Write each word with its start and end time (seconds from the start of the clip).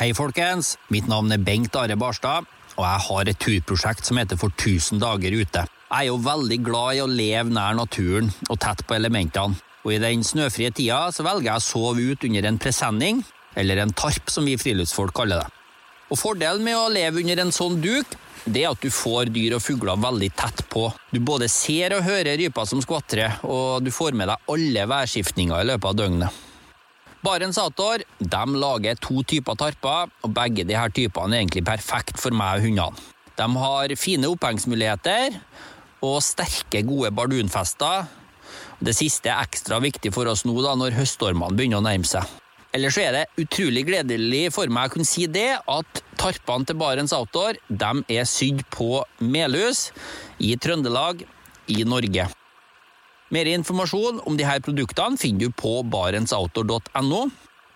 Hei, 0.00 0.14
folkens. 0.16 0.78
Mitt 0.88 1.04
navn 1.12 1.28
er 1.28 1.42
Bengt 1.44 1.74
Are 1.76 1.92
Barstad, 2.00 2.46
og 2.72 2.84
jeg 2.86 3.00
har 3.04 3.28
et 3.28 3.38
turprosjekt 3.44 4.08
som 4.08 4.16
heter 4.16 4.38
For 4.40 4.48
1000 4.48 4.96
dager 5.02 5.36
ute. 5.36 5.66
Jeg 5.68 5.92
er 5.98 6.06
jo 6.06 6.14
veldig 6.24 6.56
glad 6.64 6.96
i 6.96 7.02
å 7.04 7.10
leve 7.10 7.52
nær 7.52 7.76
naturen 7.76 8.30
og 8.46 8.56
tett 8.64 8.80
på 8.88 8.96
elementene. 8.96 9.60
Og 9.84 9.92
i 9.92 10.00
den 10.00 10.24
snøfrie 10.24 10.72
tida 10.72 11.02
så 11.12 11.28
velger 11.28 11.50
jeg 11.50 11.60
å 11.60 11.66
sove 11.66 12.08
ut 12.14 12.24
under 12.30 12.48
en 12.48 12.62
presenning, 12.64 13.20
eller 13.60 13.84
en 13.84 13.92
tarp 13.92 14.32
som 14.32 14.48
vi 14.48 14.56
friluftsfolk 14.56 15.12
kaller 15.20 15.44
det. 15.44 15.52
Og 16.08 16.24
Fordelen 16.24 16.64
med 16.64 16.80
å 16.80 16.88
leve 16.88 17.20
under 17.20 17.44
en 17.44 17.52
sånn 17.52 17.76
duk, 17.84 18.16
det 18.48 18.64
er 18.64 18.72
at 18.72 18.80
du 18.80 18.88
får 18.88 19.28
dyr 19.36 19.60
og 19.60 19.66
fugler 19.68 20.00
veldig 20.00 20.32
tett 20.32 20.64
på. 20.72 20.88
Du 21.12 21.20
både 21.20 21.52
ser 21.52 21.92
og 21.98 22.06
hører 22.08 22.40
ryper 22.40 22.72
som 22.72 22.80
skvatrer, 22.80 23.42
og 23.44 23.84
du 23.84 23.92
får 23.92 24.16
med 24.16 24.32
deg 24.32 24.54
alle 24.56 24.92
værskiftninger 24.96 25.60
i 25.60 25.74
løpet 25.74 25.92
av 25.92 26.06
døgnet. 26.06 26.46
Barents 27.20 27.58
Outdoor 27.60 28.00
de 28.18 28.44
lager 28.56 28.96
to 28.96 29.20
typer 29.28 29.56
tarper, 29.60 30.08
og 30.24 30.32
begge 30.32 30.64
her 30.72 30.92
typene 30.96 31.36
er 31.36 31.42
egentlig 31.42 31.66
perfekt 31.68 32.16
for 32.20 32.32
meg 32.32 32.60
og 32.60 32.64
hundene. 32.64 33.08
De 33.36 33.48
har 33.60 33.92
fine 34.00 34.28
opphengsmuligheter 34.32 35.36
og 36.04 36.16
sterke, 36.24 36.80
gode 36.88 37.12
bardunfester. 37.12 38.08
Det 38.80 38.96
siste 38.96 39.28
er 39.28 39.44
ekstra 39.44 39.82
viktig 39.84 40.14
for 40.16 40.32
oss 40.32 40.46
nå 40.48 40.56
da, 40.64 40.72
når 40.80 40.96
høststormene 40.96 41.56
begynner 41.56 41.82
å 41.82 41.84
nærme 41.84 42.08
seg. 42.08 42.24
Ellers 42.72 42.96
er 43.02 43.12
det 43.12 43.24
utrolig 43.42 43.84
gledelig 43.88 44.44
for 44.54 44.72
meg 44.72 44.88
å 44.88 44.94
kunne 44.94 45.08
si 45.08 45.26
det 45.28 45.58
at 45.58 46.02
tarpene 46.20 46.68
til 46.68 46.80
Barents 46.80 47.12
Outdoor 47.16 47.60
de 47.68 47.94
er 48.16 48.28
sydd 48.30 48.64
på 48.72 49.02
Melhus 49.20 49.90
i 50.38 50.54
Trøndelag 50.56 51.26
i 51.68 51.82
Norge. 51.84 52.30
Mer 53.30 53.46
informasjon 53.46 54.18
om 54.26 54.36
disse 54.38 54.58
produktene 54.66 55.18
finner 55.20 55.46
du 55.46 55.54
på 55.54 55.76
barentsoutdoor.no. 55.86 57.22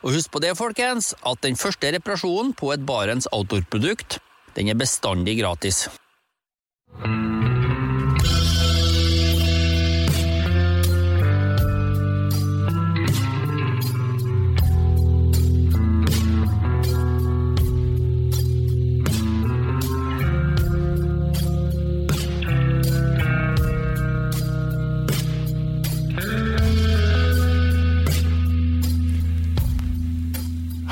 Og 0.05 0.13
husk 0.13 0.33
på 0.35 0.43
det, 0.43 0.57
folkens, 0.59 1.15
at 1.25 1.41
den 1.47 1.57
første 1.57 1.95
reparasjonen 1.95 2.53
på 2.59 2.75
et 2.75 2.83
Barents 2.85 3.31
Outdoor-produkt 3.33 4.19
den 4.55 4.69
er 4.71 4.79
bestandig 4.79 5.39
gratis. 5.41 5.87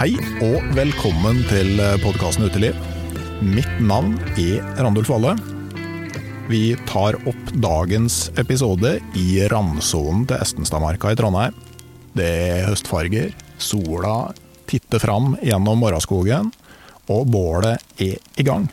Hei 0.03 0.17
og 0.43 0.65
velkommen 0.75 1.45
til 1.47 1.77
podkasten 2.03 2.49
Uteliv. 2.49 2.75
Mitt 3.47 3.77
navn 3.79 4.17
er 4.35 4.65
Randulf 4.75 5.13
Valle. 5.13 5.37
Vi 6.51 6.73
tar 6.89 7.15
opp 7.21 7.53
dagens 7.63 8.17
episode 8.43 8.97
i 9.15 9.27
randsonen 9.53 10.25
til 10.27 10.43
Estenstadmarka 10.43 11.13
i 11.15 11.21
Trondheim. 11.21 11.55
Det 12.19 12.27
er 12.27 12.67
høstfarger, 12.67 13.31
sola 13.63 14.33
titter 14.67 14.99
fram 15.07 15.37
gjennom 15.39 15.79
morgenskogen, 15.85 16.51
og 17.07 17.31
bålet 17.31 18.03
er 18.03 18.19
i 18.19 18.49
gang. 18.51 18.67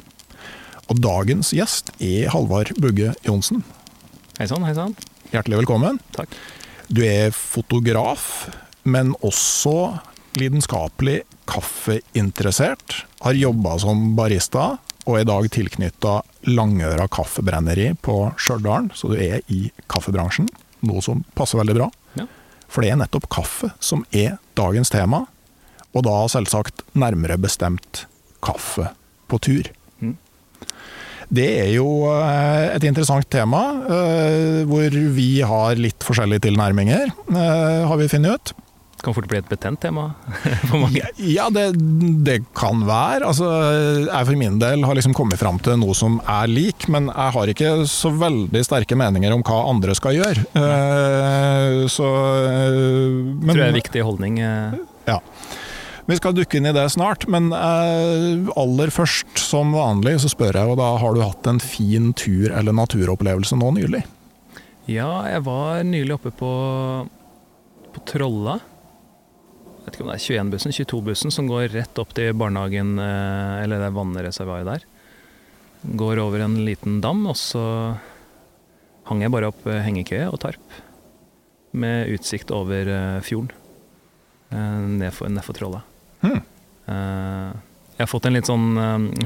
Og 0.89 0.97
dagens 0.97 1.53
gjest 1.53 1.93
er 2.02 2.33
Halvard 2.33 2.73
Bugge 2.81 3.14
Johnsen. 3.21 3.61
Hei 4.41 4.49
sann, 4.49 4.66
hei 4.66 4.73
sann. 4.73 4.97
Hjertelig 5.30 5.61
velkommen. 5.61 6.02
Takk. 6.17 6.33
Du 6.89 7.05
er 7.05 7.30
fotograf, 7.30 8.47
men 8.81 9.14
også 9.21 9.91
lidenskapelig 10.40 11.22
kaffeinteressert. 11.50 13.04
Har 13.23 13.38
jobba 13.38 13.78
som 13.82 14.14
barista, 14.18 14.78
og 15.06 15.18
er 15.18 15.23
i 15.23 15.30
dag 15.30 15.48
tilknytta 15.54 16.20
Langøra 16.50 17.08
kaffebrenneri 17.12 17.92
på 18.06 18.18
Stjørdal, 18.40 18.92
så 18.95 19.12
du 19.12 19.17
er 19.20 19.42
i 19.52 19.67
kaffebransjen. 19.92 20.49
Noe 20.88 21.04
som 21.04 21.23
passer 21.38 21.60
veldig 21.60 21.76
bra. 21.80 21.89
Ja. 22.20 22.28
For 22.70 22.86
det 22.86 22.94
er 22.94 23.02
nettopp 23.02 23.28
kaffe 23.33 23.73
som 23.83 24.05
er 24.16 24.38
dagens 24.60 24.94
tema, 24.94 25.26
og 25.89 26.05
da 26.05 26.16
selvsagt 26.30 26.83
nærmere 26.94 27.39
bestemt 27.42 28.05
kaffe 28.45 28.92
på 29.30 29.39
tur. 29.42 29.70
Mm. 29.99 30.16
Det 31.30 31.48
er 31.64 31.72
jo 31.73 31.88
eh, 32.14 32.70
et 32.76 32.86
interessant 32.88 33.26
tema, 33.33 33.64
eh, 33.89 34.61
hvor 34.70 34.95
vi 35.17 35.30
har 35.45 35.82
litt 35.82 36.05
forskjellige 36.05 36.48
tilnærminger, 36.48 37.10
eh, 37.10 37.83
har 37.89 37.99
vi 37.99 38.10
funnet 38.11 38.38
ut. 38.38 38.54
Det 38.99 39.05
kan 39.05 39.15
fort 39.15 39.30
bli 39.32 39.37
et 39.39 39.48
betent 39.48 39.80
tema 39.80 40.10
for 40.67 40.82
mange. 40.82 40.99
Ja, 41.23 41.45
det, 41.55 41.70
det 42.27 42.42
kan 42.58 42.82
være. 42.83 43.30
Altså, 43.30 43.48
jeg 44.10 44.27
for 44.27 44.39
min 44.42 44.58
del 44.60 44.83
har 44.83 44.98
liksom 44.98 45.14
kommet 45.15 45.39
fram 45.39 45.55
til 45.64 45.77
noe 45.80 45.93
som 45.95 46.17
er 46.27 46.49
lik, 46.52 46.83
men 46.92 47.08
jeg 47.08 47.33
har 47.37 47.52
ikke 47.54 47.70
så 47.87 48.11
veldig 48.11 48.60
sterke 48.67 48.98
meninger 48.99 49.32
om 49.32 49.45
hva 49.48 49.61
andre 49.70 49.95
skal 49.95 50.17
gjøre. 50.17 50.43
Uh, 50.52 51.87
så 51.87 52.10
uh, 52.11 53.15
men, 53.39 53.54
Tror 53.54 53.61
jeg 53.61 53.70
er 53.70 53.71
en 53.71 53.80
viktig 53.80 54.04
holdning. 54.04 54.42
eh. 54.43 54.76
Ja. 55.08 55.21
Vi 56.10 56.17
skal 56.20 56.36
dukke 56.36 56.60
inn 56.60 56.67
i 56.67 56.73
det 56.76 56.83
snart, 56.92 57.23
men 57.31 57.54
aller 57.54 58.92
først, 58.92 59.30
som 59.39 59.71
vanlig, 59.77 60.17
så 60.20 60.31
spør 60.33 60.58
jeg, 60.58 60.73
og 60.73 60.80
da 60.81 60.89
har 60.99 61.16
du 61.16 61.21
hatt 61.23 61.48
en 61.48 61.61
fin 61.64 62.10
tur 62.17 62.49
eller 62.49 62.76
naturopplevelse 62.76 63.55
nå 63.61 63.70
nylig? 63.77 64.02
Ja, 64.89 65.23
jeg 65.30 65.45
var 65.45 65.86
nylig 65.87 66.17
oppe 66.17 66.33
på, 66.36 66.52
på 67.93 68.04
Trolla. 68.10 68.58
Vet 69.89 69.95
ikke 69.98 70.05
om 70.05 70.11
det 70.11 70.20
er 70.20 70.26
21-bussen, 70.44 70.73
22-bussen, 70.76 71.32
som 71.33 71.48
går 71.50 71.72
rett 71.73 71.98
opp 71.98 72.11
til 72.14 72.36
barnehagen, 72.38 72.92
eh, 73.02 73.64
eller 73.64 73.82
det 73.82 73.88
vannreservoaret 73.95 74.67
der. 74.67 74.83
Går 75.98 76.22
over 76.22 76.44
en 76.45 76.60
liten 76.61 77.00
dam, 77.02 77.23
og 77.26 77.33
så 77.39 77.64
hang 79.10 79.23
jeg 79.23 79.33
bare 79.33 79.49
opp 79.49 79.66
eh, 79.66 79.82
hengekøye 79.82 80.28
og 80.30 80.38
tarp. 80.44 80.78
Med 81.73 82.14
utsikt 82.14 82.54
over 82.54 82.86
eh, 82.86 83.17
fjorden. 83.26 83.49
Nedfor, 84.49 84.94
Nedfor 84.99 85.33
ned 85.33 85.45
for 85.45 85.58
Trolla. 85.58 85.82
Hmm. 86.22 86.39
Jeg 86.89 88.02
har 88.02 88.10
fått 88.10 88.26
en 88.26 88.33
litt 88.33 88.48
sånn 88.49 88.72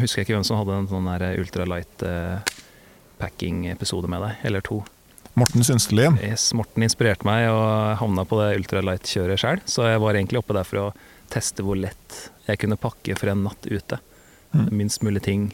Husker 0.02 0.19
jeg 0.19 0.25
ikke 0.25 0.35
hvem 0.35 0.44
som 0.44 0.57
hadde 0.59 0.75
en 0.81 0.90
sånn 0.91 1.07
ultralight 1.40 2.03
packing-episode 3.22 4.12
med 4.12 4.19
deg, 4.28 4.44
eller 4.50 4.66
to. 4.68 4.81
Morten 5.33 5.66
Synstelien. 5.66 6.19
Yes, 6.21 6.51
Morten 6.53 6.85
inspirerte 6.85 7.25
meg 7.25 7.47
og 7.49 7.97
havna 8.01 8.25
på 8.29 8.38
det 8.38 8.51
ultralight-kjøret 8.59 9.41
sjøl, 9.41 9.61
så 9.66 9.88
jeg 9.89 10.01
var 10.03 10.17
egentlig 10.17 10.44
oppe 10.44 10.53
der 10.53 10.67
for 10.67 10.81
å 10.81 10.88
teste 11.33 11.66
hvor 11.66 11.79
lett 11.79 12.19
jeg 12.45 12.59
kunne 12.61 12.77
pakke 12.77 13.16
for 13.17 13.31
en 13.31 13.41
natt 13.47 13.66
ute. 13.66 13.97
Mm. 14.53 14.67
Minst 14.83 15.01
mulig 15.05 15.23
ting. 15.25 15.47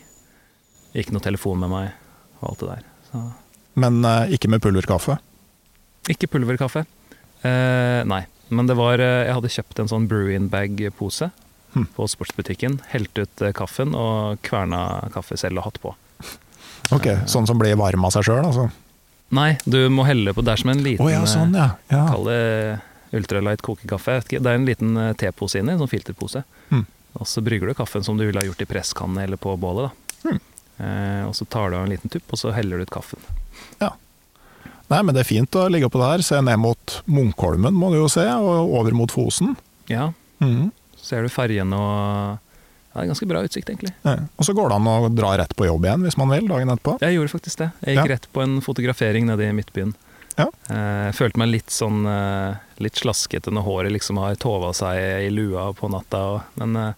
Ikke 0.91 1.16
noe 1.16 1.23
telefon 1.23 1.62
med 1.62 1.72
meg 1.72 1.94
og 2.41 2.50
alt 2.51 2.63
det 2.63 2.72
der. 2.73 2.89
Så. 3.07 3.22
Men 3.79 4.01
eh, 4.03 4.35
ikke 4.35 4.51
med 4.51 4.63
pulverkaffe. 4.66 5.16
Ikke 6.12 6.28
pulverkaffe. 6.31 6.84
Eh, 7.47 8.01
nei. 8.09 8.25
Men 8.50 8.68
det 8.68 8.75
var 8.79 9.00
eh, 9.00 9.28
Jeg 9.28 9.38
hadde 9.38 9.53
kjøpt 9.53 9.79
en 9.79 9.91
sånn 9.91 10.09
Brewin-bag-pose 10.12 11.29
mm. 11.75 11.88
på 11.95 12.09
sportsbutikken. 12.12 12.81
Helt 12.91 13.16
ut 13.16 13.45
eh, 13.45 13.56
kaffen 13.56 13.95
og 13.95 14.41
kverna 14.44 15.07
kaffe 15.13 15.39
selv 15.39 15.62
og 15.62 15.69
hatt 15.69 15.81
på. 15.84 15.95
Ok, 16.95 17.07
Sånn 17.29 17.47
som 17.47 17.59
blir 17.62 17.78
varm 17.79 18.07
av 18.07 18.16
seg 18.16 18.25
sjøl, 18.25 18.44
altså? 18.44 18.68
Nei, 19.35 19.57
du 19.66 19.78
må 19.94 20.06
helle 20.07 20.34
på. 20.34 20.41
Det 20.41 20.53
er 20.56 20.62
som 20.63 20.72
en 20.73 20.79
liten 20.84 21.06
liten 21.06 21.22
ja, 21.22 21.25
sånn 21.29 21.53
ja. 21.57 21.67
ja. 21.91 22.03
Kall 22.09 22.25
det 22.29 22.79
ultralight 23.13 23.62
kokekaffe. 23.66 24.19
Det 24.29 24.40
er 24.41 24.57
en 24.57 24.66
liten 24.66 24.97
eh, 24.97 25.13
tepose 25.17 25.59
inni, 25.62 25.73
en 25.75 25.81
sånn 25.84 25.91
filterpose. 25.91 26.44
Mm. 26.73 26.85
Og 27.19 27.28
så 27.29 27.41
brygger 27.45 27.69
du 27.72 27.73
kaffen 27.78 28.03
som 28.06 28.18
du 28.18 28.25
ville 28.28 28.41
ha 28.41 28.45
gjort 28.45 28.62
i 28.62 28.68
presskanne 28.69 29.23
eller 29.25 29.38
på 29.41 29.53
bålet. 29.62 29.89
da. 29.89 30.29
Mm. 30.29 30.39
Eh, 30.79 31.23
og 31.28 31.34
så 31.38 31.45
tar 31.45 31.69
du 31.73 31.78
av 31.79 31.85
en 31.88 31.94
liten 31.94 32.09
tupp, 32.13 32.25
og 32.31 32.41
så 32.41 32.53
heller 32.56 32.78
du 32.81 32.85
ut 32.85 32.94
kaffen. 32.94 33.22
Ja. 33.81 33.91
Nei, 34.89 35.01
men 35.06 35.13
det 35.13 35.22
er 35.23 35.29
fint 35.29 35.57
å 35.59 35.68
ligge 35.69 35.89
oppå 35.89 36.01
der. 36.01 36.23
Se 36.25 36.39
ned 36.41 36.57
mot 36.62 37.00
Munkholmen, 37.06 37.73
må 37.78 37.91
du 37.94 38.00
jo 38.00 38.07
se, 38.09 38.25
og 38.25 38.73
over 38.79 38.95
mot 38.97 39.12
Fosen. 39.13 39.56
Ja, 39.89 40.12
Mm. 40.39 40.69
ser 40.95 41.25
du 41.25 41.28
ferjene 41.28 41.75
og 41.75 42.38
Ja, 42.95 43.03
ganske 43.05 43.27
bra 43.29 43.44
utsikt, 43.45 43.69
egentlig. 43.69 43.91
Ja. 44.03 44.15
Og 44.36 44.45
så 44.47 44.53
går 44.57 44.69
det 44.71 44.77
an 44.80 44.88
å 44.89 45.09
dra 45.13 45.36
rett 45.38 45.51
på 45.56 45.68
jobb 45.68 45.86
igjen 45.86 46.01
hvis 46.07 46.18
man 46.18 46.31
vil, 46.33 46.47
dagen 46.50 46.71
etterpå. 46.74 46.95
Jeg 47.03 47.15
gjorde 47.19 47.33
faktisk 47.36 47.57
det. 47.62 47.68
Jeg 47.86 47.95
gikk 47.97 48.06
Ja. 48.07 48.13
rett 48.15 48.27
på 48.33 48.41
en 48.44 48.56
fotografering 48.65 49.27
nede 49.30 49.45
i 49.45 49.51
Midtbyen. 49.53 49.94
Ja. 50.39 50.47
Jeg 50.71 51.13
følte 51.18 51.38
meg 51.38 51.50
litt 51.51 51.69
sånn 51.69 52.06
eh, 52.07 52.56
litt 52.80 52.95
slaskete 52.95 53.51
når 53.51 53.65
håret 53.68 53.91
liksom 53.94 54.18
har 54.24 54.36
tova 54.39 54.71
seg 54.74 55.27
i 55.27 55.30
lua 55.30 55.68
på 55.75 55.89
natta. 55.91 56.41
Men 56.56 56.75
eh, 56.80 56.94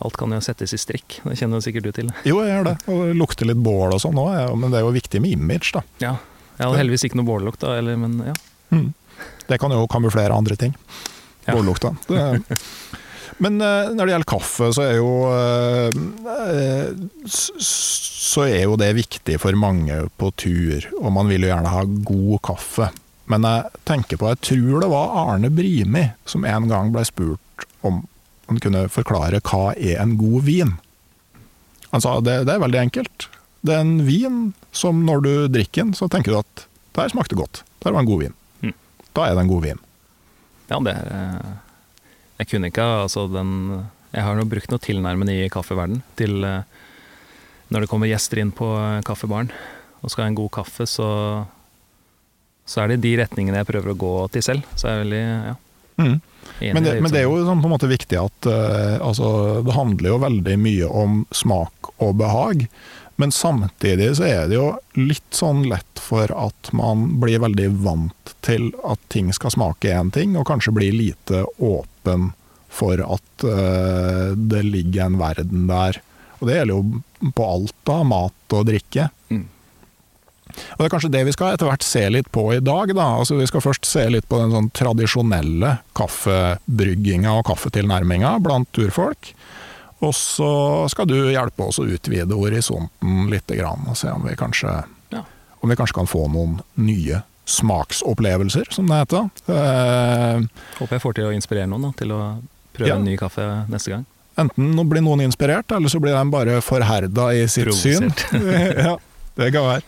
alt 0.00 0.16
kan 0.16 0.30
jo 0.32 0.38
settes 0.40 0.72
i 0.72 0.78
strikk. 0.78 1.18
Det 1.24 1.36
kjenner 1.40 1.58
jo 1.58 1.66
sikkert 1.66 1.88
du 1.88 1.92
til. 1.92 2.12
Jo, 2.24 2.38
jeg 2.46 2.54
gjør 2.54 2.68
det. 2.70 2.76
Og 2.88 3.04
det 3.10 3.16
lukter 3.18 3.50
litt 3.50 3.58
bål 3.60 3.96
og 3.96 4.00
sånn 4.00 4.14
òg, 4.22 4.54
men 4.56 4.70
det 4.70 4.78
er 4.80 4.86
jo 4.86 4.94
viktig 4.94 5.20
med 5.20 5.34
image, 5.36 5.72
da. 5.74 5.82
Ja. 6.00 6.14
Jeg 6.58 6.66
hadde 6.70 6.78
heldigvis 6.80 7.04
ikke 7.08 7.18
noe 7.20 7.26
bållukt, 7.28 7.60
da, 7.66 7.76
eller, 7.82 7.98
men 7.98 8.16
ja. 8.30 8.34
Mm. 8.72 8.94
Det 9.48 9.58
kan 9.60 9.70
jo 9.74 9.84
kamuflere 9.90 10.34
andre 10.34 10.56
ting. 10.56 10.72
Bållukta. 11.48 11.96
Det- 12.06 12.58
Men 13.42 13.60
eh, 13.62 13.90
når 13.94 14.02
det 14.02 14.14
gjelder 14.14 14.30
kaffe, 14.32 14.70
så 14.74 14.84
er 14.84 14.96
jo 14.98 15.10
eh, 15.30 15.90
Så 17.62 18.46
er 18.48 18.64
jo 18.64 18.78
det 18.80 18.90
viktig 18.98 19.38
for 19.42 19.54
mange 19.58 20.00
på 20.18 20.32
tur, 20.38 20.88
og 20.98 21.12
man 21.14 21.30
vil 21.30 21.46
jo 21.46 21.52
gjerne 21.52 21.72
ha 21.74 21.84
god 21.86 22.42
kaffe. 22.50 22.90
Men 23.28 23.44
jeg 23.44 23.82
tenker 23.88 24.18
på, 24.18 24.30
jeg 24.32 24.42
tror 24.44 24.82
det 24.82 24.90
var 24.90 25.16
Arne 25.22 25.50
Brimi 25.52 26.06
som 26.28 26.46
en 26.48 26.68
gang 26.70 26.92
ble 26.94 27.04
spurt 27.06 27.66
om 27.86 28.02
han 28.48 28.60
kunne 28.64 28.86
forklare 28.88 29.42
hva 29.44 29.74
er 29.76 30.00
en 30.00 30.16
god 30.20 30.46
vin. 30.46 30.72
Han 31.92 32.04
sa 32.04 32.14
det, 32.24 32.40
det 32.48 32.54
er 32.54 32.62
veldig 32.62 32.80
enkelt. 32.86 33.28
Det 33.60 33.74
er 33.74 33.84
en 33.84 34.00
vin 34.06 34.38
som 34.72 35.02
når 35.04 35.24
du 35.24 35.32
drikker 35.52 35.84
den, 35.84 35.94
så 35.96 36.08
tenker 36.08 36.32
du 36.32 36.40
at 36.40 36.64
det 36.64 37.04
her 37.04 37.12
smakte 37.12 37.36
godt. 37.36 37.62
Det 37.78 37.90
her 37.90 37.96
var 37.96 38.04
en 38.04 38.08
god 38.08 38.22
vin. 38.24 38.36
Mm. 38.64 38.74
Da 39.16 39.26
er 39.26 39.36
det 39.36 39.44
en 39.44 39.52
god 39.52 39.64
vin. 39.66 39.82
Ja, 40.68 40.80
det 40.84 40.96
eh, 40.96 41.52
Jeg 42.38 42.50
kunne 42.52 42.70
ikke 42.70 42.84
altså 43.04 43.26
den 43.32 43.50
Jeg 44.14 44.24
har 44.24 44.36
nå 44.38 44.44
brukt 44.48 44.70
noe 44.72 44.82
tilnærmende 44.82 45.34
i 45.34 45.48
kaffeverden 45.52 46.02
til 46.16 46.44
eh, 46.46 46.62
når 47.68 47.84
det 47.84 47.90
kommer 47.90 48.08
gjester 48.08 48.40
inn 48.40 48.52
på 48.56 48.70
eh, 48.78 49.02
kaffebaren 49.04 49.50
og 49.98 50.12
skal 50.12 50.24
ha 50.24 50.30
en 50.30 50.38
god 50.38 50.52
kaffe, 50.60 50.86
så 50.86 51.08
så 52.68 52.82
er 52.84 52.92
det 52.92 53.00
de 53.02 53.14
retningene 53.18 53.58
jeg 53.62 53.68
prøver 53.68 53.94
å 53.94 53.98
gå 53.98 54.12
til 54.34 54.44
selv. 54.44 54.66
Så 54.76 54.86
jeg 54.86 54.94
er 54.94 55.02
veldig 55.04 55.22
ja, 55.24 55.54
Mm. 55.98 56.20
enig 56.62 56.74
Men 56.74 56.84
det, 56.84 56.92
i 56.94 57.00
men 57.02 57.10
det 57.10 57.20
er 57.20 57.24
jo 57.26 57.40
sånn 57.42 57.58
på 57.58 57.66
en 57.66 57.72
måte 57.74 57.90
viktig 57.90 58.18
at 58.20 58.46
uh, 58.46 59.00
altså, 59.02 59.28
det 59.66 59.74
handler 59.74 60.12
jo 60.12 60.20
veldig 60.22 60.54
mye 60.62 60.90
om 61.00 61.16
smak 61.34 61.90
og 61.98 62.12
behag. 62.20 62.68
Men 63.18 63.32
samtidig 63.34 64.12
så 64.16 64.28
er 64.28 64.44
det 64.46 64.54
jo 64.54 64.68
litt 64.94 65.34
sånn 65.34 65.64
lett 65.66 65.98
for 65.98 66.30
at 66.30 66.70
man 66.76 67.16
blir 67.18 67.42
veldig 67.42 67.68
vant 67.82 68.34
til 68.46 68.70
at 68.86 69.00
ting 69.10 69.32
skal 69.34 69.50
smake 69.50 69.90
én 69.90 70.12
ting, 70.14 70.36
og 70.38 70.46
kanskje 70.46 70.76
blir 70.76 70.94
lite 70.94 71.42
åpen 71.58 72.30
for 72.70 73.02
at 73.02 73.44
uh, 73.44 74.36
det 74.38 74.62
ligger 74.68 75.08
en 75.08 75.18
verden 75.18 75.66
der. 75.66 75.98
Og 76.38 76.46
det 76.46 76.60
gjelder 76.60 76.76
jo 76.76 77.32
på 77.34 77.46
alt 77.56 77.74
da, 77.88 77.96
mat 78.06 78.54
og 78.54 78.68
drikke. 78.68 79.08
Mm. 79.34 79.46
Og 80.48 80.78
Det 80.78 80.86
er 80.86 80.94
kanskje 80.94 81.12
det 81.12 81.24
vi 81.26 81.34
skal 81.34 81.56
etter 81.56 81.68
hvert 81.68 81.86
se 81.86 82.04
litt 82.14 82.30
på 82.34 82.46
i 82.54 82.62
dag. 82.62 82.94
Da. 82.94 83.08
Altså, 83.18 83.38
vi 83.40 83.50
skal 83.50 83.64
først 83.64 83.88
se 83.88 84.06
litt 84.14 84.28
på 84.30 84.38
den 84.40 84.54
sånn 84.54 84.70
tradisjonelle 84.78 85.78
kaffebrygginga 85.98 87.34
og 87.40 87.48
kaffetilnærminga 87.50 88.36
blant 88.46 88.70
turfolk. 88.78 89.32
Og 90.04 90.12
så 90.14 90.50
skal 90.92 91.08
du 91.10 91.16
hjelpe 91.32 91.64
oss 91.66 91.80
å 91.82 91.86
utvide 91.90 92.36
horisonten 92.38 93.26
litt, 93.32 93.50
og 93.58 93.96
se 93.98 94.12
om 94.14 94.22
vi, 94.28 94.36
kanskje, 94.38 94.84
Ja. 95.10 95.24
om 95.60 95.68
vi 95.72 95.76
kanskje 95.76 95.94
kan 95.94 96.06
få 96.06 96.28
noen 96.30 96.60
nye 96.76 97.22
smaksopplevelser, 97.48 98.68
som 98.70 98.86
det 98.86 99.00
heter. 99.02 99.30
Eh, 99.48 100.42
Håper 100.78 100.94
jeg 100.98 101.02
får 101.02 101.14
til 101.18 101.24
å 101.30 101.34
inspirere 101.34 101.66
noen 101.70 101.88
da, 101.88 101.92
til 101.98 102.12
å 102.14 102.20
prøve 102.76 102.88
Ja. 102.92 102.96
en 102.96 103.04
ny 103.04 103.16
kaffe 103.16 103.66
neste 103.68 103.90
gang. 103.90 104.06
enten 104.38 104.72
nå 104.76 104.84
blir 104.88 105.02
noen 105.02 105.20
inspirert, 105.24 105.72
eller 105.74 105.88
så 105.90 105.98
blir 105.98 106.14
de 106.14 106.30
bare 106.30 106.60
forherda 106.62 107.32
i 107.34 107.46
sitt 107.50 107.72
syn. 107.74 108.12
ja, 108.86 108.96
det 109.34 109.52
kan 109.52 109.64
være. 109.66 109.82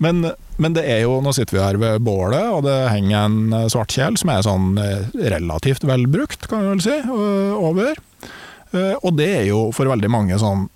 Men, 0.00 0.32
men 0.58 0.72
det 0.74 0.82
er 0.90 1.02
jo, 1.04 1.20
nå 1.22 1.32
sitter 1.32 1.52
vi 1.56 1.62
her 1.62 1.76
ved 1.78 2.00
bålet, 2.02 2.48
og 2.50 2.64
det 2.64 2.90
henger 2.90 3.28
en 3.28 3.68
svartkjel 3.70 4.18
som 4.18 4.30
er 4.34 4.42
sånn 4.42 4.72
eh, 4.82 5.06
relativt 5.30 5.84
velbrukt, 5.86 6.48
kan 6.50 6.64
vi 6.64 6.72
vel 6.72 6.82
si, 6.82 6.96
over. 7.54 7.94
Eh, 8.72 8.94
Og 9.02 9.16
det 9.18 9.28
er 9.36 9.44
jo 9.50 9.70
for 9.76 9.86
veldig 9.90 10.08
mange 10.10 10.38
sånn 10.40 10.68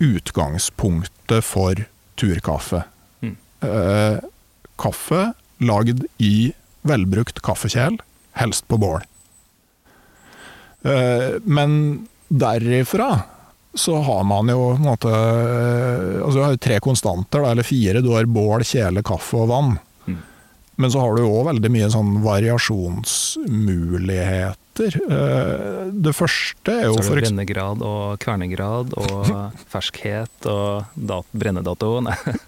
utgangspunktet 0.00 1.44
for 1.44 1.74
turkaffe. 2.20 2.82
Mm. 3.22 3.36
Eh, 3.62 4.18
Kaffe 4.80 5.26
lagd 5.60 6.06
i 6.24 6.52
velbrukt 6.88 7.42
kaffekjel, 7.44 7.98
helst 8.40 8.64
på 8.68 8.78
bål. 8.80 9.00
Eh, 10.84 11.30
Men 11.44 12.06
derifra 12.32 13.22
så 13.74 14.00
har 14.02 14.24
man 14.24 14.48
jo 14.48 14.58
på 14.72 14.76
en 14.80 14.86
måte 14.88 15.08
Altså 16.24 16.36
du 16.38 16.42
har 16.42 16.50
jo 16.56 16.64
tre 16.64 16.80
konstanter, 16.82 17.44
eller 17.46 17.62
fire. 17.62 18.00
Du 18.02 18.10
har 18.16 18.24
bål, 18.26 18.60
kjele, 18.66 19.02
kaffe 19.06 19.36
og 19.44 19.48
vann. 19.52 19.76
Mm. 20.08 20.16
Men 20.80 20.90
så 20.90 21.00
har 21.04 21.14
du 21.16 21.22
òg 21.28 21.44
veldig 21.52 21.70
mye 21.70 21.90
sånn 21.92 22.22
variasjonsmuligheter. 22.24 24.56
Eh, 24.78 25.90
Det 25.92 26.12
første 26.16 26.72
er 26.72 26.86
jo 26.88 26.94
Så 26.98 27.10
er 27.10 27.20
det 27.20 27.24
brennegrad 27.26 27.82
og 27.84 28.18
kvernegrad 28.22 28.94
og 28.96 29.30
ferskhet 29.72 30.46
og 30.48 30.84
dat 30.94 31.26
brennedato. 31.34 31.96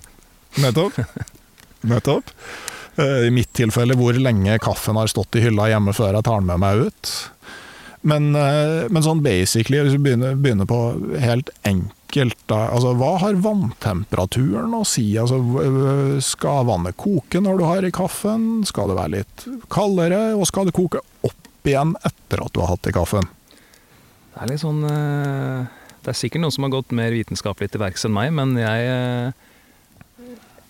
Nettopp. 0.62 1.00
Nettopp. 1.88 2.30
Eh, 3.00 3.26
I 3.28 3.32
mitt 3.34 3.52
tilfelle 3.56 3.96
hvor 3.98 4.16
lenge 4.16 4.58
kaffen 4.62 4.96
har 5.00 5.10
stått 5.10 5.36
i 5.40 5.44
hylla 5.46 5.70
hjemme 5.72 5.94
før 5.96 6.18
jeg 6.18 6.26
tar 6.28 6.40
den 6.42 6.50
med 6.52 6.62
meg 6.62 6.86
ut. 6.88 7.12
Men, 8.02 8.32
eh, 8.34 8.88
men 8.90 9.04
sånn 9.04 9.22
basically, 9.22 9.78
hvis 9.84 9.94
vi 9.98 10.04
begynner, 10.08 10.34
begynner 10.38 10.66
på 10.68 10.78
helt 11.22 11.52
enkelt 11.68 11.98
altså 12.52 12.90
Hva 13.00 13.14
har 13.22 13.38
vanntemperaturen 13.40 14.74
å 14.76 14.82
si? 14.84 15.14
Altså, 15.16 15.38
skal 16.20 16.66
vannet 16.68 16.98
koke 17.00 17.40
når 17.40 17.56
du 17.56 17.64
har 17.64 17.86
i 17.88 17.92
kaffen? 17.94 18.66
Skal 18.68 18.90
det 18.90 18.98
være 18.98 19.14
litt 19.14 19.46
kaldere? 19.72 20.34
Og 20.36 20.44
skal 20.50 20.68
det 20.68 20.74
koke 20.76 21.00
opp 21.24 21.41
igjen 21.70 21.94
etter 22.04 22.42
at 22.44 22.52
du 22.54 22.60
har 22.62 22.72
hatt 22.74 22.88
i 22.90 22.94
kaffen? 22.94 23.28
Det 24.32 24.40
er 24.42 24.50
litt 24.50 24.62
sånn 24.62 24.80
eh, 24.88 25.66
Det 26.02 26.12
er 26.12 26.16
sikkert 26.18 26.42
noen 26.42 26.54
som 26.54 26.64
har 26.66 26.72
gått 26.72 26.94
mer 26.96 27.12
vitenskapelig 27.14 27.70
til 27.72 27.82
verks 27.82 28.06
enn 28.08 28.14
meg, 28.16 28.32
men 28.34 28.56
jeg 28.60 28.86
eh, 28.88 29.48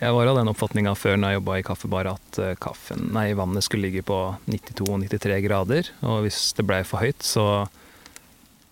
jeg 0.02 0.10
var 0.16 0.26
av 0.26 0.34
den 0.40 0.50
oppfatninga 0.50 0.96
før 0.98 1.14
når 1.14 1.30
jeg 1.30 1.38
jobba 1.38 1.56
i 1.60 1.64
kaffebar 1.66 2.08
at 2.10 2.38
eh, 2.42 2.56
kaffen, 2.58 3.04
nei, 3.14 3.28
vannet 3.38 3.62
skulle 3.62 3.86
ligge 3.86 4.02
på 4.02 4.16
92-93 4.50 5.36
grader. 5.44 5.92
Og 6.10 6.24
hvis 6.24 6.40
det 6.58 6.64
blei 6.66 6.80
for 6.82 7.04
høyt, 7.06 7.22
så 7.22 7.44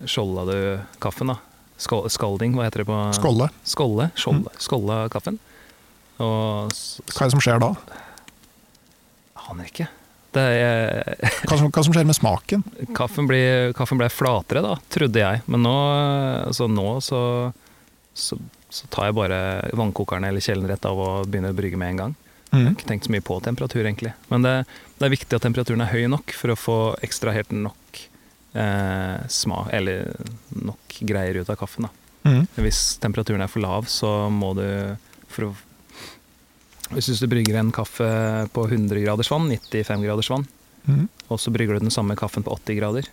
skjolda 0.02 0.42
du 0.48 0.56
kaffen, 0.98 1.30
da. 1.30 1.38
Skalding, 1.80 2.56
hva 2.58 2.66
heter 2.66 2.82
det 2.82 2.88
på 2.90 2.98
Skålle. 3.16 3.46
Skålle. 3.62 4.08
Skjolde, 4.18 4.50
skålla 4.60 4.98
kaffen. 5.12 5.38
Og 6.18 6.74
så, 6.76 7.06
Hva 7.14 7.22
er 7.22 7.30
det 7.30 7.36
som 7.36 7.44
skjer 7.46 7.62
da? 7.62 7.70
aner 9.50 9.70
ikke. 9.70 9.86
Det 10.30 10.42
er, 10.42 11.16
Hva 11.48 11.56
som, 11.58 11.70
hva 11.74 11.82
som 11.82 11.94
skjer 11.94 12.06
med 12.06 12.14
smaken? 12.16 12.62
kaffen, 12.94 13.26
ble, 13.26 13.40
kaffen 13.74 13.98
ble 13.98 14.06
flatere, 14.14 14.62
da, 14.62 14.76
trodde 14.94 15.18
jeg. 15.22 15.42
Men 15.50 15.64
nå, 15.66 15.74
altså 16.46 16.68
nå 16.70 16.84
så, 17.02 17.20
så, 18.14 18.38
så 18.70 18.86
tar 18.94 19.08
jeg 19.10 19.16
bare 19.18 19.40
vannkokeren 19.74 20.28
eller 20.28 20.44
kjelen 20.44 20.68
rett 20.70 20.86
av 20.86 20.98
og 21.02 21.26
begynner 21.30 21.50
å 21.54 21.58
brygge 21.58 21.80
med 21.80 21.94
en 21.96 22.02
gang. 22.04 22.14
Jeg 22.50 22.58
Mm. 22.58 22.64
har 22.66 22.72
ikke 22.74 22.86
tenkt 22.88 23.04
så 23.06 23.12
mye 23.14 23.22
på 23.22 23.36
temperatur, 23.46 23.84
egentlig. 23.86 24.10
Men 24.26 24.42
det, 24.42 24.52
det 24.98 25.04
er 25.06 25.12
viktig 25.12 25.36
at 25.38 25.44
temperaturen 25.46 25.84
er 25.84 25.90
høy 25.92 26.08
nok 26.10 26.32
for 26.34 26.50
å 26.50 26.56
få 26.58 26.78
ekstrahert 27.06 27.52
nok 27.54 28.00
eh, 28.58 29.20
smak, 29.30 29.68
eller 29.76 30.08
nok 30.58 30.96
greier 31.06 31.38
ut 31.44 31.50
av 31.52 31.58
kaffen. 31.60 31.86
Da. 31.86 31.92
Mm. 32.26 32.48
Hvis 32.58 32.80
temperaturen 33.02 33.44
er 33.46 33.52
for 33.52 33.62
lav, 33.62 33.86
så 33.86 34.10
må 34.34 34.50
du 34.58 34.64
for 35.30 35.46
å 35.46 35.52
Hvis 36.90 37.20
du 37.22 37.26
brygger 37.30 37.58
en 37.60 37.70
kaffe 37.72 38.08
på 38.54 38.64
100 38.68 38.98
graders 39.04 39.30
vann, 39.30 39.48
95 39.50 40.02
graders 40.06 40.30
vann, 40.32 40.46
Mm. 40.88 41.08
og 41.28 41.36
så 41.38 41.50
brygger 41.52 41.76
du 41.76 41.84
den 41.84 41.90
samme 41.92 42.14
kaffen 42.16 42.42
på 42.42 42.50
80 42.56 42.78
grader, 42.80 43.04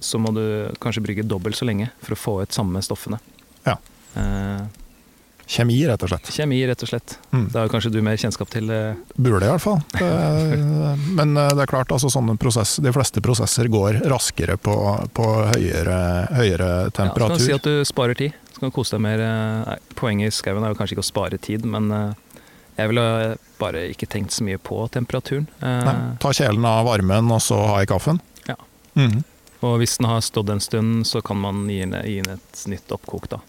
så 0.00 0.16
må 0.18 0.32
du 0.32 0.72
kanskje 0.80 1.02
brygge 1.04 1.22
dobbelt 1.28 1.54
så 1.58 1.66
lenge 1.68 1.90
for 2.00 2.14
å 2.14 2.18
få 2.18 2.34
ut 2.42 2.52
samme 2.56 2.80
stoffene. 2.82 3.18
Ja. 3.66 3.74
Eh, 4.16 4.62
Kjemi, 5.48 5.76
rett 5.88 6.02
og 6.04 6.10
slett. 6.10 6.26
kjemi, 6.32 6.58
rett 6.68 6.82
og 6.82 6.88
slett. 6.90 7.14
Mm. 7.32 7.46
Det 7.52 7.56
har 7.60 7.68
kanskje 7.72 7.90
du 7.92 8.02
mer 8.04 8.16
kjennskap 8.20 8.50
til. 8.52 8.68
eh, 8.70 8.94
Burde 9.16 9.46
i 9.46 9.52
hvert 9.52 9.60
fall. 9.64 9.78
Det, 9.96 10.58
men 11.18 11.36
eh, 11.36 11.48
det 11.56 11.62
er 11.64 11.70
klart, 11.70 11.88
altså 11.92 12.10
prosess, 12.38 12.76
de 12.84 12.92
fleste 12.92 13.20
prosesser 13.24 13.68
går 13.68 14.00
raskere 14.08 14.56
på, 14.56 14.74
på 15.12 15.24
høyere, 15.54 16.28
høyere 16.36 16.68
Ja, 16.92 17.08
så 17.08 17.16
kan 17.16 17.36
du 17.38 17.44
si 17.44 17.52
at 17.52 17.62
du 17.64 17.82
sparer 17.84 18.14
tid. 18.16 18.32
Så 18.52 18.60
kan 18.60 18.70
du 18.70 18.74
kose 18.76 18.96
deg 18.96 19.00
mer. 19.00 19.20
eh, 19.20 19.64
Nei, 19.70 19.78
poenget 19.94 20.32
i 20.32 20.36
skauen 20.36 20.64
er 20.64 20.74
jo 20.74 20.80
kanskje 20.80 20.96
ikke 20.98 21.04
å 21.06 21.12
spare 21.12 21.38
tid, 21.40 21.64
men 21.64 21.90
eh, 21.92 22.12
jeg 22.78 22.92
ville 22.92 23.36
bare 23.58 23.88
ikke 23.90 24.06
tenkt 24.10 24.34
så 24.36 24.44
mye 24.46 24.58
på 24.62 24.84
temperaturen. 24.94 25.48
Eh, 25.58 25.80
Nei, 25.88 25.96
ta 26.22 26.30
kjelen 26.36 26.66
av 26.68 26.86
varmen 26.86 27.32
og 27.34 27.42
så 27.42 27.58
ha 27.72 27.80
i 27.82 27.90
kaffen. 27.90 28.22
Ja. 28.46 28.56
Mhm. 28.94 29.24
Og 29.66 29.80
hvis 29.80 29.96
den 29.98 30.06
har 30.06 30.20
stått 30.22 30.52
en 30.54 30.62
stund, 30.62 31.06
så 31.06 31.18
kan 31.20 31.40
man 31.42 31.64
gi 31.66 31.80
den, 31.82 31.96
gi 32.06 32.20
den 32.22 32.36
et 32.36 32.60
nytt 32.70 32.92
oppkok, 32.94 33.26
da. 33.32 33.40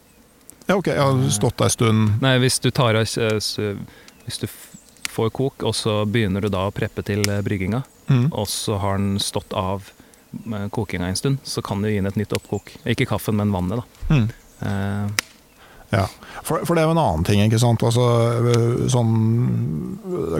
Ja, 0.65 0.77
ok, 0.77 0.89
jeg 0.89 1.01
har 1.01 1.29
stått 1.33 1.61
ei 1.61 1.69
stund. 1.69 2.17
Nei, 2.23 2.35
hvis 2.41 2.57
du 2.61 2.71
tar 2.73 2.97
av 2.97 3.05
eh, 3.05 3.77
Hvis 4.25 4.41
du 4.41 4.47
får 5.09 5.29
kok, 5.29 5.63
og 5.65 5.75
så 5.77 6.01
begynner 6.09 6.41
du 6.41 6.49
da 6.49 6.65
å 6.65 6.73
preppe 6.73 7.05
til 7.05 7.21
eh, 7.29 7.43
brygginga, 7.45 7.83
mm. 8.09 8.27
og 8.33 8.49
så 8.49 8.81
har 8.81 8.97
den 8.97 9.21
stått 9.21 9.53
av 9.53 9.91
kokinga 10.73 11.07
en 11.09 11.17
stund, 11.17 11.37
så 11.43 11.61
kan 11.65 11.81
du 11.81 11.89
gi 11.89 11.97
den 11.97 12.09
et 12.09 12.17
nytt 12.17 12.33
oppkok. 12.33 12.73
Ikke 12.89 13.07
kaffen, 13.09 13.37
men 13.37 13.53
vannet, 13.53 13.81
da. 13.81 14.13
Mm. 14.13 14.27
Eh, 14.65 15.28
Ja, 15.89 16.05
for, 16.45 16.61
for 16.65 16.77
det 16.77 16.83
er 16.83 16.89
jo 16.89 16.93
en 16.93 17.01
annen 17.01 17.25
ting, 17.25 17.41
ikke 17.41 17.59
sant. 17.61 17.81
Altså, 17.85 18.03
øh, 18.51 18.81
sånn 18.93 19.13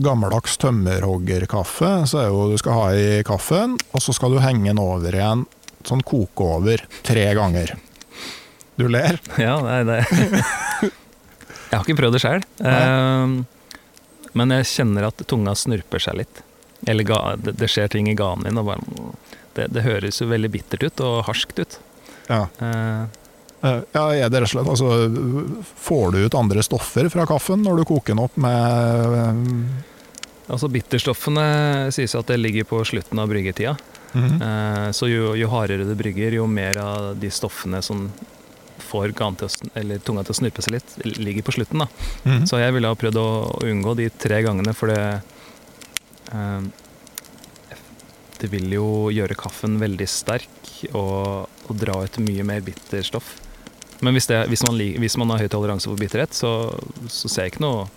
gammeldags 0.06 0.60
tømmerhoggerkaffe, 0.62 1.92
så 2.10 2.22
er 2.24 2.28
jo 2.30 2.44
du 2.52 2.58
skal 2.62 2.78
ha 2.78 2.90
i 2.94 3.08
kaffen, 3.26 3.78
og 3.94 4.04
så 4.04 4.14
skal 4.16 4.36
du 4.36 4.42
henge 4.44 4.68
den 4.70 4.82
over 4.82 5.16
igjen, 5.16 5.48
sånn 5.88 6.06
koke 6.06 6.50
over, 6.60 6.84
tre 7.08 7.26
ganger. 7.38 7.76
Du 8.80 8.86
ler? 8.88 9.18
Ja, 9.42 9.58
nei, 9.66 9.82
det 9.88 10.04
Jeg 11.70 11.78
har 11.78 11.84
ikke 11.84 11.98
prøvd 12.00 12.16
det 12.18 12.22
sjøl. 12.24 12.46
men 14.40 14.54
jeg 14.56 14.70
kjenner 14.70 15.10
at 15.10 15.22
tunga 15.30 15.54
snurper 15.58 16.02
seg 16.02 16.22
litt. 16.24 16.42
Eller 16.90 17.38
det, 17.44 17.68
skjer 17.70 17.92
ting 17.94 18.08
i 18.10 18.16
ganen 18.18 18.48
min. 18.48 18.58
Og 18.58 18.72
bare, 18.72 19.14
det, 19.58 19.68
det 19.76 19.84
høres 19.86 20.22
jo 20.22 20.30
veldig 20.32 20.50
bittert 20.54 20.86
ut 20.88 21.04
og 21.06 21.26
harskt 21.28 21.62
ut. 21.62 21.78
Ja. 22.30 22.48
Eh, 22.64 22.70
Eh, 22.70 23.19
Ja, 23.62 24.06
er 24.16 24.30
det 24.32 24.40
rett 24.40 24.48
og 24.48 24.52
slett 24.54 24.70
altså, 24.72 25.66
Får 25.84 26.14
du 26.14 26.22
ut 26.24 26.36
andre 26.40 26.64
stoffer 26.64 27.10
fra 27.12 27.26
kaffen 27.28 27.64
når 27.66 27.82
du 27.82 27.88
koker 27.90 28.16
den 28.16 28.24
opp 28.24 28.38
med 28.40 29.66
altså 30.50 30.70
Bitterstoffene 30.72 31.46
sies 31.94 32.16
at 32.18 32.30
det 32.32 32.40
ligger 32.40 32.68
på 32.70 32.82
slutten 32.88 33.20
av 33.22 33.30
bryggetida. 33.30 33.76
Mm 34.14 34.30
-hmm. 34.30 34.92
Så 34.92 35.08
jo, 35.08 35.36
jo 35.36 35.48
hardere 35.48 35.84
du 35.84 35.96
brygger, 35.96 36.32
jo 36.32 36.48
mer 36.48 36.78
av 36.78 37.16
de 37.20 37.30
stoffene 37.32 37.82
som 37.82 38.12
får 38.78 39.14
til 39.14 40.00
tunga 40.00 40.24
til 40.24 40.34
å 40.34 40.40
snurpe 40.40 40.62
seg 40.62 40.74
litt, 40.74 41.18
ligger 41.18 41.44
på 41.44 41.52
slutten. 41.52 41.80
da. 41.80 41.88
-hmm. 42.24 42.46
Så 42.46 42.60
jeg 42.60 42.74
ville 42.74 42.88
ha 42.88 42.96
prøvd 42.96 43.18
å, 43.18 43.62
unngå 43.64 43.96
de 43.96 44.10
tre 44.10 44.42
gangene, 44.42 44.74
for 44.74 44.88
det 44.88 45.22
eh, 46.32 46.62
Det 48.40 48.48
vil 48.48 48.72
jo 48.72 49.12
gjøre 49.12 49.36
kaffen 49.36 49.80
veldig 49.80 50.08
sterk 50.08 50.94
og, 50.94 51.50
og 51.68 51.76
dra 51.76 52.04
ut 52.04 52.18
mye 52.20 52.44
mer 52.44 52.62
bitterstoff. 52.62 53.49
Men 54.06 54.16
hvis, 54.16 54.30
det, 54.32 54.44
hvis, 54.52 54.64
man, 54.68 54.80
hvis 54.80 55.18
man 55.20 55.34
har 55.34 55.44
høy 55.44 55.50
toleranse 55.52 55.90
for 55.90 56.00
bitterhet, 56.00 56.36
så, 56.36 56.52
så 57.12 57.32
ser 57.32 57.48
jeg 57.48 57.56
ikke 57.56 57.66
noe 57.66 57.88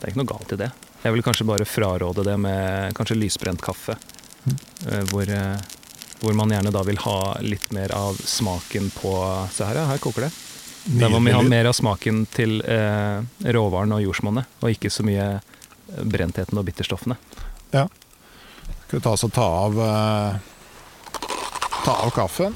Det 0.00 0.02
er 0.02 0.12
ikke 0.12 0.22
noe 0.22 0.32
galt 0.32 0.54
i 0.56 0.60
det. 0.64 0.70
Jeg 1.04 1.14
vil 1.14 1.24
kanskje 1.24 1.46
bare 1.48 1.68
fraråde 1.68 2.24
det 2.26 2.34
med 2.40 2.96
kanskje 2.96 3.18
lysbrent 3.18 3.62
kaffe. 3.62 3.94
Mm. 4.44 4.56
Hvor, 5.12 5.30
eh, 5.30 5.60
hvor 6.20 6.36
man 6.36 6.52
gjerne 6.52 6.72
da 6.74 6.82
vil 6.84 6.98
ha 7.04 7.18
litt 7.44 7.70
mer 7.76 7.94
av 7.96 8.18
smaken 8.18 8.90
på 8.96 9.14
Se 9.52 9.68
her, 9.68 9.82
ja, 9.82 9.86
her 9.92 10.02
koker 10.02 10.26
det. 10.26 10.32
Der 10.84 11.08
må 11.08 11.20
vi 11.24 11.32
ha 11.32 11.40
mer 11.42 11.70
av 11.70 11.72
smaken 11.76 12.24
til 12.32 12.58
eh, 12.60 13.20
råvaren 13.56 13.94
og 13.96 14.02
jordsmonnet, 14.04 14.58
og 14.60 14.74
ikke 14.74 14.90
så 14.92 15.04
mye 15.06 15.28
eh, 15.38 16.02
brentheten 16.04 16.60
og 16.60 16.66
bitterstoffene. 16.68 17.16
Ja. 17.72 17.86
Skal 18.84 18.98
vi 18.98 19.04
ta 19.06 19.14
ta 19.16 19.46
av 19.64 19.80
eh, 19.86 20.50
Ta 21.84 21.96
av 22.04 22.12
kaffen? 22.16 22.54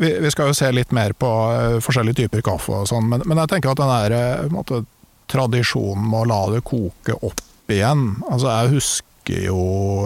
Vi, 0.00 0.10
vi 0.20 0.30
skal 0.32 0.50
jo 0.50 0.56
se 0.56 0.70
litt 0.74 0.92
mer 0.96 1.14
på 1.18 1.30
eh, 1.54 1.78
forskjellige 1.84 2.24
typer 2.24 2.44
kaffe 2.46 2.82
og 2.82 2.88
sånn, 2.90 3.08
men, 3.10 3.24
men 3.28 3.40
jeg 3.42 3.52
tenker 3.54 3.72
at 3.72 3.80
den 3.80 3.92
der 3.92 4.14
eh, 4.18 4.52
måte, 4.52 4.84
tradisjonen 5.30 6.04
med 6.10 6.24
å 6.24 6.30
la 6.30 6.40
det 6.52 6.64
koke 6.68 7.16
opp 7.24 7.42
igjen 7.72 8.18
Altså, 8.28 8.50
jeg 8.50 8.74
husker 8.74 9.46
jo 9.46 9.60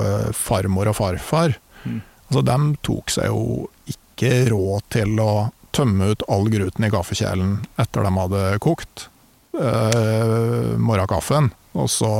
eh, 0.04 0.28
farmor 0.36 0.92
og 0.92 0.98
farfar. 1.00 1.56
Mm. 1.82 2.02
Altså, 2.28 2.42
dem 2.46 2.68
tok 2.86 3.10
seg 3.10 3.32
jo 3.32 3.66
ikke 3.90 4.34
råd 4.52 4.86
til 4.94 5.18
å 5.22 5.32
tømme 5.74 6.12
ut 6.12 6.22
all 6.30 6.46
gruten 6.52 6.86
i 6.86 6.92
kaffekjelen 6.92 7.56
etter 7.82 8.06
de 8.06 8.12
hadde 8.14 8.44
kokt 8.62 9.08
eh, 9.58 10.76
morgenkaffen, 10.78 11.50
og 11.78 11.90
så 11.92 12.12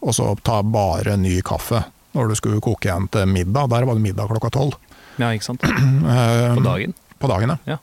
og 0.00 0.14
så 0.14 0.30
ta 0.46 0.60
bare 0.62 1.16
ny 1.18 1.40
kaffe 1.42 1.82
når 2.14 2.30
du 2.30 2.38
skulle 2.38 2.62
koke 2.62 2.88
igjen 2.88 3.08
til 3.12 3.26
middag. 3.30 3.70
Der 3.72 3.86
var 3.86 3.98
det 3.98 4.04
middag 4.04 4.30
klokka 4.30 4.50
tolv. 4.54 4.76
Ja, 5.18 5.32
ikke 5.34 5.44
sant? 5.50 5.62
Eh, 5.68 6.54
På 6.54 6.64
dagen. 6.64 6.94
På 7.18 7.30
dagen, 7.30 7.56
Ja. 7.68 7.78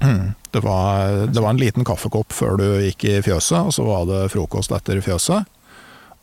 Det, 0.54 0.60
var, 0.62 1.26
det 1.26 1.40
var 1.42 1.50
en 1.50 1.58
liten 1.58 1.84
kaffekopp 1.86 2.30
før 2.34 2.56
du 2.60 2.64
gikk 2.84 3.04
i 3.10 3.14
fjøset, 3.26 3.58
og 3.66 3.72
så 3.74 3.82
var 3.86 4.04
det 4.06 4.20
frokost 4.30 4.70
etter 4.74 5.00
fjøset. 5.02 5.48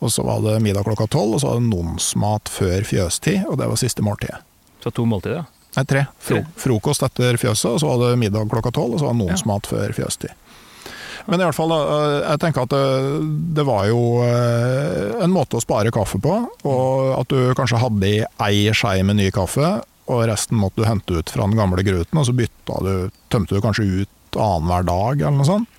Og 0.02 0.10
så 0.12 0.24
var 0.24 0.40
det 0.44 0.54
middag 0.64 0.86
klokka 0.88 1.04
tolv, 1.12 1.34
og 1.36 1.42
så 1.42 1.50
var 1.50 1.60
det 1.60 1.68
nonsmat 1.68 2.48
før 2.50 2.84
fjøstid, 2.88 3.42
og 3.48 3.58
det 3.60 3.68
var 3.68 3.76
siste 3.80 4.02
måltid. 4.04 4.32
Så 4.82 4.90
to 4.96 5.04
måltider, 5.08 5.42
ja. 5.42 5.44
Nei, 5.76 5.84
tre. 5.88 6.06
Fro 6.20 6.40
Tre. 6.40 6.46
frokost 6.64 7.04
etter 7.06 7.36
fjøset, 7.40 7.70
og 7.74 7.78
så 7.80 7.90
var 7.92 8.00
det 8.06 8.18
middag 8.24 8.48
klokka 8.52 8.72
tolv, 8.76 8.96
og 8.96 9.00
så 9.02 9.08
var 9.10 9.14
det 9.16 9.22
nonsmat 9.28 9.68
før 9.68 9.94
fjøstid. 10.00 10.32
Men 11.28 11.38
i 11.38 11.44
hvert 11.46 11.54
fall, 11.54 11.70
jeg 12.24 12.40
tenker 12.42 12.64
at 12.66 12.72
det, 12.72 12.82
det 13.60 13.64
var 13.68 13.84
jo 13.92 14.00
eh, 14.26 15.22
en 15.22 15.30
måte 15.32 15.60
å 15.60 15.62
spare 15.62 15.92
kaffe 15.94 16.18
på, 16.24 16.34
og 16.66 17.12
at 17.20 17.30
du 17.30 17.52
kanskje 17.60 17.78
hadde 17.84 18.08
i 18.08 18.24
ei 18.48 18.72
skei 18.74 18.98
med 19.06 19.20
ny 19.20 19.28
kaffe, 19.32 19.76
og 20.10 20.24
resten 20.28 20.58
måtte 20.58 20.82
du 20.82 20.88
hente 20.88 21.20
ut 21.20 21.30
fra 21.30 21.46
den 21.46 21.58
gamle 21.58 21.84
gruten, 21.86 22.18
og 22.18 22.26
så 22.26 22.34
bytta 22.36 22.80
du, 22.84 22.94
tømte 23.32 23.56
du 23.56 23.62
kanskje 23.64 23.86
ut 24.02 24.38
annenhver 24.40 24.88
dag, 24.88 25.22
eller 25.22 25.38
noe 25.38 25.48
sånt. 25.48 25.78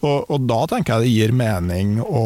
Og, 0.00 0.30
og 0.32 0.44
da 0.48 0.58
tenker 0.70 0.96
jeg 0.96 1.04
det 1.04 1.14
gir 1.14 1.32
mening 1.36 1.96
å 2.00 2.24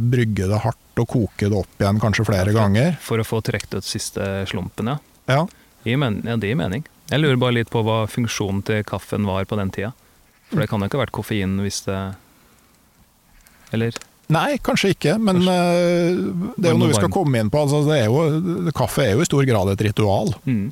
brygge 0.00 0.48
det 0.50 0.60
hardt 0.64 1.00
og 1.00 1.08
koke 1.10 1.48
det 1.50 1.56
opp 1.58 1.80
igjen 1.80 2.00
kanskje 2.02 2.26
flere 2.28 2.54
ganger. 2.56 2.96
For 3.02 3.20
å 3.20 3.26
få 3.26 3.40
trukket 3.44 3.78
ut 3.78 3.88
siste 3.88 4.44
slumpen, 4.50 4.92
ja. 4.92 4.98
Ja, 5.84 5.96
men 6.00 6.20
ja, 6.24 6.36
det 6.40 6.50
gir 6.50 6.60
mening. 6.60 6.84
Jeg 7.10 7.20
lurer 7.20 7.40
bare 7.40 7.58
litt 7.58 7.72
på 7.72 7.82
hva 7.84 8.04
funksjonen 8.08 8.62
til 8.64 8.84
kaffen 8.88 9.28
var 9.28 9.46
på 9.48 9.58
den 9.60 9.72
tida. 9.74 9.92
For 10.50 10.60
det 10.60 10.68
kan 10.70 10.80
jo 10.80 10.88
ikke 10.88 10.98
ha 11.00 11.04
vært 11.04 11.16
koffein 11.16 11.56
hvis 11.64 11.84
det 11.88 12.00
Eller? 13.74 13.96
Nei, 14.32 14.56
kanskje 14.64 14.94
ikke, 14.94 15.18
men 15.20 15.42
eh, 15.42 16.16
det 16.56 16.70
er 16.70 16.72
jo 16.72 16.80
noe 16.80 16.92
vi 16.92 16.96
skal 16.96 17.12
komme 17.12 17.42
inn 17.42 17.50
på. 17.52 17.60
Altså, 17.60 17.82
det 17.88 17.98
er 18.00 18.08
jo, 18.08 18.70
kaffe 18.76 19.04
er 19.04 19.12
jo 19.18 19.24
i 19.24 19.28
stor 19.28 19.44
grad 19.48 19.72
et 19.74 19.84
ritual. 19.84 20.32
Mm. 20.48 20.68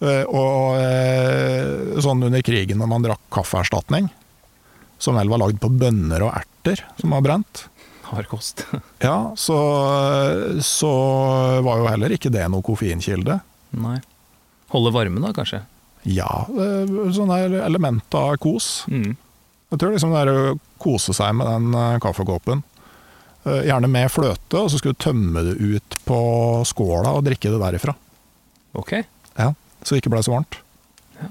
Eh, 0.00 0.24
Og 0.26 0.80
eh, 0.80 2.00
sånn 2.02 2.24
under 2.26 2.42
krigen 2.42 2.80
når 2.82 2.90
man 2.90 3.04
drakk 3.06 3.22
kaffeerstatning, 3.36 4.08
som 5.00 5.16
vel 5.16 5.30
var 5.32 5.44
lagd 5.44 5.60
på 5.62 5.70
bønner 5.70 6.26
og 6.26 6.34
erter 6.40 6.82
som 7.00 7.14
var 7.14 7.24
brent, 7.24 7.66
Hard 8.10 8.26
kost. 8.26 8.64
ja, 9.06 9.30
så, 9.38 9.56
så 10.66 10.90
var 11.62 11.78
jo 11.78 11.86
heller 11.92 12.10
ikke 12.16 12.32
det 12.34 12.42
noe 12.50 12.64
koffeinkilde. 12.66 13.36
Nei. 13.78 14.00
Holde 14.74 14.90
varmen, 14.96 15.22
da, 15.22 15.30
kanskje? 15.36 15.60
Ja, 16.10 16.26
sånne 17.14 17.38
element 17.60 18.16
av 18.18 18.34
kos. 18.42 18.80
Mm. 18.90 19.12
Jeg 19.70 19.78
tror 19.78 19.94
liksom 19.94 20.10
det 20.16 20.24
er 20.24 20.30
å 20.32 20.58
kose 20.82 21.14
seg 21.14 21.36
med 21.38 21.46
den 21.46 22.00
kaffekåpen. 22.02 22.64
Gjerne 23.44 23.88
med 23.88 24.10
fløte, 24.12 24.58
og 24.58 24.68
så 24.68 24.78
skulle 24.80 24.96
du 24.98 25.00
tømme 25.00 25.42
det 25.46 25.54
ut 25.56 25.94
på 26.04 26.20
skåla 26.68 27.14
og 27.16 27.24
drikke 27.24 27.52
det 27.52 27.60
derifra. 27.62 27.94
Ok. 28.76 28.92
Ja, 29.38 29.54
Så 29.82 29.94
det 29.94 30.02
ikke 30.02 30.12
ble 30.12 30.22
så 30.22 30.34
varmt. 30.34 30.58
Ja. 31.20 31.28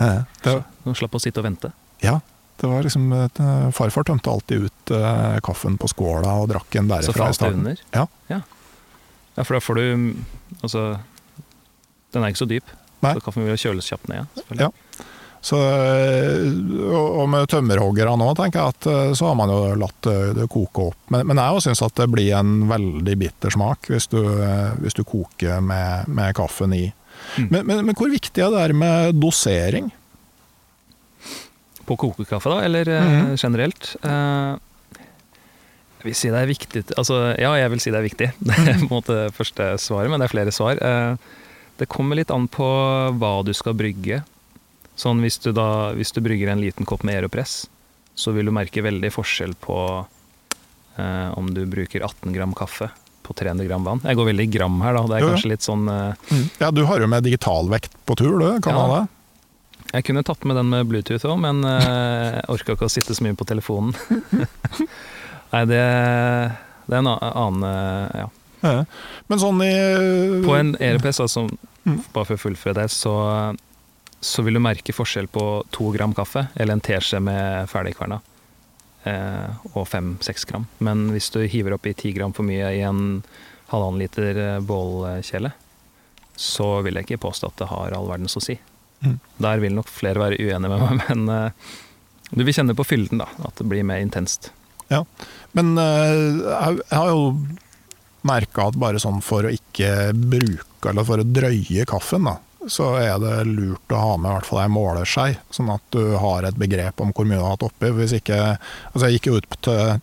ja 0.00 0.24
Det, 0.42 0.54
Nå 0.84 0.94
slapp 0.98 1.14
å 1.14 1.22
sitte 1.22 1.42
og 1.42 1.46
vente. 1.46 1.70
ja, 2.02 2.18
det 2.60 2.70
var 2.70 2.84
liksom 2.86 3.12
eh, 3.12 3.70
Farfar 3.74 4.06
tømte 4.06 4.30
alltid 4.30 4.66
ut 4.68 4.90
eh, 4.94 5.38
kaffen 5.44 5.78
på 5.78 5.88
skåla 5.90 6.36
og 6.42 6.50
drakk 6.52 6.70
den 6.74 6.90
derifra. 6.90 7.30
Så 7.30 7.38
falt 7.38 7.54
under? 7.54 7.80
Ja. 7.94 8.06
ja. 8.30 8.40
Ja, 9.34 9.42
for 9.42 9.56
da 9.56 9.60
får 9.64 9.80
du 9.80 9.86
Altså, 10.62 10.84
den 12.14 12.22
er 12.22 12.30
ikke 12.30 12.44
så 12.44 12.48
dyp. 12.48 12.68
Nei. 13.02 13.14
Så 13.16 13.24
kaffen 13.26 13.44
vil 13.46 13.58
kjøles 13.58 13.88
kjapt 13.90 14.06
ned. 14.08 14.44
Ja. 14.56 14.70
Så, 15.44 15.58
eh, 15.60 16.40
og 16.96 17.26
med 17.28 17.50
tømmerhoggere 17.52 18.14
nå, 18.16 18.30
tenker 18.38 18.62
jeg 18.62 18.72
at 18.72 18.86
eh, 18.88 19.10
så 19.18 19.26
har 19.28 19.34
man 19.36 19.50
jo 19.52 19.74
latt 19.76 20.06
det 20.38 20.46
koke 20.52 20.86
opp. 20.88 20.96
Men, 21.12 21.26
men 21.28 21.40
jeg 21.42 21.66
syns 21.66 21.82
at 21.84 21.92
det 22.00 22.06
blir 22.14 22.30
en 22.38 22.62
veldig 22.70 23.16
bitter 23.20 23.52
smak 23.52 23.90
hvis 23.92 24.08
du, 24.14 24.22
eh, 24.24 24.72
hvis 24.80 24.96
du 24.96 25.02
koker 25.04 25.60
med, 25.60 26.08
med 26.08 26.32
kaffen 26.38 26.72
i. 26.72 26.86
Mm. 27.36 27.48
Men, 27.50 27.60
men, 27.60 27.84
men 27.90 27.98
hvor 27.98 28.08
viktig 28.08 28.40
er 28.40 28.50
det 28.54 28.62
her 28.62 28.76
med 28.80 29.20
dosering? 29.20 29.92
På 31.84 32.00
kokekaffe, 32.00 32.48
da, 32.48 32.64
eller 32.64 32.88
mm. 32.88 33.36
Generelt? 33.36 33.92
Jeg 36.00 36.06
vil 36.06 36.16
si 36.16 36.30
det 36.32 36.40
er 36.40 36.48
viktig 36.48 36.80
Altså, 36.96 37.36
ja, 37.36 37.52
jeg 37.60 37.68
vil 37.74 37.82
si 37.84 37.92
det 37.92 38.00
er 38.00 38.08
viktig. 38.08 38.32
Det 38.48 38.56
er 38.62 38.80
på 38.80 38.88
en 38.88 38.96
måte 38.96 39.28
første 39.36 39.74
svaret, 39.82 40.08
men 40.08 40.20
det 40.22 40.30
er 40.30 40.32
flere 40.38 40.52
svar. 40.56 40.80
Det 41.76 41.92
kommer 41.92 42.16
litt 42.16 42.32
an 42.32 42.48
på 42.48 42.64
hva 43.20 43.42
du 43.44 43.52
skal 43.56 43.76
brygge. 43.76 44.24
Sånn 44.96 45.20
hvis 45.24 45.38
du 45.42 45.50
da 45.52 45.92
Hvis 45.96 46.12
du 46.14 46.20
brygger 46.22 46.52
en 46.52 46.60
liten 46.62 46.86
kopp 46.86 47.02
med 47.04 47.16
Aeropress, 47.18 47.66
så 48.14 48.30
vil 48.32 48.46
du 48.46 48.52
merke 48.54 48.82
veldig 48.84 49.10
forskjell 49.10 49.54
på 49.58 49.76
eh, 50.96 51.30
om 51.38 51.48
du 51.54 51.64
bruker 51.66 52.04
18 52.06 52.32
gram 52.36 52.52
kaffe 52.54 52.90
på 53.24 53.32
300 53.34 53.64
gram 53.66 53.82
vann. 53.86 54.00
Jeg 54.04 54.16
går 54.18 54.26
veldig 54.30 54.44
i 54.44 54.52
gram 54.52 54.74
her, 54.84 54.94
da. 54.94 55.02
Det 55.08 55.16
er 55.16 55.24
Jo, 55.24 55.28
kanskje 55.32 55.50
litt 55.50 55.64
sånn 55.66 55.88
eh, 55.88 56.38
Ja, 56.60 56.70
du 56.70 56.84
har 56.86 57.00
jo 57.00 57.08
med 57.10 57.24
digitalvekt 57.26 57.96
på 58.06 58.16
tur, 58.20 58.38
du. 58.38 58.60
Kan 58.62 58.76
Ja. 58.76 58.84
ha 58.86 59.00
det? 59.00 59.08
Jeg 59.94 60.04
kunne 60.08 60.22
tatt 60.26 60.44
med 60.44 60.56
den 60.58 60.70
med 60.70 60.86
Bluetooth 60.90 61.24
òg, 61.26 61.38
men 61.40 61.64
eh, 61.64 62.38
jeg 62.38 62.48
orka 62.54 62.72
ikke 62.74 62.86
å 62.88 62.92
sitte 62.92 63.14
så 63.14 63.22
mye 63.26 63.34
på 63.38 63.46
telefonen. 63.46 63.94
Nei, 65.54 65.64
det, 65.70 65.82
det 66.86 66.96
er 66.96 67.02
en 67.02 67.10
annen 67.10 67.66
eh, 67.68 68.24
Ja. 68.24 68.30
Men 69.28 69.38
sånn 69.42 69.58
i 69.60 69.72
På 70.46 70.54
en 70.56 70.74
Aeropress, 70.80 71.20
altså, 71.26 71.48
Mm. 71.84 71.98
bare 72.14 72.24
for 72.24 72.38
å 72.38 72.40
fullføre 72.40 72.72
det, 72.78 72.86
så, 72.88 73.10
så 74.24 74.42
vil 74.42 74.56
du 74.56 74.62
merke 74.64 74.94
forskjell 74.96 75.28
på 75.28 75.44
to 75.74 75.90
gram 75.92 76.14
kaffe, 76.16 76.46
eller 76.56 76.78
en 76.78 76.84
teskje 76.84 77.20
med 77.20 77.68
ferdigkverna, 77.68 78.20
eh, 79.04 79.66
og 79.74 79.84
fem-seks 79.90 80.48
gram. 80.48 80.64
Men 80.84 81.10
hvis 81.12 81.28
du 81.34 81.42
hiver 81.44 81.76
oppi 81.76 81.92
ti 81.98 82.14
gram 82.16 82.32
for 82.32 82.46
mye 82.48 82.70
i 82.72 82.80
en 82.88 83.20
halvannen 83.72 84.00
liter 84.00 84.40
eh, 84.40 84.60
bålkjele, 84.64 85.52
så 86.40 86.68
vil 86.82 86.98
jeg 86.98 87.06
ikke 87.06 87.24
påstå 87.26 87.52
at 87.52 87.60
det 87.60 87.70
har 87.70 87.96
all 87.96 88.08
verdens 88.08 88.38
å 88.40 88.42
si. 88.42 88.56
Mm. 89.04 89.18
Der 89.44 89.60
vil 89.62 89.76
nok 89.76 89.92
flere 89.92 90.22
være 90.22 90.40
uenige 90.40 90.72
med 90.72 90.80
meg, 90.80 91.02
men 91.10 91.34
eh, 91.34 91.74
du 92.32 92.42
vil 92.42 92.56
kjenne 92.56 92.76
på 92.76 92.86
fylden, 92.88 93.20
da. 93.20 93.28
At 93.44 93.60
det 93.60 93.68
blir 93.70 93.84
mer 93.86 94.02
intenst. 94.02 94.50
Ja, 94.88 95.04
Men 95.56 95.76
eh, 95.80 96.40
jeg, 96.40 96.80
jeg 96.80 96.96
har 96.96 97.12
jo 97.12 97.28
merka 98.24 98.70
at 98.70 98.80
bare 98.80 99.00
sånn 99.00 99.20
for 99.24 99.44
å 99.44 99.52
ikke 99.52 100.12
bruke, 100.16 100.88
eller 100.90 101.04
for 101.06 101.20
å 101.20 101.28
drøye 101.28 101.84
kaffen, 101.88 102.24
da, 102.28 102.38
så 102.70 102.94
er 103.00 103.18
det 103.22 103.36
lurt 103.48 103.92
å 103.92 104.00
ha 104.00 104.16
med 104.16 104.30
i 104.30 104.34
hvert 104.38 104.48
fall 104.48 104.62
ei 104.64 104.72
måleskei, 104.72 105.28
sånn 105.54 105.70
at 105.74 105.84
du 105.94 106.16
har 106.20 106.46
et 106.46 106.58
begrep 106.60 107.02
om 107.02 107.12
hvor 107.14 107.28
mye 107.28 107.38
du 107.38 107.44
har 107.44 107.56
hatt 107.56 107.68
oppi. 107.68 107.92
Hvis 107.96 108.16
ikke 108.18 108.40
Altså, 108.54 109.06
jeg 109.06 109.18
gikk 109.18 109.28
jo 109.28 109.38
ut 109.40 109.56
til, 109.66 110.00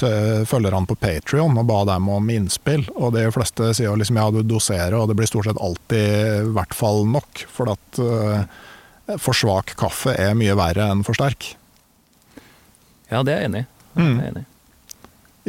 til 0.00 0.46
følgerne 0.48 0.88
på 0.88 0.96
Patrion 1.00 1.58
og 1.60 1.68
ba 1.68 1.82
dem 1.92 2.08
om 2.12 2.32
innspill, 2.32 2.86
og 2.96 3.14
de 3.16 3.26
fleste 3.34 3.72
sier 3.74 3.90
jo 3.90 3.98
liksom 4.00 4.20
ja, 4.20 4.28
du 4.34 4.42
doserer, 4.46 4.96
og 4.98 5.10
det 5.10 5.18
blir 5.18 5.30
stort 5.30 5.50
sett 5.50 5.60
alltid 5.60 6.46
i 6.46 6.52
hvert 6.56 6.76
fall 6.76 7.04
nok, 7.08 7.44
for 7.50 7.72
at 7.74 8.02
uh, 8.02 8.44
for 9.18 9.36
svak 9.36 9.74
kaffe 9.80 10.14
er 10.14 10.36
mye 10.38 10.54
verre 10.58 10.90
enn 10.92 11.02
for 11.06 11.18
sterk. 11.18 11.54
Ja, 13.10 13.24
det 13.26 13.34
er 13.34 13.42
jeg 13.42 13.50
enig 13.50 13.64
i. 13.64 13.68
Mm. 13.98 14.20
Enig 14.28 14.44
i. 14.44 14.46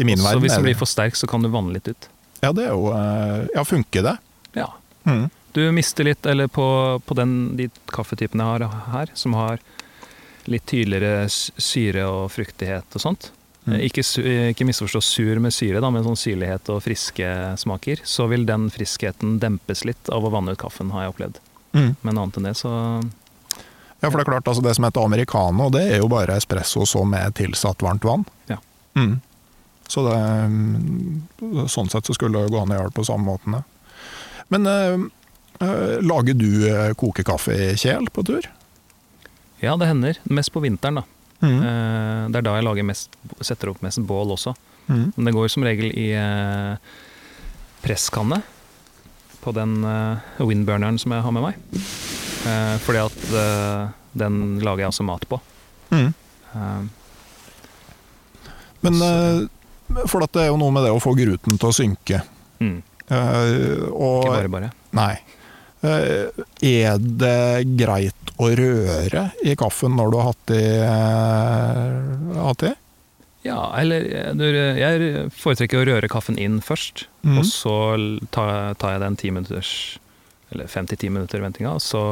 Min 0.01 0.17
Så 0.17 0.25
verden 0.25 0.41
hvis 0.41 0.55
den 0.55 0.63
det 0.63 0.69
blir 0.71 0.79
for 0.79 0.89
sterk, 0.89 1.17
så 1.19 1.27
kan 1.29 1.43
du 1.43 1.51
vanne 1.53 1.75
litt 1.75 1.87
ut. 1.91 2.07
Ja, 2.41 2.49
det 2.57 2.65
er 2.65 2.73
jo 2.73 2.89
eh, 2.95 3.45
Ja, 3.53 3.63
funker 3.67 4.05
det? 4.07 4.15
Ja. 4.57 4.71
Mm. 5.05 5.29
Du 5.53 5.61
mister 5.75 6.07
litt, 6.07 6.25
eller 6.25 6.47
på, 6.47 6.65
på 7.05 7.17
den, 7.17 7.55
de 7.59 7.67
kaffetypene 7.91 8.45
jeg 8.45 8.69
har 8.71 8.89
her, 8.93 9.11
som 9.13 9.35
har 9.35 9.59
litt 10.49 10.65
tydeligere 10.65 11.27
syre 11.31 12.05
og 12.09 12.31
fruktighet 12.33 12.97
og 12.97 13.03
sånt. 13.03 13.31
Mm. 13.65 13.73
Eh, 13.75 13.85
Ikke, 13.89 14.03
ikke 14.51 14.65
misforstå 14.65 15.01
sur 15.05 15.39
med 15.43 15.53
syre, 15.53 15.81
da, 15.83 15.89
men 15.93 16.05
sånn 16.07 16.17
syrlighet 16.19 16.71
og 16.73 16.81
friske 16.85 17.31
smaker. 17.61 18.01
Så 18.07 18.27
vil 18.31 18.47
den 18.49 18.69
friskheten 18.73 19.37
dempes 19.43 19.83
litt 19.85 20.09
av 20.09 20.25
å 20.25 20.31
vanne 20.33 20.55
ut 20.55 20.61
kaffen, 20.61 20.93
har 20.95 21.05
jeg 21.05 21.15
opplevd. 21.15 21.41
Mm. 21.75 21.91
Men 22.01 22.17
annet 22.17 22.39
enn 22.39 22.47
det, 22.49 22.55
så 22.59 22.71
Ja, 24.01 24.09
for 24.09 24.17
det 24.17 24.23
er 24.23 24.31
klart, 24.31 24.47
altså 24.49 24.63
det 24.65 24.73
som 24.75 24.87
heter 24.87 25.05
americano, 25.05 25.69
det 25.69 25.83
er 25.93 25.99
jo 26.01 26.07
bare 26.09 26.39
espresso 26.39 26.87
så 26.89 27.03
med 27.05 27.35
tilsatt 27.37 27.83
varmt 27.85 28.07
vann. 28.07 28.23
Ja. 28.49 28.57
Mm. 28.97 29.19
Så 29.87 30.01
det, 30.07 30.15
mm, 30.49 31.67
sånn 31.69 31.89
sett 31.91 32.07
så 32.09 32.15
skulle 32.17 32.41
det 32.41 32.49
gå 32.49 32.63
an 32.63 32.71
å 32.73 32.79
gjøre 32.79 32.89
det 32.89 32.97
på 32.97 33.05
samme 33.05 33.27
måten. 33.27 33.59
Men 34.49 34.65
eh, 34.67 34.95
eh, 34.95 35.03
lager 36.01 36.33
du 36.37 36.47
eh, 36.69 36.91
kokekaffe 36.97 37.55
kjel 37.79 38.07
på 38.13 38.23
tur? 38.27 38.47
Ja, 39.61 39.75
det 39.77 39.87
hender. 39.91 40.17
Mest 40.25 40.51
på 40.55 40.61
vinteren, 40.63 41.01
da. 41.01 41.03
Mm. 41.41 41.57
Eh, 41.61 42.23
Det 42.33 42.39
er 42.41 42.45
da 42.47 42.55
jeg 42.57 42.65
lager 42.65 42.85
mest, 42.87 43.13
setter 43.45 43.69
opp 43.73 43.81
mest 43.85 44.01
bål 44.09 44.33
også. 44.35 44.55
Mm. 44.87 45.11
Men 45.15 45.25
det 45.29 45.33
går 45.35 45.49
som 45.53 45.63
regel 45.65 45.91
i 45.93 46.07
eh, 46.17 46.75
presskanne 47.83 48.41
på 49.41 49.53
den 49.57 49.79
eh, 49.85 50.41
windburneren 50.41 50.97
som 51.01 51.13
jeg 51.15 51.21
har 51.25 51.33
med 51.33 51.45
meg. 51.45 51.55
Eh, 52.45 52.75
fordi 52.81 53.01
at 53.05 53.23
eh, 53.37 53.87
den 54.17 54.59
lager 54.65 54.85
jeg 54.87 54.91
også 54.93 55.05
mat 55.07 55.25
på. 55.29 55.39
Mm. 55.93 56.09
Eh, 56.53 56.81
Men 58.81 59.01
eh, 59.05 60.05
for 60.09 60.23
at 60.25 60.31
det 60.33 60.45
er 60.45 60.49
jo 60.53 60.57
noe 60.61 60.73
med 60.73 60.85
det 60.87 60.93
å 60.93 61.01
få 61.03 61.13
gruten 61.17 61.57
til 61.61 61.69
å 61.69 61.75
synke. 61.75 62.23
mm, 62.63 62.79
Uh, 63.11 63.89
og 63.91 64.21
ikke 64.23 64.29
bare 64.37 64.49
bare. 64.53 64.67
Nei. 64.95 65.17
Eh, 65.81 66.29
Er 66.61 67.01
det 67.01 67.65
greit 67.77 68.33
å 68.41 68.49
røre 68.57 69.27
i 69.41 69.55
kaffen 69.57 69.95
når 69.97 70.11
du 70.11 70.17
har 70.19 70.29
hatt 70.31 70.53
i, 70.53 70.63
AT? 72.51 72.65
Ja, 73.41 73.71
eller 73.79 74.05
eh, 74.05 74.77
jeg 74.77 75.29
foretrekker 75.33 75.81
å 75.81 75.87
røre 75.89 76.09
kaffen 76.11 76.37
inn 76.41 76.59
først. 76.61 77.07
Mm. 77.25 77.39
Og 77.41 77.47
så 77.49 77.75
tar, 78.33 78.75
jeg 78.77 79.01
den 79.01 79.17
10 79.17 79.37
minutters, 79.37 79.71
eller 80.53 80.69
5-10 80.69 81.09
minutter 81.09 81.41
ventinga, 81.41 81.73
og 81.79 81.81
så 81.81 82.03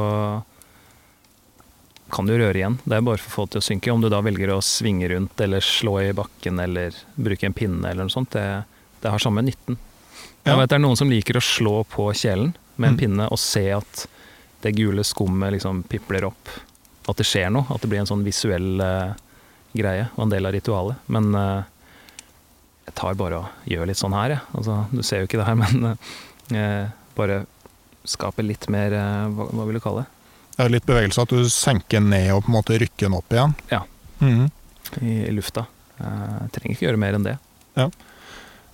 kan 2.10 2.26
du 2.26 2.34
røre 2.34 2.58
igjen. 2.58 2.80
Det 2.82 2.96
er 2.96 3.06
bare 3.06 3.22
for 3.22 3.30
å 3.30 3.34
få 3.36 3.44
det 3.46 3.54
til 3.54 3.62
å 3.62 3.68
synke. 3.68 3.92
Om 3.94 4.02
du 4.02 4.08
da 4.10 4.18
velger 4.26 4.50
å 4.50 4.58
svinge 4.66 5.12
rundt 5.12 5.38
eller 5.44 5.62
slå 5.62 6.00
i 6.02 6.16
bakken 6.16 6.58
eller 6.58 6.96
bruke 7.14 7.46
en 7.46 7.54
pinne 7.54 7.86
eller 7.86 8.08
noe 8.08 8.10
sånt, 8.10 8.34
det, 8.34 8.64
det 9.04 9.12
har 9.14 9.22
samme 9.22 9.44
nytten. 9.46 9.78
Jeg 10.42 10.56
vet 10.56 10.72
det 10.72 10.78
er 10.78 10.82
noen 10.82 10.98
som 10.98 11.10
liker 11.12 11.38
å 11.38 11.44
slå 11.44 11.76
på 11.92 12.08
kjelen 12.16 12.54
med 12.80 12.88
en 12.92 12.96
Mm. 12.96 13.00
pinne 13.02 13.26
og 13.30 13.38
se 13.40 13.66
at 13.76 14.06
det 14.64 14.74
gule 14.76 15.04
skummet 15.06 15.52
liksom 15.54 15.82
pipler 15.88 16.24
opp. 16.28 16.48
At 17.08 17.16
det 17.20 17.26
skjer 17.28 17.50
noe. 17.52 17.66
At 17.72 17.80
det 17.84 17.88
blir 17.92 18.00
en 18.02 18.08
sånn 18.08 18.24
visuell 18.26 18.80
uh, 18.80 19.14
greie 19.76 20.08
og 20.16 20.24
en 20.26 20.32
del 20.32 20.46
av 20.48 20.52
ritualet. 20.56 20.96
Men 21.08 21.30
uh, 21.34 21.62
jeg 22.86 22.94
tar 22.98 23.14
bare 23.20 23.40
og 23.44 23.68
gjør 23.70 23.86
litt 23.90 24.00
sånn 24.00 24.16
her, 24.16 24.34
jeg. 24.36 24.42
Altså, 24.58 24.76
du 24.92 25.02
ser 25.06 25.22
jo 25.22 25.28
ikke 25.30 25.40
det 25.40 25.48
her, 25.48 25.58
men 25.64 25.92
uh, 25.94 26.88
bare 27.16 27.42
skaper 28.08 28.42
litt 28.46 28.64
mer 28.72 28.94
hva, 29.36 29.46
hva 29.52 29.66
vil 29.68 29.76
du 29.76 29.82
kalle 29.84 30.04
det? 30.06 30.16
Er 30.60 30.72
litt 30.72 30.86
bevegelse 30.88 31.22
at 31.24 31.32
du 31.32 31.44
senker 31.52 32.00
ned 32.04 32.30
og 32.34 32.42
på 32.44 32.50
en 32.50 32.56
måte 32.58 32.76
rykker 32.80 33.06
den 33.08 33.16
opp 33.16 33.32
igjen. 33.32 33.52
Ja. 33.70 33.82
Mhm. 34.20 34.48
I, 35.00 35.12
i 35.28 35.32
lufta. 35.36 35.66
Jeg 36.00 36.48
trenger 36.56 36.74
ikke 36.74 36.86
gjøre 36.88 37.00
mer 37.00 37.16
enn 37.18 37.26
det. 37.28 37.36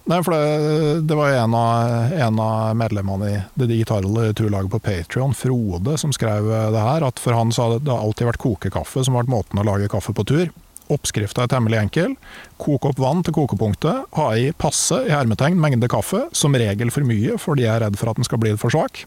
Nei, 0.06 0.20
for 0.22 0.36
det, 0.36 1.00
det 1.10 1.16
var 1.18 1.32
en 1.34 1.54
av, 1.58 2.12
en 2.14 2.36
av 2.38 2.76
medlemmene 2.78 3.30
i 3.30 3.38
det 3.58 3.66
digitale 3.72 4.28
turlaget 4.38 4.70
på 4.70 4.78
Patrion, 4.84 5.34
Frode, 5.34 5.96
som 5.98 6.12
skrev 6.14 6.46
det 6.46 6.84
her. 6.84 7.02
At 7.02 7.18
for 7.18 7.34
han 7.34 7.50
så 7.50 7.66
hadde 7.66 7.88
det 7.88 7.96
alltid 7.96 8.28
vært 8.30 8.42
kokekaffe 8.44 9.02
som 9.02 9.16
har 9.16 9.24
vært 9.24 9.34
måten 9.34 9.58
å 9.58 9.66
lage 9.66 9.90
kaffe 9.90 10.14
på 10.14 10.26
tur. 10.30 10.52
Oppskrifta 10.94 11.42
er 11.42 11.50
temmelig 11.50 11.80
enkel. 11.80 12.14
Kok 12.62 12.86
opp 12.92 13.02
vann 13.02 13.24
til 13.26 13.34
kokepunktet. 13.34 14.06
Ha 14.14 14.28
i 14.38 14.52
passe 14.54 15.00
i 15.08 15.10
hermetegn 15.10 15.58
mengde 15.58 15.90
kaffe, 15.90 16.28
som 16.30 16.54
regel 16.54 16.94
for 16.94 17.06
mye 17.08 17.34
fordi 17.42 17.66
jeg 17.66 17.74
er 17.74 17.86
redd 17.88 17.98
for 17.98 18.12
at 18.12 18.20
den 18.20 18.28
skal 18.28 18.42
bli 18.42 18.54
for 18.60 18.70
svak. 18.70 19.02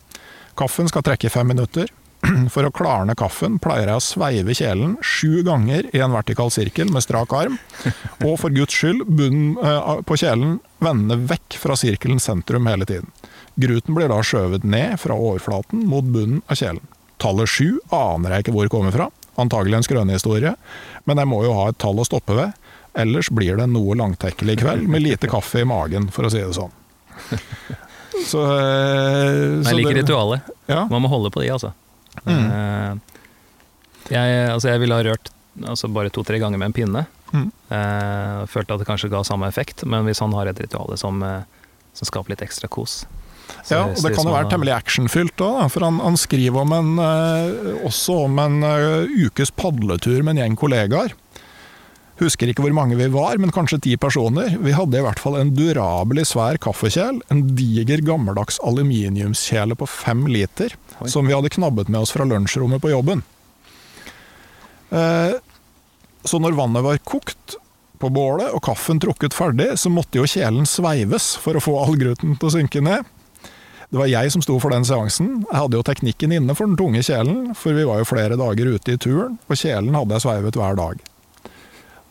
Kaffen 0.59 0.91
skal 0.91 1.05
trekke 1.07 1.29
i 1.29 1.31
fem 1.31 1.47
minutter. 1.47 1.87
For 2.53 2.67
å 2.67 2.71
klarne 2.75 3.15
kaffen 3.17 3.57
pleier 3.63 3.87
jeg 3.93 3.99
å 3.99 4.03
sveive 4.03 4.55
kjelen 4.57 4.97
sju 5.05 5.39
ganger 5.47 5.87
i 5.95 6.01
en 6.03 6.11
vertikal 6.13 6.51
sirkel 6.51 6.89
med 6.91 7.05
strak 7.05 7.31
arm. 7.33 7.55
Og 8.25 8.35
for 8.41 8.51
guds 8.53 8.75
skyld, 8.75 9.05
bunnen 9.07 9.53
eh, 9.63 10.01
på 10.03 10.17
kjelen 10.19 10.57
vende 10.83 11.15
vekk 11.29 11.55
fra 11.61 11.77
sirkelens 11.79 12.27
sentrum 12.27 12.67
hele 12.67 12.87
tiden. 12.89 13.07
Gruten 13.59 13.95
blir 13.95 14.11
da 14.11 14.19
skjøvet 14.23 14.67
ned 14.67 14.97
fra 14.99 15.15
overflaten 15.15 15.85
mot 15.87 16.03
bunnen 16.11 16.43
av 16.51 16.59
kjelen. 16.59 16.83
Tallet 17.19 17.51
sju 17.51 17.79
aner 17.95 18.35
jeg 18.37 18.45
ikke 18.45 18.55
hvor 18.55 18.69
kommer 18.71 18.95
fra, 18.95 19.09
antagelig 19.39 19.79
en 19.79 19.87
skrønehistorie, 19.87 20.53
men 21.07 21.19
jeg 21.19 21.27
må 21.31 21.41
jo 21.47 21.55
ha 21.57 21.69
et 21.71 21.79
tall 21.81 21.99
å 21.99 22.07
stoppe 22.07 22.35
ved. 22.37 22.55
Ellers 22.99 23.27
blir 23.31 23.59
det 23.59 23.67
noe 23.71 23.95
langtekkelig 23.99 24.57
kveld 24.61 24.87
med 24.91 25.03
lite 25.03 25.27
kaffe 25.31 25.63
i 25.63 25.67
magen, 25.67 26.07
for 26.11 26.27
å 26.27 26.31
si 26.31 26.39
det 26.43 26.55
sånn. 26.55 26.71
Så, 28.19 28.41
eh, 28.43 29.61
så 29.63 29.69
Jeg 29.69 29.77
liker 29.79 29.93
det- 29.95 30.01
ritualet. 30.03 30.47
Ja. 30.67 30.81
Man 30.91 31.03
må 31.05 31.07
holde 31.11 31.29
på 31.31 31.39
de, 31.43 31.51
altså. 31.53 31.69
Mm. 32.25 32.47
Eh, 32.49 33.19
jeg, 34.09 34.49
altså 34.49 34.71
jeg 34.71 34.81
ville 34.83 34.97
ha 34.97 35.05
rørt 35.05 35.31
altså 35.59 35.89
bare 35.91 36.11
to-tre 36.13 36.39
ganger 36.41 36.61
med 36.61 36.71
en 36.71 36.75
pinne. 36.75 37.05
Mm. 37.33 37.47
Eh, 37.75 38.43
følte 38.49 38.75
at 38.75 38.81
det 38.81 38.89
kanskje 38.89 39.11
ga 39.11 39.23
samme 39.27 39.49
effekt, 39.49 39.85
men 39.85 40.07
hvis 40.07 40.21
han 40.23 40.33
har 40.37 40.49
et 40.49 40.61
ritual 40.63 40.95
som, 40.97 41.21
eh, 41.23 41.41
som 41.93 42.09
skaper 42.09 42.33
litt 42.35 42.45
ekstra 42.45 42.69
kos 42.71 43.03
så 43.65 43.73
Ja, 43.73 43.85
og 43.89 43.97
det 43.97 44.11
kan 44.13 44.27
jo 44.29 44.33
være 44.33 44.49
temmelig 44.51 44.75
actionfylt 44.75 45.41
òg, 45.41 45.63
for 45.73 45.81
han, 45.81 45.97
han 46.03 46.17
skriver 46.21 46.61
om 46.61 46.73
en, 46.75 46.89
også 47.81 48.19
om 48.27 48.37
en 48.43 48.59
ukes 49.09 49.49
padletur 49.57 50.21
med 50.21 50.35
en 50.35 50.43
gjeng 50.43 50.57
kollegaer. 50.61 51.15
Husker 52.19 52.51
ikke 52.51 52.65
hvor 52.65 52.75
mange 52.75 52.97
vi 52.99 53.07
var, 53.13 53.37
men 53.39 53.53
kanskje 53.55 53.79
ti 53.85 53.93
personer. 53.99 54.51
Vi 54.59 54.73
hadde 54.75 54.99
i 54.99 55.03
hvert 55.05 55.21
fall 55.21 55.37
en 55.39 55.53
durabelig 55.55 56.25
svær 56.33 56.59
kaffekjel, 56.59 57.21
en 57.31 57.43
diger 57.55 58.03
gammeldags 58.03 58.59
aluminiumskjele 58.67 59.77
på 59.79 59.87
fem 59.87 60.25
liter, 60.27 60.75
Oi. 60.99 61.07
som 61.11 61.29
vi 61.29 61.35
hadde 61.35 61.51
knabbet 61.53 61.87
med 61.87 62.03
oss 62.03 62.11
fra 62.15 62.27
lunsjrommet 62.27 62.83
på 62.83 62.91
jobben. 62.91 63.23
Eh, 64.91 65.37
så 66.27 66.41
når 66.43 66.57
vannet 66.59 66.83
var 66.83 66.99
kokt 67.07 67.55
på 67.99 68.09
bålet 68.11 68.51
og 68.55 68.63
kaffen 68.67 68.99
trukket 68.99 69.35
ferdig, 69.35 69.71
så 69.79 69.91
måtte 69.91 70.19
jo 70.19 70.27
kjelen 70.27 70.67
sveives 70.67 71.33
for 71.39 71.55
å 71.55 71.63
få 71.63 71.77
all 71.79 71.95
gruten 71.99 72.35
til 72.35 72.49
å 72.49 72.55
synke 72.57 72.83
ned. 72.83 73.07
Det 73.89 73.97
var 73.97 74.11
jeg 74.11 74.31
som 74.35 74.43
sto 74.45 74.57
for 74.61 74.75
den 74.75 74.83
seansen. 74.85 75.39
Jeg 75.47 75.55
hadde 75.55 75.79
jo 75.79 75.85
teknikken 75.87 76.35
inne 76.35 76.53
for 76.55 76.69
den 76.69 76.77
tunge 76.77 77.01
kjelen, 77.05 77.55
for 77.57 77.73
vi 77.73 77.87
var 77.87 78.03
jo 78.03 78.09
flere 78.11 78.37
dager 78.37 78.75
ute 78.75 78.93
i 78.93 78.99
turen, 79.01 79.39
og 79.47 79.57
kjelen 79.57 79.95
hadde 79.97 80.19
jeg 80.19 80.27
sveivet 80.27 80.59
hver 80.59 80.77
dag. 80.77 80.99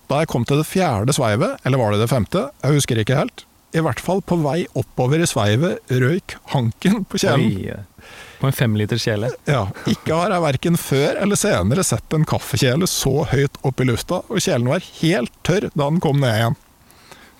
Da 0.08 0.22
jeg 0.22 0.30
kom 0.32 0.46
til 0.48 0.60
det 0.62 0.68
fjerde 0.68 1.12
sveivet, 1.12 1.58
eller 1.68 1.80
var 1.80 1.92
det 1.92 2.00
det 2.00 2.10
femte, 2.10 2.46
jeg 2.64 2.78
husker 2.78 3.00
ikke 3.02 3.18
helt, 3.18 3.44
i 3.76 3.82
hvert 3.84 4.00
fall 4.00 4.22
på 4.24 4.38
vei 4.40 4.62
oppover 4.78 5.20
i 5.20 5.28
sveivet 5.28 5.92
røyk 5.92 6.38
hanken 6.54 7.02
på 7.04 7.20
kjelen. 7.20 7.50
Oi, 7.52 8.14
på 8.38 8.48
en 8.48 8.56
femliters 8.56 9.04
kjele. 9.04 9.28
Ja, 9.50 9.66
ikke 9.90 10.16
har 10.16 10.32
jeg 10.32 10.44
verken 10.46 10.78
før 10.80 11.18
eller 11.20 11.36
senere 11.36 11.84
sett 11.84 12.16
en 12.16 12.24
kaffekjele 12.28 12.88
så 12.88 13.26
høyt 13.28 13.60
opp 13.68 13.82
i 13.82 13.88
lufta, 13.90 14.22
og 14.24 14.40
kjelen 14.40 14.70
var 14.72 14.86
helt 15.02 15.34
tørr 15.44 15.68
da 15.74 15.84
den 15.90 16.00
kom 16.04 16.22
ned 16.24 16.38
igjen. 16.38 16.58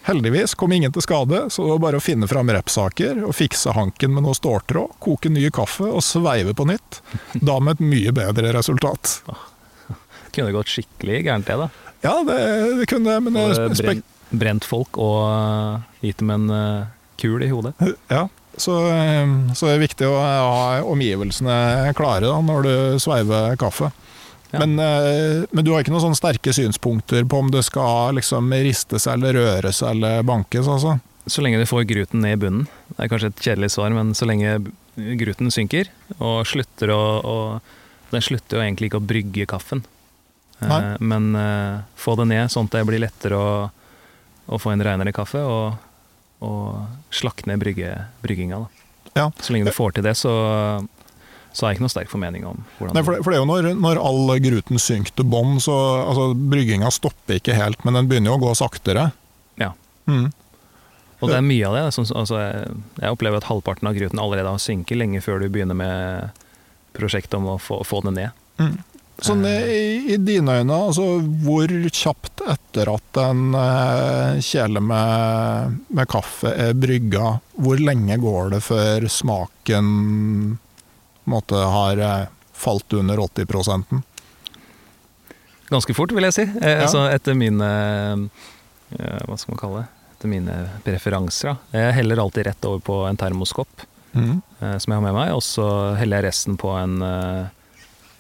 Heldigvis 0.08 0.54
kom 0.56 0.72
ingen 0.72 0.92
til 0.92 1.04
skade, 1.04 1.42
så 1.52 1.64
det 1.64 1.72
var 1.74 1.80
bare 1.82 1.98
å 2.00 2.04
finne 2.04 2.28
fram 2.28 2.48
repsaker 2.52 3.24
og 3.26 3.34
fikse 3.36 3.74
hanken 3.76 4.14
med 4.14 4.24
noe 4.24 4.36
ståltråd, 4.36 4.94
koke 5.04 5.32
ny 5.32 5.48
kaffe 5.52 5.84
og 5.88 6.04
sveive 6.04 6.54
på 6.56 6.64
nytt. 6.68 7.00
Da 7.40 7.58
med 7.60 7.76
et 7.76 7.84
mye 7.84 8.14
bedre 8.16 8.52
resultat. 8.56 9.18
Kunne 10.34 10.54
gått 10.54 10.72
skikkelig 10.72 11.22
gærent, 11.26 11.48
det, 11.48 11.56
da. 11.58 11.68
Ja, 12.04 12.14
det, 12.26 12.38
det 12.78 12.86
kunne 12.90 13.10
det, 13.10 13.20
men 13.26 13.34
det 13.34 13.46
Men 13.58 13.78
brent, 13.82 14.10
brent 14.30 14.66
folk 14.68 14.98
og 15.02 15.22
eh, 15.28 15.86
gitt 16.08 16.20
dem 16.22 16.34
en 16.34 16.50
eh, 16.54 16.90
kul 17.18 17.42
i 17.42 17.50
hodet. 17.50 17.74
Ja, 18.10 18.28
så, 18.58 18.76
eh, 18.92 19.32
så 19.54 19.68
det 19.68 19.76
er 19.76 19.86
viktig 19.86 20.08
å 20.08 20.18
ha 20.20 20.82
omgivelsene 20.86 21.94
klare 21.98 22.28
da, 22.28 22.38
når 22.44 22.68
du 22.68 22.74
sveiver 23.02 23.58
kaffe. 23.60 23.90
Ja. 24.48 24.62
Men, 24.64 24.80
men 25.52 25.60
du 25.60 25.74
har 25.74 25.82
ikke 25.82 25.92
noen 25.92 26.06
sånne 26.06 26.16
sterke 26.16 26.54
synspunkter 26.56 27.26
på 27.28 27.42
om 27.42 27.50
det 27.52 27.66
skal 27.66 28.16
liksom 28.16 28.48
ristes 28.64 29.04
eller 29.10 29.36
røres 29.36 29.82
eller 29.84 30.22
bankes, 30.24 30.64
altså? 30.72 30.94
Så 31.28 31.44
lenge 31.44 31.60
du 31.60 31.66
får 31.68 31.84
gruten 31.84 32.22
ned 32.24 32.38
i 32.38 32.40
bunnen. 32.40 32.62
Det 32.94 33.02
er 33.04 33.10
kanskje 33.12 33.28
et 33.28 33.42
kjedelig 33.44 33.74
svar, 33.74 33.92
men 33.92 34.14
så 34.16 34.24
lenge 34.24 34.54
gruten 35.20 35.52
synker 35.52 35.90
og 36.16 36.46
slutter 36.48 36.94
å, 36.94 37.02
og 37.20 37.74
Den 38.08 38.24
slutter 38.24 38.56
jo 38.56 38.64
egentlig 38.64 38.88
ikke 38.88 39.02
å 39.02 39.04
brygge 39.04 39.44
kaffen. 39.50 39.82
Eh, 40.60 40.68
Nei. 40.68 40.96
men 40.98 41.34
uh, 41.36 41.80
få 41.98 42.16
det 42.18 42.28
ned 42.32 42.50
sånn 42.50 42.68
at 42.68 42.78
det 42.78 42.86
blir 42.88 43.02
lettere 43.02 43.38
å, 43.38 43.50
å 44.46 44.60
få 44.60 44.74
en 44.74 44.82
renere 44.84 45.14
kaffe, 45.14 45.42
og, 45.42 45.78
og 46.44 47.12
slakke 47.14 47.48
ned 47.50 47.62
brygge, 47.62 47.94
brygginga. 48.24 48.64
Ja. 49.14 49.30
Så 49.40 49.54
lenge 49.54 49.70
du 49.70 49.74
får 49.74 49.96
til 49.96 50.06
det, 50.06 50.16
så, 50.18 50.32
så 51.52 51.64
har 51.64 51.72
jeg 51.72 51.78
ikke 51.78 51.86
noe 51.86 51.94
sterk 51.94 52.10
formening 52.10 52.44
om 52.46 52.60
hvordan 52.78 52.98
Nei, 52.98 53.04
for, 53.06 53.16
det, 53.16 53.24
for 53.26 53.34
det 53.34 53.38
er 53.38 53.42
jo 53.42 53.50
når, 53.50 53.70
når 53.78 54.02
all 54.02 54.34
gruten 54.44 54.82
synker 54.82 55.14
til 55.18 55.30
bånn, 55.30 55.56
så 55.62 55.76
altså, 56.04 56.28
brygginga 56.34 56.90
stopper 56.94 57.38
ikke 57.38 57.56
helt, 57.58 57.86
men 57.86 57.98
den 57.98 58.10
begynner 58.10 58.34
jo 58.34 58.38
å 58.40 58.44
gå 58.48 58.58
saktere. 58.58 59.08
Ja. 59.60 59.72
Mm. 60.10 60.28
Og 61.18 61.30
det 61.30 61.38
er 61.38 61.46
mye 61.46 61.66
av 61.66 61.74
det. 61.74 61.86
Som, 61.96 62.06
altså, 62.14 62.38
jeg, 62.38 62.76
jeg 63.00 63.14
opplever 63.14 63.40
at 63.40 63.48
halvparten 63.48 63.90
av 63.90 63.96
gruten 63.96 64.20
allerede 64.22 64.52
har 64.54 64.62
synket 64.62 65.00
lenge 65.00 65.22
før 65.24 65.42
du 65.42 65.48
begynner 65.50 65.78
med 65.78 66.44
prosjektet 66.94 67.34
om 67.38 67.48
å 67.54 67.56
få, 67.62 67.80
få 67.86 68.02
det 68.06 68.14
ned. 68.14 68.44
Mm. 68.62 68.76
Sånn 69.18 69.42
i, 69.50 70.14
i 70.14 70.16
dine 70.22 70.60
øyne, 70.60 70.76
altså 70.90 71.04
hvor 71.42 71.72
kjapt 71.90 72.44
etter 72.46 72.90
at 72.92 73.18
en 73.18 73.48
eh, 73.58 74.36
kjele 74.46 74.78
med, 74.84 75.78
med 75.90 76.06
kaffe 76.12 76.52
er 76.54 76.76
brygga, 76.78 77.32
hvor 77.58 77.82
lenge 77.82 78.14
går 78.22 78.52
det 78.54 78.60
før 78.62 79.08
smaken 79.10 79.88
måtte, 81.28 81.58
har 81.58 81.98
eh, 81.98 82.28
falt 82.54 82.94
under 82.98 83.18
80% 83.26 83.98
Ganske 85.68 85.92
fort, 85.94 86.14
vil 86.16 86.24
jeg 86.24 86.32
si. 86.38 86.46
Eh, 86.62 86.78
Ja. 86.78 86.86
altså, 86.86 87.02
etter 87.12 87.34
mine 87.36 87.66
eh, 88.96 89.18
Hva 89.26 89.36
skal 89.36 89.52
man 89.52 89.60
kalle 89.60 89.82
det? 89.82 89.88
Etter 90.16 90.30
mine 90.32 90.54
preferanser. 90.86 91.52
Da. 91.52 91.82
Jeg 91.82 91.98
heller 92.00 92.22
alltid 92.22 92.46
rett 92.48 92.64
over 92.70 92.80
på 92.82 92.96
en 93.06 93.18
termoskopp 93.20 93.84
mm. 94.14 94.32
eh, 94.62 94.78
som 94.80 94.94
jeg 94.94 94.96
har 94.96 95.04
med 95.04 95.14
meg, 95.18 95.34
og 95.36 95.42
så 95.44 95.66
heller 95.98 96.22
jeg 96.22 96.30
resten 96.30 96.56
på 96.58 96.72
en, 96.78 96.96
eh, 97.04 97.44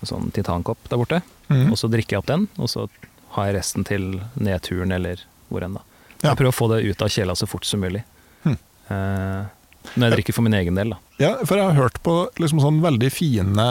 en 0.00 0.10
sånn 0.10 0.30
titankopp 0.34 0.88
der 0.90 1.00
borte. 1.00 1.20
Mm. 1.48 1.68
Og 1.72 1.78
så 1.80 1.90
drikker 1.90 2.16
jeg 2.16 2.22
opp 2.22 2.30
den, 2.30 2.46
og 2.58 2.70
så 2.70 2.86
har 3.36 3.48
jeg 3.48 3.58
resten 3.58 3.86
til 3.88 4.08
nedturen 4.38 4.92
eller 4.94 5.22
hvor 5.48 5.64
enn, 5.64 5.78
da. 5.78 5.84
Ja. 6.18 6.32
Jeg 6.32 6.40
prøver 6.40 6.52
å 6.52 6.58
få 6.58 6.68
det 6.72 6.80
ut 6.84 7.02
av 7.04 7.12
kjela 7.14 7.36
så 7.38 7.46
fort 7.48 7.66
som 7.68 7.82
mulig. 7.84 8.02
Hm. 8.44 8.56
Eh, 8.90 9.92
når 9.94 10.08
jeg 10.08 10.16
drikker 10.16 10.36
for 10.36 10.46
min 10.46 10.56
egen 10.58 10.78
del, 10.78 10.94
da. 10.94 10.98
Ja, 11.22 11.34
for 11.44 11.58
jeg 11.58 11.70
har 11.70 11.78
hørt 11.78 12.00
på 12.04 12.16
liksom 12.40 12.60
sånn 12.62 12.80
veldig 12.82 13.10
fine 13.14 13.68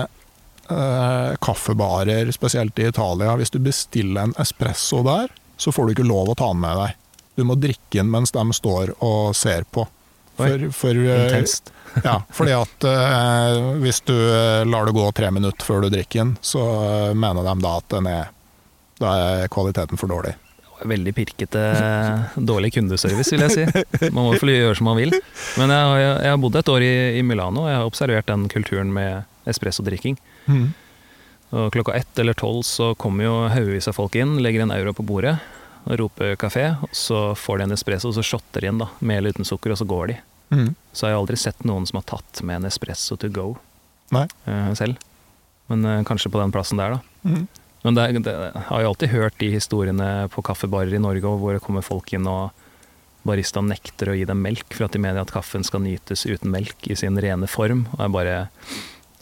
eh, 0.72 1.34
kaffebarer, 1.44 2.32
spesielt 2.36 2.80
i 2.80 2.88
Italia. 2.88 3.36
Hvis 3.40 3.54
du 3.54 3.60
bestiller 3.64 4.28
en 4.30 4.38
espresso 4.42 5.04
der, 5.08 5.32
så 5.58 5.74
får 5.74 5.88
du 5.88 5.98
ikke 5.98 6.08
lov 6.08 6.32
å 6.32 6.38
ta 6.40 6.52
den 6.54 6.64
med 6.64 6.80
deg. 6.82 7.04
Du 7.38 7.46
må 7.46 7.58
drikke 7.60 8.00
den 8.00 8.10
mens 8.14 8.34
de 8.34 8.44
står 8.56 8.96
og 9.04 9.36
ser 9.38 9.68
på. 9.70 9.86
For, 10.38 10.70
for, 10.74 10.98
eh, 11.02 11.28
Intenst. 11.28 11.74
ja, 12.04 12.18
fordi 12.34 12.56
at 12.58 12.88
eh, 12.90 13.60
hvis 13.84 14.02
du 14.08 14.16
eh, 14.16 14.66
lar 14.68 14.88
det 14.88 14.96
gå 14.98 15.06
tre 15.16 15.32
minutter 15.34 15.68
før 15.68 15.86
du 15.86 15.92
drikker 15.94 16.24
den, 16.24 16.34
så 16.42 16.64
eh, 16.88 17.14
mener 17.18 17.46
de 17.46 17.56
da 17.64 17.78
at 17.82 17.88
den 17.94 18.10
er, 18.12 18.34
da 19.02 19.16
er 19.22 19.54
kvaliteten 19.54 20.00
for 20.00 20.12
dårlig. 20.12 20.36
Veldig 20.78 21.14
pirkete, 21.18 21.62
dårlig 22.38 22.70
kundeservice, 22.76 23.34
vil 23.34 23.48
jeg 23.48 23.54
si. 23.56 24.10
Man 24.14 24.28
må 24.28 24.36
få 24.38 24.50
gjøre 24.52 24.76
som 24.78 24.86
man 24.92 25.00
vil. 25.00 25.16
Men 25.58 25.74
jeg 25.74 25.88
har, 25.90 26.02
jeg 26.04 26.34
har 26.36 26.42
bodd 26.44 26.60
et 26.60 26.70
år 26.70 26.86
i, 26.86 26.92
i 27.18 27.24
Milano, 27.26 27.64
og 27.64 27.72
jeg 27.72 27.80
har 27.80 27.90
observert 27.90 28.30
den 28.30 28.46
kulturen 28.52 28.92
med 28.94 29.50
espressodrikking. 29.50 30.20
Mm. 30.46 30.68
Og 31.58 31.72
klokka 31.74 31.96
ett 31.98 32.20
eller 32.22 32.38
tolv 32.38 32.62
så 32.68 32.92
kommer 33.00 33.26
jo 33.26 33.36
haugevis 33.50 33.90
av 33.90 33.98
folk 33.98 34.20
inn, 34.20 34.38
legger 34.44 34.68
en 34.68 34.76
euro 34.76 34.94
på 34.94 35.06
bordet 35.08 35.38
og 35.88 35.96
roper 36.02 36.36
kafé, 36.40 36.70
og 36.84 36.94
så 36.96 37.32
får 37.38 37.62
de 37.62 37.68
en 37.68 37.76
espresso, 37.78 38.12
og 38.12 38.18
så 38.18 38.26
shotter 38.36 38.64
de 38.64 38.72
inn, 38.72 38.82
da, 38.82 38.90
med 39.00 39.22
eller 39.22 39.36
uten 39.36 39.48
sukker, 39.48 39.74
og 39.74 39.80
så 39.80 39.88
går 39.88 40.12
de. 40.12 40.18
Mm. 40.54 40.74
Så 40.94 41.06
har 41.06 41.14
jeg 41.14 41.22
aldri 41.22 41.40
sett 41.40 41.66
noen 41.68 41.88
som 41.90 42.00
har 42.00 42.08
tatt 42.08 42.42
med 42.46 42.62
en 42.62 42.70
espresso 42.70 43.18
to 43.20 43.30
go 43.34 43.48
Nei. 44.16 44.28
eh, 44.48 44.74
selv. 44.80 45.00
Men 45.72 45.86
eh, 45.86 46.04
kanskje 46.08 46.32
på 46.32 46.42
den 46.42 46.54
plassen 46.56 46.80
der, 46.80 46.98
da. 46.98 47.28
Mm. 47.28 47.48
Men 47.84 47.98
det, 47.98 48.06
det, 48.26 48.34
jeg 48.34 48.68
har 48.70 48.84
jo 48.84 48.92
alltid 48.92 49.14
hørt 49.14 49.38
de 49.40 49.52
historiene 49.54 50.08
på 50.34 50.44
kaffebarer 50.44 50.96
i 50.96 51.02
Norge 51.02 51.36
hvor 51.40 51.56
det 51.56 51.64
kommer 51.64 51.86
folk 51.86 52.12
inn 52.16 52.28
og 52.28 52.56
baristaen 53.28 53.68
nekter 53.72 54.12
å 54.12 54.16
gi 54.16 54.26
dem 54.28 54.40
melk 54.44 54.72
for 54.76 54.88
at 54.88 54.96
de 54.96 55.02
mener 55.04 55.22
at 55.22 55.34
kaffen 55.34 55.66
skal 55.68 55.84
nytes 55.84 56.26
uten 56.28 56.52
melk 56.54 56.88
i 56.88 56.96
sin 57.00 57.20
rene 57.20 57.48
form. 57.52 57.86
Og 57.96 58.06
jeg 58.06 58.16
bare 58.16 58.38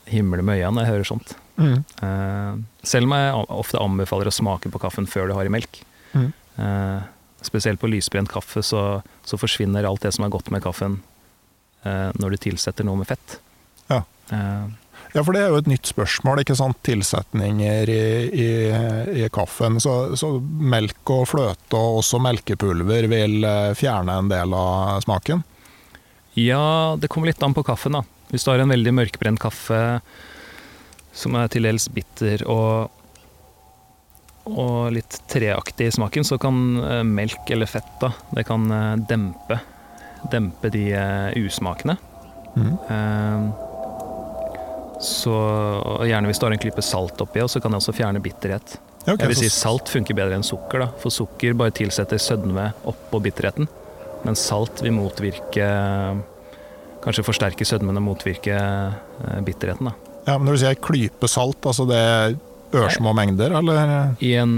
himler 0.09 0.45
med 0.45 0.61
øynene 0.61 0.75
når 0.77 0.85
jeg 0.85 0.93
hører 0.93 1.09
sånt. 1.09 1.33
Mm. 1.57 1.79
Uh, 2.01 2.61
selv 2.85 3.07
om 3.07 3.15
jeg 3.15 3.33
ofte 3.57 3.81
anbefaler 3.81 4.29
å 4.29 4.35
smake 4.35 4.69
på 4.69 4.81
kaffen 4.83 5.09
før 5.09 5.31
du 5.31 5.35
har 5.37 5.49
i 5.49 5.53
melk. 5.53 5.81
Mm. 6.13 6.29
Uh, 6.59 7.01
spesielt 7.45 7.81
på 7.81 7.89
lysbrent 7.89 8.29
kaffe 8.31 8.61
så, 8.65 9.01
så 9.25 9.39
forsvinner 9.41 9.87
alt 9.87 10.05
det 10.05 10.13
som 10.15 10.25
er 10.25 10.33
godt 10.33 10.51
med 10.53 10.63
kaffen 10.65 10.99
når 11.85 12.35
du 12.35 12.37
tilsetter 12.49 12.87
noe 12.87 12.97
med 13.03 13.11
fett. 13.13 13.37
Ja. 13.91 14.01
Eh, 14.31 14.65
Ja, 15.15 15.21
for 15.23 15.31
det 15.31 15.45
er 15.45 15.53
jo 15.53 15.59
et 15.61 15.67
nytt 15.69 15.87
spørsmål, 15.87 16.41
ikke 16.41 16.57
sant. 16.59 16.75
Tilsetninger 16.83 17.87
i, 17.87 17.99
i, 18.35 18.47
i 19.23 19.27
kaffen. 19.31 19.77
Så, 19.79 19.93
så 20.19 20.33
melk 20.43 21.07
og 21.13 21.29
fløte 21.31 21.77
og 21.79 22.01
også 22.01 22.19
melkepulver 22.19 23.07
vil 23.07 23.45
eh, 23.47 23.69
fjerne 23.79 24.17
en 24.19 24.31
del 24.31 24.55
av 24.57 24.99
smaken. 25.05 25.45
Ja, 26.35 26.97
det 26.99 27.07
kommer 27.13 27.31
litt 27.31 27.43
an 27.47 27.55
på 27.55 27.63
kaffen, 27.63 27.95
da. 27.95 28.01
Hvis 28.33 28.43
du 28.43 28.51
har 28.51 28.59
en 28.59 28.73
veldig 28.73 28.91
mørkbrent 28.97 29.39
kaffe 29.39 29.79
som 31.15 31.37
er 31.39 31.47
til 31.53 31.63
dels 31.63 31.85
bitter 31.95 32.43
og, 32.51 32.91
og 34.51 34.91
litt 34.97 35.21
treaktig 35.31 35.87
i 35.87 35.95
smaken, 35.95 36.27
så 36.27 36.35
kan 36.41 36.59
eh, 36.83 37.03
melk 37.07 37.55
eller 37.55 37.71
fett 37.71 37.93
da, 38.03 38.11
det 38.35 38.43
kan 38.49 38.67
eh, 38.67 38.91
dempe, 39.07 39.61
dempe 40.31 40.71
de 40.73 40.87
eh, 40.95 41.37
usmakene. 41.45 41.97
Mm. 42.55 42.73
Eh, 42.89 43.39
så 45.05 45.35
gjerne 46.07 46.29
hvis 46.29 46.39
du 46.39 46.45
har 46.47 46.55
en 46.55 46.61
klype 46.61 46.83
salt 46.85 47.19
oppi, 47.21 47.43
så 47.51 47.59
kan 47.61 47.73
det 47.73 47.81
også 47.81 47.95
fjerne 47.95 48.21
bitterhet. 48.23 48.77
Okay, 49.05 49.19
Jeg 49.21 49.33
vil 49.35 49.37
si 49.43 49.49
Salt 49.53 49.91
funker 49.91 50.17
bedre 50.17 50.37
enn 50.39 50.45
sukker, 50.45 50.81
da, 50.81 50.87
for 50.97 51.13
sukker 51.13 51.53
bare 51.57 51.73
tilsetter 51.77 52.17
sødme 52.21 52.71
oppå 52.89 53.19
bitterheten. 53.21 53.67
Men 54.25 54.37
salt 54.39 54.81
vil 54.81 54.95
motvirke 54.95 55.67
Kanskje 57.05 57.21
forsterke 57.21 57.65
sødmen 57.69 57.99
og 57.99 58.01
motvirke 58.01 58.55
eh, 58.57 59.41
bitterheten. 59.45 59.91
da. 59.91 60.15
Ja, 60.25 60.39
men 60.39 60.47
når 60.47 60.55
du 60.55 60.61
sier 60.63 60.79
klype 60.81 61.27
salt, 61.29 61.61
altså 61.69 61.85
det 61.85 61.99
er 62.01 62.33
ørsmå 62.73 63.13
mengder, 63.13 63.53
eller? 63.59 64.15
I 64.25 64.31
en, 64.41 64.55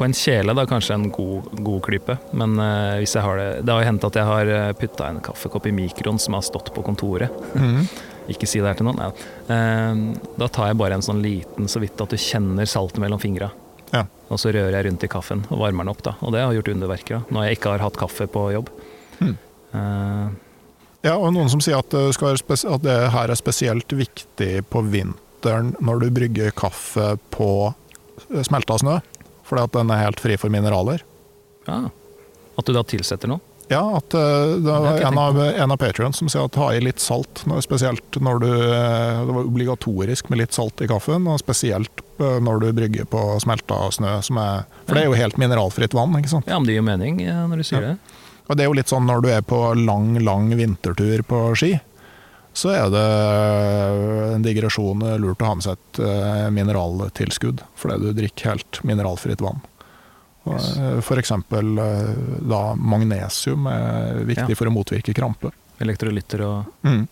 på 0.00 0.06
en 0.08 0.16
kjele 0.16 0.54
da 0.56 0.64
kanskje 0.68 0.96
en 0.96 1.08
god, 1.12 1.50
god 1.60 1.82
klype, 1.84 2.16
men 2.32 2.56
uh, 2.56 2.96
hvis 3.00 3.14
jeg 3.18 3.24
har 3.26 3.36
det 3.36 3.48
Det 3.68 3.76
har 3.76 3.86
hendt 3.86 4.06
at 4.08 4.16
jeg 4.16 4.28
har 4.28 4.52
putta 4.80 5.10
en 5.10 5.20
kaffekopp 5.24 5.68
i 5.68 5.74
mikroen 5.76 6.18
som 6.22 6.38
har 6.38 6.44
stått 6.46 6.72
på 6.74 6.84
kontoret. 6.86 7.30
Mm. 7.54 7.84
Ikke 8.32 8.48
si 8.48 8.60
det 8.62 8.70
her 8.70 8.78
til 8.78 8.88
noen. 8.88 9.00
Ja. 9.04 9.10
Uh, 9.50 10.34
da 10.40 10.48
tar 10.48 10.70
jeg 10.70 10.80
bare 10.80 10.96
en 10.96 11.04
sånn 11.04 11.22
liten, 11.24 11.68
så 11.68 11.82
vidt 11.82 12.00
at 12.00 12.12
du 12.12 12.20
kjenner 12.20 12.68
saltet 12.68 13.02
mellom 13.02 13.20
fingra. 13.20 13.50
Ja. 13.90 14.06
Og 14.30 14.38
så 14.38 14.52
rører 14.54 14.76
jeg 14.78 14.86
rundt 14.86 15.04
i 15.04 15.10
kaffen 15.10 15.42
og 15.50 15.64
varmer 15.64 15.84
den 15.84 15.92
opp. 15.92 16.04
da. 16.06 16.14
Og 16.24 16.32
det 16.32 16.44
har 16.44 16.54
gjort 16.54 16.70
underverker 16.72 17.18
da, 17.18 17.24
når 17.34 17.48
jeg 17.48 17.58
ikke 17.58 17.74
har 17.74 17.84
hatt 17.84 17.98
kaffe 18.00 18.28
på 18.30 18.46
jobb. 18.56 18.70
Mm. 19.20 19.34
Uh, 19.74 20.30
Ja, 21.00 21.14
og 21.16 21.32
noen 21.32 21.48
som 21.48 21.62
sier 21.64 21.80
at 21.80 21.88
det, 21.94 22.02
være 22.20 22.56
at 22.74 22.82
det 22.84 22.96
her 23.14 23.32
er 23.32 23.38
spesielt 23.38 23.92
viktig 23.96 24.50
på 24.68 24.82
vinteren 24.92 25.72
når 25.80 26.02
du 26.02 26.10
brygger 26.12 26.52
kaffe 26.52 27.14
på 27.32 27.48
smelta 28.44 28.76
snø, 28.82 28.98
fordi 29.50 29.66
at 29.66 29.74
den 29.76 29.90
er 29.92 30.04
helt 30.06 30.22
fri 30.22 30.38
for 30.40 30.52
mineraler. 30.52 31.02
ja. 31.68 31.88
At 32.58 32.66
du 32.68 32.74
da 32.76 32.82
tilsetter 32.84 33.30
noe. 33.30 33.40
Ja, 33.70 33.78
at 33.96 34.12
eh, 34.18 34.56
det 34.60 34.68
er 34.74 34.82
var 34.84 34.98
en 35.06 35.18
av, 35.22 35.36
en 35.38 35.72
av 35.72 35.78
Patreons 35.80 36.18
som 36.18 36.28
sier 36.28 36.42
at 36.48 36.56
ha 36.58 36.66
i 36.74 36.80
litt 36.82 36.98
salt, 37.00 37.44
når, 37.48 37.62
spesielt 37.64 38.18
når 38.20 38.40
du 38.42 38.48
eh, 38.50 39.20
Det 39.28 39.36
var 39.36 39.46
obligatorisk 39.46 40.28
med 40.28 40.40
litt 40.42 40.52
salt 40.56 40.82
i 40.82 40.88
kaffen, 40.90 41.28
og 41.30 41.38
spesielt 41.40 42.02
eh, 42.18 42.36
når 42.42 42.64
du 42.64 42.66
brygger 42.76 43.06
på 43.08 43.22
smelta 43.40 43.78
snø, 43.94 44.16
som 44.26 44.40
er 44.42 44.66
For 44.88 44.98
det 44.98 45.04
er 45.04 45.08
jo 45.12 45.16
helt 45.22 45.38
mineralfritt 45.40 45.94
vann, 45.96 46.18
ikke 46.18 46.32
sant. 46.34 46.50
Ja, 46.50 46.58
men 46.58 46.66
det 46.68 46.74
gir 46.74 46.82
jo 46.82 46.88
mening 46.90 47.22
når 47.22 47.62
du 47.62 47.66
sier 47.70 47.86
Ja. 47.86 47.94
det. 47.94 48.18
Og 48.50 48.58
det 48.58 48.64
er 48.66 48.68
jo 48.72 48.76
litt 48.80 48.90
sånn 48.90 49.06
når 49.06 49.22
du 49.22 49.28
er 49.30 49.46
på 49.46 49.62
lang, 49.78 50.10
lang 50.26 50.50
vintertur 50.58 51.22
på 51.30 51.40
ski, 51.54 51.76
så 52.60 52.72
er 52.74 52.90
det 52.92 53.04
en 54.36 54.44
digresjon 54.44 55.00
lurt 55.22 55.40
å 55.42 55.48
ha 55.48 55.56
med 55.56 55.64
seg 55.66 55.78
et 55.78 56.00
eh, 56.04 56.46
mineraltilskudd, 56.54 57.62
fordi 57.80 57.98
du 58.04 58.10
drikker 58.20 58.52
helt 58.52 58.80
mineralfritt 58.86 59.40
vann. 59.44 59.62
F.eks. 60.50 61.30
Eh, 61.30 61.58
eh, 61.60 62.10
da 62.52 62.60
magnesium 62.76 63.66
er 63.70 64.24
viktig 64.28 64.54
Ja. 64.54 64.58
for 64.58 64.68
å 64.70 64.74
motvirke 64.74 65.14
krampe. 65.16 65.52
Elektrolytter 65.80 66.44
og 66.46 66.64
Mm. 66.84 67.06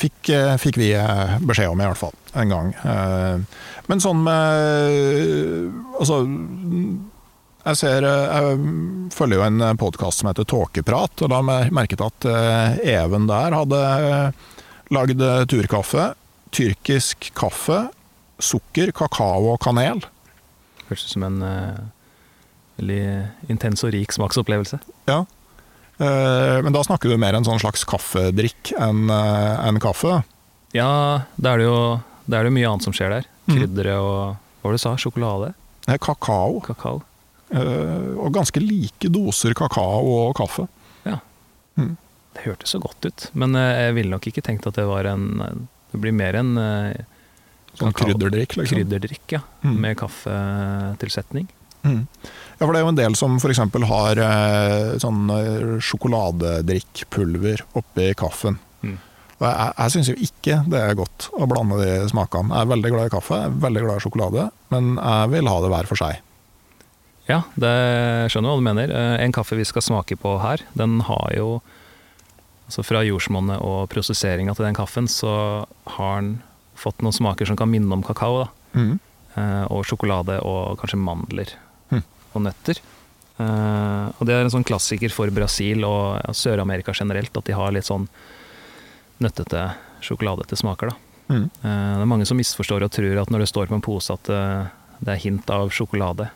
Fikk, 0.00 0.30
eh, 0.32 0.54
fikk 0.56 0.78
vi 0.80 0.92
eh, 0.96 1.38
beskjed 1.44 1.68
om, 1.68 1.80
i 1.80 1.84
hvert 1.84 1.98
fall, 2.00 2.14
en 2.34 2.48
gang. 2.48 2.70
Eh, 2.84 3.38
Men 3.90 4.00
sånn 4.00 4.22
med 4.22 5.72
Altså, 6.00 6.22
jeg 7.64 7.78
ser 7.80 8.06
eh, 8.06 8.38
Jeg 8.38 9.12
følger 9.14 9.40
jo 9.40 9.46
en 9.46 9.80
podkast 9.80 10.22
som 10.22 10.30
heter 10.30 10.48
Tåkeprat, 10.48 11.24
og 11.24 11.32
da 11.32 11.40
har 11.40 11.64
jeg 11.64 11.76
merket 11.76 12.04
at 12.04 12.26
eh, 12.28 12.80
Even 12.96 13.28
der 13.30 13.56
hadde 13.56 13.80
eh, 13.80 14.48
lagd 14.94 15.22
turkaffe. 15.50 16.10
Tyrkisk 16.50 17.30
kaffe, 17.38 17.84
sukker, 18.42 18.90
kakao 18.96 19.52
og 19.52 19.60
kanel. 19.62 20.00
Høres 20.88 21.04
ut 21.06 21.12
som 21.12 21.26
en 21.28 21.36
uh, 21.46 21.76
veldig 22.80 23.52
intens 23.54 23.84
og 23.86 23.92
rik 23.94 24.10
smaksopplevelse. 24.10 24.80
Ja. 25.06 25.20
uh, 26.02 26.56
Men 26.66 26.74
da 26.74 26.82
snakker 26.82 27.06
du 27.06 27.14
mer 27.22 27.38
en 27.38 27.46
sånn 27.46 27.62
slags 27.62 27.86
kaffedrikk 27.86 28.72
enn 28.82 29.04
uh, 29.14 29.62
en 29.62 29.78
kaffe. 29.78 30.24
Ja, 30.74 30.90
da 31.38 31.54
er 31.54 31.62
det 31.62 31.68
jo 31.68 31.78
det 32.26 32.40
er 32.40 32.48
det 32.48 32.54
mye 32.58 32.72
annet 32.72 32.88
som 32.88 32.96
skjer 32.98 33.14
der. 33.14 33.30
Mm. 33.46 33.54
Krydderet 33.54 34.02
og 34.02 34.18
Hva 34.34 34.66
var 34.66 34.74
det 34.74 34.82
du 34.82 34.82
sa? 34.82 34.96
Sjokolade? 34.98 35.52
Kakao. 36.02 36.58
Kakao? 36.66 36.98
Eh, 37.50 38.10
og 38.14 38.30
ganske 38.34 38.62
like 38.62 39.10
doser 39.10 39.56
kakao 39.58 40.06
og 40.28 40.36
kaffe. 40.38 40.68
Ja 41.02 41.18
Det 42.30 42.44
hørtes 42.44 42.70
så 42.76 42.78
godt 42.78 43.08
ut, 43.08 43.24
men 43.34 43.56
eh, 43.58 43.86
jeg 43.88 43.96
ville 43.96 44.14
nok 44.14 44.28
ikke 44.30 44.44
tenkt 44.46 44.68
at 44.70 44.76
det 44.78 44.86
var 44.86 45.08
en 45.10 45.24
Det 45.90 45.98
blir 45.98 46.14
mer 46.14 46.38
en 46.38 46.52
eh, 46.58 47.00
Sånn 47.74 47.94
krydderdrikk, 47.94 48.56
liksom. 48.58 48.76
krydderdrikk, 48.76 49.24
ja. 49.30 49.40
Mm. 49.62 49.76
Med 49.80 49.96
kaffetilsetning. 50.00 51.46
Mm. 51.86 52.00
Ja, 52.58 52.64
for 52.64 52.72
det 52.74 52.80
er 52.80 52.82
jo 52.82 52.90
en 52.90 52.98
del 52.98 53.14
som 53.16 53.36
f.eks. 53.38 53.60
har 53.88 54.20
sånn 55.00 55.30
sjokoladedrikkpulver 55.88 57.62
oppi 57.78 58.08
kaffen. 58.18 58.58
Mm. 58.82 58.98
Og 59.38 59.46
jeg 59.46 59.70
jeg 59.78 59.94
syns 59.94 60.10
jo 60.10 60.16
ikke 60.26 60.58
det 60.74 60.82
er 60.82 60.98
godt 60.98 61.30
å 61.32 61.46
blande 61.48 61.78
de 61.78 61.94
smakene. 62.10 62.50
Jeg 62.52 62.66
er 62.66 62.72
veldig 62.74 62.92
glad 62.96 63.06
i 63.06 63.14
kaffe, 63.14 63.38
jeg 63.38 63.52
er 63.52 63.62
veldig 63.64 63.84
glad 63.86 64.02
i 64.02 64.04
sjokolade, 64.04 64.48
men 64.74 64.90
jeg 64.98 65.32
vil 65.36 65.52
ha 65.54 65.56
det 65.62 65.72
hver 65.72 65.88
for 65.94 66.02
seg. 66.02 66.20
Ja, 67.30 67.42
det 67.54 67.70
skjønner 68.32 68.50
hva 68.50 68.58
du 68.58 68.64
mener. 68.66 68.90
Eh, 68.90 69.24
En 69.24 69.32
kaffe 69.36 69.54
vi 69.58 69.64
skal 69.68 69.84
smake 69.86 70.16
på 70.18 70.38
her, 70.42 70.64
den 70.74 71.00
har 71.06 71.30
jo 71.36 71.60
Altså 72.70 72.84
fra 72.86 73.00
jordsmonnet 73.02 73.58
og 73.66 73.88
prosesseringa 73.90 74.52
til 74.54 74.62
den 74.62 74.76
kaffen, 74.78 75.08
så 75.10 75.66
har 75.96 76.20
den 76.20 76.36
fått 76.78 77.00
noen 77.02 77.16
smaker 77.16 77.48
som 77.48 77.56
kan 77.58 77.66
minne 77.66 77.90
om 77.92 78.02
kakao. 78.06 78.44
da. 78.44 78.78
Mm. 78.78 78.92
Eh, 79.34 79.64
Og 79.74 79.82
sjokolade 79.88 80.36
og 80.46 80.78
kanskje 80.78 81.00
mandler 81.02 81.50
mm. 81.90 82.02
og 82.34 82.42
nøtter. 82.46 82.78
Eh, 83.42 84.06
Og 84.20 84.22
det 84.22 84.36
er 84.36 84.44
en 84.44 84.54
sånn 84.54 84.62
klassiker 84.64 85.10
for 85.10 85.26
Brasil 85.34 85.82
og 85.82 86.22
Sør-Amerika 86.30 86.94
generelt, 86.94 87.34
at 87.36 87.44
de 87.50 87.52
har 87.58 87.72
litt 87.74 87.90
sånn 87.90 88.06
nøttete, 89.20 89.74
sjokoladete 90.00 90.56
smaker. 90.56 90.90
da. 90.94 90.96
Mm. 91.34 91.44
Eh, 91.64 91.96
Det 91.98 92.02
er 92.02 92.06
mange 92.06 92.26
som 92.26 92.38
misforstår 92.38 92.84
og 92.84 92.90
tror 92.92 93.18
at 93.20 93.30
når 93.30 93.38
det 93.40 93.48
står 93.50 93.66
på 93.66 93.74
en 93.74 93.82
pose 93.82 94.10
at 94.14 94.22
det 95.02 95.08
er 95.10 95.16
hint 95.26 95.50
av 95.50 95.70
sjokolade 95.70 96.30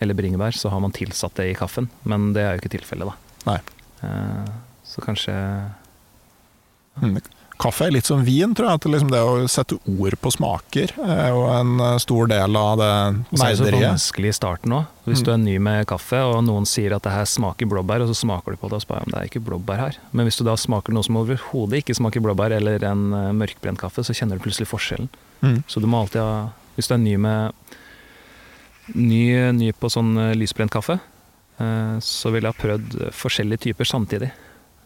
eller 0.00 0.14
bringebær, 0.18 0.52
så 0.56 0.70
har 0.70 0.80
man 0.80 0.92
tilsatt 0.92 1.34
det 1.38 1.50
i 1.52 1.54
kaffen. 1.58 1.88
Men 2.04 2.32
det 2.34 2.42
er 2.42 2.54
jo 2.56 2.62
ikke 2.64 2.74
tilfellet, 2.78 3.08
da. 3.12 3.14
Nei. 3.52 3.60
Eh, 4.02 4.52
Så 4.84 5.00
kanskje 5.02 5.34
Mm. 7.02 7.16
Kaffe 7.58 7.86
er 7.86 7.90
litt 7.94 8.06
som 8.06 8.20
vin, 8.26 8.52
tror 8.54 8.68
jeg. 8.68 8.74
At 8.80 8.84
liksom 8.90 9.10
det 9.10 9.18
å 9.22 9.48
sette 9.50 9.76
ord 9.86 10.14
på 10.20 10.30
smaker 10.34 10.92
er 11.06 11.28
jo 11.30 11.44
en 11.50 11.72
eh, 11.80 11.96
stor 12.02 12.26
del 12.30 12.56
av 12.58 12.78
det 12.78 12.88
meideriet. 13.34 13.58
Det 13.58 13.66
er 13.66 13.74
det 13.74 13.80
så 13.80 13.90
vanskelig 13.94 14.30
i 14.30 14.36
starten 14.38 14.74
òg. 14.74 14.84
Hvis 15.06 15.22
Mm. 15.22 15.24
du 15.24 15.30
er 15.32 15.36
ny 15.38 15.58
med 15.58 15.86
kaffe, 15.86 16.18
og 16.22 16.42
noen 16.44 16.66
sier 16.66 16.94
at 16.94 17.02
det 17.02 17.12
her 17.12 17.24
smaker 17.24 17.66
blåbær, 17.66 18.02
og 18.02 18.08
så 18.10 18.14
smaker 18.26 18.52
du 18.52 18.56
på 18.58 18.68
det 18.70 18.78
og 18.78 18.82
spør 18.86 19.02
om 19.06 19.10
det 19.10 19.18
er 19.20 19.26
ikke 19.30 19.44
blåbær 19.44 19.76
her. 19.78 19.96
Men 20.12 20.26
hvis 20.26 20.38
du 20.38 20.44
da 20.44 20.54
smaker 20.56 20.92
noe 20.92 21.02
som 21.04 21.16
overhodet 21.16 21.82
ikke 21.84 21.94
smaker 21.94 22.20
blåbær, 22.22 22.52
eller 22.56 22.82
en 22.84 23.12
eh, 23.12 23.32
mørkbrent 23.32 23.78
kaffe, 23.78 24.02
så 24.04 24.14
kjenner 24.14 24.38
du 24.38 24.44
plutselig 24.44 24.66
forskjellen. 24.70 25.08
Mm. 25.42 25.62
Så 25.66 25.80
du 25.80 25.86
må 25.86 26.00
alltid 26.02 26.20
ha 26.22 26.50
Hvis 26.76 26.88
du 26.88 26.94
er 26.94 26.98
ny 26.98 27.16
med 27.16 27.52
Ny, 28.92 29.52
ny 29.56 29.70
på 29.72 29.88
sånn 29.88 30.12
eh, 30.20 30.34
lysbrent 30.36 30.70
kaffe, 30.74 30.98
eh, 31.58 31.96
så 32.04 32.30
ville 32.34 32.50
jeg 32.50 32.54
ha 32.56 32.60
prøvd 32.60 32.96
forskjellige 33.16 33.62
typer 33.70 33.88
samtidig. 33.88 34.28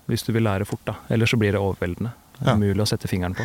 Hvis 0.09 0.23
du 0.25 0.31
vil 0.33 0.47
lære 0.47 0.65
fort, 0.69 0.85
da. 0.87 0.95
Ellers 1.13 1.35
så 1.35 1.39
blir 1.41 1.53
det 1.53 1.61
overveldende. 1.61 2.13
Det 2.39 2.47
Ja. 2.47 2.53
er 2.53 2.57
umulig 2.57 2.81
å 2.85 2.87
sette 2.89 3.09
fingeren 3.11 3.35
på. 3.35 3.45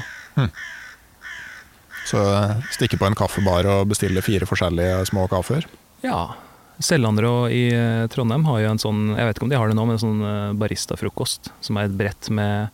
Så 2.06 2.20
eh, 2.22 2.62
stikke 2.76 3.00
på 3.00 3.08
en 3.08 3.16
kaffebar 3.18 3.66
og 3.66 3.88
bestille 3.90 4.22
fire 4.22 4.46
forskjellige 4.46 5.06
små 5.10 5.26
kaffer. 5.32 5.66
Ja. 6.04 6.36
Sellandrå 6.84 7.50
i 7.54 7.64
Trondheim 8.12 8.46
har 8.50 8.60
jo 8.64 8.70
en 8.74 8.82
sånn, 8.82 9.02
jeg 9.16 9.26
vet 9.30 9.38
ikke 9.38 9.46
om 9.48 9.52
de 9.54 9.58
har 9.62 9.68
det 9.70 9.76
nå, 9.78 9.86
men 9.88 9.96
en 9.98 10.02
sånn 10.02 10.58
baristafrokost, 10.60 11.52
som 11.64 11.78
er 11.78 11.86
et 11.90 11.98
brett 11.98 12.30
med 12.34 12.70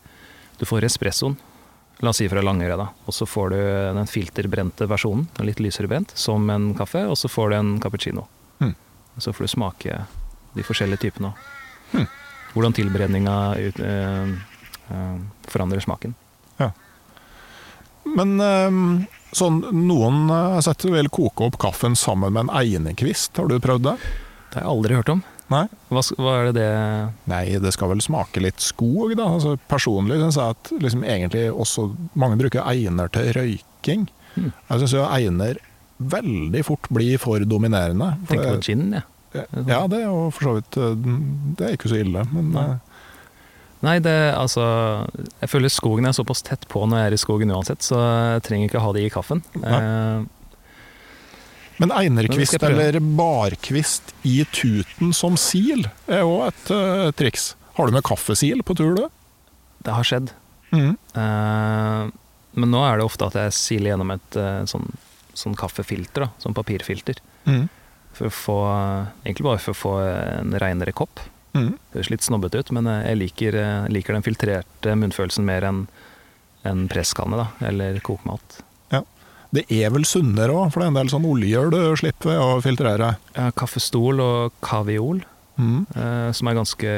Du 0.58 0.64
får 0.68 0.84
espressoen, 0.84 1.36
la 2.00 2.10
oss 2.10 2.20
si 2.20 2.28
fra 2.28 2.42
Langøra, 2.42 2.76
da. 2.80 2.88
Og 3.06 3.14
så 3.14 3.26
får 3.28 3.52
du 3.52 3.58
den 3.96 4.08
filterbrente 4.08 4.88
versjonen, 4.88 5.26
den 5.36 5.48
litt 5.48 5.60
lysere 5.60 5.90
brent, 5.90 6.12
som 6.16 6.48
en 6.52 6.72
kaffe, 6.78 7.02
og 7.06 7.18
så 7.18 7.28
får 7.28 7.50
du 7.50 7.56
en 7.58 7.72
cappuccino. 7.82 8.26
Mm. 8.60 8.74
Så 9.18 9.34
får 9.36 9.44
du 9.44 9.52
smake 9.52 9.98
de 10.56 10.64
forskjellige 10.64 11.04
typene. 11.04 11.32
Mm. 11.92 12.06
Hvordan 12.54 12.76
tilberedninga 12.78 13.36
ut, 13.58 13.80
øh, 13.80 14.32
øh, 14.90 15.18
forandrer 15.48 15.84
smaken. 15.84 16.14
Ja. 16.58 16.70
Men 18.16 18.40
øh, 18.40 18.80
sånn, 19.36 19.60
noen 19.86 20.32
setter 20.64 20.96
vil 20.96 21.12
koke 21.12 21.50
opp 21.50 21.60
kaffen 21.62 21.98
sammen 21.98 22.32
med 22.34 22.48
en 22.48 22.54
einekvist. 22.62 23.36
Har 23.36 23.50
du 23.50 23.60
prøvd 23.60 23.90
det? 23.90 23.98
Det 24.50 24.58
har 24.58 24.66
jeg 24.66 24.72
aldri 24.72 24.98
hørt 24.98 25.12
om. 25.12 25.22
Nei? 25.50 25.64
Hva, 25.90 26.02
hva 26.22 26.32
er 26.38 26.48
det 26.50 26.54
det 26.60 26.68
Nei, 27.30 27.44
det 27.62 27.72
skal 27.74 27.90
vel 27.90 28.02
smake 28.04 28.42
litt 28.42 28.62
skog, 28.62 29.16
da. 29.18 29.26
Altså, 29.34 29.56
personlig 29.70 30.20
syns 30.20 30.38
jeg 30.38 30.54
at 30.56 30.70
liksom, 30.84 31.02
egentlig 31.02 31.48
også 31.50 31.88
mange 32.14 32.38
bruker 32.38 32.62
einer 32.70 33.10
til 33.10 33.32
røyking. 33.34 34.06
Mm. 34.36 34.52
Jeg 34.54 34.84
syns 34.84 34.94
jo 34.94 35.06
einer 35.08 35.58
veldig 36.00 36.62
fort 36.64 36.86
blir 36.94 37.18
for 37.20 37.42
dominerende. 37.44 38.12
For 38.28 38.38
Tenker 38.38 38.60
på 38.60 38.68
gin, 38.70 38.86
jeg. 38.94 39.06
Ja, 39.66 39.84
det 39.90 40.00
er 40.00 40.06
jo 40.08 40.22
for 40.34 40.42
så 40.42 40.52
vidt 40.56 40.76
eh, 40.82 41.02
Det 41.54 41.66
er 41.68 41.74
ikke 41.76 41.90
så 41.92 42.00
ille, 42.00 42.24
men 42.34 42.48
Nei. 42.50 42.64
eh, 42.72 43.04
Nei, 43.86 43.92
det 44.02 44.14
altså 44.34 44.64
Jeg 45.38 45.48
føler 45.52 45.70
skogen 45.70 46.08
er 46.08 46.16
såpass 46.16 46.42
tett 46.42 46.66
på 46.68 46.82
når 46.82 46.98
jeg 46.98 47.10
er 47.10 47.14
i 47.14 47.20
skogen 47.22 47.52
uansett, 47.54 47.86
så 47.86 48.00
jeg 48.34 48.42
trenger 48.48 48.66
ikke 48.66 48.82
ha 48.82 48.90
det 48.96 49.04
i 49.06 49.12
kaffen. 49.14 49.40
Eh, 49.62 50.24
Men 51.80 51.94
einerkvist 51.96 52.60
eller 52.62 52.98
barkvist 53.00 54.12
i 54.28 54.42
tuten 54.52 55.14
som 55.16 55.38
sil 55.40 55.86
er 56.10 56.26
òg 56.26 56.50
et 56.50 56.72
uh, 56.76 57.08
triks. 57.16 57.54
Har 57.78 57.88
du 57.88 57.96
med 57.96 58.04
kaffesil 58.04 58.60
på 58.66 58.76
tur, 58.76 58.98
du? 58.98 59.06
det 59.84 59.96
har 59.96 60.04
skjedd. 60.04 60.32
Mm. 60.74 60.94
Uh, 61.16 62.10
men 62.60 62.72
nå 62.74 62.82
er 62.84 62.98
det 62.98 63.06
ofte 63.06 63.30
at 63.30 63.38
jeg 63.38 63.56
siler 63.56 63.94
gjennom 63.94 64.12
et 64.12 64.38
uh, 64.38 64.62
sånn, 64.68 64.88
sånn 65.32 65.56
kaffefilter, 65.58 66.26
da, 66.26 66.30
sånn 66.42 66.56
papirfilter. 66.56 67.22
Mm. 67.48 67.66
For 68.16 68.28
å 68.28 68.34
få, 68.34 68.58
egentlig 69.24 69.46
bare 69.46 69.62
for 69.62 69.72
å 69.72 69.80
få 69.80 69.94
en 70.04 70.56
reinere 70.60 70.92
kopp. 70.96 71.22
Mm. 71.56 71.72
Det 71.72 71.96
høres 71.96 72.12
litt 72.12 72.26
snobbete 72.26 72.60
ut, 72.60 72.72
men 72.76 72.90
jeg 72.90 73.18
liker, 73.22 73.56
liker 73.90 74.18
den 74.18 74.26
filtrerte 74.26 74.96
munnfølelsen 74.98 75.46
mer 75.46 75.66
enn 75.66 75.84
en 76.68 76.84
presskanne, 76.92 77.38
da, 77.40 77.46
eller 77.70 78.02
kokemat. 78.04 78.60
Det 79.50 79.64
er 79.74 79.90
vel 79.90 80.06
sunnere 80.06 80.54
òg, 80.54 80.70
for 80.70 80.80
det 80.80 80.86
er 80.86 80.92
en 80.92 80.98
del 81.00 81.10
sånn 81.10 81.26
oljer 81.26 81.72
du 81.74 81.80
slipper 81.98 82.38
å 82.38 82.60
filtrere. 82.62 83.16
Kaffestol 83.58 84.22
og 84.22 84.58
kaviol, 84.62 85.24
mm. 85.58 85.80
eh, 85.90 86.28
som 86.36 86.50
er 86.50 86.58
ganske 86.60 86.92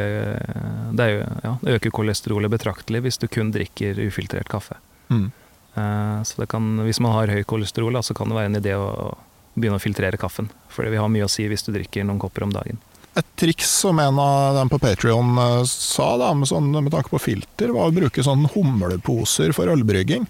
Det, 0.93 1.07
er 1.07 1.15
jo, 1.15 1.23
ja, 1.47 1.55
øker 1.77 1.95
kolesterolet 1.97 2.53
betraktelig 2.53 3.07
hvis 3.07 3.21
du 3.23 3.29
kun 3.33 3.55
drikker 3.55 4.01
ufiltrert 4.05 4.53
kaffe. 4.53 4.77
Mm. 5.09 5.31
Eh, 5.75 6.19
så 6.29 6.43
det 6.43 6.51
kan, 6.53 6.75
hvis 6.85 7.01
man 7.01 7.17
har 7.17 7.33
høy 7.33 7.43
kolesterol, 7.49 7.97
så 8.05 8.17
kan 8.17 8.29
det 8.29 8.37
være 8.37 8.53
en 8.53 8.61
idé 8.61 8.77
å 8.77 9.15
begynne 9.55 9.81
å 9.81 9.83
filtrere 9.83 10.21
kaffen. 10.21 10.53
For 10.73 10.85
det 10.85 10.93
vil 10.93 11.05
ha 11.05 11.09
mye 11.13 11.29
å 11.29 11.33
si 11.33 11.49
hvis 11.49 11.65
du 11.65 11.73
drikker 11.73 12.05
noen 12.05 12.21
kopper 12.21 12.45
om 12.45 12.53
dagen. 12.53 12.81
Et 13.17 13.33
triks 13.37 13.69
som 13.83 13.99
en 14.01 14.21
av 14.21 14.57
dem 14.57 14.71
på 14.73 14.79
Patrion 14.81 15.37
sa, 15.69 16.15
da, 16.21 16.31
med, 16.37 16.49
sånn, 16.49 16.71
med 16.73 16.93
tanke 16.95 17.13
på 17.13 17.21
filter, 17.21 17.73
var 17.75 17.91
å 17.91 17.97
bruke 17.97 18.25
sånn 18.25 18.47
humleposer 18.55 19.53
for 19.57 19.69
ølbrygging. 19.73 20.25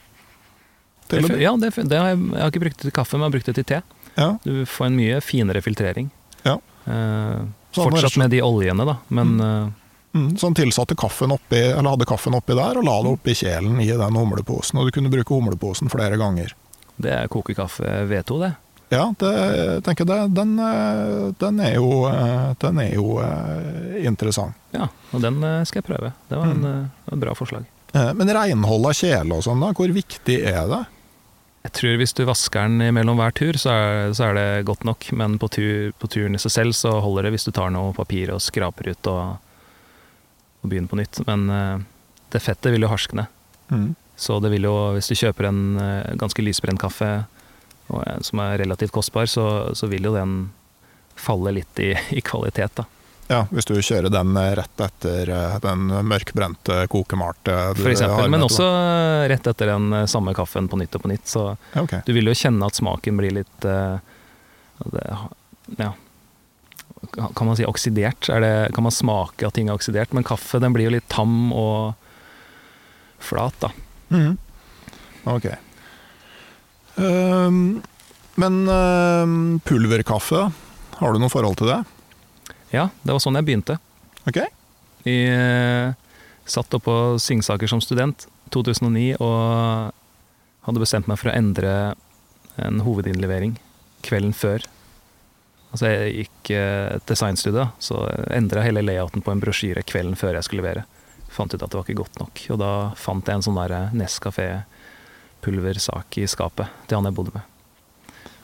Til 1.12 1.28
Det, 1.28 1.38
ja, 1.44 1.52
det, 1.60 1.70
det 1.92 1.98
har 2.00 2.08
jeg, 2.14 2.18
jeg 2.32 2.40
har 2.42 2.50
ikke 2.54 2.62
brukt 2.64 2.78
det 2.80 2.88
til 2.88 2.96
kaffe, 2.96 3.14
men 3.18 3.26
jeg 3.26 3.30
har 3.30 3.36
brukt 3.36 3.50
det 3.52 3.54
til 3.60 3.68
te. 3.68 3.82
ja. 4.16 4.30
Du 4.44 4.64
får 4.68 4.86
en 4.90 4.96
mye 4.98 5.20
finere 5.24 5.62
filtrering. 5.64 6.08
Ja. 6.46 6.56
Eh, 6.88 7.44
fortsatt 7.76 8.16
med 8.20 8.30
de 8.34 8.40
oljene, 8.44 8.84
da, 8.88 8.96
men 9.08 9.36
mm. 9.38 9.70
Mm, 10.12 10.34
så 10.36 10.50
han 10.50 10.54
tilsatte 10.58 10.92
kaffen 11.00 11.32
oppi, 11.32 11.56
eller 11.72 11.88
hadde 11.94 12.04
kaffen 12.04 12.34
oppi 12.36 12.52
der 12.58 12.76
og 12.76 12.84
la 12.84 12.98
det 13.06 13.12
oppi 13.14 13.32
kjelen 13.38 13.78
i 13.80 13.86
den 13.88 14.18
humleposen. 14.20 14.76
Og 14.82 14.90
du 14.90 14.92
kunne 14.92 15.08
bruke 15.12 15.32
humleposen 15.32 15.88
flere 15.88 16.18
ganger. 16.20 16.52
det 17.00 17.14
er 17.16 17.30
kokekaffe 17.32 17.86
V2, 18.10 18.36
det. 18.42 18.50
Ja, 18.92 19.06
det, 19.16 19.30
jeg 19.56 19.82
tenker 19.86 20.04
det, 20.04 20.18
den, 20.36 20.50
eh, 20.60 21.30
den 21.40 21.60
er 21.64 21.78
jo, 21.78 21.86
eh, 22.10 22.50
den 22.60 22.78
er 22.82 22.90
jo 22.92 23.06
eh, 23.24 24.02
interessant. 24.04 24.52
Ja, 24.76 24.90
og 25.16 25.22
den 25.24 25.40
eh, 25.48 25.62
skal 25.64 25.80
jeg 25.80 25.86
prøve. 25.88 26.12
Det 26.28 26.36
var 26.36 26.50
en, 26.52 26.60
Mm. 26.60 26.82
eh, 26.84 27.14
et 27.14 27.20
bra 27.24 27.32
forslag. 27.34 27.64
Eh, 27.94 28.12
Men 28.12 28.28
renhold 28.36 28.84
av 28.90 28.92
kjele 28.92 29.32
og 29.40 29.42
sånn, 29.48 29.64
da, 29.64 29.72
hvor 29.72 29.88
viktig 29.96 30.36
er 30.44 30.68
det? 30.68 30.82
Jeg 31.62 31.74
tror 31.78 31.98
hvis 32.00 32.14
du 32.18 32.24
vasker 32.26 32.66
den 32.66 32.94
mellom 32.96 33.20
hver 33.20 33.34
tur, 33.38 33.56
så 33.60 33.70
er, 33.70 34.12
så 34.18 34.28
er 34.28 34.38
det 34.38 34.46
godt 34.66 34.82
nok. 34.86 35.06
Men 35.18 35.38
på, 35.38 35.46
tur, 35.54 35.92
på 35.94 36.10
turen 36.10 36.34
i 36.34 36.40
seg 36.42 36.54
selv 36.56 36.74
så 36.74 36.96
holder 37.04 37.28
det 37.28 37.36
hvis 37.36 37.46
du 37.46 37.52
tar 37.54 37.70
noe 37.74 37.94
papir 37.94 38.32
og 38.34 38.42
skraper 38.42 38.90
ut 38.90 39.10
og, 39.12 39.36
og 40.62 40.66
begynner 40.72 40.90
på 40.90 40.98
nytt. 40.98 41.22
Men 41.28 41.46
uh, 41.52 41.84
det 42.34 42.42
fettet 42.42 42.74
vil 42.74 42.82
jo 42.82 42.90
harskne. 42.90 43.28
Mm. 43.70 43.92
Så 44.18 44.40
det 44.42 44.50
vil 44.52 44.66
jo, 44.66 44.74
hvis 44.96 45.12
du 45.12 45.14
kjøper 45.22 45.52
en 45.52 45.62
uh, 45.78 46.10
ganske 46.18 46.42
lysbrent 46.42 46.82
kaffe 46.82 47.12
og, 47.92 48.02
en 48.10 48.26
som 48.26 48.42
er 48.42 48.58
relativt 48.64 48.94
kostbar, 48.94 49.30
så, 49.30 49.46
så 49.78 49.86
vil 49.90 50.10
jo 50.10 50.16
den 50.16 50.50
falle 51.14 51.54
litt 51.60 51.78
i, 51.82 51.92
i 52.18 52.24
kvalitet, 52.26 52.74
da. 52.80 52.88
Ja, 53.32 53.40
hvis 53.48 53.64
du 53.68 53.72
kjører 53.80 54.12
den 54.12 54.34
eh, 54.36 54.50
rett 54.58 54.82
etter 54.84 55.30
eh, 55.32 55.54
den 55.64 55.86
mørkbrente 56.04 56.82
kokemalte 56.92 57.54
du 57.76 57.80
For 57.80 57.92
eksempel. 57.94 58.26
har 58.26 58.32
Men 58.34 58.44
også 58.44 58.66
eh, 58.68 59.24
rett 59.32 59.46
etter 59.48 59.70
den 59.72 59.86
eh, 59.96 60.08
samme 60.10 60.34
kaffen 60.36 60.68
på 60.68 60.76
nytt 60.80 60.98
og 60.98 61.04
på 61.06 61.12
nytt. 61.14 61.24
Så 61.30 61.44
Ja, 61.72 61.84
ok. 61.86 61.94
du 62.04 62.12
vil 62.16 62.28
jo 62.28 62.36
kjenne 62.36 62.68
at 62.68 62.76
smaken 62.76 63.20
blir 63.20 63.32
litt 63.40 63.68
eh, 63.68 63.96
Ja. 65.78 65.92
Kan 67.34 67.48
man 67.48 67.56
si 67.58 67.64
oksidert? 67.66 68.28
Er 68.30 68.44
det, 68.44 68.52
kan 68.76 68.84
man 68.86 68.94
smake 68.94 69.46
at 69.48 69.56
ting 69.56 69.70
er 69.70 69.78
oksidert? 69.78 70.12
Men 70.14 70.26
kaffe 70.28 70.60
den 70.62 70.74
blir 70.76 70.90
jo 70.90 70.96
litt 70.98 71.08
tam 71.12 71.52
og 71.56 71.94
flat, 73.22 73.56
da. 73.62 73.70
Mm. 74.12 74.36
Ok. 75.30 75.48
Um, 76.96 77.82
men 78.34 78.60
um, 78.68 79.34
pulverkaffe, 79.64 80.46
har 80.98 81.12
du 81.12 81.20
noe 81.22 81.32
forhold 81.32 81.58
til 81.60 81.70
det? 81.72 81.80
Ja, 82.72 82.88
det 83.04 83.12
var 83.12 83.20
sånn 83.20 83.36
jeg 83.36 83.46
begynte. 83.48 83.76
Ok. 84.28 84.40
Jeg 85.04 85.26
eh, 85.28 85.92
satt 86.48 86.72
oppe 86.72 86.88
på 86.88 87.18
Singsaker 87.20 87.68
som 87.70 87.82
student 87.84 88.26
2009 88.54 89.18
og 89.20 89.92
hadde 90.66 90.82
bestemt 90.82 91.08
meg 91.10 91.20
for 91.20 91.30
å 91.30 91.36
endre 91.36 91.72
en 92.62 92.80
hovedinnlevering 92.84 93.56
kvelden 94.04 94.32
før. 94.36 94.64
Altså 95.72 95.88
jeg 95.88 96.26
gikk 96.26 96.50
designstudio, 97.08 97.70
så 97.80 98.02
endra 98.34 98.64
hele 98.64 98.82
layouten 98.84 99.24
på 99.24 99.32
en 99.32 99.40
brosjyre 99.40 99.84
kvelden 99.88 100.18
før 100.20 100.36
jeg 100.36 100.46
skulle 100.46 100.64
levere. 100.64 100.84
Fant 101.32 101.54
ut 101.54 101.62
at 101.62 101.70
det 101.70 101.78
var 101.78 101.86
ikke 101.86 102.02
godt 102.02 102.20
nok. 102.20 102.42
Og 102.52 102.60
da 102.60 102.72
fant 103.00 103.28
jeg 103.28 103.40
en 103.40 103.46
sånn 103.46 103.56
der 103.56 103.94
Nescafé 103.96 104.48
pulversak 105.42 106.20
i 106.20 106.28
skapet 106.28 106.68
til 106.86 107.00
han 107.00 107.08
jeg 107.08 107.16
bodde 107.16 107.34
med. 107.34 107.48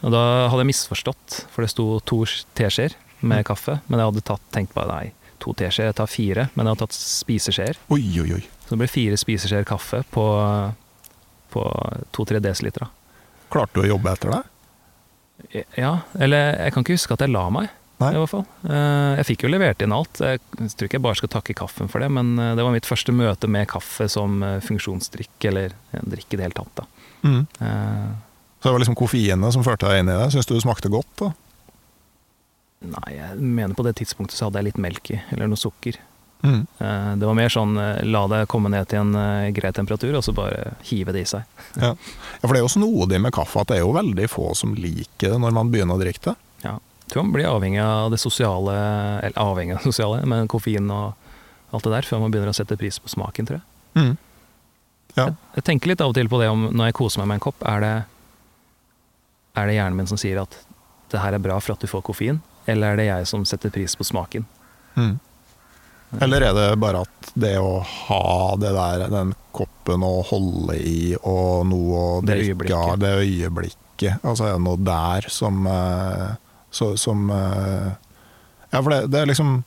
Og 0.07 0.14
da 0.14 0.23
hadde 0.49 0.62
jeg 0.62 0.71
misforstått, 0.71 1.43
for 1.53 1.64
det 1.64 1.73
sto 1.73 1.87
to 2.07 2.23
teskjeer 2.59 2.97
med 3.20 3.44
kaffe. 3.48 3.78
Men 3.88 4.00
jeg 4.02 4.11
hadde 4.12 4.24
tatt, 4.33 4.44
tenkt 4.54 4.74
bare 4.76 4.88
nei, 4.92 5.12
to 5.42 5.54
teskjeer, 5.59 5.90
jeg 5.92 5.98
tar 6.00 6.11
fire. 6.11 6.48
Men 6.54 6.66
jeg 6.66 6.74
hadde 6.74 6.85
tatt 6.87 6.98
spiseskjeer. 6.98 7.81
Oi, 7.94 8.02
oi, 8.22 8.28
oi. 8.38 8.44
Så 8.66 8.74
det 8.74 8.81
ble 8.83 8.90
fire 8.92 9.16
spiseskjeer 9.20 9.64
kaffe 9.68 10.02
på, 10.14 10.24
på 11.54 11.64
to-tre 12.16 12.40
desiliter. 12.44 12.87
Klarte 13.52 13.78
du 13.78 13.87
å 13.87 13.90
jobbe 13.94 14.12
etter 14.12 14.35
det? 14.35 14.42
Ja, 15.78 16.00
eller 16.18 16.57
jeg 16.64 16.74
kan 16.74 16.83
ikke 16.85 16.96
huske 16.98 17.14
at 17.14 17.22
jeg 17.24 17.33
la 17.33 17.46
meg. 17.54 17.68
Nei. 17.98 18.12
i 18.14 18.18
hvert 18.20 18.31
fall. 18.31 18.44
Eh, 18.70 19.16
Jeg 19.18 19.26
fikk 19.26 19.42
jo 19.42 19.48
levert 19.50 19.81
inn 19.83 19.90
alt. 19.90 20.20
Jeg 20.22 20.38
tror 20.54 20.87
ikke 20.87 20.98
jeg 21.00 21.02
bare 21.02 21.18
skal 21.18 21.31
takke 21.33 21.54
kaffen 21.59 21.88
for 21.90 21.98
det, 21.98 22.07
men 22.14 22.37
eh, 22.38 22.52
det 22.54 22.62
var 22.62 22.70
mitt 22.70 22.87
første 22.87 23.11
møte 23.11 23.48
med 23.50 23.66
kaffe 23.72 24.07
som 24.12 24.37
eh, 24.46 24.61
funksjonsdrikk, 24.62 25.35
eller 25.50 25.74
en 25.98 26.07
drikk 26.12 26.31
i 26.31 26.38
det 26.38 26.46
hele 26.46 26.54
tatt. 26.61 26.70
da. 26.78 26.85
Mm. 27.26 27.40
Uh, 27.59 28.12
Så 28.61 28.68
det 28.68 28.74
var 28.76 28.83
liksom 28.85 28.94
koffeinet 28.98 29.54
som 29.57 29.64
førte 29.66 29.90
deg 29.90 30.04
inn 30.04 30.12
i 30.12 30.14
det? 30.14 30.28
Syns 30.31 30.46
du 30.46 30.54
det 30.54 30.62
smakte 30.62 30.92
godt? 30.94 31.11
da? 31.18 31.33
Nei, 32.79 33.09
jeg 33.17 33.38
mener 33.43 33.75
på 33.75 33.83
det 33.87 33.97
tidspunktet 33.99 34.38
så 34.38 34.47
hadde 34.47 34.61
jeg 34.61 34.69
litt 34.71 34.79
melk 34.83 35.11
i, 35.11 35.19
eller 35.35 35.51
noe 35.51 35.59
sukker. 35.59 35.97
Mm. 36.47 36.61
Eh, 36.79 37.14
Det 37.19 37.27
var 37.27 37.35
mer 37.35 37.51
sånn 37.51 37.73
eh, 37.83 38.05
la 38.07 38.21
det 38.31 38.45
komme 38.51 38.71
ned 38.71 38.87
til 38.91 39.01
en 39.03 39.14
eh, 39.19 39.49
grei 39.57 39.73
temperatur, 39.75 40.14
og 40.21 40.23
så 40.23 40.35
bare 40.37 40.77
hive 40.87 41.14
det 41.17 41.25
i 41.27 41.31
seg. 41.33 41.43
Ja. 41.83 41.95
ja, 41.95 42.45
for 42.45 42.55
det 42.55 42.61
er 42.61 42.67
jo 42.67 42.75
snodig 42.77 43.19
med 43.23 43.35
kaffe 43.35 43.62
at 43.64 43.73
det 43.73 43.81
er 43.81 43.83
jo 43.87 43.97
veldig 43.97 44.29
få 44.31 44.53
som 44.59 44.77
liker 44.79 45.35
det 45.35 45.41
når 45.43 45.57
man 45.57 45.73
begynner 45.75 45.99
å 45.99 46.03
drikke 46.03 46.31
det. 46.31 46.37
Ja. 46.69 46.77
Jeg 47.09 47.12
tror 47.14 47.25
man 47.27 47.35
blir 47.35 47.49
avhengig 47.51 47.81
av 47.83 48.12
det 48.12 48.21
sosiale, 48.23 48.77
eller 49.25 49.43
avhengig 49.43 49.75
av 49.75 49.83
det 49.83 49.91
sosiale, 49.91 50.23
men 50.29 50.49
koffein 50.53 50.91
og 50.93 51.75
alt 51.75 51.85
det 51.85 51.93
der, 51.97 52.07
før 52.09 52.23
man 52.23 52.33
begynner 52.33 52.53
å 52.53 52.57
sette 52.57 52.77
pris 52.81 52.99
på 53.03 53.11
smaken, 53.11 53.49
tror 53.49 53.59
jeg. 53.59 53.67
Mm. 53.99 54.14
Ja. 55.17 55.25
Jeg, 55.25 55.35
jeg 55.59 55.64
tenker 55.67 55.91
litt 55.91 56.03
av 56.05 56.12
og 56.12 56.17
til 56.19 56.29
på 56.31 56.38
det 56.43 56.51
om 56.53 56.69
når 56.71 56.91
jeg 56.93 56.97
koser 57.01 57.23
meg 57.25 57.31
med 57.33 57.41
en 57.41 57.45
kopp, 57.49 57.64
er 57.67 57.83
det, 57.83 57.93
er 59.59 59.67
det 59.73 59.77
hjernen 59.81 59.99
min 59.99 60.11
som 60.11 60.21
sier 60.21 60.38
at 60.45 60.55
det 61.11 61.23
her 61.25 61.35
er 61.35 61.43
bra 61.43 61.57
for 61.64 61.75
at 61.75 61.83
du 61.83 61.88
får 61.91 62.05
koffein, 62.07 62.38
eller 62.68 62.92
er 62.92 63.00
det 63.00 63.09
jeg 63.09 63.28
som 63.31 63.44
setter 63.48 63.72
pris 63.74 63.96
på 63.96 64.07
smaken? 64.07 64.44
Mm. 64.98 65.16
Eller 66.24 66.40
er 66.48 66.54
det 66.57 66.68
bare 66.81 67.02
at 67.04 67.33
det 67.37 67.54
å 67.61 67.78
ha 67.85 68.57
det 68.61 68.70
der, 68.72 69.04
den 69.12 69.35
koppen 69.52 70.04
å 70.07 70.22
holde 70.26 70.78
i 70.81 71.14
og 71.18 71.66
noe 71.68 71.98
å 72.00 72.07
Det 72.24 72.38
drikke 72.38 72.76
av, 72.76 72.94
det 73.02 73.11
øyeblikket 73.20 74.24
Altså 74.24 74.46
er 74.46 74.54
det 74.57 74.64
noe 74.64 74.81
der 74.81 75.28
som, 75.33 75.66
eh, 75.68 76.31
så, 76.72 76.94
som 76.96 77.28
eh, 77.35 77.90
Ja, 78.70 78.81
for 78.81 78.94
det, 78.94 79.02
det 79.12 79.20
er 79.20 79.31
liksom 79.33 79.59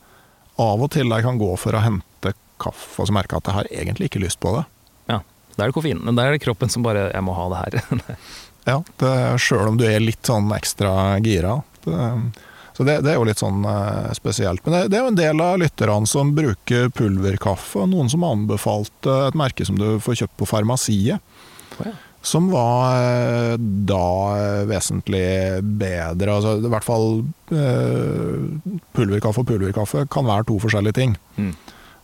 Av 0.62 0.82
og 0.82 0.90
til 0.96 1.14
jeg 1.14 1.28
kan 1.28 1.42
gå 1.42 1.52
for 1.62 1.78
å 1.78 1.84
hente 1.84 2.34
kaffe 2.62 3.02
og 3.02 3.10
så 3.10 3.16
merke 3.16 3.38
at 3.38 3.50
jeg 3.50 3.58
har 3.58 3.70
egentlig 3.74 4.12
ikke 4.12 4.22
lyst 4.22 4.38
på 4.42 4.52
det. 4.54 4.62
Ja, 5.10 5.16
da 5.56 5.64
er 5.64 5.72
det 5.72 5.74
koffein, 5.74 5.98
men 6.06 6.14
da 6.14 6.28
er 6.28 6.36
det 6.36 6.44
kroppen 6.44 6.70
som 6.70 6.84
bare 6.86 7.08
'jeg 7.10 7.24
må 7.26 7.34
ha 7.34 7.48
det 7.50 7.62
her'. 7.62 8.16
Ja, 8.70 8.84
det, 9.02 9.42
Sjøl 9.42 9.72
om 9.72 9.78
du 9.80 9.88
er 9.88 9.98
litt 10.04 10.22
sånn 10.22 10.52
ekstra 10.54 11.18
gira. 11.26 11.64
Det, 11.82 11.98
så 12.78 12.86
det, 12.88 13.02
det 13.06 13.14
er 13.14 13.20
jo 13.20 13.26
litt 13.28 13.42
sånn 13.42 13.66
eh, 13.68 14.12
spesielt. 14.18 14.64
Men 14.66 14.76
det, 14.76 14.84
det 14.92 15.00
er 15.00 15.04
jo 15.04 15.12
en 15.12 15.20
del 15.20 15.44
av 15.44 15.60
lytterne 15.62 16.10
som 16.10 16.32
bruker 16.38 16.92
pulverkaffe, 16.96 17.84
og 17.84 17.92
noen 17.92 18.12
som 18.12 18.24
anbefalte 18.28 19.18
et 19.28 19.38
merke 19.40 19.68
som 19.68 19.80
du 19.80 20.00
får 20.04 20.22
kjøpt 20.24 20.40
på 20.40 20.48
farmasiet. 20.50 21.20
Oh, 21.80 21.84
ja. 21.90 21.98
Som 22.22 22.52
var 22.54 23.02
eh, 23.02 23.56
da 23.90 24.08
eh, 24.38 24.64
vesentlig 24.70 25.26
bedre. 25.82 26.38
Altså, 26.38 26.58
I 26.62 26.72
hvert 26.72 26.88
fall 26.88 27.08
pulverkaffe 28.96 29.44
og 29.44 29.50
pulverkaffe 29.50 30.06
kan 30.14 30.30
være 30.30 30.48
to 30.48 30.60
forskjellige 30.64 31.00
ting. 31.02 31.16
Mm. 31.36 31.56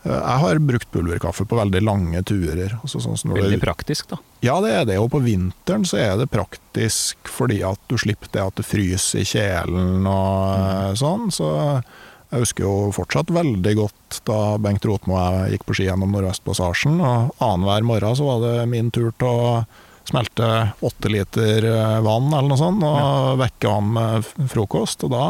Eh, 0.04 0.12
Jeg 0.12 0.40
har 0.44 0.60
brukt 0.60 0.92
pulverkaffe 0.92 1.46
på 1.46 1.58
veldig 1.58 1.82
lange 1.84 2.24
turer. 2.24 2.78
Altså 2.82 3.02
sånn 3.02 3.34
Veldig 3.34 3.60
det- 3.60 3.64
praktisk, 3.64 4.08
da. 4.10 4.18
ja, 4.42 4.60
det 4.62 4.72
er 4.72 4.86
det. 4.86 4.98
Og 5.00 5.12
på 5.12 5.24
vinteren 5.24 5.86
så 5.86 5.98
er 5.98 6.18
det 6.18 6.30
praktisk 6.32 7.18
fordi 7.26 7.64
at 7.64 7.80
du 7.88 7.98
slipper 7.98 8.28
det 8.32 8.42
at 8.42 8.56
det 8.56 8.66
fryser 8.66 9.20
i 9.22 9.26
kjelen 9.26 10.06
og 10.06 10.94
mm. 10.94 10.96
sånn. 10.96 11.32
Så 11.32 11.84
jeg 12.32 12.40
husker 12.44 12.64
jo 12.64 12.92
fortsatt 12.92 13.28
veldig 13.32 13.76
godt 13.76 14.22
da 14.26 14.58
Bengt 14.58 14.86
Rotmo 14.86 15.16
og 15.16 15.34
jeg 15.48 15.58
gikk 15.58 15.66
på 15.66 15.76
ski 15.76 15.88
gjennom 15.88 16.12
Nordvestpassasjen. 16.12 17.00
Og 17.02 17.36
annenhver 17.40 17.84
morgen 17.84 18.16
så 18.16 18.26
var 18.28 18.42
det 18.46 18.70
min 18.70 18.92
tur 18.92 19.12
til 19.18 19.28
å 19.28 19.66
smelte 20.08 20.74
åtte 20.88 21.10
liter 21.12 21.66
eh, 21.68 22.00
vann 22.00 22.32
eller 22.32 22.48
noe 22.48 22.58
sånt, 22.60 22.84
og 22.88 23.40
vekke 23.42 23.72
han 23.74 23.90
med 23.92 24.28
frokost. 24.52 25.04
Og 25.04 25.12
da 25.12 25.24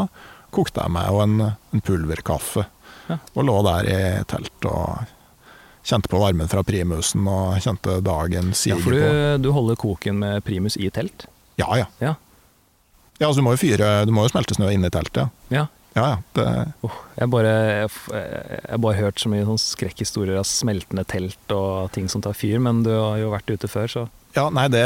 kokte 0.54 0.84
jeg 0.84 0.94
meg 0.94 1.08
jo 1.10 1.22
en, 1.24 1.40
en 1.74 1.80
pulverkaffe. 1.84 2.66
Ja. 3.08 3.18
Og 3.34 3.44
lå 3.48 3.56
der 3.66 3.88
i 3.88 3.98
telt 4.28 4.68
og 4.68 5.06
kjente 5.88 6.10
på 6.12 6.20
varmen 6.20 6.48
fra 6.50 6.62
primusen 6.66 7.24
og 7.30 7.56
kjente 7.64 7.98
dagen 8.04 8.52
sige 8.52 8.74
Ja, 8.76 8.82
for 8.84 8.92
på. 8.92 8.98
du, 9.00 9.48
du 9.48 9.52
holder 9.56 9.78
koken 9.80 10.18
med 10.20 10.44
primus 10.44 10.76
i 10.76 10.90
telt? 10.92 11.24
Ja, 11.60 11.68
ja. 11.80 11.86
Ja. 12.04 12.14
Ja, 13.18 13.26
altså, 13.26 13.40
du 13.40 13.46
må 13.48 13.56
jo 13.56 13.62
fyre, 13.64 14.04
du 14.06 14.12
må 14.14 14.22
jo 14.26 14.30
smelte 14.30 14.54
snø 14.54 14.68
inne 14.70 14.90
i 14.90 14.94
teltet. 14.94 15.32
Ja. 15.50 15.64
Ja, 15.96 16.04
ja. 16.12 16.18
Det, 16.36 16.44
Åh, 16.86 16.98
jeg 17.18 17.30
bare 17.32 17.52
har 17.88 18.78
bare 18.78 18.98
hørt 19.00 19.18
så 19.18 19.30
mye 19.32 19.46
sånn 19.48 19.58
skrekkhistorier 19.58 20.36
av 20.38 20.44
smeltende 20.46 21.02
telt 21.08 21.54
og 21.56 21.88
ting 21.96 22.06
som 22.12 22.22
tar 22.22 22.36
fyr, 22.38 22.60
men 22.62 22.84
du 22.86 22.92
har 22.92 23.16
jo 23.18 23.32
vært 23.32 23.50
ute 23.50 23.66
før, 23.72 23.88
så 23.90 24.04
ja, 24.36 24.44
nei, 24.52 24.66
det 24.70 24.82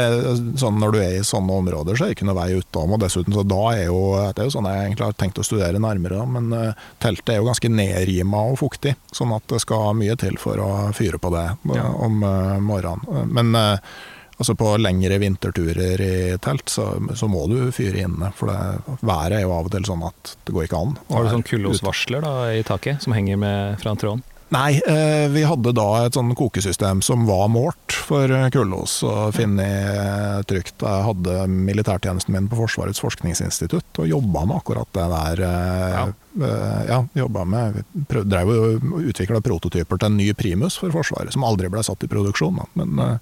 sånn 0.59 0.79
når 0.79 0.93
du 0.93 0.99
er 1.01 1.17
i 1.17 1.25
sånne 1.27 1.57
områder, 1.61 1.97
så 1.97 2.05
er 2.05 2.11
det 2.11 2.17
ikke 2.17 2.27
noe 2.29 2.37
vei 2.37 2.55
utenom. 2.55 2.95
Og 2.95 3.03
dessuten, 3.03 3.35
så 3.35 3.43
da 3.47 3.61
er 3.73 3.83
jo 3.89 3.99
Det 4.33 4.41
er 4.41 4.49
jo 4.49 4.55
sånn 4.55 4.69
jeg 4.69 4.87
egentlig 4.87 5.07
har 5.09 5.19
tenkt 5.19 5.41
å 5.41 5.45
studere 5.45 5.83
nærmere, 5.83 6.23
men 6.29 6.49
uh, 6.55 6.87
teltet 7.03 7.35
er 7.35 7.41
jo 7.41 7.49
ganske 7.49 7.71
nedrima 7.71 8.45
og 8.53 8.57
fuktig. 8.63 8.95
Sånn 9.13 9.35
at 9.35 9.45
det 9.51 9.61
skal 9.63 9.93
mye 9.99 10.15
til 10.19 10.39
for 10.41 10.63
å 10.63 10.71
fyre 10.95 11.19
på 11.21 11.33
det 11.35 11.45
eh, 11.51 11.77
Ja. 11.77 11.87
om 12.07 12.23
uh, 12.23 12.57
morgenen. 12.63 13.29
Men 13.33 13.53
uh, 13.57 13.93
altså 14.37 14.55
på 14.57 14.73
lengre 14.81 15.19
vinterturer 15.21 16.01
i 16.01 16.15
telt, 16.41 16.71
så, 16.71 16.93
så 17.13 17.29
må 17.31 17.45
du 17.51 17.71
fyre 17.75 18.07
inne. 18.07 18.31
For 18.39 18.49
det, 18.49 18.97
været 19.03 19.39
er 19.41 19.45
jo 19.45 19.53
av 19.59 19.69
og 19.69 19.75
til 19.75 19.85
sånn 19.91 20.07
at 20.07 20.35
det 20.47 20.55
går 20.55 20.69
ikke 20.69 20.83
an. 20.87 20.97
Har 21.11 21.27
du 21.27 21.33
sånn 21.35 21.47
kullosvarsler 21.51 22.29
i 22.57 22.63
taket 22.67 23.03
som 23.03 23.15
henger 23.15 23.39
med 23.43 23.81
fra 23.83 23.95
tråden? 23.99 24.23
Nei, 24.53 24.77
eh, 24.85 25.27
vi 25.33 25.41
hadde 25.49 25.71
da 25.73 25.85
et 26.05 26.13
sånn 26.13 26.29
kokesystem 26.37 26.99
som 27.01 27.23
var 27.25 27.47
målt 27.49 27.95
for 28.05 28.27
Kullås 28.29 28.51
kullos 28.53 28.93
og 29.07 29.31
funnet 29.33 29.87
eh, 29.89 30.41
trygt. 30.49 30.83
Jeg 30.83 31.05
hadde 31.07 31.47
militærtjenesten 31.49 32.35
min 32.35 32.49
på 32.51 32.59
Forsvarets 32.59 33.01
forskningsinstitutt 33.01 34.01
og 34.03 34.11
jobba 34.11 34.43
med 34.45 34.59
akkurat 34.59 34.91
det 34.93 35.07
der. 35.15 35.41
eh, 35.47 35.95
Ja. 35.95 36.03
eh, 36.45 36.85
ja 36.91 36.99
jobba 37.23 37.45
med 37.45 37.81
prøv- 38.11 38.29
Drev 38.29 38.49
og 38.53 38.85
utvikla 39.01 39.41
prototyper 39.41 39.97
til 39.97 40.05
en 40.11 40.17
ny 40.17 40.29
primus 40.37 40.77
for 40.77 40.91
Forsvaret, 40.93 41.33
som 41.33 41.43
aldri 41.43 41.69
ble 41.73 41.81
satt 41.81 42.03
i 42.03 42.11
produksjon. 42.13 42.55
Da. 42.61 42.65
Men, 42.75 42.99
eh, 42.99 43.17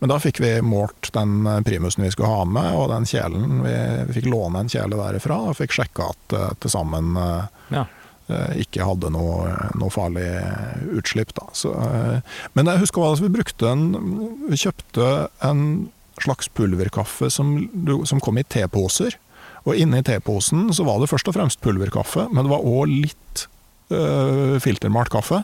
men 0.00 0.08
da 0.12 0.18
fikk 0.18 0.40
vi 0.40 0.60
målt 0.60 1.12
den 1.16 1.46
eh, 1.46 1.60
primusen 1.64 2.04
vi 2.04 2.10
skulle 2.10 2.28
ha 2.28 2.44
med, 2.44 2.74
og 2.74 2.90
den 2.92 3.04
kjelen. 3.08 3.62
Vi, 3.64 3.74
vi 4.12 4.20
fikk 4.20 4.28
låne 4.30 4.60
en 4.60 4.68
kjele 4.68 5.00
derifra 5.00 5.40
og 5.48 5.56
fikk 5.56 5.72
sjekka 5.80 6.10
at 6.12 6.60
til 6.60 6.70
sammen 6.70 7.16
eh, 7.16 7.44
Ja. 7.70 7.86
Eh, 8.28 8.62
ikke 8.64 8.86
hadde 8.86 9.10
noe, 9.14 9.50
noe 9.80 9.92
farlig 9.92 10.26
utslipp. 10.96 11.34
Så, 11.56 11.72
eh, 11.74 12.38
men 12.54 12.70
jeg 12.70 12.84
husker 12.84 13.06
at 13.08 13.22
vi 13.24 13.32
brukte 13.32 13.70
en 13.70 13.84
Vi 14.48 14.60
kjøpte 14.60 15.28
en 15.44 15.90
slags 16.22 16.48
pulverkaffe 16.54 17.30
som, 17.32 17.56
som 18.06 18.20
kom 18.22 18.38
i 18.38 18.46
teposer. 18.46 19.16
Og 19.64 19.80
inni 19.80 20.02
teposen 20.04 20.68
så 20.76 20.84
var 20.86 21.00
det 21.00 21.08
først 21.10 21.28
og 21.30 21.36
fremst 21.38 21.62
pulverkaffe, 21.64 22.28
men 22.30 22.44
det 22.44 22.52
var 22.52 22.66
òg 22.68 22.90
litt 22.92 23.46
øh, 23.94 24.60
filtermalt 24.62 25.10
kaffe. 25.12 25.40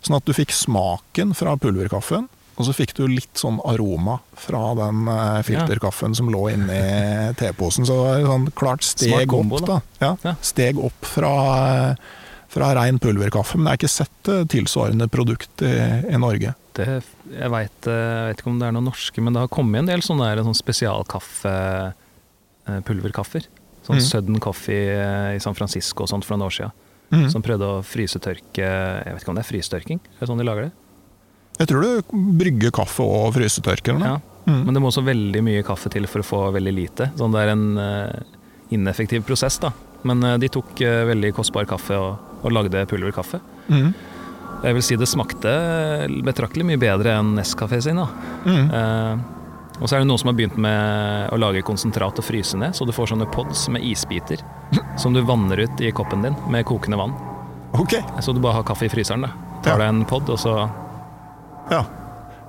Sånn 0.00 0.16
at 0.16 0.24
du 0.24 0.32
fikk 0.34 0.54
smaken 0.56 1.34
fra 1.36 1.54
pulverkaffen, 1.60 2.30
og 2.60 2.66
så 2.68 2.72
fikk 2.76 2.92
du 2.98 3.04
litt 3.10 3.36
sånn 3.40 3.58
aroma 3.66 4.16
fra 4.38 4.60
den 4.78 4.98
øh, 5.08 5.40
filterkaffen 5.46 6.14
som 6.18 6.26
lå 6.32 6.42
inni 6.52 6.82
teposen. 7.40 7.84
Så 7.88 7.92
det 7.96 8.02
var 8.20 8.26
sånn 8.34 8.48
klart 8.56 8.82
steg 8.86 9.28
kombo, 9.32 9.54
opp, 9.58 9.66
da. 9.68 9.78
Ja. 10.02 10.12
Steg 10.44 10.74
opp 10.80 11.00
fra, 11.08 11.32
fra 12.52 12.66
rein 12.78 12.98
pulverkaffe. 13.02 13.54
Men 13.58 13.64
jeg 13.66 13.72
har 13.72 13.78
ikke 13.82 13.98
sett 13.98 14.20
eh, 14.32 14.44
tilsvarende 14.52 15.06
produkt 15.12 15.54
i, 15.66 15.68
i 16.12 16.16
Norge. 16.20 16.50
Det, 16.78 16.86
jeg 17.34 17.50
veit 17.52 17.80
ikke 17.90 18.48
om 18.52 18.58
det 18.60 18.66
er 18.68 18.74
noen 18.76 18.88
norske, 18.92 19.18
men 19.24 19.32
det 19.34 19.42
har 19.42 19.50
kommet 19.52 19.78
en 19.82 19.90
del 19.90 20.02
sånne, 20.06 20.24
der, 20.30 20.44
sånne 20.46 20.62
spesialkaffe-pulverkaffer. 20.62 23.42
Sånn 23.86 23.96
Mm. 23.96 24.00
Sudden 24.06 24.38
Coffee 24.40 24.90
eh, 24.92 25.36
i 25.36 25.40
San 25.42 25.54
Francisco 25.56 26.02
og 26.04 26.08
sånt 26.12 26.24
for 26.26 26.36
noen 26.36 26.46
år 26.46 26.52
siden. 26.54 26.70
Mm. 27.10 27.24
Som 27.32 27.42
prøvde 27.42 27.66
å 27.66 27.80
frysetørke 27.82 28.62
Jeg 28.62 29.12
vet 29.16 29.22
ikke 29.24 29.32
om 29.32 29.38
det 29.38 29.42
er 29.42 29.48
frysetørking? 29.48 29.98
Er 29.98 30.20
det 30.20 30.28
sånn 30.30 30.38
de 30.38 30.44
lager 30.46 30.62
det? 30.68 30.72
Jeg 31.60 31.68
tror 31.68 31.84
du 31.84 32.20
brygger 32.40 32.72
kaffe 32.72 33.04
og 33.04 33.34
frysetørker. 33.36 33.92
eller 33.92 34.00
noe. 34.00 34.18
Ja. 34.18 34.30
Mm. 34.50 34.60
Men 34.64 34.74
det 34.74 34.82
må 34.82 34.90
også 34.90 35.04
veldig 35.04 35.42
mye 35.44 35.64
kaffe 35.66 35.90
til 35.92 36.08
for 36.10 36.22
å 36.22 36.26
få 36.26 36.38
veldig 36.56 36.72
lite. 36.74 37.10
Sånn 37.18 37.34
det 37.34 37.42
er 37.44 37.52
en 37.52 37.66
uh, 37.76 38.38
ineffektiv 38.72 39.26
prosess, 39.28 39.60
da. 39.62 39.72
Men 40.08 40.24
uh, 40.24 40.38
de 40.40 40.48
tok 40.52 40.72
uh, 40.80 41.04
veldig 41.10 41.34
kostbar 41.36 41.68
kaffe 41.68 41.98
og, 42.00 42.40
og 42.40 42.54
lagde 42.56 42.86
pulverkaffe. 42.88 43.42
Mm. 43.68 43.92
Jeg 44.60 44.76
vil 44.76 44.84
si 44.84 44.96
det 45.00 45.08
smakte 45.08 45.52
betraktelig 46.24 46.66
mye 46.68 46.80
bedre 46.80 47.14
enn 47.20 47.36
Nescafé 47.36 47.78
sin, 47.84 48.00
da. 48.00 48.08
Mm. 48.44 49.22
Og 49.80 49.88
så 49.88 49.96
er 49.96 50.02
det 50.02 50.08
noen 50.10 50.20
som 50.20 50.28
har 50.28 50.36
begynt 50.36 50.58
med 50.60 51.32
å 51.32 51.38
lage 51.40 51.62
konsentrat 51.64 52.18
og 52.20 52.26
fryse 52.26 52.58
ned, 52.60 52.76
så 52.76 52.84
du 52.84 52.92
får 52.92 53.14
sånne 53.14 53.28
pods 53.32 53.70
med 53.72 53.86
isbiter 53.88 54.42
som 55.00 55.16
du 55.16 55.22
vanner 55.24 55.64
ut 55.64 55.80
i 55.80 55.88
koppen 55.96 56.26
din 56.26 56.36
med 56.52 56.68
kokende 56.68 57.00
vann. 57.00 57.16
Ok, 57.80 57.96
Så 58.20 58.34
du 58.36 58.42
bare 58.42 58.58
har 58.58 58.68
kaffe 58.68 58.84
i 58.84 58.92
fryseren, 58.92 59.24
da. 59.24 59.32
Ja. 59.32 59.62
Tar 59.64 59.80
deg 59.80 59.94
en 59.94 60.04
pod, 60.10 60.28
og 60.28 60.36
så 60.42 60.58
ja. 61.70 61.84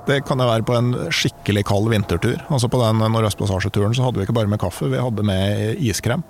Det 0.07 0.23
kan 0.25 0.41
jo 0.41 0.47
være 0.49 0.65
på 0.65 0.73
en 0.73 0.93
skikkelig 1.13 1.61
kald 1.69 1.91
vintertur. 1.91 2.39
Altså 2.49 2.69
På 2.71 2.79
den 2.81 3.03
Nordøstpassasjeturen 3.03 3.93
så 3.93 4.07
hadde 4.07 4.17
vi 4.17 4.25
ikke 4.25 4.35
bare 4.39 4.49
med 4.49 4.59
kaffe, 4.61 4.89
vi 4.89 4.97
hadde 4.97 5.25
med 5.27 5.77
iskrem. 5.77 6.23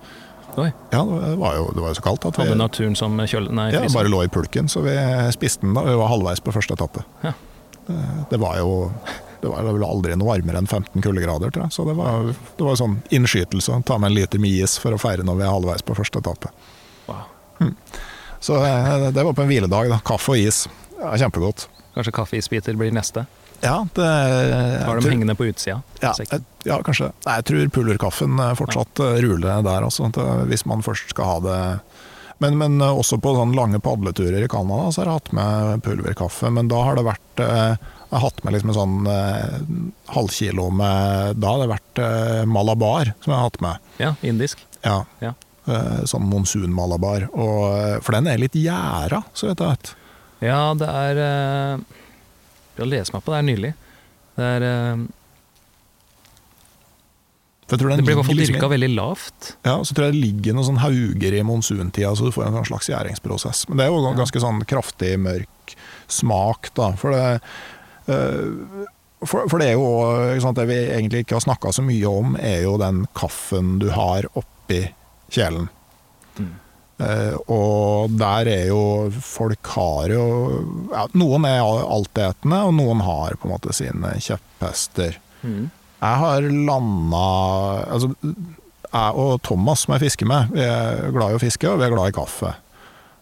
Oi. 0.60 0.68
Ja, 0.92 1.06
det 1.08 1.38
var 1.40 1.56
jo, 1.56 1.70
det 1.72 1.80
var 1.80 1.94
jo 1.94 1.96
så 1.96 2.04
kaldt 2.04 2.26
at 2.28 2.36
vi 2.36 2.44
Hadde 2.44 2.60
naturen 2.60 2.98
som 3.00 3.16
kjøl... 3.24 3.48
Nei, 3.56 3.70
ja, 3.72 3.86
bare 3.94 4.12
lå 4.12 4.26
i 4.26 4.32
pulken, 4.32 4.68
så 4.68 4.84
vi 4.84 4.96
spiste 5.32 5.64
den 5.64 5.78
da 5.78 5.86
vi 5.88 5.96
var 5.96 6.12
halvveis 6.12 6.44
på 6.44 6.52
første 6.52 6.76
etappe. 6.76 7.06
Ja. 7.24 7.32
Det, 7.88 8.00
det 8.34 8.40
var 8.42 8.60
jo 8.60 8.74
det 9.42 9.50
var 9.50 9.66
vel 9.66 9.84
aldri 9.86 10.16
noe 10.20 10.30
varmere 10.36 10.60
enn 10.62 10.68
15 10.70 11.02
kuldegrader, 11.02 11.50
tror 11.50 11.66
jeg. 11.66 11.74
Så 11.74 11.86
det 11.88 11.96
var, 11.98 12.28
det 12.30 12.66
var 12.68 12.78
sånn 12.78 13.00
innskytelse. 13.10 13.80
Ta 13.88 13.98
med 13.98 14.12
en 14.12 14.18
liter 14.20 14.42
med 14.44 14.54
is 14.54 14.76
for 14.82 14.94
å 14.94 15.00
feire 15.02 15.26
når 15.26 15.40
vi 15.40 15.48
er 15.48 15.56
halvveis 15.56 15.86
på 15.88 15.96
første 15.98 16.22
etappe. 16.22 16.52
Wow. 17.08 17.72
Så 18.42 18.60
eh, 18.62 19.08
det 19.16 19.26
var 19.26 19.34
på 19.38 19.42
en 19.42 19.50
hviledag. 19.50 19.90
da. 19.90 19.98
Kaffe 20.06 20.36
og 20.36 20.44
is. 20.44 20.68
Ja, 21.00 21.16
kjempegodt. 21.24 21.66
Kanskje 21.96 22.14
kaffeisbiter 22.16 22.78
blir 22.80 22.92
neste? 22.96 23.26
Ja, 23.62 23.86
det 23.94 24.06
Har 24.86 24.96
de 24.96 25.02
tror- 25.04 25.12
hengende 25.12 25.36
på 25.38 25.46
utsida? 25.46 25.82
Ja, 26.02 26.14
jeg, 26.18 26.42
ja, 26.66 26.80
kanskje. 26.82 27.12
Nei, 27.28 27.36
jeg 27.42 27.46
tror 27.46 27.68
pulverkaffen 27.76 28.40
eh, 28.40 28.54
fortsatt 28.58 29.02
ja. 29.04 29.12
ruler 29.22 29.62
der, 29.68 29.86
også, 29.86 30.08
eh, 30.18 30.46
hvis 30.50 30.66
man 30.66 30.82
først 30.82 31.14
skal 31.14 31.26
ha 31.30 31.36
det. 31.46 31.60
Men, 32.42 32.58
men 32.58 32.82
eh, 32.82 32.90
også 33.04 33.20
på 33.22 33.36
sånne 33.38 33.54
lange 33.60 33.80
padleturer 33.84 34.42
i 34.42 34.50
Canada 34.50 34.90
så 34.90 35.04
har 35.04 35.12
jeg 35.12 35.20
hatt 35.20 35.34
med 35.38 35.84
pulverkaffe. 35.86 36.50
Men 36.50 36.72
da 36.72 36.82
har 36.88 36.98
det 36.98 37.06
vært 37.06 37.44
eh, 37.46 37.76
Jeg 38.12 38.18
har 38.18 38.26
hatt 38.26 38.42
med 38.44 38.54
liksom 38.58 38.74
en 38.74 38.80
sånn 38.80 38.98
eh, 39.14 39.62
halvkilo 40.16 40.66
med 40.76 41.38
Da 41.40 41.54
har 41.54 41.62
det 41.62 41.70
vært 41.76 42.02
eh, 42.08 42.42
malabar 42.50 43.14
som 43.22 43.30
jeg 43.30 43.38
har 43.38 43.46
hatt 43.52 43.62
med. 43.62 43.94
Ja, 44.02 44.16
indisk. 44.26 44.66
Ja. 44.82 45.04
Ja. 45.22 45.36
Eh, 45.70 46.02
sånn 46.10 46.26
monsun-malabar. 46.34 47.30
Eh, 47.30 48.00
For 48.02 48.18
den 48.18 48.28
er 48.28 48.42
litt 48.42 48.58
gjæra, 48.58 49.22
så 49.38 49.52
vidt 49.52 49.62
jeg 49.62 49.76
vet. 49.78 49.94
Ja, 50.42 50.74
det 50.78 50.88
er 50.90 51.20
eh, 51.22 51.82
Jeg 52.76 52.84
har 52.84 52.90
lest 52.90 53.14
meg 53.14 53.24
på 53.26 53.34
det 53.34 53.40
her 53.42 53.48
nylig. 53.50 53.74
Det 54.38 54.48
er 54.58 54.66
eh, 54.68 55.04
den 57.72 57.80
Det 58.02 58.04
blir 58.04 58.16
i 58.18 58.20
hvert 58.20 58.28
fall 58.28 58.42
dyrka 58.42 58.68
veldig 58.72 58.90
lavt. 58.98 59.52
Ja, 59.64 59.78
så 59.86 59.96
tror 59.96 60.10
jeg 60.10 60.16
det 60.18 60.24
ligger 60.26 60.56
noen 60.58 60.68
sånn 60.74 60.82
hauger 60.84 61.36
i 61.38 61.44
monsuntida, 61.48 62.10
så 62.18 62.28
du 62.28 62.34
får 62.36 62.50
en 62.50 62.58
sånn 62.60 62.68
slags 62.68 62.90
gjæringsprosess. 62.92 63.68
Men 63.70 63.80
det 63.80 63.86
er 63.86 63.94
jo 63.94 64.02
Ja. 64.04 64.16
ganske 64.18 64.42
sånn 64.44 64.66
kraftig, 64.68 65.14
mørk 65.20 65.76
smak, 66.12 66.74
da. 66.76 66.92
For 67.00 67.12
det, 67.16 67.42
eh, 68.12 68.86
for, 69.24 69.48
for 69.48 69.60
det 69.60 69.70
er 69.70 69.78
jo 69.80 70.42
sant, 70.42 70.58
Det 70.58 70.68
vi 70.68 70.80
egentlig 70.92 71.24
ikke 71.24 71.38
har 71.40 71.46
snakka 71.48 71.72
så 71.72 71.82
mye 71.86 72.06
om, 72.10 72.36
er 72.36 72.64
jo 72.64 72.78
den 72.78 73.06
kaffen 73.16 73.80
du 73.80 73.90
har 73.90 74.28
oppi 74.36 74.92
kjelen. 75.32 75.70
Mm. 76.38 76.52
Eh, 77.02 77.36
og 77.50 78.14
der 78.20 78.50
er 78.52 78.66
jo 78.70 79.10
Folk 79.26 79.72
har 79.74 80.12
jo 80.14 80.24
ja, 80.92 81.08
Noen 81.18 81.48
er 81.50 81.62
altetende, 81.66 82.60
og 82.68 82.76
noen 82.78 83.02
har 83.06 83.38
på 83.40 83.48
en 83.48 83.56
måte 83.56 83.74
sine 83.76 84.14
kjepphester. 84.22 85.18
Mm. 85.42 85.70
Jeg 86.02 86.20
har 86.24 86.48
landa 86.50 87.26
altså, 87.94 88.12
Jeg 88.92 89.24
og 89.24 89.42
Thomas, 89.48 89.86
som 89.86 89.96
jeg 89.96 90.06
fisker 90.08 90.30
med, 90.30 90.54
vi 90.54 90.66
er 90.66 91.14
glad 91.16 91.34
i 91.34 91.40
å 91.40 91.42
fiske 91.42 91.70
og 91.70 91.82
vi 91.82 91.88
er 91.88 91.96
glad 91.96 92.12
i 92.12 92.18
kaffe. 92.18 92.54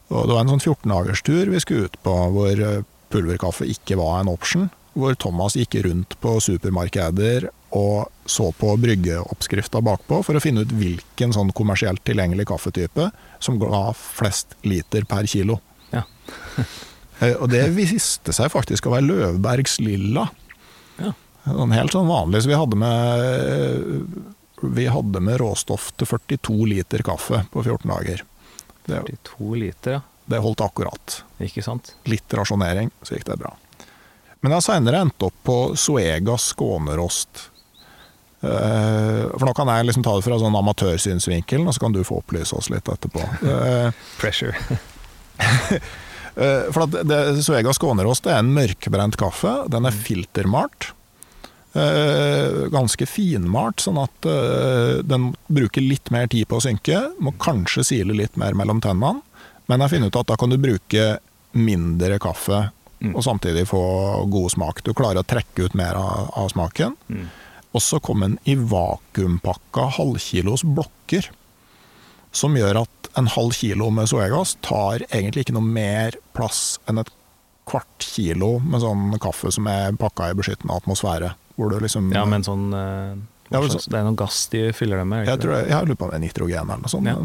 Og 0.10 0.26
Det 0.26 0.36
var 0.36 0.44
en 0.44 0.56
sånn 0.56 0.66
14-dagerstur 0.66 1.54
vi 1.54 1.62
skulle 1.62 1.90
ut 1.90 2.00
på 2.04 2.16
hvor 2.34 2.66
eh, 2.66 2.82
pulverkaffe 3.14 3.68
ikke 3.70 4.00
var 4.00 4.20
en 4.20 4.32
option. 4.32 4.70
Hvor 5.00 5.16
Thomas 5.16 5.56
gikk 5.58 5.80
rundt 5.86 6.18
på 6.20 6.36
supermarkeder 6.44 7.50
og 7.70 8.10
så 8.26 8.52
på 8.52 8.74
bryggeoppskrifta 8.82 9.82
bakpå 9.86 10.22
for 10.26 10.38
å 10.38 10.42
finne 10.42 10.66
ut 10.66 10.74
hvilken 10.74 11.34
sånn 11.36 11.52
kommersielt 11.56 12.02
tilgjengelig 12.08 12.48
kaffetype 12.50 13.10
som 13.40 13.60
ga 13.62 13.90
flest 13.98 14.56
liter 14.66 15.06
per 15.10 15.30
kilo. 15.30 15.60
Ja. 15.96 16.06
Eh, 17.20 17.34
og 17.36 17.50
det 17.52 17.66
viste 17.76 18.32
seg 18.32 18.48
faktisk 18.48 18.86
å 18.88 18.94
være 18.94 19.04
Løvbergs 19.10 19.74
Lilla. 19.84 20.22
Ja. 21.04 21.10
Sånn 21.44 21.74
helt 21.76 21.92
sånn 21.92 22.08
vanlig. 22.08 22.46
Så 22.46 22.48
vi 22.48 22.56
hadde 22.56 22.80
med 22.80 24.06
Vi 24.62 24.86
hadde 24.88 25.20
med 25.20 25.36
råstoff 25.42 25.90
til 26.00 26.08
42 26.08 26.56
liter 26.72 27.04
kaffe 27.04 27.42
på 27.52 27.66
14 27.66 27.92
dager. 27.92 28.24
Det, 28.86 29.02
42 29.04 29.50
liter, 29.66 29.98
ja. 29.98 30.02
det 30.32 30.40
holdt 30.46 30.64
akkurat. 30.64 31.18
Ikke 31.44 31.60
sant? 31.66 31.92
Litt 32.08 32.40
rasjonering, 32.40 32.88
så 33.04 33.18
gikk 33.18 33.28
det 33.28 33.42
bra. 33.44 33.52
Men 34.40 34.54
jeg 34.54 34.58
har 34.62 34.66
seinere 34.70 35.02
endt 35.04 35.24
opp 35.26 35.36
på 35.44 35.56
Suegas 35.80 36.52
skånerost. 36.54 37.50
Eh, 38.42 39.24
For 39.36 39.44
nå 39.50 39.54
kan 39.58 39.68
jeg 39.74 39.90
liksom 39.90 40.06
ta 40.06 40.14
det 40.16 40.24
fra 40.24 40.38
sånn 40.40 40.56
amatørsynsvinkel, 40.56 41.66
og 41.68 41.76
så 41.76 41.84
kan 41.84 41.96
du 41.96 42.04
få 42.08 42.22
opplyse 42.22 42.56
oss 42.56 42.70
litt 42.72 42.88
etterpå. 42.88 43.24
Eh, 43.44 43.90
Pressure. 44.22 44.56
Eh, 46.40 46.70
For 46.72 46.86
at 46.86 46.94
det, 47.10 47.16
Suega 47.44 47.74
skånerost 47.76 48.28
er 48.30 48.38
en 48.40 48.52
mørkbrent 48.56 49.18
kaffe. 49.20 49.50
Den 49.74 49.84
er 49.90 49.96
filtermalt. 49.96 50.92
Eh, 51.76 52.70
ganske 52.72 53.04
finmalt, 53.10 53.82
sånn 53.84 53.98
at 54.00 54.28
den 55.10 55.26
bruker 55.52 55.84
litt 55.84 56.08
mer 56.16 56.30
tid 56.32 56.48
på 56.48 56.62
å 56.62 56.64
synke. 56.64 57.02
Må 57.20 57.34
kanskje 57.44 57.84
sile 57.90 58.16
litt 58.16 58.40
mer 58.40 58.56
mellom 58.56 58.80
tennene. 58.86 59.20
Men 59.68 59.84
jeg 59.84 59.96
finner 59.98 60.14
ut 60.14 60.20
at 60.22 60.32
da 60.32 60.38
kan 60.40 60.54
du 60.54 60.60
bruke 60.62 61.10
mindre 61.60 62.22
kaffe 62.24 62.70
Mm. 63.00 63.14
og 63.16 63.24
samtidig 63.24 63.68
få 63.70 63.82
god 64.28 64.52
smak. 64.52 64.82
Du 64.84 64.94
klarer 64.94 65.22
å 65.22 65.28
trekke 65.28 65.70
ut 65.70 65.76
mer 65.78 65.96
av, 65.96 66.32
av 66.36 66.50
smaken. 66.52 66.98
Mm. 67.08 67.30
Og 67.72 67.84
så 67.86 68.00
kom 68.04 68.26
den 68.26 68.36
i 68.50 68.58
vakuumpakka 68.60 69.86
halvkilos 70.00 70.66
blokker. 70.68 71.30
Som 72.36 72.58
gjør 72.60 72.82
at 72.84 73.10
en 73.18 73.30
halv 73.32 73.56
kilo 73.58 73.90
med 73.94 74.10
soyagas 74.12 74.58
tar 74.66 75.06
egentlig 75.10 75.48
ikke 75.48 75.56
noe 75.56 75.66
mer 75.66 76.18
plass 76.38 76.80
enn 76.90 77.02
et 77.02 77.10
kvart 77.70 78.04
kilo 78.04 78.58
med 78.66 78.82
sånn 78.84 79.14
kaffe 79.22 79.52
som 79.54 79.68
er 79.70 79.96
pakka 80.00 80.32
i 80.32 80.38
beskyttende 80.38 80.76
atmosfære. 80.76 81.34
Hvor 81.56 81.72
du 81.72 81.80
liksom 81.84 82.12
Ja, 82.16 82.26
men 82.30 82.46
sånn 82.46 82.70
eh, 82.74 83.16
Ja, 83.50 83.62
slags, 83.66 83.88
Det 83.90 83.98
er 83.98 84.06
noe 84.06 84.18
gass 84.18 84.44
de 84.54 84.62
fyller 84.78 85.02
det 85.02 85.08
med? 85.10 85.26
Jeg 85.28 85.42
tror 85.42 85.56
det? 85.56 85.62
jeg, 85.72 85.88
lurer 85.88 85.98
på 85.98 86.06
om 86.06 86.12
det 86.12 86.20
er 86.20 86.24
nitrogen 86.24 86.60
eller 86.70 86.84
noe 86.84 86.92
sånt. 86.92 87.10
Ja. 87.10 87.16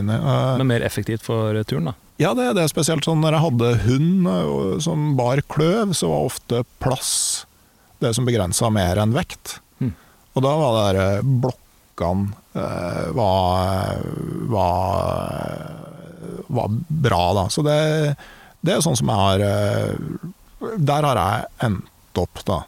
inn. 0.00 0.12
Eh, 0.14 0.56
Men 0.60 0.70
mer 0.70 0.84
effektivt 0.86 1.24
for 1.26 1.58
turen, 1.68 1.90
da. 1.90 1.94
Ja, 2.22 2.30
det, 2.38 2.52
det 2.54 2.62
er 2.62 2.70
spesielt 2.70 3.04
sånn 3.04 3.20
når 3.24 3.36
jeg 3.36 3.44
hadde 3.48 3.70
hund 3.88 4.28
uh, 4.30 4.78
som 4.82 5.12
bar 5.18 5.42
kløv, 5.50 5.92
så 5.98 6.12
var 6.12 6.28
ofte 6.30 6.62
plass 6.82 7.12
det 8.02 8.14
som 8.14 8.26
begrensa 8.28 8.70
mer 8.72 9.00
enn 9.02 9.14
vekt. 9.16 9.58
Hmm. 9.80 9.94
Og 10.34 10.44
da 10.44 10.52
var 10.60 10.74
det 10.76 10.84
der 10.84 11.00
eh, 11.02 11.32
blokkene 11.44 12.30
uh, 12.54 13.10
var, 13.18 14.04
var, 14.54 15.66
var 16.46 16.78
bra, 16.88 17.24
da. 17.40 17.48
Så 17.50 17.66
det, 17.66 17.78
det 18.64 18.76
er 18.76 18.84
sånn 18.84 18.98
som 18.98 19.10
jeg 19.10 19.20
har 19.20 19.44
eh, 19.48 20.70
Der 20.78 21.06
har 21.10 21.20
jeg 21.20 21.50
endt 21.66 22.22
opp, 22.22 22.44
da. 22.46 22.62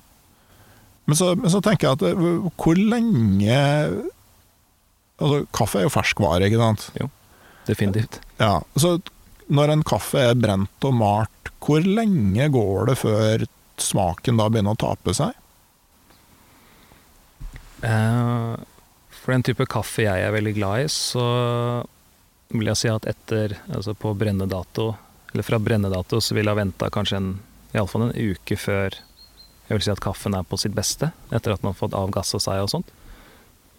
Men 1.06 1.18
så, 1.18 1.32
men 1.38 1.52
så 1.52 1.62
tenker 1.62 1.88
jeg 1.88 1.98
at 1.98 2.06
eh, 2.10 2.46
hvor 2.58 2.78
lenge 2.78 3.58
Altså, 5.16 5.46
kaffe 5.56 5.78
er 5.80 5.86
jo 5.86 5.92
ferskvare, 5.94 6.44
ikke 6.44 6.58
sant? 6.60 6.82
Jo, 7.00 7.06
Definitivt. 7.64 8.18
Ja, 8.36 8.58
så 8.76 8.98
når 9.48 9.72
en 9.72 9.84
kaffe 9.86 10.20
er 10.20 10.36
brent 10.36 10.84
og 10.84 10.92
malt, 10.98 11.50
hvor 11.64 11.80
lenge 11.80 12.50
går 12.52 12.90
det 12.90 12.98
før 13.00 13.46
smaken 13.80 14.36
da 14.36 14.50
begynner 14.52 14.76
å 14.76 14.80
tape 14.82 15.14
seg? 15.16 15.32
Eh, 17.80 18.52
for 19.16 19.34
den 19.34 19.46
type 19.46 19.66
kaffe 19.72 20.04
jeg 20.06 20.22
er 20.22 20.34
veldig 20.36 20.54
glad 20.58 20.84
i, 20.84 20.92
så 20.92 21.26
vil 22.52 22.70
jeg 22.70 22.80
si 22.82 22.92
at 22.92 23.08
etter, 23.10 23.56
altså 23.72 23.96
på 23.98 24.12
brennedato, 24.18 24.92
eller 25.32 25.46
fra 25.46 25.58
brennedato, 25.62 26.20
så 26.22 26.36
vil 26.36 26.46
jeg 26.46 26.54
ha 26.54 26.60
venta 26.60 26.90
kanskje 26.92 27.18
en, 27.22 27.30
iallfall 27.74 28.08
en 28.08 28.14
uke 28.14 28.58
før 28.60 29.00
jeg 29.66 29.74
vil 29.74 29.84
si 29.84 29.92
at 29.92 30.02
kaffen 30.02 30.36
er 30.38 30.46
på 30.46 30.58
sitt 30.60 30.76
beste, 30.76 31.10
etter 31.34 31.54
at 31.54 31.62
den 31.62 31.72
har 31.72 31.78
fått 31.78 31.96
avgassa 31.96 32.38
seg 32.42 32.62
og 32.62 32.70
sånt. 32.70 32.92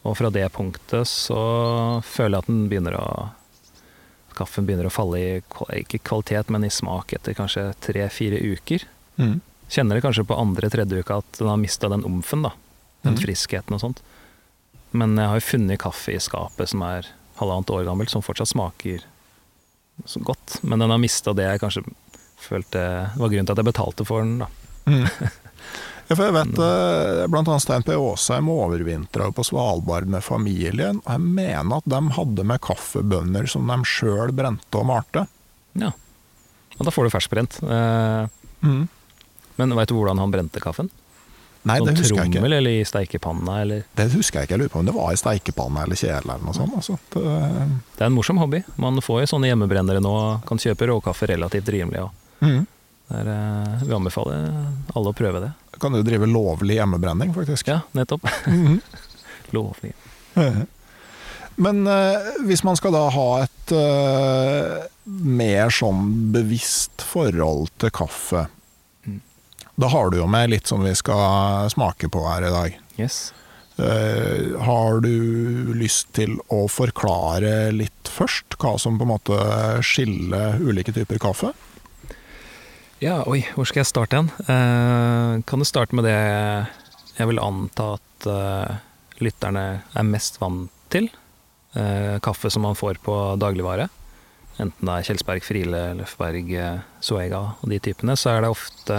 Og 0.07 0.15
fra 0.19 0.31
det 0.31 0.45
punktet 0.55 1.07
så 1.09 1.39
føler 2.05 2.38
jeg 2.38 2.45
at 2.45 2.51
den 2.51 2.69
begynner 2.71 2.99
å 2.99 3.09
Kaffen 4.38 4.67
begynner 4.67 4.85
å 4.85 4.93
falle 4.93 5.17
i 5.17 5.29
ikke 5.79 5.97
kvalitet, 6.05 6.51
men 6.53 6.61
i 6.61 6.69
smak 6.69 7.09
etter 7.15 7.33
kanskje 7.33 7.71
tre-fire 7.81 8.38
uker. 8.38 8.83
Mm. 9.17 9.39
Kjenner 9.65 9.97
det 9.97 10.03
kanskje 10.05 10.27
på 10.29 10.38
andre-tredje 10.38 10.99
uka 11.01 11.17
at 11.23 11.39
den 11.39 11.49
har 11.49 11.57
mista 11.57 11.89
den 11.89 12.05
omfen, 12.05 12.43
da. 12.45 12.51
Den 13.01 13.15
mm. 13.15 13.21
friskheten 13.23 13.73
og 13.73 13.81
sånt. 13.81 14.03
Men 14.93 15.17
jeg 15.17 15.31
har 15.31 15.41
jo 15.41 15.47
funnet 15.47 15.81
kaffe 15.81 16.13
i 16.13 16.21
skapet 16.21 16.69
som 16.69 16.85
er 16.85 17.09
halvannet 17.41 17.73
år 17.73 17.88
gammelt, 17.89 18.13
som 18.13 18.21
fortsatt 18.21 18.53
smaker 18.53 19.07
så 20.05 20.21
godt. 20.21 20.59
Men 20.61 20.85
den 20.85 20.93
har 20.93 21.01
mista 21.01 21.33
det 21.33 21.49
jeg 21.49 21.63
kanskje 21.65 21.88
følte 22.38 22.85
var 23.17 23.33
grunnen 23.33 23.49
til 23.49 23.57
at 23.57 23.63
jeg 23.63 23.71
betalte 23.71 24.05
for 24.05 24.21
den, 24.21 24.38
da. 24.45 24.51
Mm. 24.85 25.33
Ja, 26.08 26.16
for 26.16 26.24
jeg 26.24 26.36
vet 26.38 26.53
bl.a. 26.55 27.28
blant 27.28 27.49
annet 27.51 27.64
Stein 27.66 27.84
P. 27.84 27.95
Aasheim 27.99 28.47
overvintra 28.53 29.28
på 29.36 29.43
Svalbard 29.43 30.08
med 30.08 30.24
familien. 30.24 31.01
og 31.03 31.12
Jeg 31.18 31.24
mener 31.26 31.82
at 31.82 31.89
de 31.91 31.99
hadde 32.16 32.45
med 32.47 32.62
kaffebønner 32.64 33.49
som 33.51 33.68
de 33.68 33.78
sjøl 33.84 34.32
brente 34.36 34.80
og 34.80 34.88
malte. 34.88 35.26
Ja. 35.78 35.91
Og 36.78 36.86
da 36.88 36.93
får 36.93 37.08
du 37.10 37.16
ferskbrent. 37.18 37.60
Eh, 37.64 38.34
Mm. 38.62 38.88
Men 39.55 39.76
veit 39.78 39.89
du 39.89 39.93
hvordan 39.97 40.18
han 40.18 40.32
brente 40.34 40.62
kaffen? 40.62 40.89
Nei, 41.68 41.80
det 41.84 41.97
husker 41.97 42.03
husker 42.03 42.20
jeg 42.22 42.30
ikke. 42.30 42.38
trommel 42.38 42.53
eller 42.58 42.76
i 42.80 42.86
steikepanna, 42.88 43.55
eller 43.62 43.84
Det 43.97 44.05
husker 44.14 44.39
jeg 44.39 44.47
ikke. 44.47 44.55
Jeg 44.55 44.62
lurer 44.62 44.72
på 44.72 44.80
om 44.80 44.88
det 44.88 44.95
var 44.95 45.12
i 45.12 45.20
steikepanna 45.20 45.84
eller 45.84 45.99
kjele 45.99 46.22
eller 46.24 46.45
noe 46.45 46.55
sånt. 46.55 46.76
Altså. 46.80 46.95
Det, 47.12 47.24
Det 47.97 48.05
er 48.05 48.08
en 48.08 48.16
morsom 48.16 48.39
hobby. 48.39 48.64
Man 48.78 49.01
får 49.03 49.22
jo 49.26 49.30
sånne 49.34 49.49
hjemmebrennere 49.51 50.01
nå, 50.03 50.14
kan 50.47 50.62
kjøpe 50.62 50.88
råkaffe 50.88 51.28
relativt 51.28 51.68
rimelig. 51.74 52.05
Og 52.05 52.45
mm. 52.45 52.62
Det 53.08 53.22
er, 53.22 53.28
eh, 53.32 53.84
vi 53.88 53.93
anbefaler 53.95 54.47
alle 54.95 55.12
å 55.14 55.16
prøve 55.16 55.39
det. 55.45 55.51
Kan 55.80 55.93
du 55.95 56.01
drive 56.03 56.28
lovlig 56.28 56.76
hjemmebrenning, 56.80 57.34
faktisk. 57.36 57.68
Ja, 57.72 57.82
nettopp. 57.95 58.26
Mhm. 58.47 58.82
Lovlig. 59.55 59.93
Men 61.58 61.88
eh, 61.88 62.28
hvis 62.45 62.64
man 62.68 62.76
skal 62.78 62.93
da 62.93 63.05
ha 63.14 63.28
et 63.45 63.72
eh, 63.74 64.84
mer 65.08 65.72
sånn 65.74 66.03
bevisst 66.36 67.01
forhold 67.08 67.72
til 67.82 67.93
kaffe, 67.95 68.47
Mm. 69.08 69.22
da 69.80 69.88
har 69.88 70.10
du 70.12 70.18
jo 70.20 70.28
med 70.28 70.49
litt 70.51 70.68
som 70.68 70.82
vi 70.84 70.91
skal 70.99 71.70
smake 71.72 72.10
på 72.12 72.20
her 72.28 72.43
i 72.43 72.51
dag. 72.51 72.74
Yes. 72.99 73.32
Eh, 73.80 74.58
har 74.66 74.99
du 75.05 75.72
lyst 75.78 76.10
til 76.18 76.34
å 76.51 76.66
forklare 76.68 77.72
litt 77.72 78.10
først 78.12 78.58
hva 78.60 78.74
som 78.82 78.97
på 78.99 79.05
en 79.08 79.14
måte 79.14 79.38
skiller 79.86 80.60
ulike 80.60 80.91
typer 80.91 81.22
kaffe? 81.24 81.53
Ja, 83.04 83.20
oi, 83.30 83.43
hvor 83.54 83.68
skal 83.70 83.84
jeg 83.84 83.91
starte 83.91 84.18
hen? 84.18 84.30
Eh, 84.50 85.34
kan 85.45 85.62
du 85.62 85.66
starte 85.70 85.93
med 85.98 86.08
det 86.08 86.16
jeg 87.18 87.30
vil 87.30 87.41
anta 87.41 87.91
at 87.98 88.28
eh, 88.32 88.80
lytterne 89.22 89.66
er 89.93 90.08
mest 90.08 90.39
vant 90.41 90.72
til? 90.93 91.10
Eh, 91.78 92.18
kaffe 92.26 92.50
som 92.54 92.66
man 92.66 92.78
får 92.78 92.98
på 93.06 93.16
dagligvare. 93.41 93.86
Enten 94.58 94.89
det 94.89 94.95
er 94.95 95.06
Kjelsberg, 95.12 95.45
Friele, 95.45 95.84
Løfberg, 96.00 96.50
Suega 97.06 97.43
og 97.62 97.70
de 97.70 97.78
typene, 97.86 98.16
så 98.18 98.34
er 98.34 98.41
det 98.48 98.54
ofte 98.56 98.98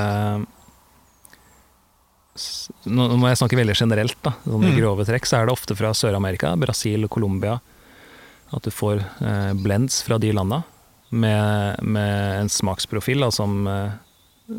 Nå 2.86 3.08
nå 3.10 3.16
må 3.18 3.26
jeg 3.32 3.40
snakke 3.40 3.56
veldig 3.58 3.74
generelt, 3.74 4.14
da. 4.22 4.30
Sånn 4.44 4.62
i 4.62 4.70
Mm. 4.70 4.76
grove 4.78 5.02
trekk 5.08 5.26
så 5.26 5.40
er 5.40 5.48
det 5.48 5.56
ofte 5.56 5.74
fra 5.74 5.90
Sør-Amerika, 5.90 6.52
Brasil 6.54 7.08
Colombia, 7.10 7.56
at 8.54 8.62
du 8.62 8.70
får 8.70 9.00
eh, 9.02 9.52
blends 9.58 10.04
fra 10.06 10.20
de 10.22 10.30
landa 10.30 10.60
med, 11.08 11.82
med 11.82 12.40
en 12.42 12.52
smaksprofil 12.52 13.24
da, 13.24 13.30
som, 13.34 13.66
eh, 13.66 13.96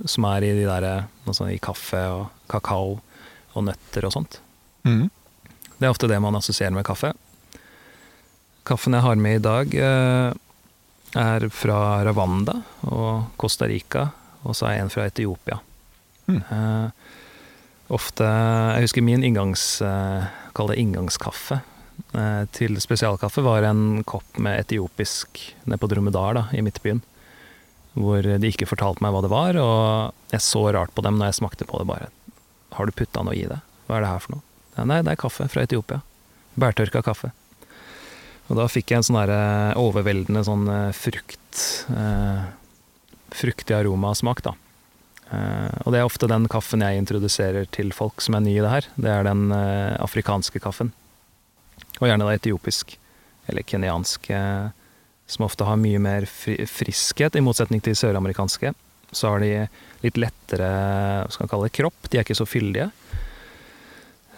som 0.10 0.28
er 0.32 0.48
i 0.48 0.52
de 0.58 0.66
der, 0.68 0.90
altså 1.26 1.50
i 1.52 1.60
kaffe 1.62 2.02
og 2.14 2.28
kakao 2.52 3.00
og 3.54 3.66
nøtter 3.66 4.08
og 4.08 4.16
sånt. 4.16 4.40
Mm. 4.88 5.08
Det 5.80 5.88
er 5.88 5.94
ofte 5.94 6.10
det 6.12 6.20
man 6.22 6.38
assosierer 6.40 6.76
med 6.76 6.88
kaffe. 6.88 7.14
Kaffen 8.68 8.98
jeg 8.98 9.06
har 9.06 9.20
med 9.22 9.40
i 9.40 9.44
dag, 9.44 9.74
eh, 9.74 10.34
er 11.18 11.48
fra 11.50 12.04
Ravanda 12.06 12.60
og 12.86 13.32
Costa 13.40 13.66
Rica, 13.66 14.10
og 14.44 14.56
så 14.56 14.70
er 14.70 14.84
en 14.84 14.94
fra 14.94 15.08
Etiopia. 15.10 15.58
Mm. 16.30 16.44
Eh, 16.44 16.90
ofte 17.90 18.24
Jeg 18.24 18.86
husker 18.86 19.02
min 19.02 19.24
inngangs, 19.24 19.82
eh, 19.82 20.26
inngangskaffe 20.54 21.62
til 22.56 22.78
spesialkaffe 22.82 23.44
var 23.46 23.66
en 23.68 24.04
kopp 24.08 24.38
med 24.42 24.62
etiopisk 24.62 25.42
nede 25.66 25.80
på 25.82 25.90
Dromedar 25.92 26.38
da, 26.38 26.44
i 26.56 26.64
Midtbyen. 26.66 27.02
Hvor 28.00 28.24
de 28.24 28.52
ikke 28.52 28.68
fortalte 28.70 29.04
meg 29.04 29.14
hva 29.14 29.22
det 29.26 29.32
var, 29.34 29.60
og 29.60 30.34
jeg 30.34 30.46
så 30.46 30.62
rart 30.74 30.94
på 30.96 31.04
dem 31.06 31.18
når 31.20 31.32
jeg 31.32 31.40
smakte 31.42 31.68
på 31.70 31.82
det. 31.82 31.88
bare 31.90 32.10
Har 32.78 32.88
du 32.88 32.96
putta 32.96 33.26
noe 33.26 33.36
i 33.36 33.48
det? 33.50 33.60
Hva 33.88 33.98
er 33.98 34.06
det 34.06 34.14
her 34.14 34.24
for 34.24 34.38
noe? 34.38 34.46
Nei, 34.86 35.02
det 35.04 35.14
er 35.14 35.20
kaffe 35.20 35.50
fra 35.52 35.66
Etiopia. 35.66 36.00
Bærtørka 36.60 37.02
kaffe. 37.06 37.32
Og 38.50 38.58
da 38.58 38.66
fikk 38.70 38.92
jeg 38.92 39.02
en 39.02 39.06
sånn 39.06 39.20
der, 39.22 39.34
eh, 39.34 39.78
overveldende 39.78 40.42
sånn 40.46 40.66
eh, 40.74 40.96
frukt 40.98 41.66
eh, 41.94 42.48
Fruktig 43.30 43.76
aromasmak, 43.78 44.40
da. 44.42 44.56
Eh, 45.30 45.76
og 45.86 45.94
det 45.94 46.00
er 46.00 46.08
ofte 46.08 46.26
den 46.30 46.48
kaffen 46.50 46.82
jeg 46.82 46.98
introduserer 46.98 47.68
til 47.70 47.92
folk 47.94 48.24
som 48.26 48.34
er 48.34 48.42
nye 48.42 48.58
i 48.58 48.64
det 48.64 48.72
her. 48.72 48.88
Det 48.98 49.12
er 49.14 49.28
den 49.28 49.52
eh, 49.54 49.94
afrikanske 50.02 50.62
kaffen. 50.64 50.90
Og 52.00 52.08
gjerne 52.08 52.28
da 52.28 52.36
etiopisk. 52.36 52.98
Eller 53.50 53.66
kenyansk. 53.68 54.30
Eh, 54.34 54.70
som 55.30 55.46
ofte 55.46 55.68
har 55.68 55.78
mye 55.78 56.00
mer 56.02 56.26
friskhet, 56.26 57.36
i 57.38 57.44
motsetning 57.46 57.84
til 57.86 57.98
søramerikanske. 57.98 58.74
Så 59.12 59.30
har 59.30 59.44
de 59.44 59.52
litt 60.04 60.18
lettere 60.18 60.70
hva 60.70 61.30
skal 61.30 61.46
man 61.46 61.52
kalle 61.52 61.70
det, 61.70 61.76
kropp. 61.78 62.10
De 62.10 62.18
er 62.18 62.26
ikke 62.26 62.38
så 62.40 62.48
fyldige. 62.50 62.90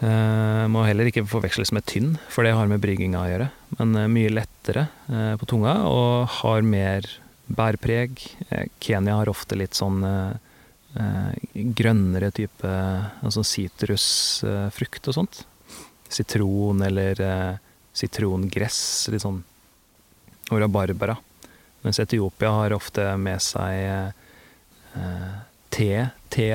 Uh, 0.02 0.66
må 0.72 0.82
heller 0.82 1.06
ikke 1.06 1.22
forveksles 1.30 1.70
med 1.76 1.86
tynn, 1.86 2.16
for 2.32 2.42
det 2.42 2.56
har 2.58 2.66
med 2.66 2.82
brygginga 2.82 3.20
å 3.20 3.28
gjøre. 3.30 3.48
Men 3.78 3.92
uh, 3.94 4.08
mye 4.10 4.32
lettere 4.32 4.88
uh, 5.06 5.34
på 5.38 5.46
tunga, 5.52 5.76
og 5.86 6.26
har 6.40 6.64
mer 6.66 7.06
bærpreg. 7.52 8.18
Kenya 8.82 9.20
har 9.20 9.30
ofte 9.30 9.58
litt 9.58 9.76
sånn 9.76 10.00
grønnere 10.92 12.28
type 12.36 12.68
altså 13.24 13.42
sitrusfrukt 13.44 15.08
og 15.10 15.16
sånt. 15.16 15.40
Sitron 16.12 16.82
eller 16.84 17.20
eh, 17.24 17.54
sitrongress, 17.96 19.08
litt 19.12 19.24
sånn 19.24 19.42
og 20.52 20.58
rabarbara. 20.60 21.16
Mens 21.82 22.00
Etiopia 22.02 22.50
har 22.52 22.74
ofte 22.76 23.04
med 23.18 23.40
seg 23.42 23.78
eh, 23.88 25.38
te, 25.72 25.88
te, 26.34 26.48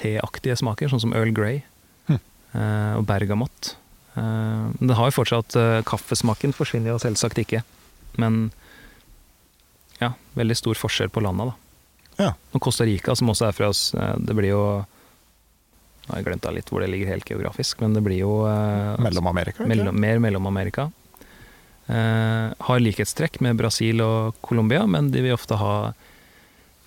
teaktige 0.00 0.56
smaker, 0.58 0.90
sånn 0.90 1.02
som 1.06 1.14
Earl 1.16 1.32
Grey 1.36 1.62
Hm. 2.10 2.18
eh, 2.58 2.94
og 2.98 3.04
bergamott. 3.06 3.74
Eh, 4.18 4.66
men 4.74 4.90
det 4.90 4.96
har 4.98 5.10
jo 5.10 5.18
fortsatt 5.20 5.56
eh, 5.60 5.80
Kaffesmaken 5.86 6.54
forsvinner 6.56 6.94
jo 6.94 7.00
selvsagt 7.02 7.38
ikke. 7.38 7.62
Men 8.18 8.48
ja, 10.00 10.14
veldig 10.34 10.56
stor 10.58 10.80
forskjell 10.80 11.12
på 11.12 11.22
landa, 11.22 11.52
da. 11.52 11.54
Ja. 12.20 12.30
Og 12.52 12.62
Costa 12.64 12.84
Rica, 12.88 13.14
som 13.16 13.30
også 13.32 13.46
er 13.48 13.56
fra 13.56 13.70
oss, 13.70 13.92
eh, 13.94 14.16
det 14.18 14.34
blir 14.36 14.52
jo 14.52 14.64
Nå 16.06 16.14
har 16.14 16.20
jeg 16.20 16.26
glemt 16.28 16.48
litt 16.56 16.70
hvor 16.72 16.82
det 16.82 16.90
ligger 16.90 17.12
helt 17.12 17.28
geografisk, 17.28 17.80
men 17.84 17.94
det 17.94 18.02
blir 18.06 18.22
jo 18.22 18.32
eh, 18.50 18.96
Mellom-Amerika? 19.02 19.66
mellom, 19.68 19.96
mer 20.00 20.22
Mellom-Amerika. 20.22 20.88
Eh, 21.86 22.46
har 22.68 22.82
likhetstrekk 22.82 23.40
med 23.44 23.58
Brasil 23.60 24.02
og 24.04 24.38
Colombia, 24.46 24.86
men 24.90 25.12
de 25.14 25.22
vil 25.26 25.36
ofte 25.36 25.58
ha 25.60 25.74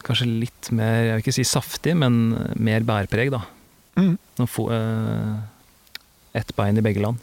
kanskje 0.04 0.28
litt 0.28 0.72
mer, 0.76 0.98
jeg 1.06 1.14
vil 1.16 1.24
ikke 1.24 1.38
si 1.40 1.48
saftig, 1.48 1.96
men 1.96 2.34
mer 2.60 2.84
bærpreg, 2.88 3.32
da. 3.32 3.46
Mm. 3.96 4.18
Få, 4.50 4.68
eh, 4.76 6.40
ett 6.42 6.56
bein 6.58 6.78
i 6.78 6.84
begge 6.84 7.04
land. 7.04 7.22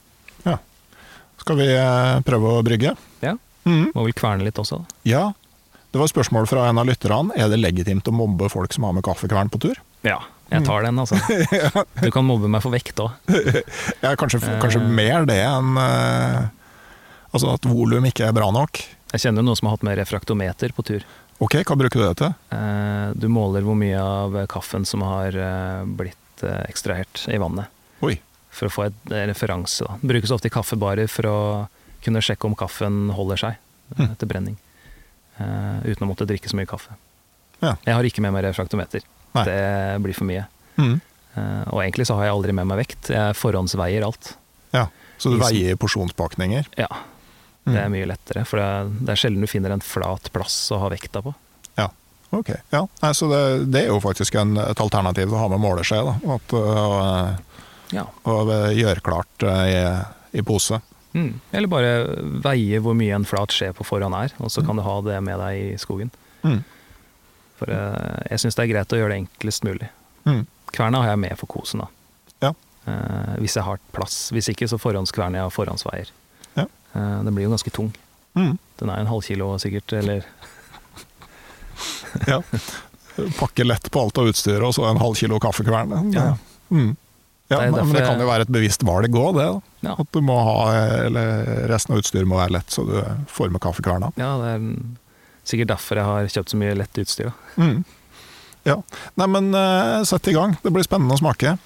Skal 1.41 1.57
vi 1.57 1.69
eh, 1.73 2.21
prøve 2.27 2.57
å 2.59 2.65
brygge? 2.65 2.95
Ja. 3.25 3.37
Mm. 3.65 3.93
Må 3.95 4.05
vel 4.07 4.17
kverne 4.17 4.45
litt 4.47 4.59
også. 4.61 4.83
da. 4.83 4.99
Ja. 5.09 5.23
Det 5.91 5.99
var 5.99 6.07
et 6.07 6.13
spørsmål 6.13 6.47
fra 6.47 6.69
en 6.69 6.79
av 6.79 6.87
lytterne. 6.87 7.35
Er 7.35 7.49
det 7.51 7.59
legitimt 7.59 8.07
å 8.07 8.15
mobbe 8.15 8.51
folk 8.53 8.73
som 8.77 8.87
har 8.87 8.95
med 8.95 9.05
kaffekvern 9.07 9.51
på 9.51 9.59
tur? 9.65 9.81
Ja, 10.07 10.21
jeg 10.51 10.65
tar 10.67 10.83
den, 10.87 10.99
altså. 10.99 11.17
Du 12.05 12.11
kan 12.15 12.25
mobbe 12.27 12.49
meg 12.51 12.63
for 12.65 12.75
vekt 12.75 12.99
òg. 13.03 13.11
Ja, 14.05 14.15
kanskje, 14.19 14.41
kanskje 14.63 14.81
Eh. 14.83 14.89
mer 15.01 15.25
det 15.29 15.39
enn 15.47 15.77
uh, 15.79 16.49
Altså 17.33 17.53
at 17.55 17.67
volum 17.71 18.07
ikke 18.11 18.27
er 18.27 18.35
bra 18.35 18.49
nok. 18.51 18.81
Jeg 19.15 19.23
kjenner 19.25 19.45
noen 19.47 19.57
som 19.59 19.69
har 19.69 19.77
hatt 19.77 19.85
med 19.87 19.99
refraktometer 20.01 20.73
på 20.75 20.83
tur. 20.87 21.05
Ok, 21.41 21.55
hva 21.65 21.77
bruker 21.79 22.01
du 22.03 22.07
det 22.09 22.17
til? 22.21 22.33
Uh, 22.53 23.13
du 23.15 23.29
måler 23.33 23.63
hvor 23.67 23.79
mye 23.79 24.01
av 24.03 24.35
kaffen 24.51 24.83
som 24.89 25.03
har 25.07 25.37
blitt 25.87 26.43
ekstrahert 26.67 27.25
i 27.31 27.39
vannet. 27.41 27.71
Oi. 28.03 28.17
For 28.51 28.67
å 28.67 28.73
få 28.75 28.87
et 28.89 29.13
eh, 29.15 29.27
referanse. 29.31 29.85
Da. 29.87 29.99
Brukes 30.03 30.33
ofte 30.35 30.49
i 30.51 30.53
kaffebarer 30.53 31.07
for 31.13 31.29
å 31.31 31.37
kunne 32.03 32.23
sjekke 32.25 32.49
om 32.49 32.57
kaffen 32.59 33.11
holder 33.15 33.39
seg 33.47 33.59
Hm. 33.99 34.13
etter 34.15 34.29
brenning. 34.31 34.55
Uten 35.41 36.05
å 36.05 36.09
måtte 36.11 36.27
drikke 36.29 36.47
så 36.51 36.55
mye 36.59 36.69
kaffe. 36.71 36.93
Ja. 37.63 37.73
Jeg 37.87 37.95
har 37.97 38.07
ikke 38.07 38.23
med 38.23 38.33
meg 38.37 38.45
refraktometer. 38.47 39.03
Nei. 39.35 39.45
Det 39.47 40.03
blir 40.03 40.15
for 40.17 40.25
mye. 40.31 40.47
Mm. 40.81 41.01
Eh, 41.37 41.63
og 41.71 41.83
egentlig 41.85 42.07
så 42.09 42.17
har 42.19 42.25
jeg 42.29 42.35
aldri 42.39 42.53
med 42.57 42.67
meg 42.67 42.81
vekt. 42.85 43.11
Jeg 43.15 43.37
forhåndsveier 43.39 44.03
alt. 44.07 44.33
Ja, 44.75 44.87
Så 45.19 45.31
du 45.31 45.37
Isen. 45.39 45.47
veier 45.49 45.77
porsjonspakninger? 45.77 46.67
Ja, 46.81 46.89
Mm. 47.67 47.75
det 47.75 47.81
er 47.83 47.89
mye 47.93 48.07
lettere. 48.09 48.45
For 48.49 48.57
det 48.57 49.09
er, 49.13 49.17
sjelden 49.21 49.43
du 49.45 49.47
finner 49.47 49.71
en 49.71 49.81
flat 49.85 50.31
plass 50.33 50.71
å 50.73 50.79
ha 50.81 50.89
vekta 50.89 51.21
på. 51.23 51.35
Ok, 52.33 52.47
ja. 52.71 52.85
Nei, 53.03 53.09
så 53.11 53.27
det, 53.27 53.65
det 53.75 53.81
er 53.81 53.89
jo 53.91 53.97
faktisk 53.99 54.37
en, 54.39 54.53
et 54.63 54.79
alternativ 54.81 55.33
å 55.35 55.39
ha 55.41 55.49
med 55.51 55.59
måleskje. 55.59 55.99
da. 56.07 56.13
At, 56.37 56.53
øh, 56.55 57.39
Ja. 57.91 58.05
og 58.31 58.47
gjøre 58.71 59.03
klart 59.03 59.43
i, 59.43 60.39
i 60.39 60.43
pose. 60.47 60.79
Mm. 61.13 61.41
Eller 61.53 61.67
bare 61.67 61.91
veie 62.45 62.79
hvor 62.79 62.95
mye 62.95 63.17
en 63.17 63.25
flat 63.27 63.51
skje 63.51 63.73
på 63.75 63.83
forhånd 63.83 64.15
er, 64.15 64.31
og 64.39 64.47
så 64.55 64.63
kan 64.65 64.79
du 64.79 64.83
ha 64.87 65.01
det 65.03 65.17
med 65.27 65.41
deg 65.43 65.73
i 65.73 65.77
skogen. 65.83 66.13
Mm. 66.47 66.61
For 67.61 67.73
eh, 67.75 68.19
jeg 68.33 68.43
syns 68.45 68.57
det 68.57 68.65
er 68.65 68.73
greit 68.73 68.97
å 68.97 69.01
gjøre 69.01 69.13
det 69.13 69.23
enklest 69.27 69.67
mulig. 69.69 69.91
Mm. 70.25 70.45
Kverna 70.73 71.03
har 71.05 71.13
jeg 71.13 71.23
med 71.27 71.37
for 71.41 71.51
kosen, 71.51 71.85
da. 71.85 71.89
Ja. 72.47 72.53
Eh, 72.89 73.35
hvis 73.43 73.59
jeg 73.59 73.67
har 73.67 73.81
plass. 73.93 74.31
Hvis 74.35 74.49
ikke, 74.53 74.69
så 74.71 74.81
forhåndskverner 74.81 75.43
jeg 75.43 75.51
og 75.51 75.57
forhåndsveier. 75.57 76.13
Ja. 76.57 76.65
Eh, 76.65 77.19
den 77.27 77.35
blir 77.37 77.49
jo 77.49 77.53
ganske 77.53 77.75
tung. 77.75 77.93
Mm. 78.39 78.55
Den 78.81 78.93
er 78.93 79.03
en 79.03 79.11
halvkilo 79.11 79.53
sikkert, 79.61 79.93
eller 80.01 80.25
Ja. 82.29 82.41
Pakke 83.39 83.65
lett 83.65 83.91
på 83.91 84.01
alt 84.01 84.19
av 84.19 84.31
utstyret, 84.31 84.65
og 84.65 84.75
så 84.75 84.87
en 84.89 85.01
halv 85.01 85.19
kilo 85.19 85.41
kaffekvern. 85.43 86.13
Ja. 86.15 86.37
Mm. 86.71 86.97
ja 87.51 87.61
Det 87.61 87.73
men, 87.75 87.93
det 87.93 88.07
kan 88.07 88.21
jo 88.21 88.29
være 88.29 88.47
et 88.47 88.53
bevisst 88.55 88.85
valg 88.87 89.13
òg, 89.13 89.37
det. 89.37 89.49
Ja. 89.85 89.97
At 89.99 90.09
du 90.15 90.21
må 90.25 90.39
ha, 90.47 90.57
eller 91.05 91.45
resten 91.69 91.97
av 91.97 92.01
utstyret 92.01 92.29
må 92.29 92.39
være 92.41 92.57
lett, 92.57 92.73
så 92.73 92.87
du 92.89 92.97
får 93.29 93.53
med 93.53 93.61
kaffekverna. 93.65 94.13
Ja, 94.21 94.33
det 94.41 94.55
er 94.55 94.67
Sikkert 95.45 95.73
derfor 95.73 96.01
jeg 96.01 96.09
har 96.09 96.31
kjøpt 96.37 96.53
så 96.53 96.61
mye 96.61 96.77
lett 96.79 97.01
utstyr. 97.03 97.33
Mm. 97.57 97.83
Ja. 98.69 98.77
Nei, 99.17 99.29
men 99.33 99.51
uh, 99.57 100.03
sett 100.05 100.29
i 100.29 100.37
gang. 100.37 100.57
Det 100.63 100.73
blir 100.75 100.85
spennende 100.87 101.17
å 101.17 101.21
smake. 101.21 101.57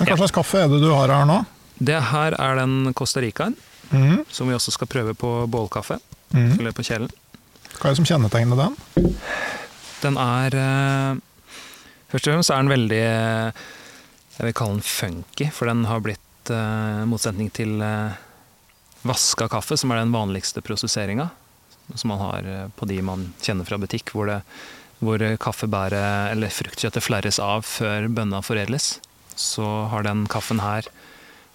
Men 0.00 0.08
hva 0.08 0.16
slags 0.16 0.32
kaffe 0.34 0.62
er 0.64 0.70
det 0.72 0.80
du 0.80 0.88
har 0.94 1.12
her 1.12 1.26
nå? 1.28 1.42
Det 1.80 1.98
her 2.10 2.34
er 2.40 2.56
den 2.56 2.94
Costa 2.96 3.20
Ricaen. 3.20 3.56
Mm. 3.90 4.22
Som 4.30 4.48
vi 4.48 4.54
også 4.56 4.72
skal 4.74 4.88
prøve 4.90 5.14
på 5.18 5.30
bålkaffe. 5.50 5.98
Mm. 6.32 6.54
Eller 6.58 6.72
på 6.76 6.84
kjelen. 6.86 7.10
Hva 7.76 7.90
er 7.90 7.94
det 7.94 8.00
som 8.00 8.08
kjennetegner 8.08 8.58
den? 8.60 9.12
Den 10.00 10.16
er 10.20 10.56
eh, 10.56 11.20
Først 12.10 12.26
og 12.26 12.34
fremst 12.34 12.50
er 12.50 12.62
den 12.62 12.72
veldig 12.72 13.04
jeg 14.40 14.48
vil 14.48 14.56
kalle 14.56 14.78
den 14.78 14.86
funky, 14.88 15.50
for 15.52 15.68
den 15.68 15.84
har 15.84 16.00
blitt 16.00 16.48
eh, 16.48 17.02
motsetning 17.04 17.50
til 17.52 17.74
eh, 17.84 18.16
vaska 19.04 19.50
kaffe, 19.52 19.76
som 19.76 19.92
er 19.92 20.00
den 20.00 20.14
vanligste 20.14 20.62
prosesseringa. 20.64 21.28
Som 21.92 22.14
man 22.14 22.22
har 22.24 22.48
eh, 22.48 22.62
på 22.72 22.88
de 22.88 23.02
man 23.04 23.26
kjenner 23.44 23.68
fra 23.68 23.76
butikk, 23.82 24.14
hvor, 24.16 24.30
det, 24.30 24.38
hvor 25.04 25.20
kaffebæret 25.44 26.32
eller 26.32 26.56
fruktkjøttet 26.56 27.04
flerres 27.04 27.36
av 27.44 27.68
før 27.68 28.08
bønna 28.08 28.40
foredles. 28.40 28.94
Så 29.36 29.66
har 29.92 30.08
den 30.08 30.24
kaffen 30.32 30.64
her 30.64 30.88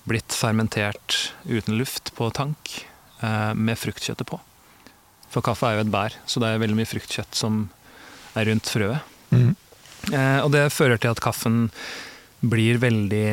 blitt 0.05 0.37
fermentert 0.37 1.33
uten 1.49 1.79
luft 1.81 2.13
på 2.13 2.29
tank 2.37 2.85
eh, 3.25 3.53
med 3.57 3.81
fruktkjøttet 3.81 4.29
på. 4.29 4.37
For 5.33 5.41
kaffe 5.41 5.73
er 5.73 5.79
jo 5.79 5.87
et 5.87 5.93
bær, 5.97 6.21
så 6.29 6.37
det 6.37 6.53
er 6.53 6.61
veldig 6.61 6.77
mye 6.83 6.93
fruktkjøtt 6.93 7.33
som 7.33 7.63
er 8.37 8.45
rundt 8.51 8.69
frøet. 8.69 9.15
Mm. 9.33 9.55
Eh, 10.13 10.39
og 10.43 10.51
det 10.53 10.67
fører 10.69 11.01
til 11.01 11.15
at 11.15 11.23
kaffen 11.23 11.65
blir 12.51 12.81
veldig 12.81 13.27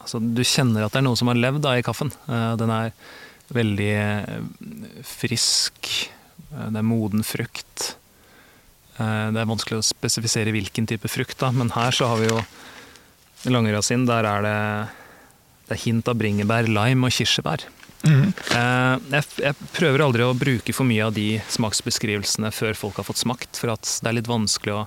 Altså, 0.00 0.16
du 0.16 0.40
kjenner 0.46 0.86
at 0.86 0.94
det 0.94 1.02
er 1.02 1.04
noe 1.04 1.18
som 1.18 1.28
har 1.28 1.36
levd 1.36 1.60
da 1.60 1.74
i 1.76 1.82
kaffen. 1.84 2.08
Eh, 2.24 2.54
den 2.58 2.70
er 2.72 2.94
veldig 3.52 3.88
eh, 4.00 4.38
frisk. 5.04 5.90
Eh, 6.48 6.70
det 6.72 6.80
er 6.80 6.86
moden 6.88 7.20
frukt. 7.26 7.90
Det 8.96 9.40
er 9.40 9.48
vanskelig 9.48 9.78
å 9.78 9.84
spesifisere 9.84 10.52
hvilken 10.52 10.88
type 10.88 11.08
frukt, 11.08 11.36
da, 11.40 11.48
men 11.56 11.70
her 11.72 11.94
så 11.94 12.08
har 12.10 12.18
vi 12.20 12.26
jo 12.28 12.40
langrasin. 13.52 14.02
der 14.08 14.26
er 14.28 14.42
det, 14.44 14.56
det 15.68 15.76
er 15.76 15.84
hint 15.84 16.08
av 16.10 16.18
bringebær, 16.20 16.68
lime 16.68 17.08
og 17.08 17.14
kirsebær. 17.14 17.64
Eh, 18.00 18.96
jeg, 19.12 19.26
jeg 19.44 19.68
prøver 19.76 20.04
aldri 20.04 20.24
å 20.24 20.36
bruke 20.36 20.74
for 20.76 20.88
mye 20.88 21.04
av 21.06 21.14
de 21.16 21.34
smaksbeskrivelsene 21.52 22.52
før 22.54 22.78
folk 22.78 23.00
har 23.00 23.06
fått 23.08 23.20
smakt, 23.20 23.60
for 23.60 23.74
at 23.74 23.88
det 24.00 24.10
er 24.10 24.18
litt 24.20 24.30
vanskelig 24.30 24.76
å, 24.76 24.84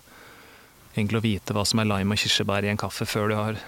egentlig 0.94 1.20
å 1.20 1.26
vite 1.26 1.56
hva 1.56 1.66
som 1.68 1.82
er 1.82 1.90
lime 1.90 2.16
og 2.16 2.22
kirsebær 2.22 2.66
i 2.66 2.72
en 2.72 2.80
kaffe 2.80 3.08
før 3.10 3.32
du 3.32 3.38
har 3.38 3.60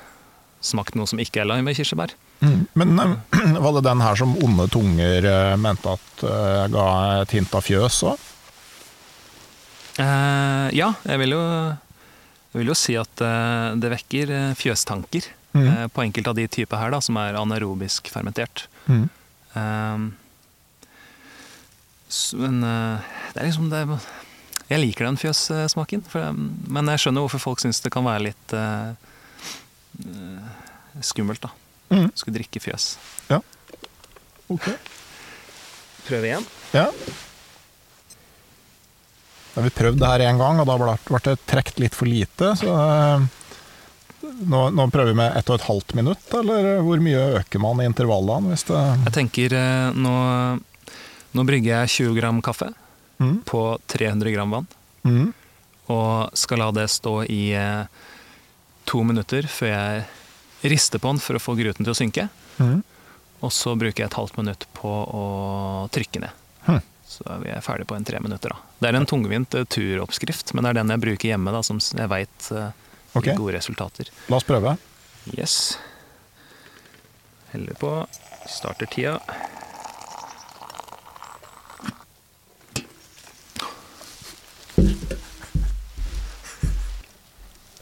smakt 0.66 0.98
noe 0.98 1.10
som 1.10 1.22
ikke 1.22 1.44
er 1.44 1.50
lime 1.50 1.74
og 1.74 1.80
kirsebær. 1.80 2.16
Mhm. 2.42 2.68
Men 2.74 3.00
eh, 3.02 3.58
var 3.64 3.78
det 3.78 3.86
den 3.88 4.04
her 4.06 4.20
som 4.20 4.36
onde 4.46 4.68
tunger 4.74 5.30
eh, 5.32 5.56
mente 5.62 5.96
at 5.98 6.26
eh, 6.26 6.66
ga 6.74 6.88
et 7.22 7.36
hint 7.38 7.56
av 7.56 7.66
fjøs 7.66 8.02
òg? 8.12 8.32
Uh, 9.96 10.68
ja, 10.76 10.90
jeg 11.08 11.22
vil 11.22 11.38
jo, 11.38 11.42
jeg 12.52 12.60
vil 12.60 12.72
jo 12.74 12.76
si 12.76 12.98
at 13.00 13.22
eh, 13.24 13.76
det 13.80 13.94
vekker 13.94 14.34
eh, 14.36 14.56
fjøstanker 14.60 15.30
mm. 15.56 15.68
eh, 15.68 15.88
på 15.88 16.04
enkelte 16.04 16.34
av 16.34 16.38
de 16.40 16.48
typer 16.52 16.82
her 16.82 16.92
da, 16.92 17.00
som 17.04 17.16
er 17.22 17.40
anaerobisk 17.40 18.12
fermentert. 18.12 18.66
Mm. 18.92 19.08
Eh, 19.56 20.06
men 22.40 22.62
eh, 22.64 23.08
det 23.34 23.42
er 23.42 23.50
liksom 23.50 23.72
det 23.72 23.86
Jeg 24.70 24.82
liker 24.82 25.06
den 25.06 25.20
fjøssmaken, 25.22 26.02
men 26.74 26.94
jeg 26.94 27.04
skjønner 27.04 27.26
hvorfor 27.26 27.44
folk 27.44 27.62
syns 27.62 27.84
det 27.86 27.92
kan 27.94 28.06
være 28.08 28.32
litt 28.32 28.56
eh, 28.58 28.96
eh, 30.02 31.04
skummelt, 31.06 31.46
da. 31.46 31.52
Mm. 31.94 32.10
Skulle 32.18 32.40
drikke 32.40 32.64
fjøs. 32.64 32.96
Ok. 34.48 34.68
Prøv 36.06 36.26
igjen. 36.26 36.44
Ja. 36.76 36.90
Da 39.54 39.62
har 39.62 39.66
vi 39.66 39.74
prøvd 39.74 39.98
det 40.02 40.12
her 40.12 40.26
én 40.28 40.38
gang, 40.42 40.60
og 40.62 40.68
da 40.70 40.76
ble 40.78 41.22
det 41.26 41.36
trukket 41.50 41.82
litt 41.82 41.98
for 41.98 42.10
lite. 42.10 42.52
Så 42.60 42.70
eh, 42.70 43.26
nå, 44.46 44.62
nå 44.76 44.88
prøver 44.94 45.14
vi 45.14 45.20
med 45.22 45.38
ett 45.40 45.50
og 45.50 45.58
et 45.58 45.68
halvt 45.70 45.96
minutt, 45.98 46.26
eller 46.38 46.84
hvor 46.86 47.02
mye 47.02 47.24
øker 47.40 47.64
man 47.64 47.82
i 47.82 47.90
intervallene? 47.90 48.54
Hvis 48.54 48.68
det 48.70 48.82
Jeg 49.08 49.16
tenker 49.18 49.58
eh, 49.58 49.98
nå, 49.98 50.16
nå 51.34 51.48
brygger 51.48 51.86
jeg 51.86 51.96
20 52.12 52.20
gram 52.20 52.42
kaffe 52.46 52.70
Mhm. 53.20 53.42
på 53.48 53.80
300 53.88 54.32
gram 54.34 54.52
vann. 54.52 54.68
Mm. 55.06 55.34
Og 55.88 56.30
skal 56.38 56.60
la 56.60 56.72
det 56.72 56.88
stå 56.90 57.24
i 57.30 57.54
eh, 57.56 57.86
to 58.86 59.04
minutter 59.04 59.46
før 59.48 59.70
jeg 59.72 60.06
rister 60.72 61.00
på 61.00 61.12
den 61.14 61.20
for 61.22 61.38
å 61.38 61.42
få 61.44 61.56
gruten 61.56 61.86
til 61.86 61.94
å 61.94 61.98
synke. 61.98 62.28
Mm. 62.60 62.82
Og 63.46 63.52
så 63.54 63.76
bruker 63.78 64.04
jeg 64.04 64.10
et 64.12 64.18
halvt 64.18 64.38
minutt 64.42 64.66
på 64.74 64.90
å 64.90 65.26
trykke 65.94 66.20
ned. 66.26 66.30
Hm. 66.66 66.82
Så 67.06 67.22
er 67.30 67.40
vi 67.44 67.54
ferdig 67.62 67.86
på 67.88 67.96
en 67.96 68.04
tre 68.08 68.20
minutter. 68.20 68.50
da. 68.50 68.58
Det 68.82 68.90
er 68.90 68.96
en 69.00 69.06
tungvint 69.06 69.54
eh, 69.56 69.64
turoppskrift, 69.70 70.54
men 70.54 70.64
det 70.66 70.74
er 70.74 70.80
den 70.82 70.90
jeg 70.96 71.04
bruker 71.06 71.30
hjemme, 71.36 71.54
da, 71.54 71.62
som 71.64 71.80
jeg 71.80 72.10
veit 72.10 72.52
Ok. 73.16 73.26
gir 73.30 73.38
gode 73.38 73.54
resultater. 73.56 74.10
La 74.28 74.36
oss 74.42 74.44
prøve. 74.48 74.76
Yes. 75.38 75.78
Heller 77.54 77.78
på 77.80 77.92
startertida. 78.50 79.20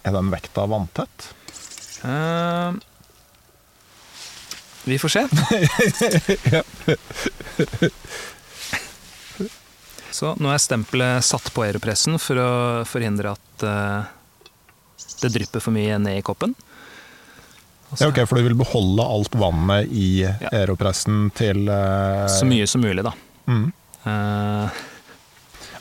Er 0.03 0.11
den 0.15 0.31
vekta 0.33 0.65
vanntett? 0.67 1.29
Uh, 2.03 2.73
vi 4.83 4.97
får 4.99 5.09
se. 5.13 5.27
Så 10.13 10.33
nå 10.37 10.51
er 10.53 10.61
stempelet 10.61 11.23
satt 11.25 11.47
på 11.55 11.63
aeropressen 11.65 12.19
for 12.21 12.37
å 12.37 12.49
forhindre 12.85 13.31
at 13.33 13.63
uh, 13.65 14.03
det 15.23 15.31
drypper 15.33 15.63
for 15.63 15.73
mye 15.73 15.97
ned 16.03 16.19
i 16.19 16.25
koppen. 16.25 16.53
Ja, 17.99 18.07
ok, 18.09 18.19
For 18.29 18.37
du 18.39 18.43
vil 18.47 18.57
beholde 18.57 19.03
alt 19.05 19.35
vannet 19.37 19.89
i 19.93 20.21
Ja. 20.25 20.35
aeropressen 20.51 21.27
til 21.37 21.65
uh, 21.69 22.27
Så 22.29 22.45
mye 22.49 22.67
som 22.69 22.81
mulig, 22.83 23.03
da. 23.05 23.13
Mm. 23.47 23.67
Eh, 24.03 24.67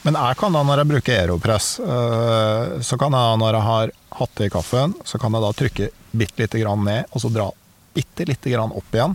Men 0.03 0.16
jeg 0.18 0.36
kan 0.40 0.55
da, 0.57 0.62
når 0.66 0.82
jeg 0.82 0.90
bruker 0.90 1.18
aeropress, 1.20 1.66
eh, 1.80 2.72
så 2.82 2.98
kan 2.98 3.14
jeg 3.14 3.22
da, 3.22 3.36
når 3.38 3.55
jeg 3.59 3.66
har 3.68 3.92
hatt 4.18 4.32
det 4.40 4.48
i 4.48 4.53
kaffen, 4.55 4.94
så 5.07 5.20
kan 5.22 5.32
jeg 5.36 5.44
da 5.44 5.50
trykke 5.61 5.88
bitte 6.12 6.42
lite 6.42 6.61
grann 6.62 6.82
ned, 6.84 7.07
og 7.14 7.22
så 7.22 7.30
dra 7.32 7.46
bitte 7.94 8.26
lite 8.26 8.50
grann 8.50 8.74
opp 8.74 8.96
igjen. 8.96 9.14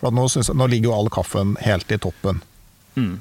For 0.00 0.10
at 0.10 0.16
nå, 0.18 0.26
jeg, 0.28 0.56
nå 0.58 0.66
ligger 0.68 0.90
jo 0.90 0.96
all 0.98 1.10
kaffen 1.14 1.56
helt 1.64 1.92
i 1.94 2.00
toppen. 2.02 2.42
mm. 2.98 3.12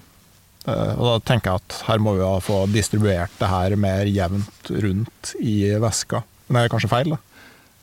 Eh, 0.69 0.91
Og 0.93 1.05
da 1.07 1.13
tenker 1.25 1.55
jeg 1.55 1.61
at 1.63 1.75
her 1.87 1.97
må 2.05 2.11
vi 2.19 2.25
få 2.45 2.59
distribuert 2.69 3.31
det 3.39 3.47
her 3.49 3.73
mer 3.81 4.05
jevnt 4.05 4.69
rundt 4.83 5.31
i 5.41 5.55
væska. 5.81 6.19
Men 6.51 6.59
det 6.59 6.67
er 6.67 6.73
kanskje 6.75 6.89
feil, 6.91 7.15
da? 7.15 7.17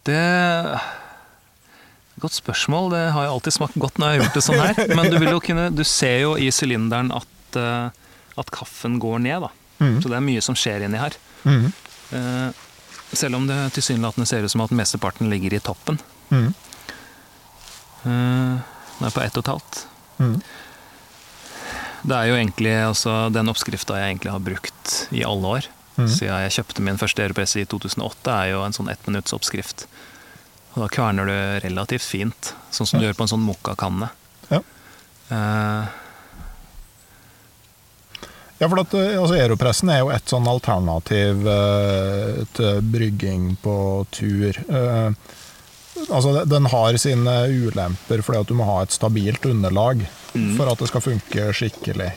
Det 0.07 0.81
Godt 2.23 2.35
spørsmål. 2.39 2.91
Det 2.95 3.01
har 3.15 3.27
jo 3.27 3.33
alltid 3.37 3.55
smakt 3.57 3.75
godt 3.79 3.99
når 3.99 4.09
jeg 4.13 4.15
har 4.19 4.23
gjort 4.25 4.39
det 4.39 4.45
sånn 4.47 4.63
her. 4.63 4.79
Men 4.99 5.11
du, 5.11 5.19
vil 5.23 5.31
jo 5.35 5.41
kunne, 5.43 5.69
du 5.75 5.83
ser 5.87 6.21
jo 6.25 6.37
i 6.39 6.49
sylinderen 6.55 7.11
at, 7.15 7.59
eh, 7.59 7.91
at 8.39 8.51
kaffen 8.55 8.99
går 9.03 9.19
ned, 9.25 9.43
da. 9.47 9.51
Mm. 9.79 9.99
Så 10.03 10.09
det 10.11 10.17
er 10.19 10.25
mye 10.27 10.43
som 10.45 10.57
skjer 10.59 10.85
inni 10.87 10.99
her. 11.01 11.15
Mm. 11.45 11.69
Eh, 12.13 12.65
Selv 13.17 13.39
om 13.39 13.47
det 13.49 13.57
tilsynelatende 13.73 14.27
ser 14.29 14.45
ut 14.45 14.53
som 14.53 14.61
at 14.61 14.73
mesteparten 14.77 15.31
ligger 15.33 15.55
i 15.57 15.61
toppen. 15.65 15.97
Mm. 16.29 16.51
Eh, 18.05 18.59
Nå 18.99 19.07
er 19.07 19.15
på 19.15 19.23
ett 19.23 19.37
og 19.39 19.45
et 19.47 19.53
halvt. 19.53 19.79
Mhm. 20.19 20.41
Det 22.09 22.15
er 22.15 22.29
jo 22.31 22.35
egentlig 22.39 22.73
altså, 22.87 23.13
den 23.35 23.49
oppskrifta 23.51 23.97
jeg 23.99 24.13
egentlig 24.13 24.31
har 24.35 24.43
brukt 24.45 24.93
i 25.15 25.23
alle 25.27 25.47
år. 25.59 25.67
Mhm. 25.97 26.09
Siden 26.09 26.43
jeg 26.45 26.53
kjøpte 26.59 26.83
min 26.87 26.99
første 27.01 27.23
aeropress 27.25 27.57
i 27.59 27.65
2008, 27.67 28.35
er 28.35 28.51
jo 28.53 28.63
en 28.67 28.73
sånn 28.77 28.91
ettminuttsoppskrift. 28.93 29.87
Og 30.77 30.83
da 30.85 30.89
kverner 30.95 31.27
du 31.27 31.67
relativt 31.67 32.05
fint, 32.07 32.53
sånn 32.71 32.87
som 32.87 33.01
du 33.01 33.07
gjør 33.07 33.17
på 33.19 33.25
en 33.27 33.33
sånn 33.33 33.47
mokkakanne. 33.47 34.11
Ja. 34.51 34.61
Eh, 35.31 35.89
Ja, 38.59 38.69
for 38.69 38.81
at, 38.83 38.95
eh, 38.99 39.15
altså, 39.21 39.35
Aeropressen 39.39 39.91
er 39.95 40.01
jo 40.03 40.09
et 40.11 40.27
sånn 40.31 40.47
alternativ 40.51 41.45
eh, 41.47 42.41
til 42.59 42.81
brygging 42.83 43.53
på 43.63 43.75
tur. 44.11 44.59
Eh, 44.69 45.11
altså, 46.09 46.45
den 46.49 46.67
har 46.73 46.99
sine 46.99 47.37
ulemper 47.51 48.23
fordi 48.27 48.41
at 48.43 48.51
du 48.51 48.57
må 48.59 48.67
ha 48.67 48.81
et 48.87 48.95
stabilt 48.97 49.47
underlag 49.47 50.07
Mm. 50.37 50.57
for 50.59 50.69
at 50.69 50.77
det 50.79 50.87
skal 50.91 51.01
funke 51.01 51.45
skikkelig. 51.57 52.11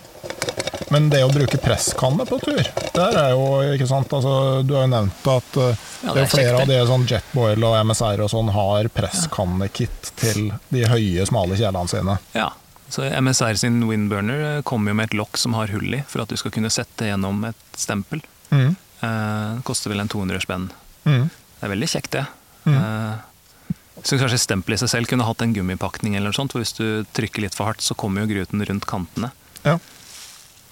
Men 0.91 1.05
det 1.09 1.21
å 1.23 1.29
bruke 1.31 1.55
presskanne 1.63 2.25
på 2.27 2.37
tur, 2.43 2.59
der 2.93 3.15
er 3.21 3.29
jo 3.31 3.45
ikke 3.71 3.87
sant 3.87 4.11
altså, 4.11 4.33
Du 4.67 4.73
har 4.75 4.83
jo 4.83 4.89
nevnt 4.91 5.29
at 5.31 5.55
uh, 5.57 5.69
Ja, 6.03 6.11
det 6.11 6.19
er 6.19 6.25
er 6.25 6.31
flere 6.33 6.57
av 6.59 6.67
de 6.67 6.81
sånn 6.89 7.05
Jetboil 7.07 7.63
og 7.63 7.77
MSR 7.87 8.19
og 8.25 8.29
sånn 8.33 8.51
har 8.51 8.89
presskannekit 8.91 10.11
til 10.19 10.51
de 10.75 10.83
høye, 10.91 11.23
smale 11.25 11.55
kjelene 11.55 11.87
sine. 11.93 12.17
ja. 12.35 12.49
Så 12.91 13.05
MSR 13.07 13.55
sin 13.59 13.79
windburner 13.87 14.57
eh, 14.57 14.61
kommer 14.67 14.91
jo 14.91 14.97
med 14.99 15.09
et 15.09 15.17
lokk 15.17 15.39
som 15.39 15.55
har 15.55 15.71
hull 15.71 15.95
i, 15.95 16.03
for 16.11 16.23
at 16.23 16.31
du 16.31 16.35
skal 16.39 16.51
kunne 16.51 16.71
sette 16.73 17.07
gjennom 17.07 17.39
et 17.47 17.79
stempel. 17.79 18.19
Mm. 18.51 18.75
Eh, 19.01 19.61
koster 19.67 19.93
vel 19.93 20.03
en 20.03 20.11
200 20.11 20.43
spenn. 20.43 20.67
Mm. 21.07 21.29
Det 21.31 21.67
er 21.67 21.71
veldig 21.71 21.89
kjekt, 21.93 22.17
det. 22.17 22.25
Mm. 22.67 22.75
Eh, 22.75 23.71
syns 24.03 24.25
kanskje 24.25 24.41
stempelet 24.43 24.79
i 24.79 24.83
seg 24.83 24.91
selv 24.95 25.11
kunne 25.11 25.25
hatt 25.27 25.41
en 25.45 25.55
gummipakning, 25.55 26.17
eller 26.17 26.33
noe 26.33 26.37
sånt, 26.37 26.53
for 26.53 26.63
hvis 26.63 26.75
du 26.77 27.07
trykker 27.15 27.45
litt 27.45 27.55
for 27.57 27.69
hardt, 27.71 27.85
så 27.85 27.95
kommer 27.97 28.25
jo 28.25 28.31
gruten 28.33 28.65
rundt 28.67 28.87
kantene. 28.89 29.31
Ja. 29.63 29.77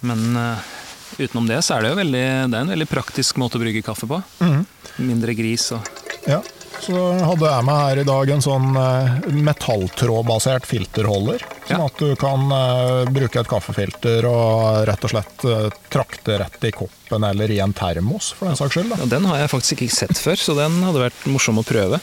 Men 0.06 0.36
eh, 0.36 0.70
utenom 1.18 1.48
det 1.48 1.62
så 1.64 1.78
er 1.78 1.86
det 1.86 1.94
jo 1.94 2.00
veldig, 2.02 2.24
det 2.52 2.58
er 2.58 2.64
en 2.66 2.74
veldig 2.76 2.90
praktisk 2.90 3.40
måte 3.40 3.58
å 3.58 3.64
brygge 3.64 3.84
kaffe 3.86 4.08
på. 4.10 4.20
Mm. 4.44 4.64
Mindre 5.08 5.36
gris 5.38 5.70
og 5.76 5.88
Ja. 6.28 6.42
Så 6.80 7.00
hadde 7.26 7.48
jeg 7.50 7.64
med 7.68 7.76
her 7.80 8.00
i 8.00 8.04
dag 8.08 8.30
en 8.34 8.42
sånn 8.44 8.68
eh, 8.80 9.28
metalltrådbasert 9.50 10.66
filterholder. 10.68 11.44
Sånn 11.68 11.76
Ja. 11.76 11.84
at 11.86 12.00
du 12.00 12.14
kan 12.18 12.46
eh, 12.56 13.10
bruke 13.12 13.40
et 13.42 13.50
kaffefilter 13.50 14.26
og 14.30 14.80
rett 14.88 15.04
og 15.06 15.12
slett 15.12 15.44
eh, 15.46 15.68
trakte 15.92 16.38
rett 16.42 16.64
i 16.66 16.72
koppen 16.74 17.26
eller 17.28 17.50
i 17.54 17.60
en 17.62 17.72
termos, 17.76 18.32
for 18.38 18.48
den 18.50 18.58
saks 18.58 18.74
skyld. 18.78 18.96
Ja, 18.98 19.06
den 19.12 19.28
har 19.30 19.38
jeg 19.42 19.52
faktisk 19.52 19.76
ikke 19.86 19.98
sett 20.00 20.18
før, 20.18 20.40
så 20.40 20.56
den 20.58 20.80
hadde 20.86 21.04
vært 21.08 21.26
morsom 21.30 21.60
å 21.62 21.66
prøve. 21.66 22.00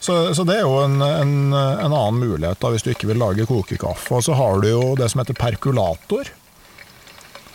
Så, 0.00 0.14
så 0.34 0.44
det 0.46 0.60
er 0.60 0.62
jo 0.62 0.76
en, 0.84 1.00
en, 1.02 1.32
en 1.52 1.90
annen 1.90 2.20
mulighet 2.22 2.60
da, 2.62 2.70
hvis 2.70 2.84
du 2.86 2.92
ikke 2.92 3.08
vil 3.10 3.18
lage 3.18 3.44
kokekaffe. 3.50 4.14
Og 4.14 4.22
så 4.22 4.36
har 4.38 4.60
du 4.62 4.68
jo 4.70 4.82
det 4.96 5.08
som 5.10 5.18
heter 5.24 5.34
perkulator. 5.34 6.30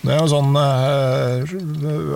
Det 0.04 0.12
er 0.12 0.20
en 0.20 0.32
sånn 0.32 0.56
eh, 0.60 1.54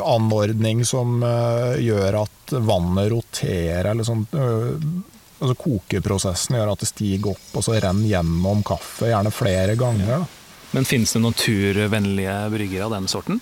anordning 0.04 0.84
som 0.88 1.22
eh, 1.24 1.78
gjør 1.86 2.22
at 2.26 2.56
vannet 2.68 3.12
roterer, 3.14 3.94
eller 3.94 4.08
sånn 4.08 4.26
eh, 4.36 4.90
Altså 5.38 5.54
kokeprosessen 5.62 6.56
gjør 6.58 6.72
at 6.72 6.82
det 6.82 6.88
stiger 6.90 7.36
opp 7.36 7.60
og 7.60 7.62
så 7.62 7.76
renner 7.78 8.10
gjennom 8.10 8.64
kaffe, 8.66 9.12
gjerne 9.12 9.30
flere 9.30 9.76
ganger. 9.78 10.08
Da. 10.10 10.64
Men 10.74 10.88
finnes 10.90 11.14
det 11.14 11.22
naturvennlige 11.22 12.38
brygger 12.56 12.88
av 12.88 12.96
den 12.96 13.06
sorten? 13.12 13.38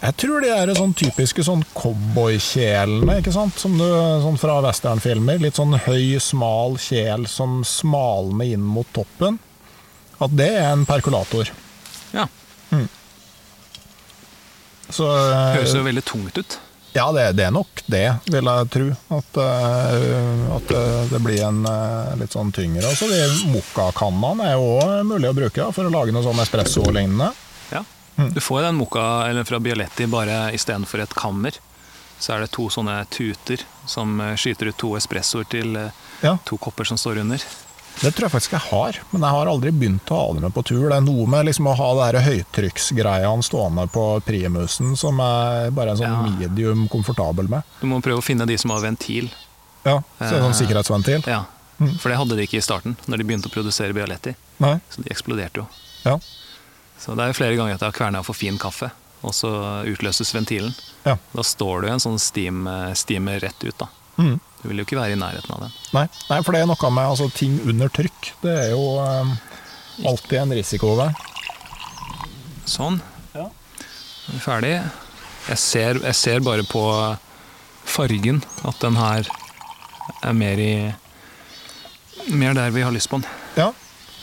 Jeg 0.00 0.16
tror 0.18 0.42
de 0.42 0.50
er 0.50 0.72
sånn 0.74 0.96
typiske 0.98 1.44
sånn 1.46 1.62
cowboykjelene? 1.70 3.20
Som 3.30 3.78
du, 3.78 3.86
sånn 4.24 4.40
fra 4.42 4.58
westernfilmer. 4.66 5.38
Litt 5.42 5.60
sånn 5.60 5.78
høy, 5.86 6.18
smal 6.18 6.80
kjel 6.82 7.28
som 7.30 7.60
smalner 7.62 8.56
inn 8.56 8.66
mot 8.74 8.90
toppen. 8.96 9.38
At 10.18 10.34
det 10.34 10.50
er 10.58 10.72
en 10.72 10.82
perkulator. 10.88 11.54
Ja. 12.10 12.26
Så 14.94 15.08
eh, 15.10 15.56
Høres 15.58 15.74
jo 15.74 15.82
veldig 15.86 16.04
tungt 16.06 16.38
ut. 16.38 16.58
Ja, 16.94 17.08
det, 17.10 17.24
det 17.34 17.48
er 17.48 17.50
nok 17.54 17.80
det, 17.90 18.04
vil 18.30 18.46
jeg 18.46 18.68
tro. 18.70 18.84
At, 19.16 19.38
eh, 19.42 20.44
at 20.54 20.74
eh, 20.78 21.00
det 21.10 21.20
blir 21.24 21.40
en 21.48 21.64
eh, 21.66 22.12
litt 22.20 22.36
sånn 22.36 22.52
tyngre. 22.54 22.86
Altså, 22.86 23.08
de 23.10 23.50
mokkakannene 23.50 24.46
er 24.46 24.54
jo 24.54 24.68
også 24.78 25.00
mulig 25.08 25.32
å 25.32 25.34
bruke 25.40 25.58
da, 25.64 25.72
for 25.74 25.88
å 25.88 25.94
lage 25.94 26.14
noe 26.14 26.22
sånn 26.22 26.38
espresso-lignende. 26.44 27.32
Ja. 27.74 27.82
Du 28.30 28.38
får 28.38 28.60
jo 28.60 28.66
den 28.68 28.78
mokka 28.78 29.04
eller 29.26 29.46
fra 29.48 29.58
Bialetti 29.58 30.06
bare 30.06 30.52
istedenfor 30.54 31.02
et 31.02 31.16
kammer. 31.18 31.58
Så 32.22 32.36
er 32.36 32.44
det 32.44 32.52
to 32.54 32.68
sånne 32.70 33.00
tuter 33.10 33.64
som 33.90 34.14
eh, 34.22 34.36
skyter 34.38 34.70
ut 34.70 34.78
to 34.78 34.94
espressoer 35.00 35.48
til 35.50 35.74
eh, 35.80 35.90
Ja, 36.22 36.36
to 36.46 36.56
kopper 36.62 36.86
som 36.86 37.00
står 37.00 37.24
under. 37.24 37.42
Det 38.00 38.10
tror 38.14 38.26
jeg 38.26 38.32
faktisk 38.34 38.52
jeg 38.56 38.60
har, 38.70 38.96
men 39.12 39.22
jeg 39.22 39.30
har 39.30 39.46
aldri 39.46 39.70
begynt 39.70 40.10
å 40.10 40.16
ha 40.18 40.32
det 40.34 40.42
med 40.42 40.52
på 40.54 40.64
tur. 40.66 40.88
Det 40.90 40.96
er 40.96 41.04
noe 41.06 41.26
med 41.30 41.46
liksom 41.46 41.68
å 41.70 41.74
ha 41.78 41.88
det 41.94 42.06
her 42.08 42.26
høytrykksgreiene 42.32 43.44
stående 43.46 43.86
på 43.94 44.04
primusen 44.26 44.96
som 44.98 45.18
jeg 45.22 45.72
bare 45.76 45.92
er 45.94 46.00
sånn 46.00 46.10
Ja. 46.10 46.22
medium 46.48 46.88
komfortabel 46.88 47.48
med. 47.48 47.62
Du 47.80 47.86
må 47.86 48.00
prøve 48.02 48.18
å 48.18 48.24
finne 48.24 48.46
de 48.46 48.56
som 48.58 48.70
har 48.70 48.80
ventil. 48.80 49.30
Ja, 49.84 50.02
så 50.18 50.30
det 50.30 50.40
sånn 50.42 50.50
Eh. 50.50 50.60
sikkerhetsventil. 50.66 51.26
Ja. 51.26 51.44
For 51.98 52.08
det 52.08 52.18
hadde 52.18 52.36
de 52.36 52.42
ikke 52.46 52.58
i 52.58 52.60
starten, 52.60 52.96
når 53.06 53.18
de 53.18 53.24
begynte 53.24 53.48
å 53.48 53.52
produsere 53.52 53.92
Bialetti. 53.92 54.34
Nei, 54.60 54.80
Så 54.90 55.02
de 55.02 55.10
eksploderte 55.10 55.54
jo. 55.56 55.66
ja, 56.04 56.18
Så 56.98 57.14
det 57.16 57.22
er 57.24 57.26
jo 57.32 57.44
flere 57.44 57.56
ganger 57.56 57.74
at 57.74 57.80
jeg 57.80 57.92
har 57.92 57.98
kverna 58.10 58.24
for 58.24 58.32
fin 58.34 58.56
kaffe, 58.58 58.90
og 59.22 59.32
så 59.32 59.84
utløses 59.84 60.32
ventilen. 60.32 60.74
ja. 61.04 61.16
Da 61.34 61.42
står 61.42 61.82
det 61.82 61.88
jo 61.88 61.94
en 61.94 62.00
sånn 62.00 62.18
steam, 62.20 62.64
steamer 62.94 63.40
rett 63.40 63.62
ut, 63.64 63.76
da. 63.78 63.86
Mm. 64.18 64.40
Du 64.64 64.70
vil 64.70 64.80
jo 64.80 64.86
ikke 64.86 64.96
være 64.96 65.12
i 65.12 65.20
nærheten 65.20 65.50
av 65.52 65.66
den. 65.66 65.72
Nei, 65.92 66.06
nei, 66.30 66.36
for 66.40 66.56
det 66.56 66.62
er 66.64 66.68
noe 66.70 66.90
med 66.96 67.04
altså, 67.04 67.26
ting 67.36 67.58
under 67.68 67.90
trykk. 67.92 68.30
Det 68.40 68.54
er 68.62 68.70
jo 68.72 68.94
eh, 69.02 69.34
alltid 70.08 70.38
en 70.40 70.54
risiko 70.56 70.94
der. 70.96 71.12
Sånn. 72.64 72.96
Ja. 73.34 73.44
Er 73.44 74.32
vi 74.32 74.40
ferdig. 74.40 74.72
Jeg 75.50 75.60
ser, 75.60 76.00
jeg 76.00 76.16
ser 76.16 76.40
bare 76.48 76.64
på 76.64 76.80
fargen 77.84 78.40
at 78.64 78.80
den 78.80 78.96
her 78.96 79.28
er 80.24 80.36
mer 80.40 80.64
i 80.64 80.74
Mer 82.32 82.54
der 82.56 82.70
vi 82.72 82.80
har 82.80 82.94
lyst 82.94 83.10
på 83.12 83.18
den. 83.20 83.26
Ja. 83.58 83.66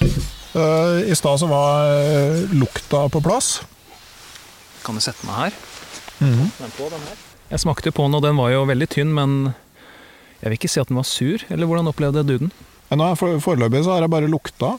Eh, 0.02 1.12
I 1.12 1.14
stad 1.14 1.38
så 1.38 1.46
var 1.46 1.86
eh, 1.86 2.48
lukta 2.50 3.06
på 3.14 3.22
plass. 3.22 3.60
Kan 4.82 4.98
du 4.98 5.06
sette 5.06 5.22
meg 5.30 5.38
her? 5.38 5.60
Mhm. 6.18 6.48
Den 6.58 6.74
på, 6.80 6.90
den 6.90 7.04
her. 7.06 7.20
Jeg 7.52 7.62
smakte 7.62 7.94
på 7.94 8.10
den, 8.10 8.18
og 8.18 8.26
den 8.26 8.42
var 8.42 8.50
jo 8.56 8.66
veldig 8.66 8.90
tynn, 8.90 9.14
men 9.14 9.52
jeg 10.42 10.50
vil 10.50 10.58
ikke 10.58 10.72
si 10.74 10.82
at 10.82 10.90
den 10.90 10.98
var 10.98 11.08
sur. 11.08 11.44
Eller 11.54 11.70
hvordan 11.70 11.90
opplevde 11.92 12.26
du 12.26 12.38
den? 12.46 12.56
Nå 12.92 13.12
foreløpig 13.16 13.86
så 13.86 13.96
har 13.96 14.06
jeg 14.06 14.12
bare 14.12 14.32
lukta. 14.32 14.76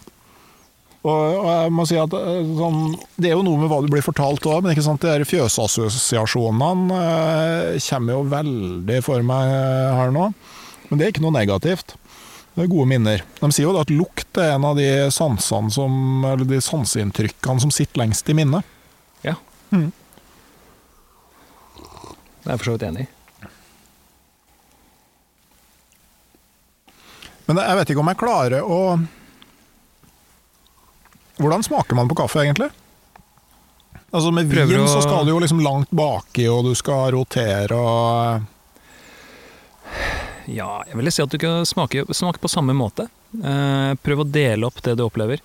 Og, 1.03 1.47
jeg 1.49 1.73
må 1.75 1.85
si 1.89 1.97
at 1.99 2.13
eh, 2.15 2.51
sånn, 2.55 2.93
Det 3.19 3.33
er 3.33 3.35
jo 3.35 3.43
noe 3.43 3.59
med 3.59 3.71
hva 3.73 3.81
du 3.83 3.89
blir 3.91 4.05
fortalt 4.07 4.45
òg, 4.47 4.61
men 4.63 4.75
ikke 4.75 4.85
sant, 4.87 5.03
de 5.03 5.27
fjøsassosiasjonene 5.27 6.99
eh, 6.99 7.81
kommer 7.89 8.15
jo 8.15 8.21
veldig 8.31 9.01
for 9.03 9.27
meg 9.27 9.51
eh, 9.51 9.97
her 9.99 10.15
nå. 10.15 10.29
Men 10.91 11.01
det 11.01 11.07
er 11.07 11.15
ikke 11.15 11.25
noe 11.25 11.35
negativt. 11.35 11.97
Det 12.53 12.67
er 12.67 12.71
gode 12.71 12.87
minner. 12.91 13.25
De 13.41 13.51
sier 13.51 13.67
jo 13.67 13.75
at 13.81 13.91
lukt 13.91 14.39
er 14.39 14.55
en 14.55 14.69
av 14.69 14.79
de 14.79 14.87
sansene 15.15 15.73
som, 15.73 15.93
eller 16.29 16.47
de 16.47 16.61
sanseinntrykkene 16.63 17.65
som 17.65 17.73
sitter 17.75 18.05
lengst 18.05 18.29
i 18.29 18.37
minnet. 18.37 18.69
Ja. 19.25 19.39
Mm. 19.73 19.89
Det 22.43 22.47
er 22.47 22.55
jeg 22.55 22.61
for 22.61 22.69
så 22.69 22.77
vidt 22.77 22.87
enig 22.91 23.09
i. 23.09 23.11
Men 27.49 27.59
jeg 27.59 27.77
vet 27.81 27.91
ikke 27.93 28.01
om 28.05 28.11
jeg 28.13 28.21
klarer 28.23 28.63
å 28.63 28.79
Hvordan 31.43 31.65
smaker 31.65 31.97
man 31.99 32.09
på 32.11 32.15
kaffe, 32.21 32.43
egentlig? 32.45 32.69
Altså 34.13 34.31
Med 34.37 34.51
Prøver 34.53 34.69
vin 34.69 34.85
å- 34.85 34.89
så 34.93 35.01
skal 35.03 35.25
du 35.25 35.33
jo 35.33 35.39
liksom 35.41 35.63
langt 35.65 35.91
baki, 35.91 36.45
og 36.53 36.65
du 36.69 36.75
skal 36.79 37.11
rotere 37.17 37.73
og 37.73 38.43
Ja, 40.47 40.83
jeg 40.87 40.97
vil 40.99 41.11
si 41.13 41.23
at 41.23 41.31
du 41.31 41.39
kan 41.39 41.65
smake, 41.65 42.05
smake 42.13 42.39
på 42.43 42.51
samme 42.51 42.75
måte. 42.75 43.09
Eh, 43.33 43.95
prøv 44.03 44.19
å 44.25 44.31
dele 44.31 44.67
opp 44.67 44.83
det 44.83 44.97
du 44.99 45.05
opplever. 45.07 45.39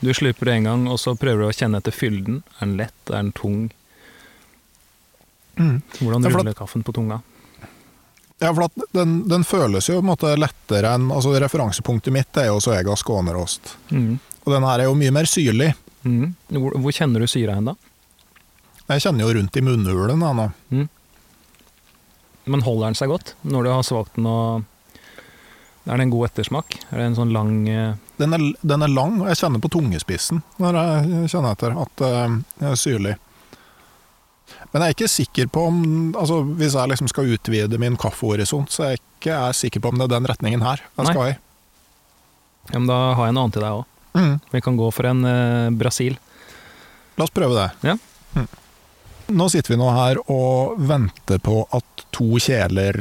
Du 0.00 0.10
slurper 0.14 0.44
det 0.48 0.54
en 0.54 0.64
gang, 0.64 0.86
og 0.88 0.98
så 0.98 1.14
prøver 1.16 1.44
du 1.44 1.48
å 1.48 1.54
kjenne 1.56 1.76
etter 1.82 1.92
fylden. 1.92 2.42
Er 2.60 2.66
den 2.66 2.76
lett? 2.78 2.94
Er 3.10 3.20
den 3.22 3.32
tung? 3.32 3.70
Mm. 5.58 5.82
Hvordan 6.00 6.24
ruller 6.32 6.54
kaffen 6.54 6.82
på 6.84 6.92
tunga? 6.96 7.20
Ja, 8.38 8.50
for 8.52 8.66
at 8.66 8.86
den, 8.92 9.22
den 9.28 9.44
føles 9.48 9.88
jo 9.88 10.02
på 10.04 10.28
en 10.28 10.40
lettere 10.40 10.92
enn 10.92 11.08
altså 11.08 11.32
Referansepunktet 11.40 12.12
mitt 12.12 12.36
er 12.36 12.50
jo 12.50 12.60
Soega 12.60 12.96
Skånerost. 12.96 13.76
Mm. 13.88 14.18
Og 14.44 14.52
den 14.52 14.66
her 14.68 14.82
er 14.82 14.90
jo 14.90 14.96
mye 14.98 15.14
mer 15.14 15.28
syrlig. 15.30 15.72
Mm. 16.04 16.34
Hvor, 16.52 16.76
hvor 16.84 16.94
kjenner 16.94 17.24
du 17.24 17.30
syra 17.30 17.56
hen, 17.56 17.72
da? 17.72 17.74
Jeg 18.86 19.02
kjenner 19.02 19.24
jo 19.24 19.34
rundt 19.38 19.56
i 19.58 19.64
munnhulen 19.64 20.22
da 20.22 20.32
nå. 20.36 20.46
Men 22.46 22.62
holder 22.62 22.90
den 22.92 22.98
seg 22.98 23.10
godt 23.10 23.34
når 23.42 23.66
du 23.66 23.70
har 23.72 23.86
svakt 23.86 24.18
den 24.18 24.28
og 24.30 24.62
Er 25.86 25.98
det 25.98 26.06
en 26.06 26.12
god 26.12 26.28
ettersmak? 26.28 26.76
Er 26.90 27.00
det 27.00 27.06
en 27.08 27.18
sånn 27.18 27.32
lang 27.34 27.56
eh, 27.70 27.96
Den 28.20 28.36
er, 28.36 28.44
den 28.62 28.82
er 28.82 28.90
lang, 28.90 29.20
og 29.22 29.30
jeg 29.30 29.40
kjenner 29.40 29.62
på 29.62 29.70
tungespissen 29.74 30.42
når 30.62 30.78
jeg 30.78 31.32
kjenner 31.32 31.56
etter 31.56 31.76
at 31.82 32.04
eh, 32.06 32.36
det 32.60 32.70
er 32.70 32.80
syrlig. 32.80 33.16
Men 34.76 34.82
jeg 34.84 34.92
er 34.92 34.96
ikke 34.98 35.08
sikker 35.08 35.46
på 35.48 35.62
om 35.70 35.76
altså 36.20 36.42
Hvis 36.60 36.74
jeg 36.76 36.90
liksom 36.92 37.08
skal 37.08 37.30
utvide 37.32 37.78
min 37.80 37.96
kaffehorisont, 37.96 38.68
så 38.74 38.82
er 38.84 38.90
jeg 38.92 39.00
ikke 39.00 39.32
jeg 39.32 39.56
sikker 39.62 39.80
på 39.80 39.88
om 39.88 39.96
det 39.96 40.04
er 40.10 40.12
den 40.18 40.28
retningen 40.28 40.60
her 40.66 40.82
jeg 40.84 41.06
Nei. 41.06 41.14
skal 41.14 41.30
i. 41.30 41.36
Ja, 42.74 42.80
men 42.82 42.88
da 42.90 42.98
har 43.16 43.28
jeg 43.30 43.36
noe 43.38 43.46
annet 43.46 43.56
til 43.56 43.64
deg 43.64 43.78
òg. 43.78 43.86
Mm. 44.18 44.34
Vi 44.52 44.60
kan 44.66 44.76
gå 44.76 44.90
for 44.92 45.08
en 45.08 45.24
eh, 45.30 45.70
Brasil. 45.80 46.18
La 47.16 47.24
oss 47.24 47.32
prøve 47.32 47.56
det. 47.56 47.66
Ja. 47.88 47.96
Mm. 48.36 48.46
Nå 49.40 49.48
sitter 49.50 49.72
vi 49.72 49.78
nå 49.80 49.88
her 49.96 50.20
og 50.30 50.76
venter 50.86 51.40
på 51.42 51.62
at 51.74 52.04
to 52.14 52.28
kjeler 52.42 53.00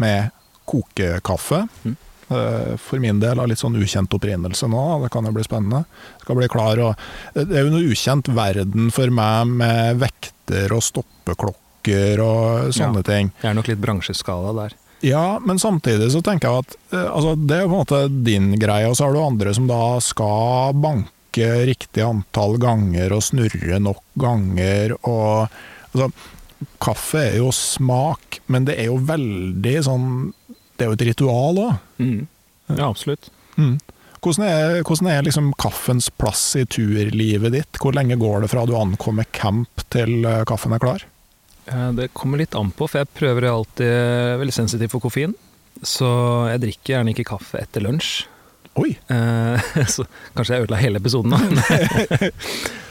med 0.00 0.30
kokekaffe 0.70 1.64
Mm. 1.84 1.96
eh, 2.30 2.76
For 2.80 3.02
min 3.02 3.18
del 3.20 3.40
av 3.42 3.48
litt 3.50 3.60
sånn 3.60 3.76
ukjent 3.76 4.14
opprinnelse 4.16 4.68
nå, 4.70 4.84
det 5.02 5.10
kan 5.12 5.26
jo 5.28 5.32
bli 5.36 5.44
spennende. 5.44 5.82
Skal 6.22 6.38
bli 6.38 6.48
klar 6.48 6.80
og 6.86 6.94
Det 7.34 7.50
er 7.58 7.66
jo 7.66 7.74
noe 7.74 7.90
ukjent 7.92 8.30
verden 8.36 8.90
for 8.94 9.10
meg 9.10 9.46
med 9.58 9.98
vekter 10.44 10.72
og 10.74 10.82
stoppeklokker 10.82 12.20
og 12.20 12.72
sånne 12.74 13.02
ting. 13.04 13.32
Det 13.40 13.48
er 13.48 13.54
nok 13.54 13.68
litt 13.68 13.80
bransjeskala 13.80 14.52
der. 14.62 14.74
Ja, 15.04 15.38
men 15.44 15.58
samtidig 15.58 16.12
så 16.12 16.22
tenker 16.22 16.48
jeg 16.48 16.64
at 16.64 16.76
eh, 16.92 17.10
altså, 17.12 17.34
det 17.36 17.56
er 17.58 17.66
på 17.68 17.74
en 17.74 17.82
måte 17.82 18.08
din 18.24 18.54
greie, 18.58 18.88
og 18.88 18.96
så 18.96 19.06
har 19.06 19.12
du 19.12 19.20
andre 19.20 19.54
som 19.54 19.66
da 19.68 20.00
skal 20.00 20.74
banke 20.74 21.50
riktig 21.66 22.00
antall 22.00 22.56
ganger 22.58 23.12
og 23.12 23.24
snurre 23.24 23.80
nok 23.82 24.02
ganger 24.14 24.96
og 25.02 25.48
altså, 25.92 26.12
Kaffe 26.80 27.18
er 27.20 27.34
jo 27.42 27.50
smak, 27.52 28.38
men 28.48 28.64
det 28.64 28.78
er 28.80 28.86
jo 28.88 28.94
veldig 29.04 29.72
sånn 29.84 30.06
Det 30.78 30.86
er 30.86 30.88
jo 30.88 30.94
et 30.96 31.02
ritual 31.10 31.58
òg. 31.60 31.74
Mm. 32.00 32.22
Ja, 32.70 32.86
absolutt. 32.86 33.28
Mm. 33.58 33.74
Hvordan 34.24 34.44
er, 34.48 34.78
hvordan 34.86 35.08
er 35.12 35.24
liksom 35.26 35.50
kaffens 35.60 36.06
plass 36.16 36.42
i 36.56 36.64
turlivet 36.64 37.52
ditt? 37.52 37.80
Hvor 37.82 37.92
lenge 37.96 38.16
går 38.20 38.44
det 38.44 38.48
fra 38.52 38.64
du 38.68 38.72
ankommer 38.78 39.26
camp 39.36 39.82
til 39.92 40.24
eh, 40.24 40.42
kaffen 40.48 40.72
er 40.72 40.80
klar? 40.82 41.04
Eh, 41.68 41.90
Det 41.98 42.10
kommer 42.16 42.40
litt 42.40 42.56
an 42.56 42.70
på, 42.72 42.88
for 42.88 43.02
jeg 43.02 43.12
prøver 43.18 43.50
alltid 43.50 43.84
jeg 43.84 44.30
er 44.32 44.38
veldig 44.40 44.56
sensitiv 44.56 44.94
for 44.94 45.04
koffein. 45.04 45.34
Så 45.84 46.08
jeg 46.52 46.62
drikker 46.62 46.94
gjerne 46.94 47.12
ikke 47.12 47.26
kaffe 47.34 47.60
etter 47.60 47.84
lunsj. 47.84 48.24
Oi! 48.80 48.94
Eh, 49.12 49.68
Så 49.94 50.06
kanskje 50.34 50.56
jeg 50.56 50.66
ødela 50.66 50.80
hele 50.80 51.02
episoden 51.02 51.34
nå. 51.34 51.38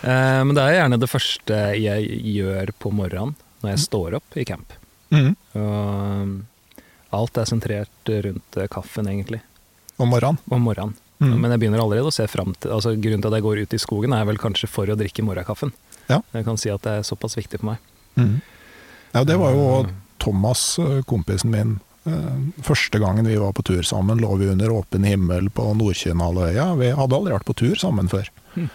Eh, 0.03 0.39
Men 0.43 0.51
det 0.51 0.63
er 0.67 0.73
gjerne 0.81 0.97
det 0.99 1.07
første 1.07 1.57
jeg 1.79 2.15
gjør 2.35 2.73
på 2.83 2.89
morgenen 2.91 3.37
når 3.63 3.69
jeg 3.71 3.81
står 3.85 4.17
opp 4.17 4.35
i 4.35 4.43
camp. 4.43 4.73
Mm. 5.15 5.29
Og 5.55 7.13
Alt 7.15 7.39
er 7.39 7.47
sentrert 7.47 8.11
rundt 8.25 8.57
eh, 8.59 8.67
kaffen, 8.67 9.07
egentlig. 9.07 9.39
Om 9.95 10.11
morgenen. 10.11 10.41
Om 10.51 10.65
morgenen. 10.67 10.97
Mm. 11.23 11.39
Men 11.41 11.51
jeg 11.55 11.61
begynner 11.63 11.81
allerede 11.83 12.09
å 12.11 12.13
se 12.15 12.25
fram 12.27 12.51
til 12.59 12.71
altså 12.75 12.93
Grunnen 12.99 13.21
til 13.23 13.31
at 13.31 13.37
jeg 13.39 13.45
går 13.45 13.61
ut 13.63 13.73
i 13.73 13.79
skogen, 13.81 14.13
er 14.13 14.25
vel 14.27 14.37
kanskje 14.41 14.67
for 14.69 14.89
å 14.91 14.97
drikke 14.99 15.23
morgenkaffen. 15.25 15.71
Ja. 16.09 16.19
Jeg 16.35 16.45
kan 16.45 16.57
si 16.59 16.69
at 16.73 16.83
det 16.83 16.97
er 16.99 17.05
såpass 17.07 17.37
viktig 17.39 17.61
for 17.61 17.71
meg. 17.71 17.77
Mm. 18.19 18.41
Ja, 19.13 19.23
det 19.23 19.37
var 19.39 19.53
jo 19.55 19.65
Thomas, 20.19 20.77
eh, 20.79 21.01
kompisen 21.07 21.51
min. 21.53 21.79
eh, 22.05 22.61
Første 22.63 22.99
gangen 22.99 23.25
vi 23.27 23.37
var 23.39 23.53
på 23.55 23.63
tur 23.63 23.81
sammen, 23.87 24.19
lå 24.19 24.35
vi 24.39 24.49
under 24.51 24.69
åpen 24.75 25.03
himmel 25.07 25.49
på 25.49 25.69
Nordkinnhalvøya. 25.79 26.67
Vi 26.79 26.91
hadde 26.97 27.15
aldri 27.15 27.33
vært 27.37 27.45
på 27.47 27.55
tur 27.55 27.75
sammen 27.79 28.09
før. 28.11 28.27
Mm. 28.55 28.69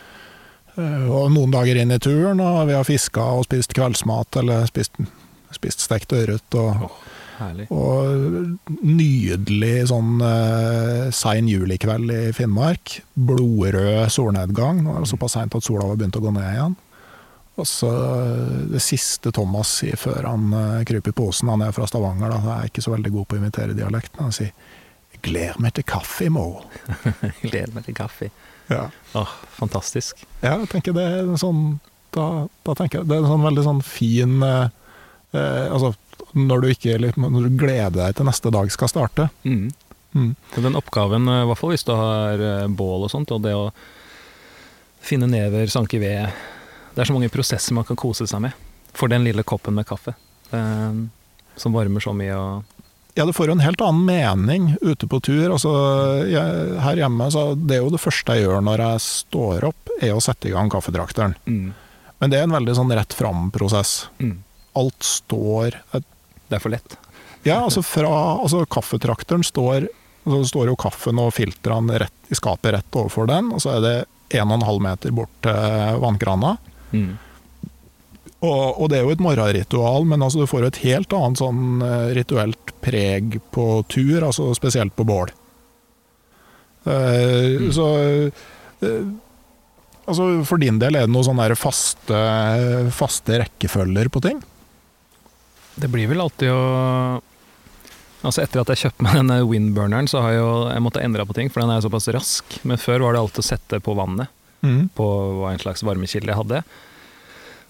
Eh, 0.78 1.06
Og 1.10 1.30
noen 1.34 1.50
dager 1.52 1.76
inn 1.76 1.90
i 1.92 1.98
turen, 1.98 2.40
og 2.40 2.66
vi 2.68 2.74
har 2.78 2.84
fiska 2.86 3.20
og 3.38 3.44
spist 3.48 3.74
kveldsmat, 3.74 4.36
eller 4.40 4.66
spist, 4.70 4.94
spist 5.52 5.80
stekt 5.84 6.12
ørret. 6.14 6.54
Og, 6.54 6.88
Herlig. 7.38 7.68
og 7.70 8.58
nydelig 8.82 9.88
sånn 9.92 10.18
uh, 10.18 11.08
sein 11.14 11.48
julikveld 11.50 12.10
i 12.10 12.20
Finnmark. 12.34 12.98
Blodrød 13.14 14.10
solnedgang. 14.12 14.82
Nå 14.82 14.96
er 14.96 15.04
det 15.04 15.12
såpass 15.12 15.36
seint 15.38 15.54
at 15.54 15.66
sola 15.66 15.86
var 15.86 16.00
begynt 16.00 16.18
å 16.18 16.24
gå 16.24 16.34
ned 16.34 16.48
igjen. 16.50 16.76
Og 17.58 17.66
så 17.66 17.88
eh, 17.90 18.58
det 18.70 18.80
siste 18.84 19.32
Thomas 19.34 19.72
sier 19.80 19.98
før 19.98 20.28
han 20.30 20.52
uh, 20.54 20.84
kryper 20.86 21.10
i 21.10 21.16
posen, 21.18 21.50
han 21.50 21.64
er 21.66 21.72
fra 21.74 21.88
Stavanger, 21.90 22.30
da, 22.30 22.38
jeg 22.44 22.54
er 22.54 22.70
ikke 22.70 22.84
så 22.84 22.92
veldig 22.94 23.10
god 23.16 23.26
på 23.26 23.34
å 23.34 23.40
imitere 23.40 23.74
dialekten, 23.74 24.20
han 24.22 24.36
sier 24.36 24.52
gled 25.18 25.24
gleder 25.24 25.62
meg 25.64 25.74
til 25.74 25.86
kaffe, 25.88 26.28
i 26.28 26.30
morgen'. 26.30 26.68
gleder 27.42 27.74
meg 27.74 27.88
til 27.88 27.96
kaffe. 27.98 28.30
Ja. 28.70 28.84
Åh, 29.18 29.32
fantastisk. 29.56 30.22
Ja, 30.42 30.58
jeg 30.60 30.68
tenker 30.70 30.94
det 30.94 31.02
er 31.02 31.30
sånn 31.40 31.78
Da, 32.12 32.46
da 32.64 32.74
tenker 32.76 33.00
jeg 33.00 33.08
det 33.08 33.16
er 33.16 33.24
en 33.24 33.30
sånn 33.32 33.46
veldig 33.46 33.64
sånn 33.64 33.80
fin 33.84 34.42
eh, 34.44 34.68
Altså, 35.32 35.94
når 36.36 36.60
du 36.62 36.68
ikke 36.72 36.96
Når 37.16 37.46
du 37.48 37.56
gleder 37.58 37.94
deg 37.96 38.16
til 38.18 38.26
neste 38.28 38.50
dag 38.54 38.70
skal 38.72 38.88
starte. 38.90 39.28
Mm. 39.44 39.68
Mm. 40.14 40.34
Den 40.56 40.76
oppgaven, 40.78 41.28
eh, 41.28 41.42
i 41.44 41.48
hvert 41.48 41.58
fall 41.60 41.70
hvis 41.74 41.84
du 41.84 41.92
har 41.96 42.40
eh, 42.40 42.66
bål 42.68 43.04
og 43.06 43.10
sånt, 43.12 43.30
og 43.34 43.42
det 43.44 43.52
å 43.54 43.68
finne 45.04 45.28
never, 45.30 45.66
sanke 45.70 46.00
ved 46.00 46.28
Det 46.94 47.02
er 47.04 47.08
så 47.10 47.14
mange 47.14 47.30
prosesser 47.30 47.76
man 47.76 47.84
kan 47.86 47.96
kose 47.96 48.26
seg 48.26 48.40
med 48.42 48.52
for 48.98 49.08
den 49.12 49.22
lille 49.22 49.44
koppen 49.46 49.76
med 49.76 49.86
kaffe. 49.86 50.14
eh, 50.50 50.92
som 51.56 51.72
varmer 51.76 52.00
så 52.00 52.12
mye 52.16 52.34
og 52.34 52.64
Ja, 53.18 53.24
det 53.26 53.34
får 53.34 53.48
jo 53.50 53.52
en 53.56 53.64
helt 53.66 53.80
annen 53.82 54.04
mening 54.06 54.76
ute 54.80 55.06
på 55.10 55.18
tur. 55.20 55.50
Altså, 55.50 55.70
jeg, 56.30 56.78
her 56.84 56.96
hjemme, 57.00 57.26
så 57.34 57.54
det 57.58 57.76
er 57.76 57.82
jo 57.82 57.90
det 57.90 58.00
første 58.00 58.36
jeg 58.36 58.44
gjør 58.46 58.62
når 58.62 58.78
jeg 58.84 59.00
står 59.02 59.64
opp, 59.66 59.90
er 60.00 60.14
å 60.14 60.22
sette 60.22 60.48
i 60.48 60.52
gang 60.54 60.70
kaffedrakteren. 60.70 61.34
mm. 61.46 61.72
Men 62.20 62.30
det 62.30 62.38
er 62.38 62.46
en 62.48 62.54
veldig 62.54 62.74
sånn 62.74 62.90
rett 62.94 63.14
fram-prosess. 63.14 64.08
Mm. 64.18 64.38
Alt 64.78 65.02
står 65.06 65.76
Det 66.48 66.58
er 66.58 66.64
for 66.64 66.72
lett. 66.72 66.98
Ja, 67.46 67.60
altså 67.60 67.84
fra 67.86 68.10
altså 68.42 68.64
Kaffetrakteren 68.66 69.44
står 69.46 69.88
så 70.28 70.42
står 70.44 70.68
jo 70.68 70.76
kaffen 70.76 71.20
og 71.22 71.32
filtrene 71.36 72.02
rett, 72.02 72.16
i 72.28 72.36
skapet 72.36 72.74
rett 72.74 72.96
overfor 73.00 73.28
den, 73.30 73.52
og 73.54 73.62
så 73.64 73.76
er 73.76 73.84
det 73.84 73.94
1,5 74.36 74.82
meter 74.84 75.14
bort 75.16 75.32
til 75.44 76.02
vannkrana. 76.02 76.56
Mm. 76.92 77.14
Og, 78.38 78.64
og 78.78 78.90
det 78.90 78.98
er 78.98 79.06
jo 79.06 79.14
et 79.14 79.22
morgenritual, 79.24 80.04
men 80.06 80.22
altså 80.22 80.42
du 80.42 80.50
får 80.50 80.62
jo 80.62 80.70
et 80.70 80.82
helt 80.84 81.14
annet 81.16 81.40
sånn 81.40 81.62
eh, 81.82 82.10
rituelt 82.18 82.74
preg 82.84 83.38
på 83.54 83.66
tur, 83.90 84.20
altså 84.28 84.52
spesielt 84.58 84.94
på 84.96 85.06
bål. 85.08 85.32
Uh, 86.88 87.58
Mm. 87.58 87.72
Så 87.74 87.84
uh, 88.80 89.08
Altså 90.08 90.24
for 90.48 90.56
din 90.62 90.78
del, 90.80 90.94
er 90.96 91.04
det 91.04 91.12
noen 91.12 91.26
sånne 91.26 91.56
faste, 91.58 92.20
faste 92.96 93.42
rekkefølger 93.42 94.08
på 94.08 94.22
ting? 94.24 94.38
Det 95.78 95.88
blir 95.92 96.08
vel 96.10 96.20
alltid 96.24 96.50
å 96.52 96.62
Altså 98.26 98.42
Etter 98.42 98.58
at 98.64 98.70
jeg 98.72 98.80
kjøpte 98.82 99.04
meg 99.06 99.14
denne 99.20 99.36
windburneren, 99.46 100.08
så 100.10 100.18
har 100.24 100.32
jeg 100.34 100.40
jo 100.42 100.54
jeg 100.72 100.82
måtte 100.82 101.02
endre 101.06 101.22
på 101.28 101.36
ting, 101.36 101.50
for 101.54 101.62
den 101.62 101.70
er 101.70 101.84
såpass 101.84 102.08
rask. 102.10 102.56
Men 102.66 102.80
før 102.82 103.04
var 103.04 103.14
det 103.14 103.20
alltid 103.22 103.44
å 103.44 103.48
sette 103.52 103.78
på 103.84 103.94
vannet, 103.94 104.28
Mm. 104.58 104.88
på 104.90 105.04
hva 105.38 105.52
en 105.52 105.60
slags 105.62 105.84
varmekilde 105.86 106.26
jeg 106.32 106.34
hadde. 106.34 106.64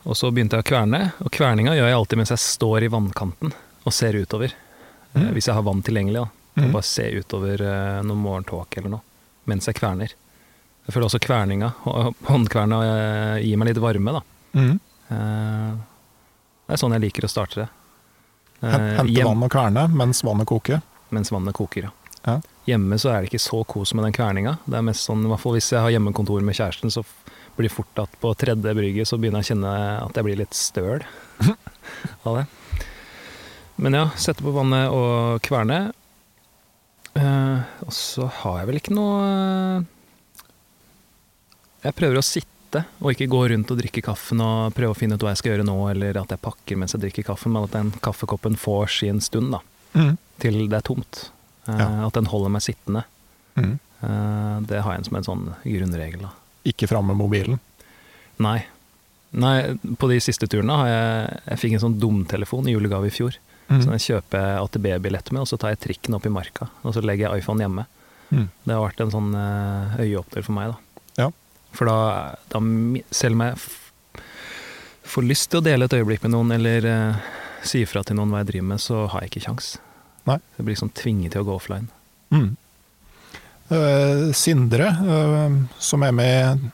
Og 0.09 0.17
så 0.17 0.31
begynte 0.33 0.57
jeg 0.57 0.65
å 0.65 0.69
kverne, 0.71 1.13
og 1.21 1.29
kverninga 1.37 1.75
gjør 1.77 1.85
jeg 1.91 1.99
alltid 1.99 2.17
mens 2.23 2.33
jeg 2.33 2.41
står 2.41 2.87
i 2.87 2.89
vannkanten 2.89 3.53
og 3.85 3.93
ser 3.93 4.17
utover. 4.17 4.55
Eh, 4.55 5.21
Mm. 5.21 5.35
Hvis 5.37 5.47
jeg 5.51 5.55
har 5.55 5.63
vann 5.69 5.83
tilgjengelig, 5.85 6.25
da. 6.25 6.63
Mm. 6.63 6.73
Bare 6.73 6.83
se 6.89 7.05
utover 7.21 7.61
eh, 7.61 8.01
noen 8.09 8.23
morgentåke 8.25 8.79
eller 8.81 8.91
noe, 8.97 9.01
mens 9.47 9.67
jeg 9.69 9.75
kverner. 9.77 10.09
Jeg 10.87 10.95
føler 10.97 11.07
også 11.11 11.21
kverninga, 11.21 11.75
håndkverna, 12.25 12.81
eh, 12.89 13.43
gir 13.45 13.57
meg 13.61 13.69
litt 13.69 13.83
varme, 13.85 14.13
da. 14.17 14.23
Mm. 14.57 14.81
Det 16.69 16.73
er 16.73 16.81
sånn 16.81 16.93
jeg 16.97 17.05
liker 17.05 17.25
å 17.29 17.31
starte 17.33 17.55
det. 17.65 17.69
Eh, 18.63 18.71
Hen- 18.71 18.97
Hente 18.99 19.13
hjem- 19.15 19.27
vann 19.29 19.43
og 19.47 19.51
kverne 19.55 19.87
mens 19.95 20.23
vannet 20.27 20.47
koker. 20.47 20.83
mens 21.11 21.31
vannet 21.31 21.55
koker. 21.55 21.83
Ja. 21.89 21.91
Ja. 22.27 22.41
Hjemme 22.67 22.99
så 23.01 23.09
er 23.15 23.23
det 23.23 23.31
ikke 23.31 23.41
så 23.41 23.65
kos 23.65 23.95
med 23.95 24.05
den 24.05 24.13
kverninga. 24.13 24.59
Det 24.67 24.75
er 24.77 24.83
mest 24.83 25.07
sånn, 25.09 25.23
i 25.25 25.29
hvert 25.31 25.41
fall 25.41 25.55
Hvis 25.55 25.71
jeg 25.73 25.81
har 25.81 25.91
hjemmekontor 25.95 26.43
med 26.43 26.55
kjæresten, 26.59 26.91
så 26.93 27.05
blir 27.57 27.69
det 27.69 27.73
fort 27.73 27.99
at 28.03 28.11
på 28.21 28.35
tredje 28.37 28.75
brygge 28.75 29.07
så 29.07 29.17
begynner 29.19 29.41
jeg 29.43 29.47
å 29.47 29.51
kjenne 29.55 30.03
at 30.07 30.15
jeg 30.19 30.25
blir 30.25 30.37
litt 30.37 30.53
støl 30.55 31.01
av 32.27 32.37
det. 32.37 32.47
Men 33.79 33.95
ja, 33.95 34.09
sette 34.17 34.43
på 34.43 34.53
vannet 34.53 34.91
og 34.91 35.41
kverne. 35.47 35.93
Eh, 37.15 37.61
og 37.87 37.93
så 37.95 38.29
har 38.43 38.59
jeg 38.61 38.67
vel 38.69 38.77
ikke 38.83 38.95
noe 38.95 39.85
Jeg 41.85 41.95
prøver 41.95 42.19
å 42.19 42.27
sitte 42.27 42.47
og 42.77 43.11
ikke 43.13 43.29
gå 43.29 43.49
rundt 43.51 43.71
og 43.71 43.79
drikke 43.79 44.03
kaffen 44.03 44.41
og 44.41 44.75
prøve 44.75 44.91
å 44.93 44.97
finne 44.97 45.15
ut 45.15 45.21
hva 45.23 45.31
jeg 45.33 45.39
skal 45.39 45.53
gjøre 45.57 45.65
nå, 45.67 45.77
eller 45.91 46.19
at 46.21 46.29
jeg 46.29 46.41
pakker 46.43 46.77
mens 46.77 46.93
jeg 46.93 47.01
drikker 47.01 47.25
kaffen, 47.25 47.53
men 47.53 47.65
at 47.65 47.71
den 47.73 47.91
kaffekoppen 48.05 48.57
får 48.57 48.87
sin 49.01 49.21
stund, 49.21 49.53
da 49.53 49.61
Mm. 49.95 50.19
til 50.39 50.69
det 50.69 50.77
er 50.77 50.83
tomt. 50.83 51.31
Eh, 51.67 51.75
Ja. 51.79 52.07
At 52.07 52.13
den 52.13 52.27
holder 52.27 52.51
meg 52.51 52.61
sittende. 52.63 53.05
Mm. 53.57 53.79
Eh, 54.03 54.61
det 54.69 54.83
har 54.83 54.95
jeg 54.97 55.05
som 55.07 55.17
en 55.17 55.25
sånn 55.25 55.55
grunnregel. 55.65 56.21
Da. 56.23 56.31
Ikke 56.67 56.87
fram 56.89 57.07
med 57.07 57.17
mobilen. 57.17 57.59
Nei. 58.39 58.65
Nei, 59.33 59.75
på 59.97 60.09
de 60.09 60.21
siste 60.21 60.47
turene 60.49 60.77
har 60.77 60.87
jeg 60.89 61.41
Jeg 61.49 61.59
fikk 61.59 61.73
en 61.75 61.81
sånn 61.81 61.99
dumtelefon 62.01 62.69
i 62.69 62.73
julegave 62.73 63.07
i 63.07 63.11
fjor. 63.11 63.35
Mm. 63.69 63.83
Så 63.83 63.87
den 63.91 63.99
kjøper 63.99 64.39
jeg 64.41 64.63
AtB-billett 64.65 65.33
med, 65.33 65.41
og 65.43 65.47
så 65.49 65.59
tar 65.59 65.71
jeg 65.75 65.81
trikken 65.81 66.15
opp 66.15 66.25
i 66.27 66.31
marka. 66.31 66.69
Og 66.85 66.95
så 66.95 67.03
legger 67.03 67.29
jeg 67.31 67.43
iPhone 67.43 67.61
hjemme. 67.61 67.87
Mm. 68.31 68.49
Det 68.65 68.75
har 68.75 68.89
vært 68.89 69.01
en 69.01 69.11
sånn 69.11 69.35
eh, 69.35 69.97
øyeåpner 70.05 70.45
for 70.45 70.53
meg, 70.53 70.71
da. 70.73 70.77
For 71.79 71.87
da, 71.87 71.99
da 72.51 72.61
Selv 73.15 73.39
om 73.39 73.45
jeg 73.47 74.23
får 75.09 75.29
lyst 75.29 75.51
til 75.53 75.63
å 75.63 75.65
dele 75.65 75.87
et 75.87 75.95
øyeblikk 75.95 76.25
med 76.27 76.35
noen, 76.35 76.51
eller 76.59 76.89
uh, 76.91 77.29
si 77.65 77.85
ifra 77.87 78.03
til 78.05 78.19
noen 78.19 78.35
hva 78.35 78.43
jeg 78.43 78.51
driver 78.51 78.73
med, 78.73 78.83
så 78.83 79.05
har 79.13 79.23
jeg 79.25 79.33
ikke 79.33 79.47
kjangs. 79.47 79.77
Jeg 80.29 80.61
blir 80.61 80.75
liksom 80.75 80.91
tvinget 80.93 81.33
til 81.33 81.45
å 81.45 81.47
gå 81.49 81.55
offline. 81.57 81.87
Mm. 82.35 82.51
Uh, 83.71 84.29
Sindre, 84.37 84.91
uh, 85.01 85.55
som 85.81 86.05
er 86.05 86.13
med 86.13 86.67
i 86.67 86.73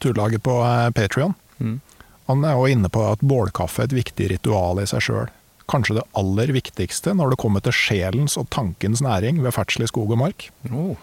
turlaget 0.00 0.44
på 0.46 0.60
uh, 0.62 0.88
Patrion, 0.96 1.34
Mm. 1.56 1.80
han 2.26 2.42
er 2.44 2.52
jo 2.52 2.66
inne 2.68 2.88
på 2.92 3.00
at 3.08 3.22
bålkaffe 3.24 3.80
er 3.80 3.86
et 3.88 3.94
viktig 3.96 4.26
ritual 4.34 4.82
i 4.82 4.84
seg 4.90 5.00
sjøl. 5.06 5.30
Kanskje 5.72 5.94
det 5.96 6.02
aller 6.20 6.52
viktigste 6.52 7.14
når 7.16 7.32
det 7.32 7.38
kommer 7.40 7.64
til 7.64 7.72
sjelens 7.72 8.36
og 8.36 8.50
tankens 8.52 9.00
næring 9.00 9.40
ved 9.40 9.54
ferdsel 9.56 9.86
i 9.86 9.88
skog 9.88 10.12
og 10.12 10.20
mark. 10.20 10.50
Oh. 10.68 11.00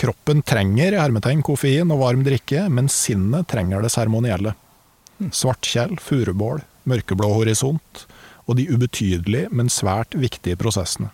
Kroppen 0.00 0.42
trenger 0.46 0.96
hermetegn 0.98 1.42
koffein 1.46 1.90
og 1.92 2.02
varm 2.02 2.22
drikke, 2.26 2.66
men 2.72 2.88
sinnet 2.92 3.48
trenger 3.50 3.82
det 3.84 3.92
seremonielle. 3.92 4.54
Svartkjell, 5.34 5.98
furubål, 6.00 6.62
mørkeblå 6.88 7.28
horisont 7.34 8.06
og 8.48 8.56
de 8.58 8.66
ubetydelige, 8.72 9.50
men 9.54 9.68
svært 9.72 10.16
viktige 10.18 10.58
prosessene. 10.60 11.10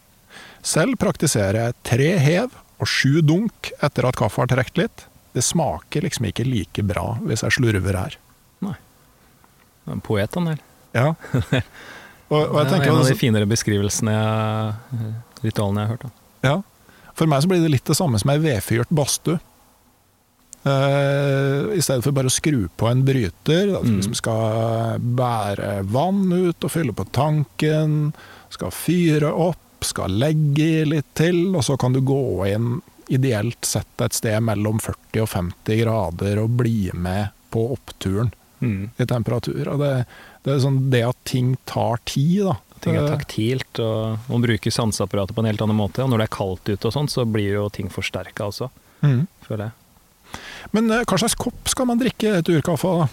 Selv 0.66 0.99
praktiserer 1.01 1.61
jeg 1.61 1.77
tre 1.87 2.12
hev 2.22 2.55
og 2.81 2.89
sju 2.91 3.20
dunk 3.24 3.70
etter 3.85 4.07
at 4.09 4.18
kaffe 4.18 4.43
har 4.43 4.51
trukket 4.53 4.81
litt. 4.81 5.05
Det 5.37 5.45
smaker 5.45 6.07
liksom 6.07 6.31
ikke 6.31 6.47
like 6.49 6.85
bra 6.87 7.16
hvis 7.27 7.45
jeg 7.45 7.59
slurver 7.59 7.99
her. 7.99 8.16
Nei. 8.64 8.77
Det 9.85 9.93
er 9.93 9.99
En 9.99 10.05
poet, 10.05 10.39
han 10.39 10.51
der. 10.53 10.64
Ja. 10.97 11.12
Og, 12.27 12.41
og 12.43 12.57
det 12.66 12.81
er 12.81 12.89
en 12.89 12.97
av 12.99 13.07
de 13.07 13.14
finere 13.14 13.47
beskrivelsene 13.47 14.11
jeg, 14.11 15.11
ritualene 15.45 15.85
jeg 15.85 15.87
har 15.87 15.93
hørt. 15.93 16.07
Da. 16.09 16.24
Ja. 16.43 16.55
For 17.17 17.27
meg 17.31 17.43
så 17.45 17.49
blir 17.51 17.62
det 17.64 17.73
litt 17.73 17.89
det 17.89 17.97
samme 17.97 18.19
som 18.21 18.31
ei 18.35 18.39
vedfyrt 18.43 18.91
badstue. 18.95 19.39
Uh, 20.67 21.71
I 21.77 21.83
stedet 21.85 22.03
for 22.03 22.14
bare 22.17 22.27
å 22.31 22.35
skru 22.35 22.64
på 22.77 22.89
en 22.91 23.05
bryter, 23.07 23.69
da, 23.71 23.81
Mm. 23.87 24.01
som 24.03 24.14
skal 24.19 24.99
bære 24.99 25.85
vann 25.87 26.33
ut 26.33 26.64
og 26.64 26.71
fylle 26.73 26.93
på 26.93 27.07
tanken, 27.14 28.12
skal 28.51 28.71
fyre 28.75 29.31
opp, 29.31 29.62
skal 29.87 30.11
legge 30.11 30.67
i 30.83 30.85
litt 30.85 31.07
til, 31.14 31.55
og 31.55 31.62
så 31.62 31.77
kan 31.79 31.93
du 31.93 32.01
gå 32.01 32.47
inn 32.51 32.81
ideelt 33.09 33.62
sett 33.64 33.87
et 34.03 34.12
sted 34.12 34.41
mellom 34.43 34.81
40 34.83 35.23
og 35.23 35.29
50 35.29 35.79
grader 35.85 36.41
og 36.43 36.57
bli 36.59 36.91
med 36.95 37.31
på 37.51 37.69
oppturen 37.77 38.33
Mm. 38.61 38.91
i 38.99 39.05
temperatur. 39.05 39.69
Og 39.69 39.79
det, 39.79 40.07
det 40.43 40.55
er 40.55 40.59
sånn 40.64 40.91
det 40.91 41.03
at 41.07 41.17
ting 41.29 41.57
tar 41.67 41.99
tid, 42.07 42.47
da. 42.47 42.57
Ting 42.85 42.97
er 42.97 43.05
Eh, 43.07 43.11
taktilt, 43.16 43.79
og 43.83 44.18
man 44.29 44.43
bruker 44.45 44.70
sanseapparatet 44.74 45.35
på 45.37 45.43
en 45.43 45.49
helt 45.51 45.62
annen 45.64 45.79
måte. 45.79 46.03
Og 46.05 46.11
når 46.12 46.22
det 46.22 46.27
er 46.29 46.37
kaldt 46.37 46.68
ute 46.68 46.87
og 46.91 46.93
sånn, 46.95 47.09
så 47.11 47.24
blir 47.29 47.55
jo 47.57 47.68
ting 47.72 47.89
forsterka 47.93 48.47
også, 48.51 48.68
mm. 49.03 49.22
føler 49.49 49.68
jeg. 49.70 50.41
Men 50.77 50.91
eh, 50.91 51.05
hva 51.07 51.18
slags 51.18 51.35
kopp 51.39 51.68
skal 51.70 51.87
man 51.89 51.99
drikke 52.03 52.37
etter 52.41 52.59
urkaffe? 52.61 52.93
da? 53.03 53.09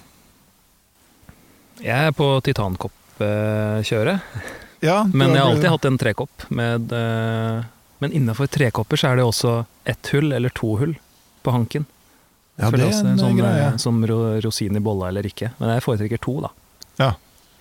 Jeg 1.83 2.09
er 2.09 2.11
på 2.17 2.27
titankoppkjøret. 2.45 4.19
Ja, 4.83 5.05
Men 5.07 5.31
jeg 5.31 5.39
har 5.39 5.47
alltid 5.47 5.69
hatt 5.71 5.85
en 5.87 5.97
trekopp. 5.97 6.41
Med, 6.51 6.91
eh, 6.91 7.61
men 8.03 8.11
innenfor 8.11 8.49
trekopper 8.51 8.99
så 8.99 9.13
er 9.13 9.15
det 9.15 9.23
også 9.23 9.53
ett 9.87 10.09
hull 10.11 10.33
eller 10.35 10.51
to 10.51 10.73
hull 10.75 10.97
på 11.39 11.53
hanken. 11.55 11.85
Ja, 12.59 12.67
det 12.67 12.81
er 12.83 12.91
en, 12.91 13.13
en 13.13 13.21
sånn, 13.21 13.37
greie. 13.39 13.69
eh, 13.69 13.77
Som 13.79 14.03
rosin 14.03 14.75
i 14.75 14.81
bolla 14.83 15.07
eller 15.07 15.23
ikke. 15.29 15.53
Men 15.61 15.71
jeg 15.77 15.85
foretrekker 15.85 16.19
to, 16.19 16.35
da. 16.43 16.51
Ja. 16.99 17.07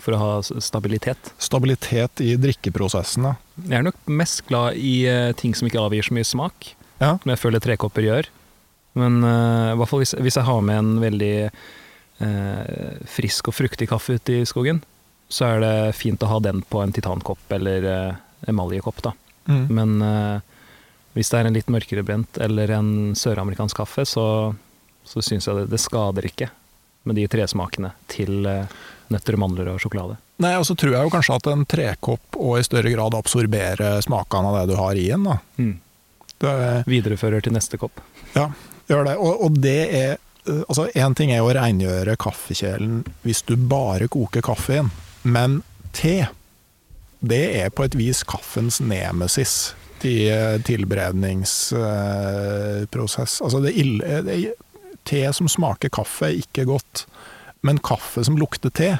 For 0.02 0.16
å 0.16 0.18
ha 0.20 0.30
stabilitet. 0.42 1.32
Stabilitet 1.38 2.22
i 2.24 2.34
drikkeprosessen, 2.40 3.28
ja. 3.28 3.34
Jeg 3.62 3.78
er 3.78 3.84
nok 3.86 3.98
mest 4.10 4.42
glad 4.48 4.78
i 4.80 5.04
eh, 5.06 5.30
ting 5.38 5.54
som 5.54 5.68
ikke 5.68 5.82
avgir 5.82 6.08
så 6.08 6.16
mye 6.16 6.26
smak. 6.26 6.72
Ja. 6.98 7.16
Som 7.22 7.30
jeg 7.30 7.38
føler 7.38 7.62
trekopper 7.62 8.06
gjør. 8.06 8.30
Men 8.98 9.22
uh, 9.24 9.72
i 9.72 9.76
hvert 9.80 9.88
fall 9.88 10.02
hvis, 10.02 10.12
hvis 10.20 10.36
jeg 10.36 10.44
har 10.44 10.64
med 10.66 10.76
en 10.76 10.90
veldig 11.00 11.34
uh, 11.48 12.98
frisk 13.08 13.48
og 13.48 13.56
fruktig 13.56 13.88
kaffe 13.88 14.18
ute 14.18 14.42
i 14.42 14.48
skogen, 14.48 14.82
så 15.32 15.54
er 15.54 15.62
det 15.62 15.76
fint 15.96 16.20
å 16.22 16.28
ha 16.28 16.40
den 16.44 16.60
på 16.68 16.82
en 16.82 16.92
titankopp 16.92 17.54
eller 17.56 17.86
uh, 17.88 18.18
emaljekopp, 18.50 19.00
da. 19.06 19.14
Mm. 19.48 19.64
Men 19.72 19.94
uh, 20.04 20.52
hvis 21.16 21.32
det 21.32 21.38
er 21.38 21.48
en 21.48 21.56
litt 21.56 21.70
mørkere 21.72 22.04
brent 22.06 22.40
eller 22.40 22.72
en 22.76 22.90
søramerikansk 23.18 23.80
kaffe, 23.80 24.04
så, 24.08 24.26
så 25.04 25.24
syns 25.24 25.48
jeg 25.48 25.62
det, 25.62 25.70
det 25.72 25.80
skader 25.80 26.28
ikke 26.28 26.50
med 27.08 27.18
de 27.18 27.26
tresmakene 27.30 27.90
til 28.10 28.46
eh, 28.46 28.70
nøtter, 29.12 29.36
mandler 29.40 29.66
og 29.74 29.80
sjokolade. 29.82 30.14
Nei, 30.42 30.54
og 30.58 30.64
så 30.66 30.74
tror 30.78 30.92
jeg 30.96 31.02
jo 31.06 31.12
kanskje 31.12 31.36
at 31.38 31.46
en 31.52 31.64
trekopp 31.68 32.28
og 32.40 32.52
i 32.58 32.66
større 32.66 32.90
grad 32.94 33.12
absorberer 33.18 33.92
smakene 34.04 34.46
av 34.50 34.54
det 34.60 34.66
du 34.72 34.76
har 34.80 34.94
i 34.98 35.06
den. 35.12 35.22
da. 35.28 35.36
Det, 36.42 36.52
Viderefører 36.90 37.40
til 37.44 37.54
neste 37.54 37.76
kopp. 37.78 37.96
ja, 38.34 38.46
gjør 38.90 39.02
det. 39.06 39.14
Og, 39.22 39.32
og 39.46 39.50
det 39.62 39.82
er 39.94 40.12
eh, 40.16 40.18
Altså, 40.66 40.88
én 40.98 41.14
ting 41.14 41.30
er 41.30 41.38
å 41.46 41.52
rengjøre 41.54 42.16
kaffekjelen 42.18 43.04
hvis 43.22 43.44
du 43.46 43.54
bare 43.56 44.08
koker 44.10 44.42
kaffe 44.42 44.80
inn, 44.80 44.90
men 45.22 45.62
te, 45.94 46.26
det 47.22 47.44
er 47.60 47.70
på 47.70 47.84
et 47.86 47.94
vis 47.94 48.24
kaffens 48.26 48.80
nemesis 48.82 49.70
i 50.02 50.26
eh, 50.34 50.58
tilberedningsprosess. 50.66 53.38
Altså, 53.46 53.62
det 53.62 53.70
ille 53.78 54.18
det 54.26 54.50
Te 55.02 55.18
som 55.34 55.48
smaker 55.50 55.90
kaffe 55.90 56.28
er 56.28 56.36
ikke 56.38 56.62
godt, 56.68 57.06
men 57.62 57.78
kaffe 57.78 58.24
som 58.26 58.36
lukter 58.40 58.70
te, 58.74 58.90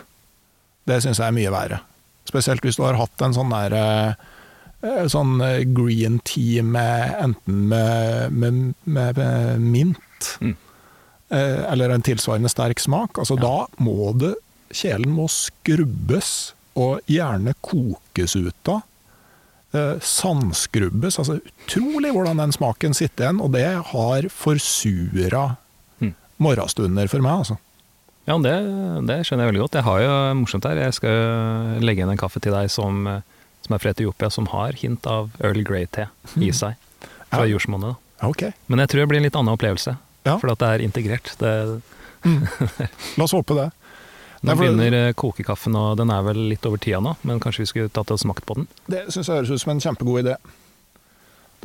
det 0.87 1.01
syns 1.05 1.19
jeg 1.21 1.29
er 1.29 1.37
mye 1.37 1.51
verre. 1.55 1.81
Spesielt 2.29 2.63
hvis 2.63 2.77
du 2.79 2.85
har 2.87 2.99
hatt 2.99 3.23
en 3.27 3.35
sånn 3.35 3.51
der 3.53 3.75
eh, 3.79 5.07
sånn 5.11 5.37
eh, 5.43 5.63
green 5.75 6.21
tea 6.27 6.63
med 6.67 7.15
enten 7.23 7.69
med, 7.71 8.33
med, 8.33 8.75
med, 8.85 9.19
med 9.19 9.61
mint, 9.61 9.99
Mm. 10.41 10.55
eh, 11.35 11.65
eller 11.73 11.91
en 11.91 12.03
tilsvarende 12.07 12.49
sterk 12.51 12.79
smak. 12.79 13.19
Altså 13.19 13.35
Da 13.41 13.67
må 13.83 14.13
det 14.19 14.35
Kjelen 14.73 15.11
må 15.13 15.27
skrubbes, 15.29 16.53
og 16.79 17.03
gjerne 17.11 17.53
kokes 17.61 18.37
ut 18.39 18.69
av. 18.73 18.81
Eh, 19.75 19.99
sandskrubbes. 20.01 21.19
Altså 21.21 21.41
utrolig 21.43 22.13
hvordan 22.15 22.39
den 22.41 22.55
smaken 22.55 22.95
sitter 22.97 23.27
igjen, 23.27 23.43
og 23.45 23.53
det 23.53 23.67
har 23.91 24.29
forsura 24.33 25.57
Mm. 26.01 26.15
morgenstunder 26.39 27.09
for 27.11 27.21
meg, 27.21 27.33
altså. 27.43 27.59
Ja, 28.29 28.37
det, 28.39 28.53
det 29.09 29.17
skjønner 29.27 29.47
jeg 29.47 29.51
veldig 29.53 29.63
godt. 29.65 29.77
Jeg 29.81 29.87
har 29.89 30.03
jo 30.05 30.13
morsomt 30.39 30.67
her. 30.69 30.79
Jeg 30.85 30.95
skal 30.95 31.11
jo 31.17 31.83
legge 31.83 32.05
inn 32.05 32.13
en 32.13 32.21
kaffe 32.21 32.39
til 32.45 32.55
deg 32.55 32.71
som, 32.71 33.03
som 33.67 33.75
er 33.75 33.83
fra 33.83 33.91
Etiopia, 33.95 34.31
som 34.31 34.47
har 34.53 34.79
hint 34.79 35.09
av 35.11 35.33
Earl 35.43 35.65
Grey-te 35.67 36.07
i 36.39 36.53
seg. 36.55 36.79
Fra 37.33 37.43
Ja. 37.47 37.51
jordsmonnet. 37.57 37.97
Ja, 38.23 38.31
Men 38.71 38.79
jeg 38.85 38.89
tror 38.93 39.01
det 39.03 39.09
blir 39.11 39.19
en 39.19 39.27
litt 39.27 39.35
annen 39.37 39.51
opplevelse. 39.57 39.97
Ja. 40.29 40.37
For 40.39 40.53
at 40.53 40.61
det 40.63 40.69
er 40.71 40.85
integrert. 40.87 41.33
Det, 41.41 41.83
la 43.19 43.25
oss 43.27 43.35
håpe 43.35 43.57
det. 43.59 43.69
nå 44.47 44.55
begynner 44.59 44.95
eh, 45.09 45.13
kokekaffen, 45.19 45.75
og 45.79 45.97
den 45.99 46.11
er 46.15 46.23
vel 46.23 46.39
litt 46.53 46.63
over 46.67 46.79
tida 46.79 47.01
nå, 47.03 47.17
men 47.27 47.41
kanskje 47.43 47.65
vi 47.65 47.71
skulle 47.73 47.91
tatt 47.95 48.11
og 48.15 48.21
smakt 48.23 48.47
på 48.47 48.55
den? 48.61 48.69
Det 48.87 49.09
syns 49.11 49.27
jeg 49.31 49.41
høres 49.41 49.51
ut 49.51 49.63
som 49.65 49.73
en 49.75 49.83
kjempegod 49.83 50.23
idé. 50.23 50.37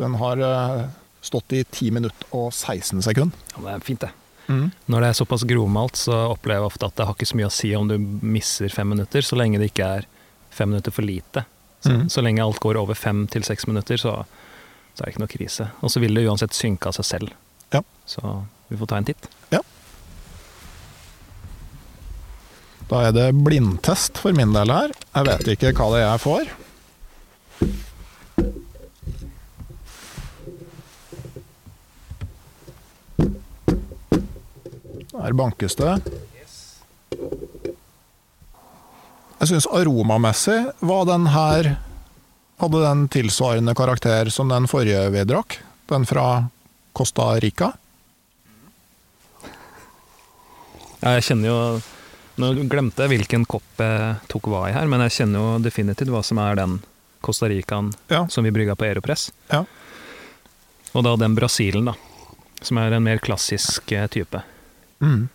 Den 0.01 0.17
har 0.21 0.41
eh, 0.41 0.87
stått 1.25 1.53
i 1.57 1.61
10 1.65 1.93
minutter 1.99 2.33
og 2.37 2.49
16 2.53 3.01
sekunder. 3.05 3.37
Ja, 3.53 3.61
det 3.67 3.75
er 3.75 3.85
fint, 3.85 4.01
det. 4.05 4.11
Når 4.85 5.03
det 5.03 5.09
er 5.09 5.17
såpass 5.19 5.43
grovmalt, 5.47 5.99
så 5.99 6.17
opplever 6.31 6.63
jeg 6.63 6.71
ofte 6.71 6.89
at 6.89 6.97
det 6.97 7.07
har 7.07 7.17
ikke 7.17 7.29
så 7.29 7.39
mye 7.39 7.49
å 7.49 7.53
si 7.53 7.73
om 7.75 7.89
du 7.89 7.97
misser 7.99 8.71
fem 8.73 8.89
minutter, 8.93 9.25
så 9.25 9.39
lenge 9.39 9.59
det 9.61 9.71
ikke 9.73 9.91
er 9.99 10.07
fem 10.55 10.71
minutter 10.71 10.95
for 10.95 11.07
lite. 11.07 11.43
Så, 11.83 11.93
mm. 11.93 12.05
så 12.09 12.23
lenge 12.25 12.43
alt 12.43 12.61
går 12.63 12.79
over 12.79 12.97
fem 12.97 13.25
til 13.31 13.45
seks 13.47 13.67
minutter, 13.69 13.99
så, 14.01 14.21
så 14.93 15.03
er 15.03 15.05
det 15.05 15.15
ikke 15.15 15.25
noe 15.25 15.35
krise. 15.35 15.71
Og 15.81 15.93
så 15.93 16.03
vil 16.03 16.15
det 16.17 16.25
uansett 16.27 16.55
synke 16.57 16.89
av 16.89 16.97
seg 16.97 17.09
selv. 17.11 17.35
Ja. 17.75 17.83
Så 18.07 18.23
vi 18.71 18.79
får 18.79 18.93
ta 18.93 19.01
en 19.01 19.11
titt. 19.11 19.29
Da 22.87 23.01
er 23.09 23.11
det 23.15 23.25
blindtest 23.43 24.19
for 24.21 24.35
min 24.35 24.53
del 24.55 24.71
her. 24.71 24.93
Jeg 25.11 25.27
vet 25.27 25.49
ikke 25.57 25.73
hva 25.75 25.89
det 25.91 25.99
er 25.99 26.07
jeg 26.07 26.23
får. 26.23 26.51
Der 35.17 35.33
bankes 35.33 35.75
det. 35.79 35.93
Jeg 39.37 39.49
syns 39.51 39.67
aromamessig 39.69 40.57
var 40.85 41.05
den 41.09 41.27
her 41.33 41.75
Hadde 42.57 42.79
den 42.81 43.03
tilsvarende 43.13 43.75
karakter 43.77 44.31
som 44.33 44.49
den 44.49 44.65
forrige 44.65 45.03
vi 45.13 45.21
drakk. 45.29 45.59
Den 45.91 46.07
fra 46.09 46.23
Costa 46.97 47.27
Rica. 47.37 47.67
Ja, 51.03 51.11
jeg 51.19 51.27
kjenner 51.27 51.51
jo 51.51 51.59
Nå 52.41 52.49
glemte 52.69 53.05
jeg 53.05 53.13
hvilken 53.13 53.45
kopp 53.49 53.81
jeg 53.81 54.17
tok 54.29 54.49
hva 54.49 54.63
i 54.69 54.73
her, 54.73 54.89
men 54.89 55.01
jeg 55.05 55.15
kjenner 55.19 55.41
jo 55.41 55.61
definitivt 55.61 56.09
hva 56.13 56.23
som 56.25 56.41
er 56.41 56.57
den 56.59 56.75
Costa 57.25 57.49
Ricaen 57.49 57.91
Ja. 58.13 58.27
som 58.29 58.45
vi 58.45 58.51
brygga 58.53 58.75
på 58.77 58.85
Aeropress. 58.85 59.31
Ja. 59.49 59.63
Og 60.93 61.05
da 61.05 61.15
den 61.17 61.33
Brasilen, 61.37 61.89
da. 61.89 61.95
Som 62.61 62.77
er 62.81 62.93
en 62.93 63.05
mer 63.05 63.17
klassisk 63.21 63.91
eh, 63.91 64.05
type. 64.13 64.41
Mm. 65.03 65.27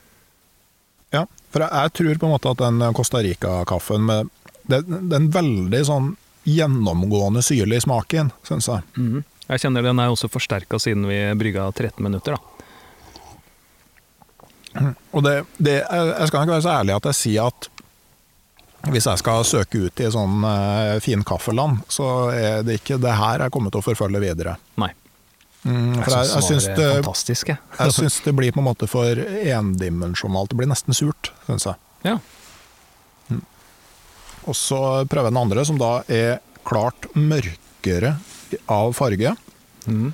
Ja, 1.13 1.27
for 1.53 1.65
jeg, 1.65 1.71
jeg 1.77 1.95
tror 1.99 2.21
på 2.23 2.29
en 2.29 2.35
måte 2.35 2.53
at 2.55 2.63
den 2.63 2.95
Costa 2.97 3.21
Rica-kaffen 3.25 4.07
med 4.09 4.31
det, 4.71 4.85
Den 4.87 5.29
veldig 5.35 5.83
sånn 5.87 6.13
gjennomgående 6.47 7.43
syrlig 7.45 7.83
smaken, 7.85 8.31
syns 8.47 8.69
jeg. 8.71 8.87
Mm. 8.97 9.23
Jeg 9.49 9.63
kjenner 9.65 9.85
den 9.85 10.01
er 10.01 10.11
også 10.11 10.31
forsterka 10.33 10.79
siden 10.81 11.07
vi 11.11 11.19
brygga 11.39 11.69
13 11.71 12.03
minutter, 12.03 12.39
da. 12.39 12.53
Og 15.13 15.21
det, 15.27 15.35
det, 15.61 15.83
jeg 15.85 16.29
skal 16.31 16.47
nok 16.47 16.55
være 16.55 16.65
så 16.65 16.77
ærlig 16.79 16.95
at 16.97 17.09
jeg 17.11 17.19
sier 17.19 17.51
at 17.51 17.69
hvis 18.91 19.07
jeg 19.07 19.21
skal 19.21 19.45
søke 19.47 19.85
ut 19.85 20.01
i 20.03 20.09
sånn 20.11 20.43
eh, 20.49 20.97
finkaffeland, 21.05 21.85
så 21.93 22.07
er 22.35 22.65
det 22.67 22.81
ikke 22.81 22.99
det 23.03 23.13
her 23.15 23.45
jeg 23.45 23.55
kommer 23.55 23.71
til 23.71 23.83
å 23.83 23.87
forfølge 23.87 24.23
videre. 24.25 24.57
Nei. 24.81 24.91
Mm, 25.63 26.01
for 26.03 26.11
jeg, 26.11 26.27
jeg, 26.27 26.45
syns 26.49 26.65
det 26.75 26.87
jeg. 26.89 27.59
jeg 27.79 27.95
syns 27.95 28.17
det 28.25 28.33
blir 28.35 28.55
på 28.55 28.59
en 28.59 28.67
måte 28.67 28.89
for 28.91 29.19
endimensjonalt. 29.19 30.51
Det 30.51 30.59
blir 30.59 30.71
nesten 30.71 30.97
surt, 30.97 31.31
syns 31.47 31.69
jeg. 31.71 31.79
Ja. 32.09 32.17
Og 34.43 34.59
så 34.59 34.81
prøver 35.07 35.29
jeg 35.29 35.35
den 35.35 35.43
andre, 35.45 35.65
som 35.69 35.79
da 35.79 35.93
er 36.11 36.41
klart 36.67 37.07
mørkere 37.15 38.17
av 38.71 38.91
farge. 38.99 39.37
Mm. 39.87 40.11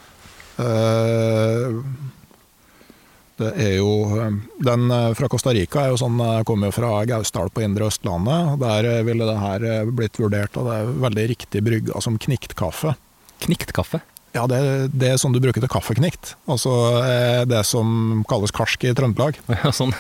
Uh, 0.59 1.81
Det 3.39 3.53
er 3.55 3.77
jo 3.77 3.91
eh, 4.19 4.33
Den 4.67 4.89
eh, 4.91 5.13
fra 5.15 5.29
Costa 5.31 5.53
Rica 5.55 5.85
er 5.85 5.93
jo 5.93 5.99
sånn, 6.01 6.19
kommer 6.43 6.73
jo 6.73 6.75
fra 6.75 7.05
Gausdal 7.07 7.53
på 7.55 7.63
indre 7.63 7.87
Østlandet. 7.87 8.57
Der 8.59 8.89
ville 9.07 9.29
det 9.29 9.37
her 9.39 9.93
blitt 9.95 10.19
vurdert, 10.19 10.59
og 10.59 10.67
det 10.67 10.75
er 10.75 10.91
veldig 11.07 11.27
riktig 11.31 11.63
brygga 11.63 12.03
som 12.03 12.19
kniktkaffe. 12.19 12.97
Knikt 13.47 13.71
kaffe. 13.77 14.03
Ja, 14.37 14.45
det, 14.51 14.59
det 14.93 15.09
er 15.15 15.21
sånn 15.21 15.33
du 15.33 15.41
bruker 15.41 15.63
til 15.65 15.71
kaffeknikt. 15.73 16.35
Altså 16.51 16.73
eh, 17.01 17.43
det 17.49 17.63
som 17.67 18.23
kalles 18.29 18.53
karsk 18.55 18.85
i 18.85 18.93
Trøndelag. 18.97 19.39
Ja, 19.59 19.73
sånn. 19.75 19.95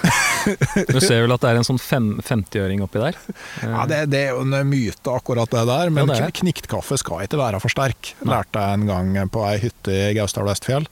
Du 0.89 0.99
ser 1.03 1.24
vel 1.24 1.33
at 1.35 1.43
det 1.43 1.51
er 1.51 1.61
en 1.61 1.66
sånn 1.66 1.81
fem, 1.83 2.11
50-øring 2.24 2.85
oppi 2.85 3.01
der? 3.03 3.16
Ja, 3.64 3.87
det, 3.91 4.03
det 4.12 4.20
er 4.26 4.37
jo 4.37 4.45
en 4.45 4.55
myte, 4.68 5.12
akkurat 5.12 5.51
det 5.53 5.64
der. 5.68 5.93
Men 5.95 6.12
Ja, 6.14 6.29
kniktkaffe 6.33 7.01
skal 7.01 7.24
ikke 7.26 7.41
være 7.41 7.61
for 7.64 7.72
sterk. 7.72 8.12
Lærte 8.29 8.62
jeg 8.62 8.81
en 8.83 8.89
gang 8.93 9.33
på 9.33 9.43
ei 9.49 9.57
hytte 9.64 9.95
i 9.95 10.12
Gausdal 10.18 10.47
Vestfjell. 10.49 10.87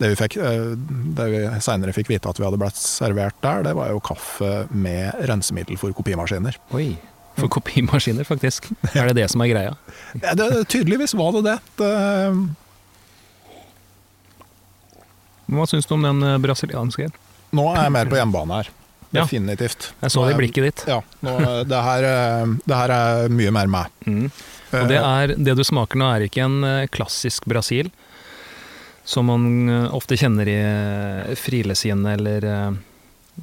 Det 0.00 0.08
vi, 0.14 0.16
fikk, 0.16 0.38
eh, 0.40 0.70
det 1.16 1.26
vi 1.32 1.40
senere 1.60 1.92
fikk 1.96 2.08
vite 2.12 2.30
at 2.30 2.38
vi 2.40 2.46
hadde 2.46 2.60
blitt 2.60 2.78
servert 2.80 3.36
der, 3.44 3.66
det 3.66 3.74
var 3.76 3.90
jo 3.92 4.00
kaffe 4.04 4.62
med 4.72 5.16
rensemiddel 5.28 5.76
for 5.80 5.92
kopimaskiner. 5.96 6.56
Oi. 6.76 6.92
For 7.40 7.52
kopimaskiner, 7.60 8.24
faktisk. 8.28 8.68
Er 8.94 9.10
det 9.10 9.16
det 9.22 9.28
som 9.32 9.42
er 9.44 9.50
greia? 9.52 9.72
Ja, 10.20 10.34
det, 10.38 10.50
tydeligvis 10.72 11.14
var 11.18 11.32
det 11.38 11.42
det. 11.48 11.58
det 11.80 11.94
Hva 15.50 15.66
syns 15.66 15.88
du 15.88 15.96
om 15.96 16.06
den 16.06 16.22
eh, 16.22 16.38
brasilianske? 16.42 17.10
nå 17.56 17.64
er 17.72 17.86
jeg 17.86 17.94
mer 17.96 18.10
på 18.10 18.18
hjemmebane 18.18 18.60
her. 18.60 18.70
Ja. 19.10 19.24
Definitivt. 19.24 19.88
Jeg 20.04 20.12
så 20.14 20.22
det 20.26 20.36
i 20.36 20.38
blikket 20.38 20.66
ditt. 20.68 20.84
Ja, 20.86 21.00
nå, 21.26 21.32
det, 21.66 21.80
her, 21.82 22.06
eh, 22.06 22.52
det 22.62 22.76
her 22.78 22.92
er 22.94 23.32
mye 23.34 23.54
mer 23.54 23.70
meg. 23.70 23.96
Mm. 24.06 24.28
Og 24.70 24.86
det, 24.86 25.00
er, 25.00 25.34
det 25.34 25.56
du 25.58 25.64
smaker 25.66 25.98
nå, 25.98 26.12
er 26.14 26.28
ikke 26.28 26.44
en 26.46 26.60
eh, 26.66 26.86
klassisk 26.94 27.48
Brasil, 27.50 27.90
som 29.08 29.26
man 29.26 29.48
eh, 29.66 29.88
ofte 29.96 30.18
kjenner 30.20 30.46
i 30.46 30.58
eh, 30.62 31.34
Friele 31.38 31.74
sine 31.78 32.14
eller 32.14 32.46
eh, 32.46 32.78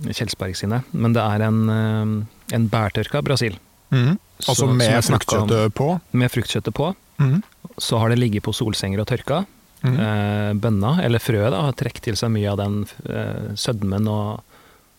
Kjelsberg 0.08 0.56
sine, 0.56 0.84
men 0.96 1.16
det 1.18 1.26
er 1.26 1.44
en, 1.50 1.60
eh, 1.74 2.16
en 2.56 2.70
bærtørka 2.72 3.20
Brasil. 3.28 3.60
Mhm. 3.92 4.18
Altså 4.38 4.56
Så- 4.56 4.74
med 4.74 5.04
fruktkjøttet 5.04 5.74
på? 5.74 6.02
med 6.14 6.30
fruktkjøttet 6.32 6.74
på. 6.74 6.92
Mm. 7.20 7.42
Så 7.80 7.98
har 8.00 8.10
det 8.10 8.20
ligget 8.20 8.44
på 8.44 8.54
solsenger 8.54 9.00
og 9.02 9.08
tørka. 9.08 9.46
Mm. 9.84 10.00
Eh, 10.00 10.54
bønna, 10.54 10.92
eller 11.04 11.20
frøet, 11.22 11.52
da, 11.54 11.62
har 11.62 11.74
trukket 11.74 12.02
til 12.02 12.16
seg 12.16 12.32
mye 12.34 12.50
av 12.52 12.58
den 12.58 12.88
eh, 13.10 13.54
sødmen 13.56 14.08
og, 14.10 14.42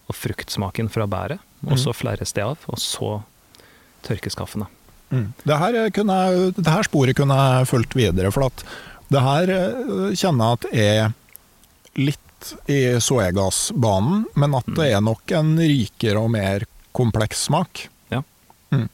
og 0.08 0.14
fruktsmaken 0.14 0.88
fra 0.90 1.06
bæret. 1.06 1.38
Og 1.66 1.78
så 1.78 1.90
flerres 1.94 2.32
det 2.32 2.44
av, 2.44 2.56
og 2.70 2.78
så 2.78 3.22
tørkes 4.06 4.36
kaffen. 4.38 4.66
Mm. 5.10 5.32
Det, 5.44 5.56
her 5.58 5.90
kunne 5.90 6.52
det 6.54 6.66
her 6.68 6.82
sporet 6.86 7.16
kunne 7.18 7.34
jeg 7.34 7.66
fulgt 7.66 7.94
videre, 7.98 8.30
for 8.34 8.46
at 8.46 8.64
det 9.10 9.22
her 9.24 9.50
eh, 9.50 10.14
kjenner 10.14 10.44
jeg 10.44 10.58
at 10.58 10.66
er 10.74 11.14
litt 11.98 12.54
i 12.70 12.80
soegasbanen, 13.02 14.24
men 14.38 14.54
at 14.54 14.66
det 14.78 14.92
er 14.94 15.00
nok 15.02 15.32
en 15.34 15.56
rikere 15.58 16.20
og 16.22 16.30
mer 16.30 16.66
kompleks 16.94 17.46
smak. 17.48 17.88
Ja. 18.70 18.78
Mm. 18.82 18.88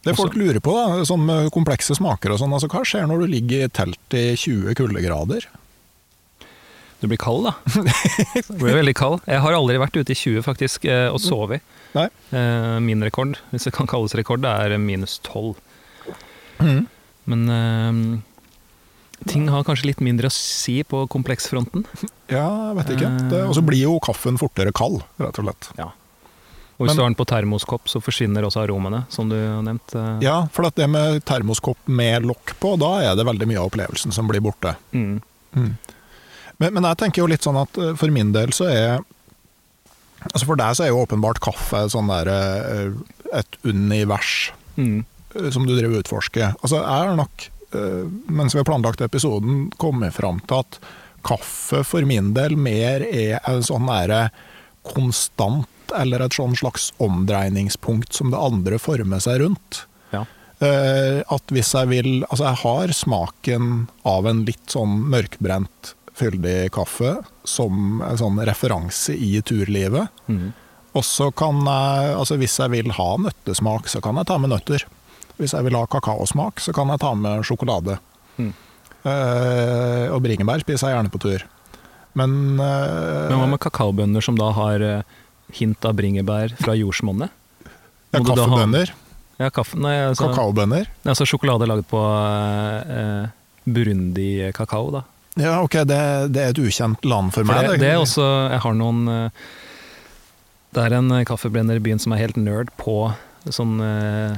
Det 0.00 0.14
folk 0.16 0.32
lurer 0.32 0.62
på, 0.64 0.72
da, 0.72 1.02
sånn 1.04 1.26
med 1.28 1.50
komplekse 1.52 1.92
smaker 1.92 2.32
og 2.32 2.38
sånn, 2.40 2.54
altså 2.56 2.70
hva 2.72 2.80
skjer 2.88 3.04
når 3.10 3.20
du 3.20 3.32
ligger 3.34 3.66
i 3.66 3.72
telt 3.76 4.14
i 4.16 4.30
20 4.32 4.72
kuldegrader? 4.78 5.44
Du 7.00 7.06
blir 7.08 7.20
kald, 7.20 7.46
da. 7.48 7.52
Du 8.48 8.56
blir 8.60 8.76
veldig 8.76 8.94
kald. 8.96 9.20
Jeg 9.28 9.40
har 9.44 9.56
aldri 9.56 9.76
vært 9.80 9.96
ute 9.96 10.12
i 10.12 10.16
20 10.16 10.44
faktisk 10.44 10.84
eh, 10.88 11.06
og 11.12 11.20
sovet. 11.20 11.60
Nei. 11.96 12.06
Eh, 12.32 12.76
Min 12.84 13.04
rekord, 13.04 13.38
hvis 13.52 13.68
det 13.68 13.74
kan 13.76 13.88
kalles 13.88 14.16
rekord, 14.16 14.40
det 14.44 14.52
er 14.52 14.76
minus 14.80 15.18
12. 15.28 15.54
Mm. 16.60 16.82
Men 17.32 17.46
eh, 17.56 18.02
ting 19.32 19.48
har 19.52 19.64
kanskje 19.68 19.92
litt 19.92 20.04
mindre 20.04 20.28
å 20.28 20.34
si 20.34 20.80
på 20.84 21.06
kompleksfronten. 21.12 21.84
Ja, 22.32 22.48
jeg 22.70 22.76
vet 22.80 22.92
ikke. 22.96 23.12
Og 23.46 23.56
så 23.56 23.64
blir 23.64 23.84
jo 23.84 23.96
kaffen 24.04 24.40
fortere 24.40 24.72
kald, 24.76 25.00
rett 25.20 25.40
og 25.40 25.48
slett. 25.48 25.72
Og 26.80 26.86
hvis 26.86 26.94
Men- 26.94 26.96
du 26.96 27.02
har 27.02 27.10
den 27.10 27.14
på 27.20 27.26
termoskopp, 27.28 27.88
så 27.92 28.00
forsvinner 28.00 28.42
også 28.48 28.62
aromene, 28.64 29.02
som 29.12 29.28
du 29.28 29.36
har 29.36 29.60
nevnt. 29.62 29.94
eh. 29.94 30.18
Ja, 30.24 30.46
for 30.50 30.64
det 30.70 30.88
med 30.88 31.22
termoskopp 31.28 31.76
med 31.86 32.24
lokk 32.24 32.54
på, 32.58 32.78
da 32.80 33.02
er 33.04 33.14
det 33.16 33.26
veldig 33.26 33.46
mye 33.46 33.58
av 33.60 33.68
opplevelsen 33.70 34.12
som 34.16 34.26
blir 34.26 34.40
borte. 34.40 34.74
Mm. 34.94 35.20
Men, 36.58 36.72
men 36.74 36.82
jeg 36.84 36.96
tenker 36.96 37.20
jo 37.22 37.26
litt 37.26 37.42
sånn 37.44 37.60
at 37.60 37.76
eh, 37.76 37.94
for 38.00 38.08
min 38.10 38.32
del 38.32 38.48
så 38.56 38.66
er 38.70 39.00
Altså 40.32 40.44
For 40.44 40.56
deg 40.56 40.74
så 40.76 40.84
er 40.84 40.88
jo 40.92 40.98
åpenbart 41.06 41.38
kaffe 41.40 41.86
sånn 41.88 42.08
der, 42.08 42.28
eh, 42.28 43.38
et 43.40 43.56
univers 43.64 44.50
Mm. 44.76 45.04
som 45.52 45.64
du 45.66 45.74
driver 45.76 45.96
og 45.98 46.04
utforsker. 46.04 46.54
Altså 46.62 46.76
jeg 46.80 46.84
har 47.06 47.16
nok, 47.16 47.48
mens 48.28 48.52
vi 48.52 48.58
har 48.58 48.64
planlagt 48.64 49.00
episoden, 49.00 49.70
kommet 49.78 50.12
fram 50.12 50.40
til 50.46 50.58
at 50.60 50.78
kaffe 51.24 51.84
for 51.84 52.02
min 52.04 52.32
del 52.34 52.56
mer 52.56 53.00
er 53.02 53.40
en 53.46 53.60
sånn 53.62 53.86
derre 53.86 54.30
konstant, 54.84 55.66
eller 55.96 56.24
et 56.24 56.36
sånn 56.36 56.56
slags 56.58 56.90
omdreiningspunkt 57.02 58.16
som 58.16 58.32
det 58.32 58.40
andre 58.40 58.78
former 58.82 59.22
seg 59.22 59.42
rundt. 59.44 59.84
Ja. 60.14 60.24
Eh, 60.60 61.20
at 61.24 61.54
hvis 61.54 61.72
jeg 61.72 61.88
vil 61.88 62.10
Altså, 62.26 62.44
jeg 62.44 62.60
har 62.62 62.92
smaken 62.92 63.88
av 64.04 64.28
en 64.28 64.44
litt 64.48 64.72
sånn 64.72 64.98
mørkbrent, 65.12 65.94
fyldig 66.20 66.72
kaffe 66.74 67.16
som 67.48 68.02
en 68.04 68.18
sånn 68.20 68.40
referanse 68.44 69.14
i 69.16 69.38
turlivet. 69.46 70.10
Mm. 70.28 70.50
Og 70.98 71.06
så 71.06 71.30
kan 71.32 71.62
jeg, 71.62 72.14
altså 72.18 72.36
hvis 72.40 72.58
jeg 72.58 72.72
vil 72.74 72.90
ha 72.96 73.10
nøttesmak, 73.22 73.88
så 73.88 74.02
kan 74.04 74.18
jeg 74.18 74.28
ta 74.28 74.36
med 74.42 74.52
nøtter. 74.52 74.84
Hvis 75.38 75.54
jeg 75.56 75.64
vil 75.64 75.78
ha 75.78 75.86
kakaosmak, 75.88 76.60
så 76.60 76.74
kan 76.76 76.90
jeg 76.92 77.00
ta 77.00 77.14
med 77.16 77.46
sjokolade. 77.46 77.96
Mm. 78.36 78.50
Uh, 79.00 80.12
og 80.12 80.20
bringebær 80.26 80.60
spiser 80.60 80.90
jeg 80.90 80.98
gjerne 80.98 81.12
på 81.14 81.22
tur. 81.22 81.46
Men, 82.18 82.34
uh, 82.58 83.30
Men 83.30 83.38
hva 83.38 83.48
med 83.54 83.62
kakaobønner 83.62 84.24
som 84.24 84.36
da 84.36 84.50
har 84.56 84.82
eh, 84.84 85.16
hint 85.58 85.84
av 85.84 85.94
bringebær 85.98 86.54
fra 86.60 86.74
jordsmonnet? 86.78 87.30
ja, 88.12 88.20
kaffebønner 88.26 88.90
Ja, 89.40 89.48
kaffe, 89.54 89.78
nei, 89.80 89.94
altså, 90.10 90.26
kakaobønner. 90.28 90.88
altså 91.08 91.24
sjokolade 91.24 91.66
laget 91.70 91.86
på 91.88 92.00
eh, 92.02 93.28
Burundi-kakao, 93.70 94.90
da. 94.92 95.02
Ja, 95.40 95.60
ok, 95.62 95.76
det, 95.88 95.98
det 96.34 96.42
er 96.42 96.50
et 96.52 96.58
ukjent 96.60 97.04
land 97.06 97.30
for 97.32 97.44
For 97.46 97.52
meg. 97.54 97.68
det, 97.70 97.78
det 97.84 97.90
er 97.94 98.00
også 98.02 98.24
Jeg 98.50 98.60
har 98.64 98.74
noen 98.74 99.04
eh, 99.08 99.44
Det 100.74 100.82
er 100.88 100.96
en 100.98 101.10
eh, 101.14 101.24
kaffebrenner 101.28 101.78
i 101.78 101.84
byen 101.84 102.02
som 102.02 102.12
er 102.16 102.20
helt 102.24 102.36
nerd 102.40 102.72
på 102.80 102.96
sånn 103.48 103.78
eh, 103.80 104.34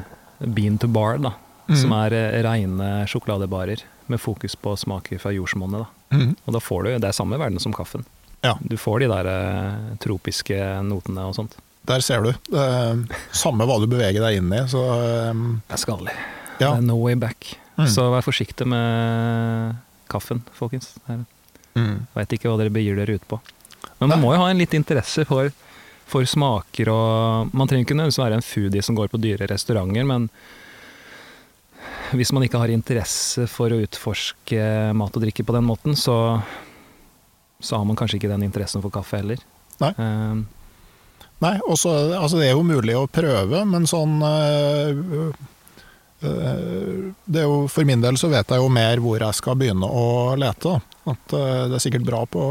bean 0.52 0.76
to 0.78 0.86
bar, 0.92 1.16
da. 1.22 1.32
Mm. 1.70 1.76
Som 1.80 1.94
er 1.96 2.14
eh, 2.18 2.36
reine 2.44 2.90
sjokoladebarer 3.10 3.82
med 4.12 4.20
fokus 4.20 4.54
på 4.58 4.76
smaker 4.78 5.18
fra 5.22 5.32
jordsmonnet. 5.34 5.86
da. 5.86 6.18
Mm. 6.18 6.34
Og 6.44 6.54
da 6.54 6.60
får 6.60 6.84
du 6.84 6.90
Det 7.00 7.08
er 7.08 7.16
samme 7.16 7.38
verden 7.40 7.58
som 7.62 7.72
kaffen. 7.74 8.04
Ja. 8.42 8.56
Du 8.60 8.76
får 8.80 9.04
de 9.04 9.08
der 9.12 9.28
eh, 9.30 9.96
tropiske 10.02 10.56
notene 10.86 11.28
og 11.30 11.36
sånt. 11.38 11.54
Der 11.86 12.02
ser 12.04 12.22
du. 12.22 12.30
Er 12.54 13.00
samme 13.34 13.66
hva 13.66 13.80
du 13.82 13.88
beveger 13.90 14.22
deg 14.22 14.38
inn 14.40 14.52
i, 14.54 14.60
så 14.70 14.82
eh, 14.96 15.42
Det 15.68 15.76
er 15.78 15.82
skadelig. 15.82 16.14
ja. 16.58 16.72
Det 16.72 16.76
er 16.76 16.86
no 16.86 16.98
way 17.02 17.14
back. 17.18 17.54
Mm. 17.78 17.86
Så 17.88 18.04
vær 18.12 18.22
forsiktig 18.26 18.66
med 18.68 19.76
kaffen, 20.12 20.42
folkens. 20.54 20.92
Mm. 21.72 22.02
veit 22.12 22.34
ikke 22.36 22.50
hva 22.50 22.58
dere 22.60 22.70
begir 22.74 22.98
dere 22.98 23.16
ut 23.16 23.24
på. 23.30 23.38
Men 23.98 24.10
man 24.10 24.18
Nei. 24.18 24.22
må 24.26 24.34
jo 24.34 24.42
ha 24.42 24.50
en 24.52 24.58
litt 24.60 24.74
interesse 24.76 25.24
for, 25.24 25.48
for 26.10 26.26
smaker 26.28 26.90
og 26.92 27.54
Man 27.56 27.70
trenger 27.70 27.86
ikke 27.86 27.96
nødvendigvis 27.96 28.20
være 28.20 28.36
en 28.40 28.44
foodie 28.44 28.82
som 28.84 28.98
går 28.98 29.08
på 29.08 29.20
dyre 29.22 29.48
restauranter, 29.50 30.04
men 30.06 30.28
hvis 32.12 32.32
man 32.36 32.44
ikke 32.44 32.60
har 32.60 32.68
interesse 32.74 33.46
for 33.48 33.72
å 33.72 33.80
utforske 33.86 34.92
mat 34.98 35.16
og 35.16 35.24
drikke 35.24 35.46
på 35.48 35.54
den 35.56 35.64
måten, 35.64 35.96
så, 35.96 36.42
så 37.62 37.78
har 37.78 37.86
man 37.88 37.96
kanskje 37.96 38.18
ikke 38.20 38.32
den 38.32 38.42
interessen 38.48 38.82
for 38.82 38.90
kaffe 38.94 39.22
heller. 39.22 39.38
Nei. 39.82 39.94
Eh, 39.96 40.42
Nei, 41.42 41.56
også, 41.66 41.90
altså 42.14 42.38
det 42.38 42.52
er 42.52 42.52
jo 42.54 42.62
mulig 42.62 42.94
å 42.94 43.08
prøve, 43.10 43.64
men 43.66 43.82
sånn 43.90 44.12
øh, 44.22 45.32
øh, 46.22 47.08
Det 47.26 47.40
er 47.40 47.48
jo 47.48 47.64
For 47.72 47.82
min 47.88 48.02
del 48.04 48.14
så 48.20 48.30
vet 48.30 48.46
jeg 48.52 48.62
jo 48.62 48.68
mer 48.70 49.00
hvor 49.02 49.18
jeg 49.24 49.34
skal 49.38 49.56
begynne 49.58 49.88
å 49.88 50.36
lete. 50.38 50.76
At 51.10 51.34
øh, 51.34 51.64
Det 51.72 51.78
er 51.80 51.82
sikkert 51.82 52.06
bra 52.06 52.20
på 52.30 52.44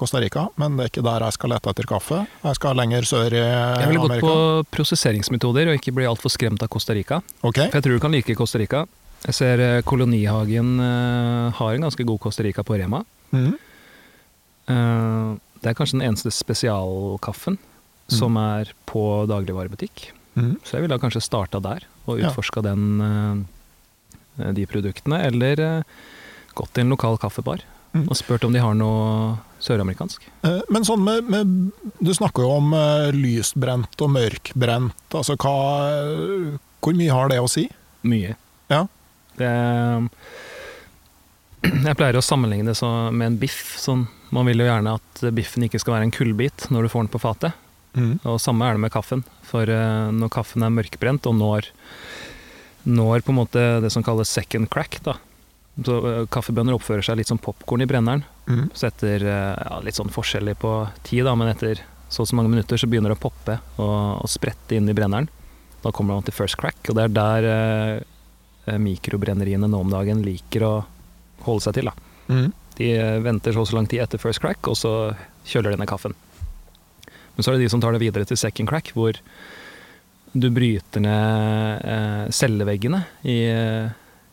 Costa 0.00 0.22
Rica, 0.24 0.46
men 0.56 0.78
det 0.78 0.86
er 0.86 0.92
ikke 0.94 1.04
der 1.10 1.26
jeg 1.26 1.36
skal 1.36 1.52
lete 1.52 1.74
etter 1.74 1.90
kaffe. 1.92 2.22
Jeg 2.46 2.56
skal 2.60 2.80
lenger 2.80 3.08
sør 3.10 3.36
i 3.36 3.42
Amerika. 3.44 3.82
jeg 3.84 3.92
ville 3.92 4.06
gått 4.06 4.24
på 4.24 4.34
prosesseringsmetoder 4.78 5.68
og 5.74 5.76
ikke 5.82 5.96
bli 6.00 6.08
altfor 6.08 6.32
skremt 6.32 6.64
av 6.64 6.72
Costa 6.72 6.96
Rica. 6.96 7.20
Ok, 7.42 7.60
For 7.66 7.76
jeg 7.82 7.84
tror 7.84 7.98
du 8.00 8.04
kan 8.06 8.16
like 8.16 8.38
Costa 8.38 8.64
Rica. 8.64 8.86
Jeg 9.28 9.34
ser 9.34 9.82
Kolonihagen 9.84 10.78
har 11.58 11.74
en 11.76 11.84
ganske 11.84 12.04
god 12.06 12.20
Costa 12.22 12.48
Rica 12.48 12.64
på 12.64 12.80
Rema. 12.80 13.04
Mhm. 13.34 13.58
Eh, 14.68 15.36
det 15.62 15.70
er 15.70 15.76
kanskje 15.78 15.98
den 15.98 16.06
eneste 16.10 16.32
spesialkaffen 16.34 17.58
som 18.08 18.38
er 18.40 18.70
på 18.88 19.02
dagligvarebutikk. 19.28 20.10
Mm. 20.38 20.54
Så 20.64 20.76
jeg 20.76 20.86
ville 20.86 21.00
kanskje 21.02 21.24
starta 21.24 21.60
der 21.60 21.84
og 22.06 22.20
Ja. 22.20 22.30
den, 22.62 23.46
eh, 24.38 24.52
de 24.52 24.66
produktene. 24.66 25.24
Eller 25.26 25.60
eh, 25.60 25.82
gått 26.54 26.72
til 26.72 26.82
en 26.82 26.90
lokal 26.90 27.18
kaffebar 27.18 27.60
mm. 27.92 28.08
og 28.08 28.16
spurt 28.16 28.44
om 28.44 28.52
de 28.52 28.60
har 28.60 28.74
noe 28.74 29.38
søramerikansk. 29.60 30.22
Men 30.70 30.84
sånn 30.84 31.02
med, 31.02 31.24
med 31.28 31.72
Du 32.00 32.14
snakker 32.14 32.42
jo 32.42 32.50
om 32.60 32.70
lysbrent 33.12 34.00
og 34.00 34.10
mørkbrent. 34.10 34.94
Altså 35.10 35.34
hva 35.36 36.54
Hvor 36.80 36.94
mye 36.94 37.10
har 37.10 37.28
det 37.28 37.40
å 37.40 37.48
si? 37.50 37.68
Mye. 38.04 38.36
Ja. 38.70 38.86
Det, 39.36 39.50
jeg 41.88 41.98
pleier 41.98 42.18
å 42.18 42.24
sammenligne 42.24 42.72
det 42.72 42.90
med 43.12 43.26
en 43.26 43.38
biff. 43.40 43.76
Sånn, 43.80 44.06
man 44.34 44.48
vil 44.48 44.62
jo 44.62 44.68
gjerne 44.68 44.96
at 44.98 45.24
biffen 45.34 45.66
ikke 45.66 45.80
skal 45.82 45.98
være 45.98 46.08
en 46.08 46.14
kullbit 46.14 46.68
når 46.74 46.86
du 46.86 46.92
får 46.92 47.06
den 47.06 47.12
på 47.14 47.22
fatet. 47.22 47.64
Mm. 47.98 48.18
Og 48.28 48.40
samme 48.42 48.66
er 48.66 48.76
det 48.76 48.84
med 48.84 48.94
kaffen. 48.94 49.24
For 49.48 49.70
eh, 49.70 50.10
når 50.14 50.32
kaffen 50.34 50.64
er 50.64 50.74
mørkbrent 50.74 51.26
og 51.30 51.38
når, 51.38 51.70
når 52.86 53.24
på 53.24 53.34
en 53.34 53.40
måte 53.40 53.64
det 53.82 53.92
som 53.94 54.04
kalles 54.06 54.30
second 54.30 54.70
crack, 54.72 55.00
da. 55.06 55.16
Så 55.84 55.98
eh, 56.02 56.24
kaffebønner 56.30 56.76
oppfører 56.76 57.06
seg 57.06 57.20
litt 57.20 57.30
som 57.30 57.40
popkorn 57.42 57.84
i 57.84 57.88
brenneren. 57.90 58.24
Mm. 58.46 58.68
Så 58.74 58.90
etter 58.90 59.24
eh, 59.24 59.54
ja, 59.58 59.78
litt 59.84 59.98
sånn 59.98 60.12
forskjellig 60.12 60.58
på 60.62 60.74
tid, 61.06 61.24
da, 61.28 61.34
men 61.38 61.52
etter 61.52 61.82
så 62.08 62.24
og 62.24 62.30
så 62.30 62.38
mange 62.38 62.48
minutter 62.48 62.80
så 62.80 62.88
begynner 62.88 63.12
det 63.12 63.18
å 63.18 63.24
poppe 63.26 63.58
og, 63.76 64.22
og 64.24 64.30
sprette 64.32 64.76
inn 64.76 64.88
i 64.88 64.96
brenneren. 64.96 65.28
Da 65.82 65.92
kommer 65.94 66.16
man 66.16 66.24
til 66.26 66.34
first 66.34 66.58
crack, 66.58 66.80
og 66.88 66.96
det 66.98 67.04
er 67.04 67.14
der 67.14 67.48
eh, 67.48 67.96
eh, 68.66 68.78
mikrobrenneriene 68.82 69.68
nå 69.70 69.82
om 69.84 69.92
dagen 69.92 70.24
liker 70.24 70.64
å 70.66 70.72
holde 71.46 71.66
seg 71.66 71.78
til. 71.78 71.92
Mhm. 72.28 72.48
De 72.78 72.92
eh, 72.94 73.20
venter 73.24 73.54
så 73.54 73.64
og 73.64 73.70
så 73.70 73.78
lang 73.78 73.88
tid 73.90 74.04
etter 74.04 74.22
first 74.22 74.42
crack, 74.42 74.68
og 74.70 74.76
så 74.78 75.12
kjøler 75.48 75.74
de 75.74 75.80
ned 75.80 75.90
kaffen. 75.90 76.14
Men 77.34 77.44
så 77.44 77.50
er 77.50 77.58
det 77.58 77.66
de 77.66 77.72
som 77.72 77.82
tar 77.82 77.94
det 77.94 78.02
videre 78.02 78.26
til 78.26 78.38
second 78.38 78.70
crack, 78.70 78.92
hvor 78.94 79.18
du 80.32 80.48
bryter 80.50 81.02
ned 81.02 81.84
eh, 81.84 82.24
celleveggene 82.34 83.02
i, 83.22 83.38
eh, 83.48 83.90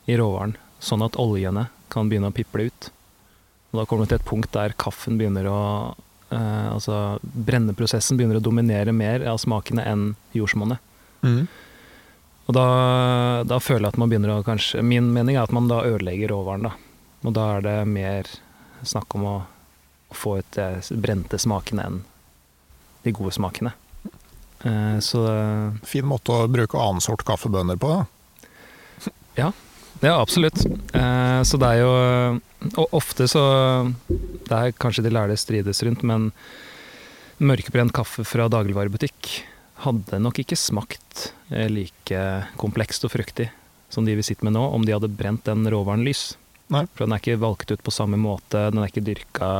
i 0.09 0.17
råvaren, 0.17 0.55
sånn 0.83 1.05
at 1.05 1.17
oljene 1.21 1.67
kan 1.93 2.09
begynne 2.09 2.31
å 2.31 2.35
piple 2.35 2.67
ut. 2.69 2.89
Og 3.71 3.79
da 3.81 3.85
kommer 3.85 4.05
du 4.05 4.13
til 4.13 4.19
et 4.19 4.27
punkt 4.27 4.51
der 4.55 4.75
kaffen 4.79 5.19
begynner 5.19 5.49
å 5.51 5.61
eh, 6.31 6.67
Altså 6.71 7.19
brenneprosessen 7.21 8.17
begynner 8.17 8.39
å 8.39 8.43
dominere 8.43 8.93
mer 8.95 9.25
av 9.29 9.39
smakene 9.41 9.85
enn 9.85 10.07
jordsmonnet. 10.35 10.81
Mm. 11.25 11.45
Og 12.45 12.53
da, 12.53 12.65
da 13.47 13.57
føler 13.63 13.87
jeg 13.87 13.95
at 13.95 14.01
man 14.01 14.11
begynner 14.11 14.35
å 14.35 14.45
kanskje 14.45 14.83
Min 14.85 15.07
mening 15.15 15.37
er 15.37 15.47
at 15.47 15.53
man 15.55 15.69
da 15.71 15.81
ødelegger 15.87 16.33
råvaren, 16.33 16.67
da. 16.69 16.75
Og 17.25 17.33
da 17.35 17.45
er 17.55 17.65
det 17.65 17.77
mer 17.89 18.29
snakk 18.85 19.15
om 19.17 19.25
å 19.25 19.35
få 20.15 20.37
ut 20.39 20.57
de 20.57 20.99
brente 21.01 21.39
smakene 21.41 21.87
enn 21.89 22.03
de 23.05 23.13
gode 23.13 23.33
smakene. 23.35 23.73
Eh, 24.65 24.97
så 25.03 25.21
Fin 25.85 26.07
måte 26.07 26.33
å 26.33 26.47
bruke 26.49 26.79
annen 26.79 27.03
sort 27.03 27.25
kaffebønner 27.27 27.79
på. 27.81 27.91
da. 27.97 28.05
Ja, 30.03 30.19
absolutt. 30.19 30.65
Eh, 30.93 31.41
så 31.47 31.57
det 31.57 31.67
er 31.67 31.79
jo 31.79 31.91
Og 32.81 32.95
ofte 32.99 33.27
så 33.31 33.43
Det 34.11 34.51
er 34.51 34.75
kanskje 34.75 35.05
de 35.05 35.13
lærde 35.13 35.37
strides 35.39 35.81
rundt, 35.87 36.03
men 36.03 36.31
mørkebrent 37.39 37.93
kaffe 37.95 38.23
fra 38.27 38.47
dagligvarebutikk 38.51 39.31
hadde 39.83 40.19
nok 40.23 40.39
ikke 40.39 40.55
smakt 40.55 41.33
eh, 41.51 41.67
like 41.67 42.21
komplekst 42.59 43.03
og 43.07 43.11
fruktig 43.11 43.49
som 43.91 44.07
de 44.07 44.15
vi 44.15 44.23
sitter 44.23 44.47
med 44.47 44.55
nå, 44.55 44.63
om 44.71 44.85
de 44.85 44.93
hadde 44.95 45.11
brent 45.11 45.43
den 45.47 45.67
råvaren 45.71 46.03
lys. 46.07 46.37
Nei. 46.73 46.85
For 46.95 47.05
den 47.05 47.13
er 47.13 47.21
ikke 47.21 47.41
valgt 47.43 47.71
ut 47.71 47.83
på 47.85 47.93
samme 47.93 48.17
måte, 48.17 48.69
den 48.73 48.81
er 48.81 48.89
ikke 48.89 49.05
dyrka 49.05 49.51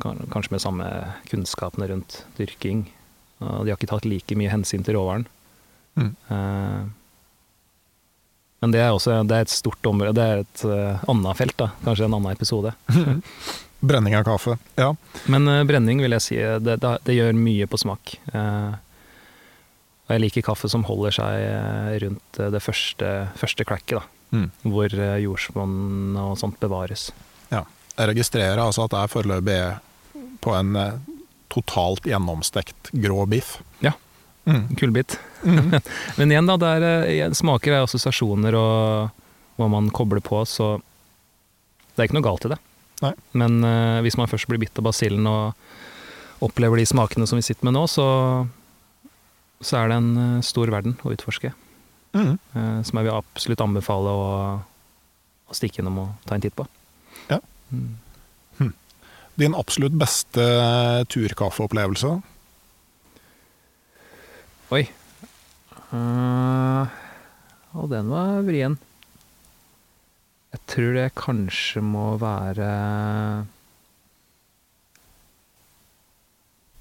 kanskje 0.00 0.54
med 0.54 0.62
samme 0.62 0.86
kunnskapene 1.28 1.90
rundt 1.90 2.22
dyrking. 2.38 2.86
Og 3.40 3.64
de 3.64 3.72
har 3.72 3.78
ikke 3.78 3.90
tatt 3.90 4.08
like 4.08 4.36
mye 4.36 4.52
hensyn 4.52 4.84
til 4.84 4.96
råvaren. 4.96 5.26
Mm. 5.98 6.12
Uh, 6.30 6.88
men 8.60 8.74
det 8.74 8.82
er 8.84 8.92
også 8.92 9.22
det 9.24 9.36
er 9.36 9.46
et 9.46 9.52
stort 9.52 9.86
område, 9.88 10.16
det 10.18 10.26
er 10.26 10.44
et 10.44 10.62
uh, 10.68 11.10
annet 11.10 11.38
felt, 11.38 11.56
da. 11.60 11.70
Kanskje 11.86 12.06
en 12.08 12.16
annen 12.18 12.34
episode. 12.34 12.74
Brenning 13.90 14.16
av 14.18 14.26
kaffe. 14.28 14.58
Ja. 14.76 14.92
Men 15.32 15.48
uh, 15.48 15.64
brenning 15.68 16.02
vil 16.04 16.16
jeg 16.18 16.26
si, 16.26 16.36
det, 16.36 16.76
det, 16.82 16.94
det 17.06 17.16
gjør 17.16 17.36
mye 17.38 17.68
på 17.70 17.80
smak. 17.80 18.16
Uh, 18.34 18.76
og 20.04 20.16
jeg 20.16 20.24
liker 20.26 20.44
kaffe 20.50 20.68
som 20.68 20.84
holder 20.88 21.14
seg 21.14 22.00
rundt 22.02 22.38
det 22.52 22.60
første, 22.64 23.10
første 23.38 23.64
klekket, 23.64 24.00
da. 24.00 24.19
Mm. 24.30 24.48
Hvor 24.62 24.94
eh, 24.94 25.18
jordsmonn 25.24 26.16
og 26.20 26.38
sånt 26.38 26.60
bevares. 26.62 27.10
Jeg 28.00 28.14
registrerer 28.14 28.60
altså 28.62 28.86
at 28.86 28.94
jeg 28.96 29.12
foreløpig 29.12 29.56
er 29.56 29.80
på 30.40 30.54
en 30.56 30.76
eh, 30.78 31.00
totalt 31.52 32.06
gjennomstekt 32.08 32.92
grå 32.96 33.26
biff. 33.28 33.58
Ja. 33.84 33.92
Mm. 34.48 34.70
Kullbit. 34.80 35.18
Mm. 35.44 35.74
Men 36.16 36.32
igjen, 36.32 36.48
da, 36.48 36.56
det 36.60 36.70
er, 36.78 36.86
eh, 37.10 37.34
smaker 37.36 37.76
er 37.76 37.84
assosiasjoner 37.84 38.56
og 38.56 39.60
hva 39.60 39.68
man 39.68 39.90
kobler 39.92 40.22
på, 40.24 40.40
så 40.48 40.78
det 41.92 42.00
er 42.00 42.08
ikke 42.08 42.16
noe 42.16 42.28
galt 42.30 42.46
i 42.48 42.54
det. 42.54 42.60
Nei. 43.00 43.12
Men 43.36 43.60
uh, 43.64 44.00
hvis 44.04 44.16
man 44.16 44.28
først 44.28 44.48
blir 44.48 44.60
bitt 44.60 44.76
av 44.80 44.86
basillen 44.86 45.26
og 45.28 46.44
opplever 46.44 46.80
de 46.80 46.86
smakene 46.88 47.26
som 47.28 47.36
vi 47.36 47.44
sitter 47.44 47.68
med 47.68 47.76
nå, 47.76 47.82
så, 47.88 48.06
så 49.60 49.82
er 49.82 49.92
det 49.92 49.98
en 50.00 50.44
stor 50.44 50.72
verden 50.72 50.96
å 51.04 51.12
utforske. 51.12 51.52
Mm. 52.16 52.38
eh, 52.54 52.82
som 52.82 52.98
jeg 52.98 53.06
vil 53.06 53.14
absolutt 53.16 53.62
anbefale 53.62 54.12
å, 54.12 54.28
å 55.46 55.56
stikke 55.56 55.82
innom 55.82 55.98
og 56.04 56.14
ta 56.26 56.34
en 56.34 56.44
titt 56.44 56.56
på. 56.58 56.66
Ja. 57.30 57.38
Mm. 57.70 57.98
Din 59.40 59.54
absolutt 59.56 59.94
beste 59.96 60.42
turkaffeopplevelse? 61.08 62.10
Oi. 64.76 64.82
Og 67.72 67.86
den 67.88 68.10
var 68.12 68.42
vrien. 68.44 68.76
Jeg 70.50 70.60
tror 70.68 70.92
det 70.98 71.06
kanskje 71.16 71.80
må 71.86 72.12
være 72.20 72.68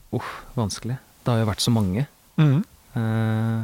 Uff, 0.10 0.30
vanskelig. 0.58 0.98
Det 1.22 1.30
har 1.30 1.44
jo 1.44 1.50
vært 1.52 1.62
så 1.62 1.72
mange. 1.72 2.08
Mm. 2.42 2.64
Eh, 2.98 3.60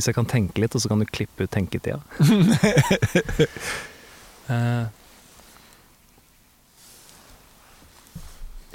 hvis 0.00 0.08
jeg 0.10 0.16
kan 0.16 0.28
tenke 0.28 0.62
litt, 0.64 0.74
og 0.74 0.80
så 0.82 0.90
kan 0.90 1.02
du 1.02 1.06
klippe 1.06 1.44
ut 1.44 1.52
tenketida. 1.52 2.00
uh, 4.48 4.88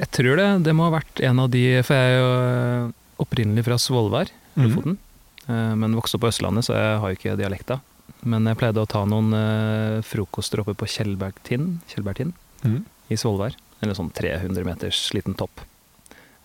jeg 0.02 0.10
tror 0.16 0.40
det, 0.40 0.48
det 0.68 0.76
må 0.78 0.88
ha 0.88 0.96
vært 1.00 1.24
en 1.26 1.42
av 1.44 1.50
de 1.54 1.64
For 1.88 1.96
jeg 1.98 2.14
er 2.14 2.18
jo 2.20 2.32
eh, 2.38 2.94
opprinnelig 3.26 3.66
fra 3.68 3.78
Svolvær, 3.82 4.32
Lofoten. 4.60 4.96
Mm. 4.96 5.02
Uh, 5.46 5.74
men 5.82 5.96
vokste 5.98 6.18
opp 6.18 6.26
på 6.26 6.32
Østlandet, 6.32 6.66
så 6.68 6.78
jeg 6.78 6.98
har 7.02 7.12
jo 7.12 7.20
ikke 7.20 7.38
dialekta. 7.40 7.80
Men 8.26 8.48
jeg 8.50 8.58
pleide 8.60 8.82
å 8.82 8.90
ta 8.90 9.04
noen 9.10 9.30
uh, 9.36 10.02
frokoster 10.06 10.62
oppe 10.64 10.74
på 10.78 10.90
Kjellbergtind, 10.90 11.80
Kjellbergtind 11.92 12.34
Mm. 12.66 12.80
i 13.14 13.18
Svolvær. 13.20 13.54
Eller 13.84 13.94
sånn 13.94 14.08
300 14.16 14.64
meters 14.66 15.04
liten 15.14 15.36
topp. 15.38 15.62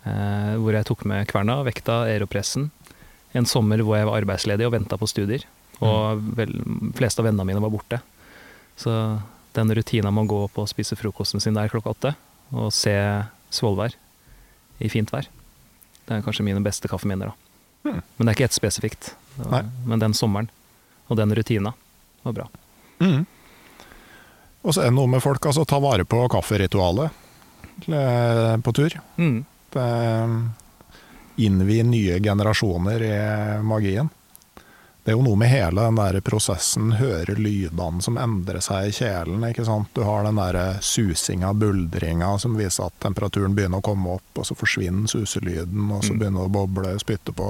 Eh, 0.05 0.55
hvor 0.61 0.73
jeg 0.77 0.87
tok 0.89 1.05
med 1.09 1.29
kverna, 1.31 1.59
vekta, 1.65 2.03
aeropressen. 2.11 2.71
En 3.37 3.47
sommer 3.47 3.83
hvor 3.85 3.99
jeg 3.99 4.09
var 4.09 4.21
arbeidsledig 4.21 4.67
og 4.67 4.75
venta 4.75 4.99
på 4.99 5.09
studier. 5.11 5.45
Og 5.81 6.23
vel, 6.37 6.55
fleste 6.99 7.23
av 7.23 7.29
vennene 7.29 7.47
mine 7.49 7.63
var 7.63 7.73
borte. 7.73 8.01
Så 8.81 8.93
den 9.57 9.75
rutina 9.75 10.13
med 10.15 10.27
å 10.27 10.31
gå 10.31 10.41
opp 10.47 10.61
og 10.63 10.71
spise 10.71 10.99
frokosten 10.99 11.43
sin 11.43 11.57
der 11.57 11.71
klokka 11.73 11.95
åtte, 11.95 12.15
og 12.55 12.71
se 12.75 12.95
Svolvær 13.51 13.97
i 14.81 14.89
fint 14.93 15.11
vær, 15.13 15.27
det 16.07 16.17
er 16.17 16.23
kanskje 16.25 16.47
mine 16.47 16.63
beste 16.65 16.89
kaffeminner. 16.91 17.33
da. 17.33 17.91
Hmm. 17.91 18.03
Men 18.17 18.27
det 18.27 18.31
er 18.31 18.39
ikke 18.39 18.49
ett 18.51 18.57
spesifikt. 18.57 19.13
Var-. 19.37 19.69
Men 19.87 20.03
den 20.03 20.15
sommeren 20.15 20.51
og 21.11 21.19
den 21.19 21.35
rutina 21.35 21.73
var 22.23 22.37
bra. 22.37 22.47
Mm. 23.01 23.25
Og 24.61 24.75
så 24.75 24.85
er 24.85 24.91
det 24.91 24.97
noe 24.99 25.11
med 25.11 25.23
folk, 25.25 25.47
altså 25.49 25.65
ta 25.67 25.81
vare 25.83 26.05
på 26.05 26.21
kafferitualet 26.31 27.89
eh, 27.89 28.57
på 28.61 28.75
tur. 28.77 28.97
Mm. 29.17 29.39
Det 29.75 29.87
innvie 31.47 31.85
nye 31.87 32.19
generasjoner 32.23 33.03
i 33.07 33.13
magien. 33.67 34.09
Det 35.01 35.15
er 35.15 35.17
jo 35.17 35.23
noe 35.25 35.39
med 35.41 35.49
hele 35.49 35.81
den 35.87 35.97
der 35.97 36.19
prosessen, 36.21 36.91
høre 36.99 37.33
lydene 37.39 38.03
som 38.05 38.19
endrer 38.21 38.61
seg 38.63 38.91
i 38.91 38.93
kjelen. 38.93 39.41
ikke 39.49 39.65
sant? 39.65 39.89
Du 39.97 40.03
har 40.05 40.27
den 40.27 40.37
der 40.37 40.77
susinga, 40.85 41.55
buldringa, 41.57 42.35
som 42.39 42.55
viser 42.59 42.85
at 42.91 42.99
temperaturen 43.01 43.55
begynner 43.57 43.81
å 43.81 43.87
komme 43.87 44.19
opp, 44.19 44.37
og 44.43 44.45
så 44.47 44.55
forsvinner 44.55 45.09
suselyden, 45.09 45.89
og 45.91 46.05
så 46.05 46.13
Mm. 46.13 46.19
begynner 46.21 46.45
det 46.45 46.51
å 46.51 46.53
boble, 46.53 46.93
spytte 47.01 47.33
på, 47.33 47.49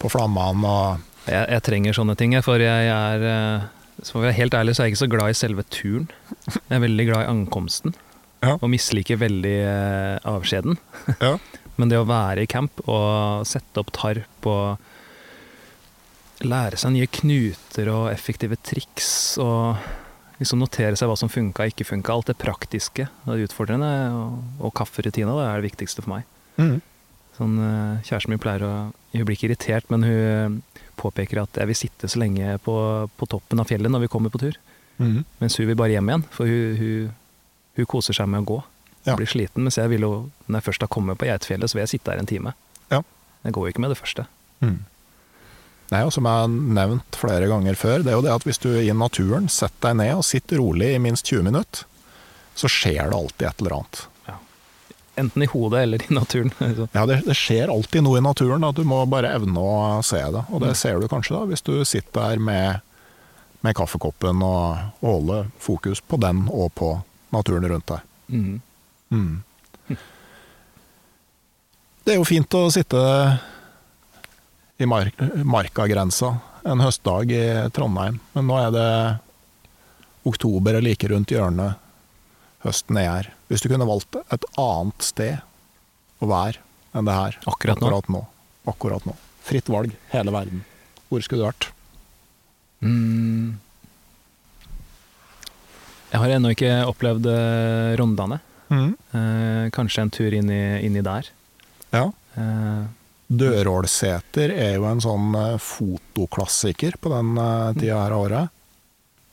på 0.00 0.10
flammene. 0.10 0.64
og 0.66 0.98
Jeg, 1.30 1.46
jeg 1.54 1.62
trenger 1.62 1.92
sånne 1.94 2.16
ting, 2.16 2.34
for 2.42 2.58
jeg 2.58 2.88
er 2.88 3.68
så 4.02 4.12
For 4.14 4.20
å 4.22 4.24
være 4.24 4.32
helt 4.40 4.54
ærlig 4.54 4.74
så 4.74 4.80
er 4.82 4.86
jeg 4.88 4.94
ikke 4.94 5.04
så 5.06 5.10
glad 5.12 5.30
i 5.30 5.34
selve 5.36 5.62
turen. 5.70 6.08
Jeg 6.48 6.76
er 6.76 6.80
veldig 6.80 7.06
glad 7.06 7.22
i 7.26 7.30
ankomsten, 7.30 7.94
Ja. 8.42 8.54
og 8.56 8.70
misliker 8.70 9.16
veldig 9.20 9.56
eh, 9.60 10.18
avskjeden. 10.24 10.78
Ja. 11.20 11.36
Men 11.80 11.88
det 11.88 12.00
å 12.00 12.08
være 12.08 12.44
i 12.44 12.50
camp 12.50 12.82
og 12.86 13.46
sette 13.48 13.80
opp 13.80 13.90
tarp 13.96 14.48
og 14.50 14.86
lære 16.44 16.78
seg 16.80 16.94
nye 16.94 17.08
knuter 17.20 17.90
og 17.92 18.10
effektive 18.12 18.56
triks 18.64 19.38
og 19.40 19.76
liksom 20.40 20.62
notere 20.62 20.96
seg 20.96 21.10
hva 21.10 21.16
som 21.20 21.32
funka 21.32 21.66
og 21.66 21.72
ikke 21.72 21.88
funka, 21.88 22.14
alt 22.14 22.30
det 22.30 22.38
praktiske 22.40 23.06
og 23.26 23.34
det 23.34 23.50
utfordrende, 23.50 23.90
og, 24.16 24.38
og 24.64 24.72
kafferutina 24.76 25.34
det 25.36 25.46
er 25.46 25.60
det 25.60 25.68
viktigste 25.68 26.04
for 26.04 26.14
meg. 26.14 26.28
Mm. 26.56 26.78
Sånn, 27.36 27.56
eh, 27.64 28.00
kjæresten 28.08 28.34
min 28.34 28.42
pleier 28.42 28.64
å 28.66 28.72
Hun 29.10 29.24
blir 29.26 29.34
ikke 29.34 29.48
irritert, 29.48 29.88
men 29.90 30.04
hun 30.06 30.12
eh, 30.14 30.82
påpeker 31.00 31.40
at 31.42 31.56
jeg 31.58 31.66
vil 31.66 31.78
sitte 31.78 32.08
så 32.08 32.20
lenge 32.22 32.58
på, 32.62 32.74
på 33.10 33.26
toppen 33.26 33.58
av 33.58 33.66
fjellet 33.66 33.90
når 33.90 34.04
vi 34.04 34.10
kommer 34.12 34.30
på 34.30 34.38
tur. 34.38 34.58
Mm. 35.00 35.24
Mens 35.40 35.56
hun 35.58 35.66
vil 35.66 35.78
bare 35.80 35.96
hjem 35.96 36.12
igjen, 36.12 36.26
for 36.30 36.46
hun, 36.46 36.76
hun, 36.78 37.08
hun 37.74 37.88
koser 37.90 38.14
seg 38.14 38.30
med 38.30 38.44
å 38.44 38.48
gå. 38.52 38.58
Ja. 39.10 39.16
Blir 39.18 39.28
sliten, 39.30 39.64
mens 39.66 39.76
jeg 39.80 39.90
vil 39.92 40.06
jo, 40.06 40.12
når 40.46 40.60
jeg 40.60 40.66
først 40.70 40.84
har 40.86 40.90
kommet 40.92 41.18
på 41.20 41.26
Geitfjellet, 41.28 41.70
så 41.70 41.76
vil 41.78 41.84
jeg 41.86 41.92
sitte 41.96 42.10
der 42.12 42.22
en 42.22 42.30
time. 42.30 42.54
Ja. 42.92 43.02
Jeg 43.44 43.52
går 43.56 43.66
jo 43.68 43.72
ikke 43.74 43.82
med 43.84 43.90
det 43.94 43.98
første. 44.00 44.26
Mm. 44.62 44.78
Nei, 45.90 46.04
og 46.06 46.12
som 46.14 46.26
jeg 46.28 46.42
har 46.44 46.50
nevnt 46.78 47.16
flere 47.18 47.48
ganger 47.50 47.74
før, 47.74 48.04
det 48.06 48.12
er 48.12 48.18
jo 48.20 48.22
det 48.22 48.30
at 48.36 48.44
hvis 48.46 48.60
du 48.62 48.68
i 48.78 48.92
naturen 48.94 49.48
setter 49.50 49.88
deg 49.90 49.96
ned 50.04 50.12
og 50.20 50.26
sitter 50.28 50.60
rolig 50.62 50.92
i 50.94 51.00
minst 51.02 51.26
20 51.26 51.42
minutter, 51.48 51.82
så 52.54 52.68
skjer 52.70 53.08
det 53.10 53.16
alltid 53.16 53.48
et 53.48 53.62
eller 53.64 53.76
annet. 53.80 54.06
Enten 55.18 55.42
i 55.42 55.48
hodet 55.50 55.80
eller 55.82 56.00
i 56.06 56.14
naturen. 56.14 56.52
Ja, 56.94 57.02
det, 57.10 57.18
det 57.26 57.34
skjer 57.36 57.68
alltid 57.74 58.04
noe 58.06 58.20
i 58.20 58.22
naturen, 58.24 58.62
at 58.64 58.78
du 58.78 58.84
må 58.88 59.02
bare 59.10 59.32
evne 59.36 59.58
å 59.60 59.98
se 60.06 60.20
det. 60.22 60.44
Og 60.48 60.62
det 60.62 60.70
Mm. 60.70 60.78
ser 60.78 61.00
du 61.02 61.08
kanskje 61.10 61.34
da, 61.34 61.42
hvis 61.50 61.64
du 61.66 61.72
sitter 61.84 62.14
der 62.30 62.38
med, 62.40 62.80
med 63.66 63.74
kaffekoppen 63.76 64.40
og, 64.46 64.78
og 65.02 65.08
holder 65.10 65.50
fokus 65.60 66.00
på 66.00 66.16
den 66.22 66.46
og 66.48 66.70
på 66.78 66.92
naturen 67.34 67.66
rundt 67.68 67.90
deg. 67.90 68.06
mm. 68.30 68.60
Mm. 69.10 69.42
Det 72.04 72.14
er 72.14 72.18
jo 72.20 72.26
fint 72.28 72.54
å 72.56 72.62
sitte 72.72 73.00
i 74.80 74.86
mark 74.88 75.18
markagrensa 75.44 76.32
en 76.64 76.80
høstdag 76.82 77.32
i 77.32 77.42
Trondheim, 77.74 78.18
men 78.34 78.48
nå 78.48 78.56
er 78.60 78.72
det 78.74 78.88
oktober 80.28 80.76
er 80.76 80.84
like 80.84 81.08
rundt 81.08 81.32
hjørnet, 81.32 81.78
høsten 82.64 82.98
er 83.00 83.08
her. 83.08 83.30
Hvis 83.48 83.64
du 83.64 83.70
kunne 83.72 83.88
valgt 83.88 84.18
et 84.20 84.44
annet 84.60 85.06
sted 85.06 86.20
å 86.20 86.28
være 86.28 86.60
enn 86.96 87.06
det 87.06 87.14
her 87.16 87.38
Akkurat 87.48 87.80
nå. 87.80 87.86
akkurat 87.88 88.10
nå. 88.12 88.22
Akkurat 88.68 89.06
nå. 89.08 89.16
Fritt 89.46 89.70
valg, 89.72 89.94
hele 90.12 90.34
verden. 90.34 90.64
Hvor 91.08 91.24
skulle 91.24 91.42
du 91.42 91.48
vært? 91.48 91.70
Mm. 92.84 93.56
Jeg 96.10 96.20
har 96.22 96.34
ennå 96.36 96.52
ikke 96.52 96.72
opplevd 96.90 97.28
eh, 97.30 97.96
Rondane. 98.70 98.94
Eh, 99.12 99.70
kanskje 99.74 100.02
en 100.06 100.10
tur 100.14 100.32
inn 100.34 100.50
i, 100.50 100.62
inni 100.86 101.02
der. 101.02 101.28
Ja. 101.92 102.04
Eh, 102.38 102.84
Dørålseter 103.30 104.50
er 104.54 104.74
jo 104.78 104.84
en 104.90 105.00
sånn 105.02 105.34
eh, 105.38 105.56
fotoklassiker 105.62 106.96
på 107.02 107.10
den 107.12 107.36
eh, 107.38 107.72
tida 107.78 108.00
her 108.04 108.14
av 108.16 108.24
året. 108.28 108.48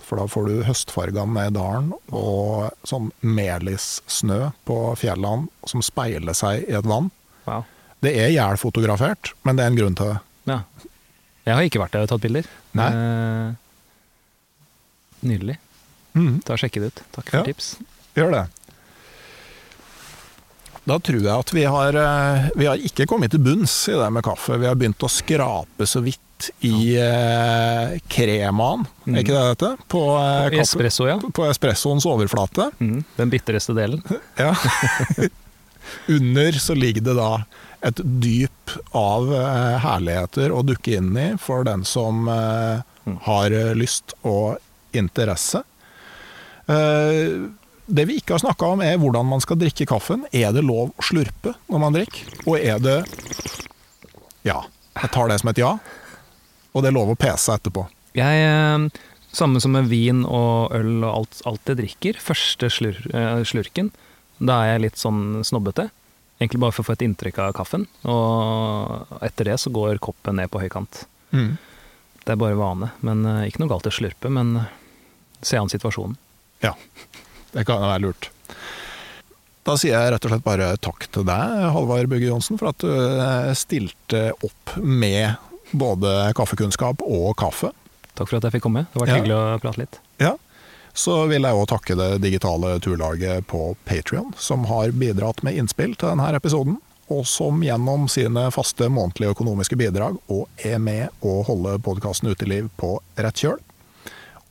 For 0.07 0.17
da 0.21 0.27
får 0.29 0.45
du 0.47 0.63
høstfargene 0.63 1.33
ned 1.33 1.49
i 1.51 1.55
dalen, 1.57 1.87
og 2.15 2.69
sånn 2.87 3.09
melissnø 3.25 4.51
på 4.67 4.77
fjellene 5.01 5.49
som 5.67 5.81
speiler 5.83 6.37
seg 6.37 6.67
i 6.69 6.75
et 6.77 6.85
vann. 6.87 7.09
wow. 7.45 7.65
Det 7.99 8.11
er 8.13 8.29
jælfotografert, 8.29 9.31
men 9.43 9.57
det 9.57 9.63
er 9.65 9.71
en 9.71 9.77
grunn 9.79 9.95
til 9.97 10.11
det. 10.11 10.19
Ja. 10.45 10.59
Jeg 11.47 11.55
har 11.57 11.63
ikke 11.65 11.79
vært 11.81 11.95
der 11.97 12.03
og 12.05 12.09
tatt 12.11 12.21
bilder. 12.21 12.45
Nei. 12.77 12.89
Eh, 12.93 13.47
nydelig. 15.25 15.55
Mm. 16.13 16.35
Da 16.45 16.53
og 16.53 16.61
Sjekk 16.61 16.77
det 16.77 16.91
ut. 16.91 17.01
Takk 17.17 17.29
for 17.31 17.39
Ja. 17.39 17.43
tips. 17.49 17.71
Gjør 18.15 18.31
det. 18.35 18.43
Da 20.87 20.95
tror 21.03 21.19
jeg 21.19 21.33
at 21.33 21.49
vi 21.51 21.65
har, 21.67 21.97
eh, 21.99 22.45
vi 22.55 22.65
har 22.69 22.79
ikke 22.79 23.05
kommet 23.11 23.33
til 23.33 23.41
bunns 23.43 23.73
i 23.91 23.95
det 23.99 24.07
med 24.15 24.23
kaffe. 24.23 24.55
Vi 24.61 24.69
har 24.69 24.75
begynt 24.79 25.03
å 25.03 25.09
skrape 25.11 25.87
så 25.89 25.99
vidt 26.05 26.47
i 26.63 26.93
eh, 27.01 27.97
kremaen, 28.13 28.85
er 29.09 29.23
ikke 29.23 29.33
det 29.35 29.45
dette? 29.57 29.71
På, 29.89 30.03
eh, 30.21 30.47
kaffe- 30.53 30.61
espresso, 30.63 31.07
ja. 31.09 31.17
på 31.19 31.47
espressoens 31.49 32.05
overflate. 32.07 32.69
Mm. 32.79 33.01
Den 33.17 33.33
bitreste 33.33 33.75
delen. 33.75 34.03
Ja. 34.37 34.53
Under 36.07 36.51
så 36.59 36.75
ligger 36.75 37.01
det 37.01 37.13
da 37.17 37.31
et 37.87 37.99
dyp 38.21 38.73
av 38.97 39.29
eh, 39.33 39.77
herligheter 39.83 40.51
å 40.55 40.63
dukke 40.67 40.97
inn 40.99 41.11
i 41.19 41.27
for 41.41 41.67
den 41.67 41.83
som 41.87 42.27
eh, 42.31 42.85
Mm. 43.07 43.13
har 43.23 43.53
lyst 43.79 44.11
og 44.27 44.57
interesse. 44.91 45.61
Eh, 46.67 47.45
det 47.87 48.05
vi 48.09 48.17
ikke 48.19 48.35
har 48.35 48.43
snakka 48.43 48.71
om, 48.75 48.81
er 48.83 48.97
hvordan 48.99 49.27
man 49.29 49.41
skal 49.43 49.59
drikke 49.59 49.87
kaffen. 49.89 50.25
Er 50.35 50.51
det 50.55 50.63
lov 50.67 50.91
å 50.91 51.05
slurpe 51.07 51.55
når 51.71 51.83
man 51.83 51.95
drikker? 51.95 52.33
Og 52.45 52.57
er 52.59 52.81
det 52.83 52.97
Ja. 54.47 54.63
Jeg 54.97 55.11
tar 55.13 55.27
det 55.29 55.39
som 55.41 55.49
et 55.51 55.59
ja. 55.61 55.75
Og 56.73 56.81
det 56.81 56.89
er 56.89 56.95
lov 56.95 57.11
å 57.13 57.17
pese 57.19 57.53
etterpå. 57.53 57.83
Jeg, 58.17 58.39
eh, 58.41 59.01
samme 59.31 59.61
som 59.61 59.71
med 59.71 59.85
vin 59.91 60.23
og 60.25 60.73
øl 60.73 61.03
og 61.03 61.11
alt, 61.11 61.41
alt 61.45 61.69
jeg 61.69 61.77
drikker, 61.77 62.17
første 62.17 62.69
slur, 62.73 62.97
eh, 63.13 63.43
slurken, 63.45 63.91
da 64.39 64.63
er 64.63 64.71
jeg 64.73 64.81
litt 64.87 64.97
sånn 64.97 65.43
snobbete. 65.45 65.89
Egentlig 66.39 66.59
bare 66.61 66.71
for 66.73 66.83
å 66.83 66.87
få 66.89 66.93
et 66.97 67.05
inntrykk 67.05 67.39
av 67.45 67.53
kaffen, 67.57 67.87
og 68.05 69.07
etter 69.25 69.45
det 69.45 69.59
så 69.61 69.71
går 69.73 69.97
koppen 69.99 70.37
ned 70.37 70.49
på 70.49 70.61
høykant. 70.61 71.05
Det 72.25 72.33
er 72.33 72.35
bare 72.41 72.57
vane, 72.57 72.91
men 73.01 73.25
eh, 73.25 73.47
ikke 73.49 73.59
noe 73.63 73.69
galt 73.69 73.85
i 73.85 73.89
å 73.89 73.97
slurpe, 73.97 74.29
men 74.33 74.67
se 75.41 75.57
an 75.57 75.69
situasjonen. 75.69 76.17
Ja, 76.65 76.73
det 77.57 77.65
kan 77.67 77.81
være 77.81 78.03
lurt. 78.05 78.29
Da 79.67 79.75
sier 79.75 79.97
jeg 79.97 80.13
rett 80.13 80.23
og 80.27 80.31
slett 80.31 80.45
bare 80.45 80.69
takk 80.79 81.09
til 81.11 81.25
deg, 81.27 81.55
Halvard 81.75 82.07
Bugge 82.07 82.29
Johnsen, 82.29 82.55
for 82.59 82.69
at 82.71 82.79
du 82.79 82.87
eh, 82.93 83.49
stilte 83.57 84.29
opp 84.45 84.77
med 84.79 85.35
både 85.75 86.13
kaffekunnskap 86.37 87.01
og 87.03 87.33
kaffe. 87.41 87.73
Takk 88.15 88.29
for 88.31 88.39
at 88.39 88.47
jeg 88.47 88.55
fikk 88.55 88.63
komme. 88.69 88.85
Det 88.93 89.01
var 89.01 89.11
Ja. 89.11 89.17
hyggelig 89.19 89.35
å 89.35 89.59
prate 89.65 89.81
litt. 89.83 89.99
Ja. 90.23 90.35
Så 90.97 91.27
vil 91.29 91.43
jeg 91.45 91.53
òg 91.53 91.67
takke 91.69 91.97
det 91.99 92.21
digitale 92.23 92.77
turlaget 92.81 93.45
på 93.51 93.75
Patrion, 93.85 94.31
som 94.39 94.63
har 94.71 94.89
bidratt 94.95 95.43
med 95.45 95.59
innspill 95.59 95.93
til 95.99 96.09
denne 96.15 96.31
episoden, 96.33 96.79
og 97.11 97.25
som 97.29 97.59
gjennom 97.61 98.07
sine 98.09 98.47
faste 98.51 98.87
månedlige 98.89 99.35
økonomiske 99.35 99.77
bidrag 99.79 100.17
og 100.33 100.47
er 100.65 100.79
med 100.81 101.09
å 101.23 101.41
holde 101.45 101.75
podkasten 101.85 102.31
Uteliv 102.33 102.71
på 102.79 102.95
rett 103.19 103.35
kjøl. 103.43 103.59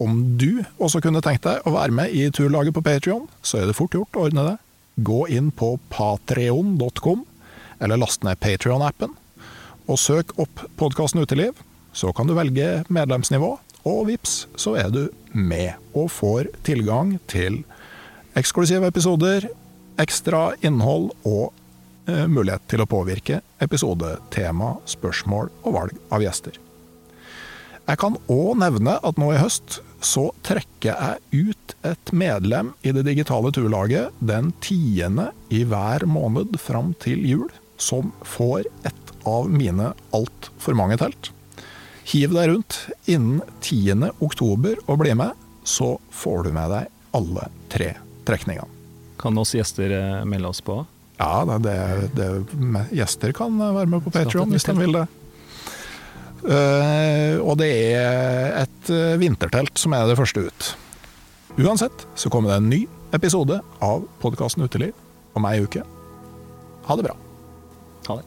Om 0.02 0.36
du 0.36 0.64
også 0.76 1.00
kunne 1.04 1.22
tenkt 1.24 1.46
deg 1.46 1.64
å 1.64 1.72
være 1.72 1.94
med 1.94 2.12
i 2.12 2.26
turlaget 2.34 2.76
på 2.76 2.84
Patrion, 2.84 3.28
så 3.40 3.62
er 3.62 3.68
det 3.68 3.76
fort 3.78 3.94
gjort 3.96 4.16
å 4.16 4.26
ordne 4.28 4.44
det. 4.50 4.56
Gå 5.06 5.22
inn 5.32 5.48
på 5.56 5.76
patreon.com, 5.92 7.22
eller 7.80 8.00
last 8.00 8.24
ned 8.24 8.40
Patrion-appen, 8.40 9.14
og 9.86 10.00
søk 10.00 10.34
opp 10.42 10.66
podkasten 10.80 11.22
Uteliv. 11.24 11.56
Så 11.96 12.12
kan 12.12 12.28
du 12.28 12.34
velge 12.36 12.82
medlemsnivå, 12.92 13.54
og 13.86 14.00
vips, 14.10 14.44
så 14.58 14.74
er 14.76 14.90
du 14.92 15.06
med 15.32 15.78
og 15.96 16.10
får 16.12 16.50
tilgang 16.66 17.14
til 17.30 17.62
eksklusive 18.36 18.90
episoder, 18.90 19.48
ekstra 20.02 20.50
innhold 20.66 21.12
og 21.24 21.54
eh, 22.10 22.26
mulighet 22.28 22.66
til 22.68 22.84
å 22.84 22.90
påvirke 22.90 23.40
episodetema, 23.64 24.74
spørsmål 24.90 25.52
og 25.62 25.76
valg 25.78 25.98
av 26.12 26.26
gjester. 26.26 26.58
Jeg 27.86 28.00
kan 28.02 28.16
òg 28.26 28.56
nevne 28.58 28.96
at 29.06 29.18
nå 29.20 29.30
i 29.34 29.38
høst 29.38 29.80
så 30.02 30.28
trekker 30.46 30.96
jeg 30.96 31.46
ut 31.50 31.74
et 31.86 32.12
medlem 32.12 32.72
i 32.82 32.92
det 32.94 33.04
digitale 33.06 33.52
turlaget 33.54 34.14
den 34.18 34.50
tiende 34.62 35.30
i 35.54 35.62
hver 35.68 36.06
måned 36.10 36.58
fram 36.60 36.92
til 37.02 37.22
jul, 37.26 37.48
som 37.78 38.12
får 38.26 38.66
et 38.86 39.14
av 39.26 39.48
mine 39.50 39.92
altfor 40.14 40.76
mange 40.78 40.98
telt. 41.00 41.30
Hiv 42.06 42.34
deg 42.36 42.50
rundt 42.52 42.78
innen 43.10 43.42
10. 43.60 44.12
oktober 44.22 44.78
og 44.86 45.00
bli 45.02 45.14
med, 45.18 45.34
så 45.66 45.96
får 46.14 46.46
du 46.46 46.52
med 46.54 46.70
deg 46.70 46.90
alle 47.18 47.48
tre 47.72 47.92
trekningene. 48.26 48.70
Kan 49.18 49.38
oss 49.40 49.54
gjester 49.56 49.94
eh, 49.96 50.26
melde 50.28 50.50
oss 50.52 50.60
på? 50.62 50.82
Ja, 51.16 51.46
det, 51.48 51.62
det, 51.64 51.78
det, 52.18 52.28
gjester 52.94 53.32
kan 53.34 53.56
være 53.58 53.88
med 53.88 54.04
på 54.04 54.12
Skatt 54.12 54.28
Patreon 54.28 54.52
hvis 54.52 54.66
de 54.68 54.74
vil 54.76 54.98
det. 54.98 55.06
Eh, 56.46 57.36
og 57.42 57.56
det 57.58 57.70
er 57.98 58.52
et 58.62 58.90
eh, 58.94 59.16
vintertelt 59.18 59.78
som 59.82 59.96
er 59.96 60.06
det 60.06 60.18
første 60.18 60.46
ut. 60.46 60.68
Uansett 61.56 62.06
så 62.14 62.30
kommer 62.30 62.52
det 62.52 62.60
en 62.60 62.70
ny 62.70 62.80
episode 63.16 63.58
av 63.82 64.06
podkasten 64.22 64.66
Uteliv 64.66 64.94
om 65.34 65.48
ei 65.50 65.58
uke. 65.64 65.82
Ha 66.86 66.98
det 66.98 67.08
bra. 67.08 67.16
Ha 68.06 68.20
det. 68.20 68.26